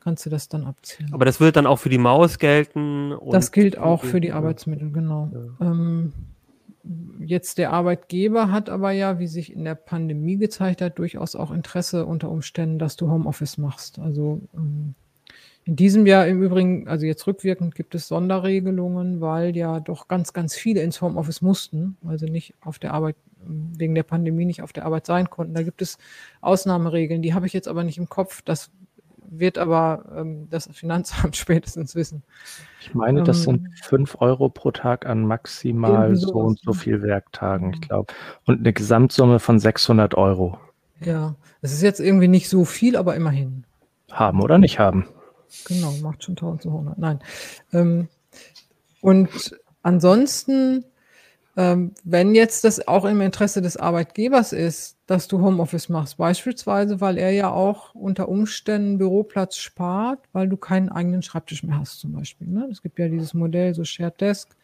kannst 0.01 0.27
du 0.27 0.31
das 0.31 0.49
dann 0.49 0.65
abziehen. 0.65 1.11
Aber 1.13 1.25
das 1.25 1.41
wird 1.41 1.57
dann 1.57 1.67
auch 1.67 1.79
für 1.79 1.91
die 1.91 1.99
Maus 1.99 2.39
gelten? 2.39 3.15
das 3.31 3.53
gilt 3.53 3.79
auch 3.79 4.05
für 4.05 4.21
die 4.21 4.33
Arbeitsmittel, 4.33 4.91
genau. 4.91 5.31
Ja. 5.61 5.67
Ähm, 5.67 6.13
jetzt 7.21 7.59
der 7.59 7.73
Arbeitgeber 7.73 8.51
hat 8.51 8.71
aber 8.71 8.93
ja, 8.93 9.19
wie 9.19 9.27
sich 9.27 9.53
in 9.53 9.65
der 9.65 9.75
Pandemie 9.75 10.37
gezeigt 10.37 10.81
hat, 10.81 10.99
durchaus 10.99 11.37
auch 11.37 11.51
Interesse 11.51 12.07
unter 12.07 12.31
Umständen, 12.31 12.79
dass 12.79 12.97
du 12.97 13.11
Homeoffice 13.11 13.59
machst. 13.59 13.99
Also 13.99 14.41
ähm, 14.55 14.95
in 15.69 15.77
diesem 15.77 16.07
Jahr 16.07 16.27
im 16.27 16.43
Übrigen, 16.43 16.89
also 16.89 17.05
jetzt 17.05 17.27
rückwirkend, 17.27 17.75
gibt 17.75 17.95
es 17.95 18.09
Sonderregelungen, 18.09 19.21
weil 19.21 19.55
ja 19.55 19.81
doch 19.81 20.09
ganz, 20.09 20.33
ganz 20.33 20.55
viele 20.55 20.81
ins 20.81 21.03
Homeoffice 21.03 21.43
mussten, 21.43 21.99
also 22.07 22.25
nicht 22.25 22.55
auf 22.63 22.79
der 22.79 22.95
Arbeit 22.95 23.17
wegen 23.45 23.95
der 23.95 24.03
Pandemie 24.03 24.47
nicht 24.47 24.63
auf 24.63 24.73
der 24.73 24.87
Arbeit 24.87 25.05
sein 25.05 25.29
konnten. 25.29 25.53
Da 25.53 25.63
gibt 25.63 25.83
es 25.83 25.99
Ausnahmeregeln, 26.41 27.21
die 27.21 27.35
habe 27.35 27.47
ich 27.47 27.53
jetzt 27.53 27.69
aber 27.69 27.85
nicht 27.85 27.99
im 27.99 28.09
Kopf. 28.09 28.41
Das 28.41 28.71
wird 29.29 29.59
aber 29.59 30.07
ähm, 30.17 30.49
das 30.49 30.71
Finanzamt 30.73 31.37
spätestens 31.37 31.95
wissen. 31.95 32.23
Ich 32.81 32.95
meine, 32.95 33.23
das 33.23 33.47
ähm, 33.47 33.67
sind 33.67 33.69
5 33.83 34.23
Euro 34.23 34.49
pro 34.49 34.71
Tag 34.71 35.05
an 35.05 35.27
maximal 35.27 36.17
so 36.17 36.33
und 36.33 36.61
so 36.61 36.73
viel 36.73 37.03
Werktagen, 37.03 37.75
ich 37.75 37.83
glaube. 37.83 38.15
Und 38.47 38.61
eine 38.61 38.73
Gesamtsumme 38.73 39.39
von 39.39 39.59
600 39.59 40.15
Euro. 40.15 40.59
Ja, 40.99 41.35
es 41.61 41.75
ist 41.75 41.83
jetzt 41.83 42.01
irgendwie 42.01 42.29
nicht 42.29 42.49
so 42.49 42.65
viel, 42.65 42.97
aber 42.97 43.17
immerhin. 43.17 43.65
Haben 44.11 44.41
oder 44.41 44.57
nicht 44.57 44.79
haben. 44.79 45.05
Genau, 45.67 45.93
macht 46.03 46.25
schon 46.25 46.37
1200. 46.37 46.99
Nein. 46.99 47.21
Ähm, 47.73 48.09
und 49.01 49.59
ansonsten 49.83 50.85
ähm, 51.59 51.91
wenn 52.05 52.37
jetzt 52.37 52.63
das 52.63 52.87
auch 52.87 53.05
im 53.05 53.21
Interesse 53.21 53.61
des 53.61 53.77
Arbeitgebers 53.77 54.53
ist, 54.53 54.97
dass 55.07 55.27
du 55.27 55.41
Homeoffice 55.41 55.89
machst, 55.89 56.17
beispielsweise, 56.17 57.01
weil 57.01 57.19
er 57.19 57.33
ja 57.33 57.51
auch 57.51 57.97
unter 57.97 58.29
Umständen 58.29 58.97
Büroplatz 58.97 59.57
spart, 59.57 60.21
weil 60.33 60.49
du 60.49 60.57
keinen 60.57 60.89
eigenen 60.89 61.21
Schreibtisch 61.21 61.65
mehr 61.65 61.81
hast, 61.81 61.99
zum 61.99 62.13
Beispiel. 62.13 62.47
Ne? 62.47 62.69
Es 62.71 62.81
gibt 62.81 63.01
ja 63.01 63.09
dieses 63.09 63.35
Modell, 63.35 63.75
so 63.75 63.83
Shared 63.83 64.21
Desk, 64.21 64.55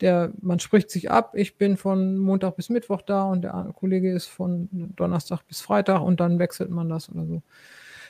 der, 0.00 0.32
man 0.40 0.58
spricht 0.58 0.90
sich 0.90 1.12
ab, 1.12 1.30
ich 1.36 1.58
bin 1.58 1.76
von 1.76 2.18
Montag 2.18 2.56
bis 2.56 2.70
Mittwoch 2.70 3.02
da 3.02 3.22
und 3.22 3.42
der 3.42 3.72
Kollege 3.78 4.12
ist 4.12 4.26
von 4.26 4.68
Donnerstag 4.96 5.46
bis 5.46 5.60
Freitag 5.60 6.00
und 6.00 6.18
dann 6.18 6.40
wechselt 6.40 6.70
man 6.70 6.88
das 6.88 7.08
oder 7.08 7.24
so. 7.24 7.42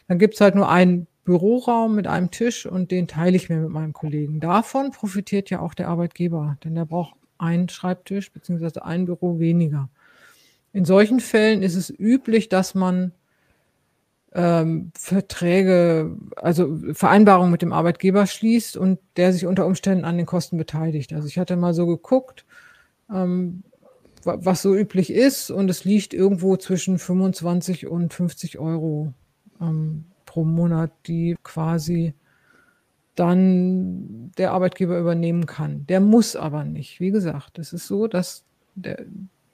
Dann 0.08 0.18
gibt 0.18 0.34
es 0.34 0.40
halt 0.40 0.54
nur 0.54 0.70
einen 0.70 1.06
Büroraum 1.24 1.94
mit 1.94 2.06
einem 2.06 2.30
Tisch 2.30 2.66
und 2.66 2.90
den 2.90 3.06
teile 3.06 3.36
ich 3.36 3.48
mir 3.48 3.58
mit 3.58 3.70
meinem 3.70 3.92
Kollegen. 3.92 4.40
Davon 4.40 4.90
profitiert 4.90 5.50
ja 5.50 5.60
auch 5.60 5.74
der 5.74 5.88
Arbeitgeber, 5.88 6.56
denn 6.64 6.74
der 6.74 6.84
braucht 6.84 7.14
ein 7.38 7.68
Schreibtisch 7.68 8.32
bzw. 8.32 8.80
ein 8.80 9.06
Büro 9.06 9.38
weniger. 9.38 9.88
In 10.72 10.84
solchen 10.84 11.20
Fällen 11.20 11.62
ist 11.62 11.76
es 11.76 11.90
üblich, 11.90 12.48
dass 12.48 12.74
man 12.74 13.12
ähm, 14.34 14.90
Verträge, 14.94 16.16
also 16.36 16.78
Vereinbarungen 16.92 17.52
mit 17.52 17.62
dem 17.62 17.72
Arbeitgeber 17.72 18.26
schließt 18.26 18.76
und 18.76 18.98
der 19.16 19.32
sich 19.32 19.46
unter 19.46 19.66
Umständen 19.66 20.04
an 20.04 20.16
den 20.16 20.26
Kosten 20.26 20.56
beteiligt. 20.56 21.12
Also 21.12 21.28
ich 21.28 21.38
hatte 21.38 21.56
mal 21.56 21.74
so 21.74 21.86
geguckt, 21.86 22.46
ähm, 23.12 23.62
was 24.24 24.62
so 24.62 24.74
üblich 24.74 25.12
ist 25.12 25.50
und 25.50 25.68
es 25.68 25.84
liegt 25.84 26.14
irgendwo 26.14 26.56
zwischen 26.56 26.98
25 26.98 27.88
und 27.88 28.14
50 28.14 28.58
Euro 28.58 29.12
ähm, 29.60 30.06
pro 30.32 30.44
Monat, 30.44 30.90
die 31.06 31.36
quasi 31.42 32.14
dann 33.16 34.32
der 34.38 34.52
Arbeitgeber 34.52 34.98
übernehmen 34.98 35.44
kann. 35.44 35.86
Der 35.88 36.00
muss 36.00 36.36
aber 36.36 36.64
nicht. 36.64 37.00
Wie 37.00 37.10
gesagt, 37.10 37.58
es 37.58 37.74
ist 37.74 37.86
so, 37.86 38.06
dass 38.06 38.42
der, 38.74 39.04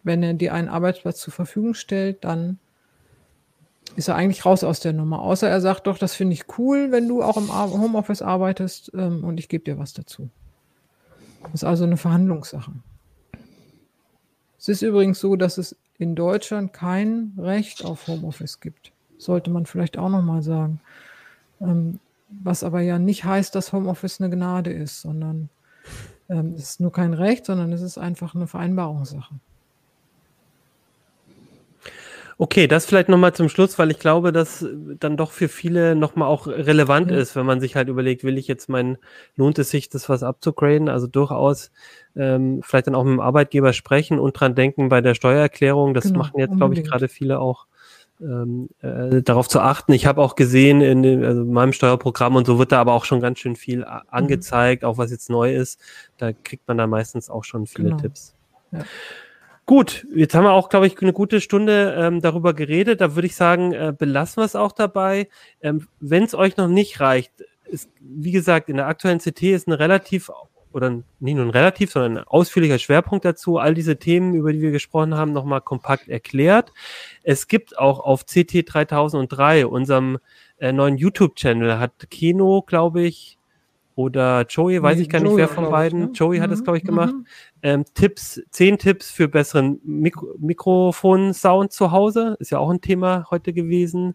wenn 0.05 0.23
er 0.23 0.35
dir 0.35 0.55
einen 0.55 0.69
Arbeitsplatz 0.69 1.19
zur 1.21 1.33
Verfügung 1.33 1.75
stellt, 1.75 2.23
dann 2.23 2.61
ist 3.97 4.07
er 4.07 4.15
eigentlich 4.15 4.45
raus 4.45 4.63
aus 4.63 4.79
der 4.79 4.93
Nummer. 4.93 5.21
Außer 5.21 5.49
er 5.49 5.61
sagt 5.61 5.89
doch, 5.89 5.99
das 5.99 6.15
finde 6.15 6.35
ich 6.35 6.45
cool, 6.59 6.93
wenn 6.93 7.09
du 7.09 7.25
auch 7.25 7.37
im 7.37 7.53
Homeoffice 7.53 8.23
arbeitest 8.23 8.93
ähm, 8.95 9.25
und 9.25 9.41
ich 9.41 9.49
gebe 9.49 9.65
dir 9.65 9.79
was 9.79 9.95
dazu. 9.95 10.29
Das 11.43 11.55
ist 11.55 11.65
also 11.65 11.83
eine 11.83 11.97
Verhandlungssache. 11.97 12.71
Es 14.61 14.69
ist 14.69 14.83
übrigens 14.83 15.19
so, 15.19 15.35
dass 15.35 15.59
es 15.59 15.77
in 15.99 16.15
Deutschland 16.15 16.73
kein 16.73 17.33
Recht 17.37 17.85
auf 17.85 18.07
Homeoffice 18.07 18.61
gibt. 18.61 18.93
Sollte 19.19 19.51
man 19.51 19.67
vielleicht 19.67 19.99
auch 19.99 20.09
nochmal 20.09 20.43
sagen. 20.43 20.81
Ähm, 21.61 21.99
was 22.29 22.63
aber 22.63 22.81
ja 22.81 22.99
nicht 22.99 23.25
heißt, 23.25 23.55
dass 23.55 23.73
Homeoffice 23.73 24.21
eine 24.21 24.35
Gnade 24.35 24.73
ist, 24.73 25.01
sondern 25.01 25.49
ähm, 26.29 26.55
es 26.55 26.71
ist 26.71 26.81
nur 26.81 26.93
kein 26.93 27.15
Recht, 27.15 27.47
sondern 27.47 27.73
es 27.73 27.81
ist 27.83 27.99
einfach 27.99 28.35
eine 28.35 28.47
Vereinbarungssache. 28.47 29.35
Okay, 32.41 32.69
das 32.69 32.87
vielleicht 32.87 33.09
nochmal 33.09 33.35
zum 33.35 33.49
Schluss, 33.49 33.81
weil 33.81 33.91
ich 33.91 33.99
glaube, 33.99 34.31
dass 34.31 34.65
dann 35.01 35.17
doch 35.17 35.33
für 35.33 35.49
viele 35.49 35.97
nochmal 35.97 36.29
auch 36.29 36.47
relevant 36.47 37.11
ist, 37.11 37.35
wenn 37.35 37.45
man 37.45 37.59
sich 37.59 37.75
halt 37.75 37.89
überlegt, 37.89 38.23
will 38.23 38.39
ich 38.39 38.47
jetzt 38.47 38.69
meinen, 38.69 38.97
lohnt 39.35 39.59
es 39.59 39.71
sich, 39.71 39.89
das 39.89 40.09
was 40.09 40.23
abzugraden? 40.23 40.89
Also 40.89 41.09
durchaus 41.09 41.73
ähm, 42.15 42.61
vielleicht 42.63 42.87
dann 42.87 42.95
auch 42.95 43.03
mit 43.03 43.15
dem 43.15 43.21
Arbeitgeber 43.21 43.73
sprechen 43.73 44.21
und 44.21 44.39
dran 44.39 44.55
denken 44.55 44.89
bei 44.89 45.01
der 45.01 45.15
Steuererklärung. 45.15 45.95
Das 45.95 46.05
genau, 46.05 46.21
machen 46.21 46.39
jetzt, 46.39 46.57
glaube 46.57 46.75
ich, 46.75 46.85
gerade 46.85 47.09
viele 47.09 47.41
auch 47.41 47.67
ähm, 48.21 48.69
äh, 48.81 49.23
darauf 49.23 49.49
zu 49.49 49.61
achten. 49.61 49.93
Ich 49.93 50.07
habe 50.07 50.21
auch 50.21 50.35
gesehen 50.35 50.81
in, 50.81 51.03
dem, 51.03 51.23
also 51.23 51.43
in 51.43 51.53
meinem 51.53 51.73
Steuerprogramm 51.73 52.37
und 52.37 52.47
so 52.47 52.59
wird 52.59 52.73
da 52.73 52.81
aber 52.81 52.93
auch 52.93 53.05
schon 53.05 53.21
ganz 53.21 53.39
schön 53.39 53.57
viel 53.57 53.81
mhm. 53.81 54.03
angezeigt, 54.09 54.83
mhm. 54.83 54.89
auch 54.89 54.99
was 54.99 55.11
jetzt 55.11 55.31
neu 55.31 55.55
ist. 55.55 55.81
Da 56.17 56.33
kriegt 56.33 56.67
man 56.69 56.79
da 56.79 56.87
meistens 56.87 57.31
auch 57.31 57.45
schon 57.45 57.67
viele 57.67 57.91
genau. 57.91 58.01
Tipps. 58.03 58.35
Ja. 58.73 58.85
Gut, 59.67 60.07
jetzt 60.15 60.35
haben 60.35 60.45
wir 60.45 60.53
auch, 60.53 60.71
glaube 60.71 60.87
ich, 60.87 61.01
eine 61.03 61.13
gute 61.13 61.43
Stunde 61.43 61.95
ähm, 61.99 62.23
darüber 62.23 62.55
geredet. 62.55 63.03
Da 63.03 63.15
würde 63.15 63.27
ich 63.27 63.37
sagen, 63.37 63.73
äh, 63.73 63.93
belassen 63.97 64.41
wir 64.41 64.47
es 64.47 64.57
auch 64.57 64.73
dabei. 64.73 65.29
Ähm, 65.61 65.87
Wenn 66.01 66.25
es 66.25 66.35
euch 66.35 66.57
noch 66.57 66.69
nicht 66.69 67.01
reicht, 67.01 67.33
ist, 67.67 67.91
wie 68.01 68.33
gesagt, 68.33 68.71
in 68.71 68.77
der 68.77 68.87
aktuellen 68.87 69.19
CT 69.19 69.43
ist 69.43 69.69
eine 69.69 69.79
relativ 69.79 70.31
oder 70.79 71.03
nicht 71.21 71.35
nur 71.35 71.45
ein 71.45 71.51
relativ, 71.51 71.93
sondern 71.93 72.19
ein 72.19 72.25
ausführlicher 72.25 72.79
Schwerpunkt 72.79 73.25
dazu, 73.25 73.59
all 73.59 73.75
diese 73.75 73.99
Themen, 73.99 74.33
über 74.35 74.53
die 74.53 74.63
wir 74.63 74.71
gesprochen 74.71 75.15
haben, 75.15 75.33
nochmal 75.33 75.61
kompakt 75.61 76.09
erklärt. 76.09 76.73
Es 77.23 77.49
gibt 77.49 77.79
auch 77.79 78.01
auf 78.01 78.25
CT 78.25 78.65
3003, 78.73 79.67
unserem 79.67 80.19
äh, 80.59 80.73
neuen 80.73 80.97
YouTube-Channel, 80.97 81.79
hat 81.79 82.09
Kino, 82.11 82.63
glaube 82.63 83.03
ich, 83.03 83.39
oder 83.95 84.47
Joey, 84.49 84.81
weiß 84.81 84.97
nee, 84.97 85.03
ich 85.03 85.09
gar 85.09 85.21
Joey, 85.21 85.31
nicht, 85.31 85.39
wer 85.39 85.49
von 85.49 85.71
beiden, 85.71 86.01
ich, 86.01 86.07
ne? 86.07 86.13
Joey 86.15 86.39
mhm. 86.39 86.43
hat 86.43 86.53
es, 86.53 86.63
glaube 86.63 86.79
ich, 86.79 86.85
gemacht, 86.85 87.15
mhm. 87.15 87.27
ähm, 87.63 87.85
Tipps, 87.95 88.41
zehn 88.51 88.79
Tipps 88.79 89.11
für 89.11 89.27
besseren 89.27 89.81
Mik 89.83 90.17
Mikrofon-Sound 90.39 91.73
zu 91.73 91.91
Hause, 91.91 92.37
ist 92.39 92.51
ja 92.51 92.59
auch 92.59 92.71
ein 92.71 92.81
Thema 92.81 93.27
heute 93.31 93.53
gewesen. 93.53 94.15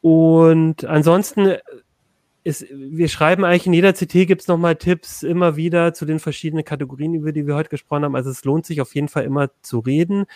Und 0.00 0.86
ansonsten 0.86 1.56
ist, 2.46 2.64
wir 2.70 3.08
schreiben 3.08 3.44
eigentlich 3.44 3.66
in 3.66 3.72
jeder 3.72 3.92
CT 3.92 4.28
gibt 4.28 4.42
es 4.42 4.46
nochmal 4.46 4.76
Tipps 4.76 5.24
immer 5.24 5.56
wieder 5.56 5.92
zu 5.94 6.06
den 6.06 6.20
verschiedenen 6.20 6.64
Kategorien, 6.64 7.12
über 7.12 7.32
die 7.32 7.44
wir 7.44 7.56
heute 7.56 7.70
gesprochen 7.70 8.04
haben. 8.04 8.14
Also 8.14 8.30
es 8.30 8.44
lohnt 8.44 8.64
sich 8.64 8.80
auf 8.80 8.94
jeden 8.94 9.08
Fall 9.08 9.24
immer 9.24 9.50
zu 9.62 9.80
reden. 9.80 10.26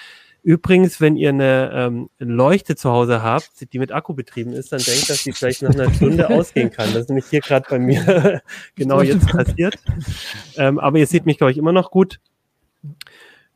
Übrigens, 0.42 1.00
wenn 1.00 1.16
ihr 1.16 1.28
eine 1.28 1.70
ähm, 1.72 2.10
Leuchte 2.18 2.74
zu 2.74 2.90
Hause 2.90 3.22
habt, 3.22 3.72
die 3.72 3.78
mit 3.78 3.92
Akku 3.92 4.14
betrieben 4.14 4.52
ist, 4.52 4.72
dann 4.72 4.80
denkt, 4.80 5.08
dass 5.08 5.22
die 5.22 5.32
vielleicht 5.32 5.62
nach 5.62 5.70
einer 5.70 5.92
Stunde 5.94 6.28
ausgehen 6.30 6.72
kann. 6.72 6.92
Das 6.92 7.02
ist 7.02 7.10
nämlich 7.10 7.26
hier 7.26 7.42
gerade 7.42 7.66
bei 7.70 7.78
mir 7.78 8.42
genau 8.74 9.02
jetzt 9.02 9.28
passiert. 9.28 9.76
Ähm, 10.56 10.80
aber 10.80 10.98
ihr 10.98 11.06
seht 11.06 11.26
mich, 11.26 11.38
glaube 11.38 11.52
ich, 11.52 11.58
immer 11.58 11.72
noch 11.72 11.92
gut. 11.92 12.18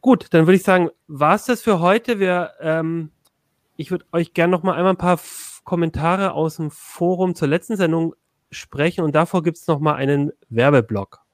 Gut, 0.01 0.27
dann 0.31 0.47
würde 0.47 0.57
ich 0.57 0.63
sagen, 0.63 0.91
war 1.09 1.35
es 1.35 1.47
das 1.47 1.61
für 1.61 1.81
heute. 1.81 2.21
Wir, 2.21 2.53
ähm, 2.61 3.11
ich 3.77 3.91
würde 3.91 4.05
euch 4.13 4.33
gerne 4.33 4.53
noch 4.53 4.63
mal 4.63 4.75
einmal 4.75 4.93
ein 4.93 4.99
paar 4.99 5.19
Kommentare 5.65 6.33
aus 6.35 6.57
dem 6.57 6.71
Forum 6.71 7.35
zur 7.35 7.49
letzten 7.49 7.77
Sendung 7.77 8.15
sprechen 8.55 9.05
und 9.05 9.15
davor 9.15 9.43
gibt 9.43 9.59
es 9.59 9.67
nochmal 9.67 9.97
einen 9.97 10.33
Werbeblock. 10.49 11.25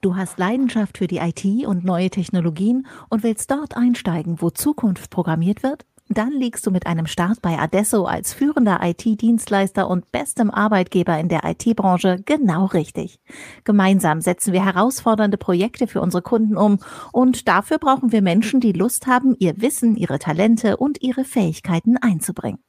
Du 0.00 0.14
hast 0.14 0.38
Leidenschaft 0.38 0.98
für 0.98 1.06
die 1.06 1.18
IT 1.18 1.66
und 1.66 1.84
neue 1.84 2.10
Technologien 2.10 2.86
und 3.08 3.22
willst 3.22 3.50
dort 3.50 3.76
einsteigen, 3.76 4.40
wo 4.40 4.50
Zukunft 4.50 5.10
programmiert 5.10 5.62
wird? 5.62 5.84
Dann 6.08 6.30
liegst 6.30 6.64
du 6.64 6.70
mit 6.70 6.86
einem 6.86 7.06
Start 7.06 7.42
bei 7.42 7.58
Adesso 7.58 8.04
als 8.04 8.32
führender 8.32 8.78
IT-Dienstleister 8.80 9.90
und 9.90 10.12
bestem 10.12 10.52
Arbeitgeber 10.52 11.18
in 11.18 11.28
der 11.28 11.42
IT-Branche 11.44 12.22
genau 12.24 12.66
richtig. 12.66 13.18
Gemeinsam 13.64 14.20
setzen 14.20 14.52
wir 14.52 14.64
herausfordernde 14.64 15.36
Projekte 15.36 15.88
für 15.88 16.00
unsere 16.00 16.22
Kunden 16.22 16.56
um 16.56 16.78
und 17.12 17.48
dafür 17.48 17.78
brauchen 17.78 18.12
wir 18.12 18.22
Menschen, 18.22 18.60
die 18.60 18.70
Lust 18.70 19.08
haben, 19.08 19.34
ihr 19.40 19.60
Wissen, 19.60 19.96
ihre 19.96 20.20
Talente 20.20 20.76
und 20.76 21.02
ihre 21.02 21.24
Fähigkeiten 21.24 21.96
einzubringen. 21.96 22.60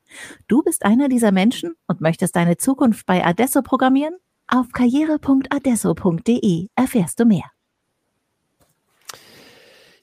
Du 0.47 0.63
bist 0.63 0.83
einer 0.83 1.07
dieser 1.07 1.31
Menschen 1.31 1.75
und 1.85 2.01
möchtest 2.01 2.35
deine 2.35 2.57
Zukunft 2.57 3.05
bei 3.05 3.23
Adesso 3.23 3.61
programmieren? 3.61 4.15
Auf 4.47 4.71
karriere.adesso.de 4.71 6.67
erfährst 6.75 7.19
du 7.19 7.25
mehr. 7.25 7.56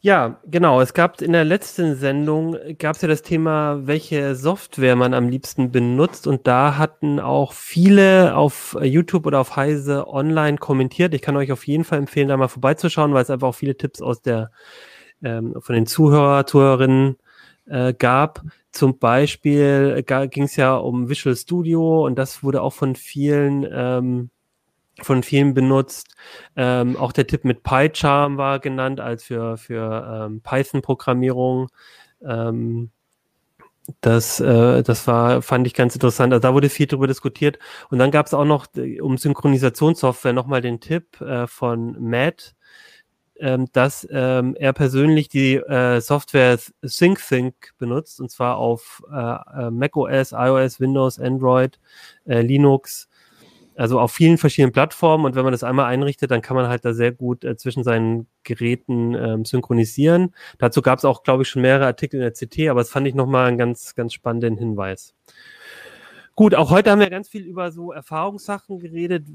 Ja, 0.07 0.39
genau. 0.45 0.83
Es 0.83 0.93
gab 0.93 1.23
in 1.23 1.33
der 1.33 1.47
letzten 1.47 1.95
Sendung 1.97 2.59
gab 2.79 2.95
es 2.97 3.01
ja 3.01 3.09
das 3.09 3.23
Thema, 3.23 3.87
welche 3.87 4.35
Software 4.35 4.97
man 4.97 5.15
am 5.15 5.31
liebsten 5.31 5.71
benutzt 5.73 6.27
und 6.27 6.47
da 6.47 6.77
hatten 6.77 7.19
auch 7.19 7.55
viele 7.55 8.37
auf 8.37 8.77
YouTube 8.83 9.25
oder 9.25 9.41
auf 9.41 9.57
Heise 9.57 10.07
online 10.07 10.59
kommentiert. 10.59 11.15
Ich 11.15 11.23
kann 11.23 11.39
euch 11.39 11.51
auf 11.53 11.67
jeden 11.67 11.85
Fall 11.85 12.01
empfehlen, 12.01 12.29
da 12.29 12.37
mal 12.37 12.49
vorbeizuschauen, 12.49 13.15
weil 13.15 13.23
es 13.23 13.31
einfach 13.31 13.49
auch 13.49 13.55
viele 13.55 13.79
Tipps 13.79 14.03
aus 14.03 14.21
der 14.21 14.51
ähm, 15.23 15.55
von 15.59 15.75
den 15.75 15.87
Zuhörer, 15.87 16.45
Zuhörerinnen 16.47 17.17
äh, 17.67 17.95
gab. 17.95 18.43
Zum 18.73 18.99
Beispiel 18.99 20.03
ging 20.31 20.43
es 20.45 20.57
ja 20.57 20.77
um 20.77 21.09
Visual 21.09 21.35
Studio 21.35 22.05
und 22.05 22.17
das 22.19 22.43
wurde 22.43 22.61
auch 22.61 22.75
von 22.75 22.95
vielen 22.95 23.67
ähm, 23.73 24.31
von 25.03 25.23
vielen 25.23 25.55
benutzt. 25.55 26.15
Ähm, 26.57 26.97
auch 26.97 27.13
der 27.13 27.27
Tipp 27.27 27.45
mit 27.45 27.63
PyCharm 27.63 28.37
war 28.37 28.59
genannt 28.61 29.01
als 29.01 29.25
für, 29.25 29.57
für 29.57 30.27
ähm, 30.27 30.41
Python-Programmierung. 30.41 31.69
Ähm, 32.25 32.91
das, 34.01 34.41
äh, 34.41 34.83
das 34.83 35.07
war, 35.07 35.43
fand 35.43 35.67
ich 35.67 35.75
ganz 35.75 35.95
interessant. 35.95 36.33
Also 36.33 36.41
da 36.41 36.55
wurde 36.55 36.71
viel 36.71 36.87
darüber 36.87 37.07
diskutiert. 37.07 37.59
Und 37.91 37.99
dann 37.99 38.11
gab 38.11 38.27
es 38.27 38.35
auch 38.35 38.45
noch 38.45 38.67
äh, 38.77 39.01
um 39.01 39.19
Synchronisationssoftware 39.19 40.33
nochmal 40.33 40.63
den 40.63 40.81
Tipp 40.81 41.21
äh, 41.21 41.47
von 41.47 41.97
Matt, 42.01 42.55
ähm, 43.41 43.67
dass 43.73 44.07
ähm, 44.11 44.55
er 44.59 44.73
persönlich 44.73 45.29
die 45.29 45.57
äh, 45.57 46.01
Software 46.01 46.59
SyncThink 46.83 47.75
benutzt, 47.79 48.21
und 48.21 48.31
zwar 48.31 48.57
auf 48.57 49.03
äh, 49.13 49.67
äh 49.67 49.71
macOS, 49.71 50.33
iOS, 50.33 50.81
Windows, 50.81 51.19
Android, 51.19 51.79
äh, 52.27 52.41
Linux 52.41 53.09
also 53.77 54.01
auf 54.01 54.13
vielen 54.13 54.39
verschiedenen 54.39 54.73
Plattformen 54.73 55.25
und 55.25 55.35
wenn 55.35 55.45
man 55.45 55.53
das 55.53 55.65
einmal 55.65 55.87
einrichtet, 55.87 56.31
dann 56.31 56.43
kann 56.43 56.57
man 56.57 56.69
halt 56.69 56.85
da 56.85 56.93
sehr 56.93 57.13
gut 57.13 57.45
äh, 57.45 57.57
zwischen 57.57 57.83
seinen 57.83 58.27
Geräten 58.43 59.15
ähm, 59.15 59.45
synchronisieren. 59.45 60.35
Dazu 60.59 60.83
gab 60.83 60.99
es 60.99 61.05
auch, 61.05 61.23
glaube 61.23 61.43
ich, 61.43 61.49
schon 61.49 61.63
mehrere 61.63 61.87
Artikel 61.87 62.17
in 62.17 62.23
der 62.23 62.33
CT, 62.33 62.69
aber 62.69 62.81
das 62.81 62.91
fand 62.91 63.07
ich 63.07 63.15
nochmal 63.15 63.49
einen 63.49 63.59
ganz, 63.59 63.95
ganz 63.95 64.13
spannenden 64.13 64.57
Hinweis. 64.57 65.15
Gut, 66.35 66.55
auch 66.55 66.71
heute 66.71 66.91
haben 66.91 67.01
wir 67.01 67.11
ganz 67.11 67.29
viel 67.29 67.45
über 67.45 67.71
so 67.71 67.93
Erfahrungssachen 67.93 68.81
geredet 68.81 69.27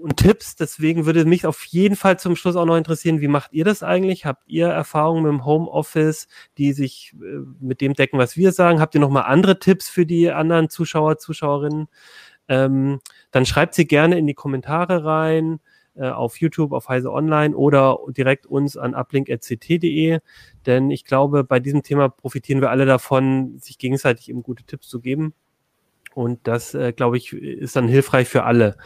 und 0.00 0.16
Tipps. 0.16 0.56
Deswegen 0.56 1.06
würde 1.06 1.24
mich 1.24 1.46
auf 1.46 1.64
jeden 1.66 1.94
Fall 1.94 2.18
zum 2.18 2.34
Schluss 2.34 2.56
auch 2.56 2.64
noch 2.64 2.76
interessieren, 2.76 3.20
wie 3.20 3.28
macht 3.28 3.52
ihr 3.52 3.64
das 3.64 3.82
eigentlich? 3.84 4.26
Habt 4.26 4.42
ihr 4.48 4.66
Erfahrungen 4.66 5.22
mit 5.22 5.30
dem 5.30 5.44
Homeoffice, 5.44 6.26
die 6.58 6.72
sich 6.72 7.14
äh, 7.20 7.40
mit 7.60 7.80
dem 7.80 7.94
decken, 7.94 8.18
was 8.18 8.36
wir 8.36 8.50
sagen? 8.52 8.80
Habt 8.80 8.94
ihr 8.94 9.00
nochmal 9.00 9.24
andere 9.24 9.58
Tipps 9.58 9.88
für 9.88 10.06
die 10.06 10.30
anderen 10.30 10.68
Zuschauer, 10.68 11.18
Zuschauerinnen? 11.18 11.88
ähm, 12.50 13.00
dann 13.30 13.46
schreibt 13.46 13.74
sie 13.74 13.86
gerne 13.86 14.18
in 14.18 14.26
die 14.26 14.34
Kommentare 14.34 15.04
rein 15.04 15.60
äh, 15.94 16.08
auf 16.08 16.40
YouTube, 16.40 16.72
auf 16.72 16.88
Heise 16.88 17.12
Online 17.12 17.56
oder 17.56 17.98
direkt 18.08 18.46
uns 18.46 18.76
an 18.76 18.94
uplink.ct.de, 18.94 20.20
denn 20.66 20.90
ich 20.90 21.04
glaube, 21.04 21.44
bei 21.44 21.60
diesem 21.60 21.82
Thema 21.82 22.08
profitieren 22.08 22.60
wir 22.60 22.70
alle 22.70 22.86
davon, 22.86 23.58
sich 23.58 23.78
gegenseitig 23.78 24.28
eben 24.28 24.42
gute 24.42 24.64
Tipps 24.64 24.88
zu 24.88 25.00
geben. 25.00 25.34
Und 26.14 26.40
das, 26.48 26.74
äh, 26.74 26.92
glaube 26.92 27.16
ich, 27.16 27.32
ist 27.32 27.76
dann 27.76 27.86
hilfreich 27.86 28.28
für 28.28 28.44
alle. 28.44 28.76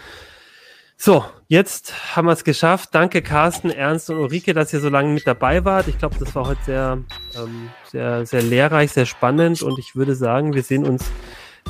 So, 0.97 1.25
jetzt 1.49 2.17
haben 2.17 2.27
wir 2.27 2.33
es 2.33 2.45
geschafft. 2.45 2.91
Danke 2.93 3.21
Carsten, 3.21 3.71
Ernst 3.71 4.11
und 4.11 4.17
Ulrike, 4.17 4.55
dass 4.55 4.73
ihr 4.73 4.81
so 4.81 4.89
lange 4.89 5.13
mit 5.13 5.27
dabei 5.27 5.65
wart. 5.65 5.89
Ich 5.89 5.99
glaube, 5.99 6.17
das 6.19 6.35
war 6.35 6.47
heute 6.47 6.63
sehr, 6.65 6.99
ähm, 7.37 7.71
sehr, 7.91 8.27
sehr 8.27 8.43
lehrreich, 8.43 8.93
sehr 8.93 9.07
spannend 9.07 9.63
und 9.63 9.79
ich 9.79 9.97
würde 9.97 10.15
sagen, 10.15 10.55
wir 10.55 10.63
sehen 10.63 10.85
uns 10.87 11.11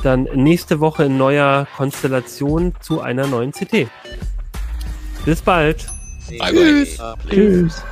dann 0.03 0.23
nächste 0.33 0.79
Woche 0.79 1.05
in 1.05 1.17
neuer 1.17 1.67
Konstellation 1.75 2.73
zu 2.79 3.01
einer 3.01 3.27
neuen 3.27 3.51
CT. 3.51 3.87
Bis 5.25 5.41
bald. 5.41 5.85
Bye 6.29 6.37
bye. 6.39 6.51
Tschüss. 6.51 7.01
Tschüss. 7.29 7.83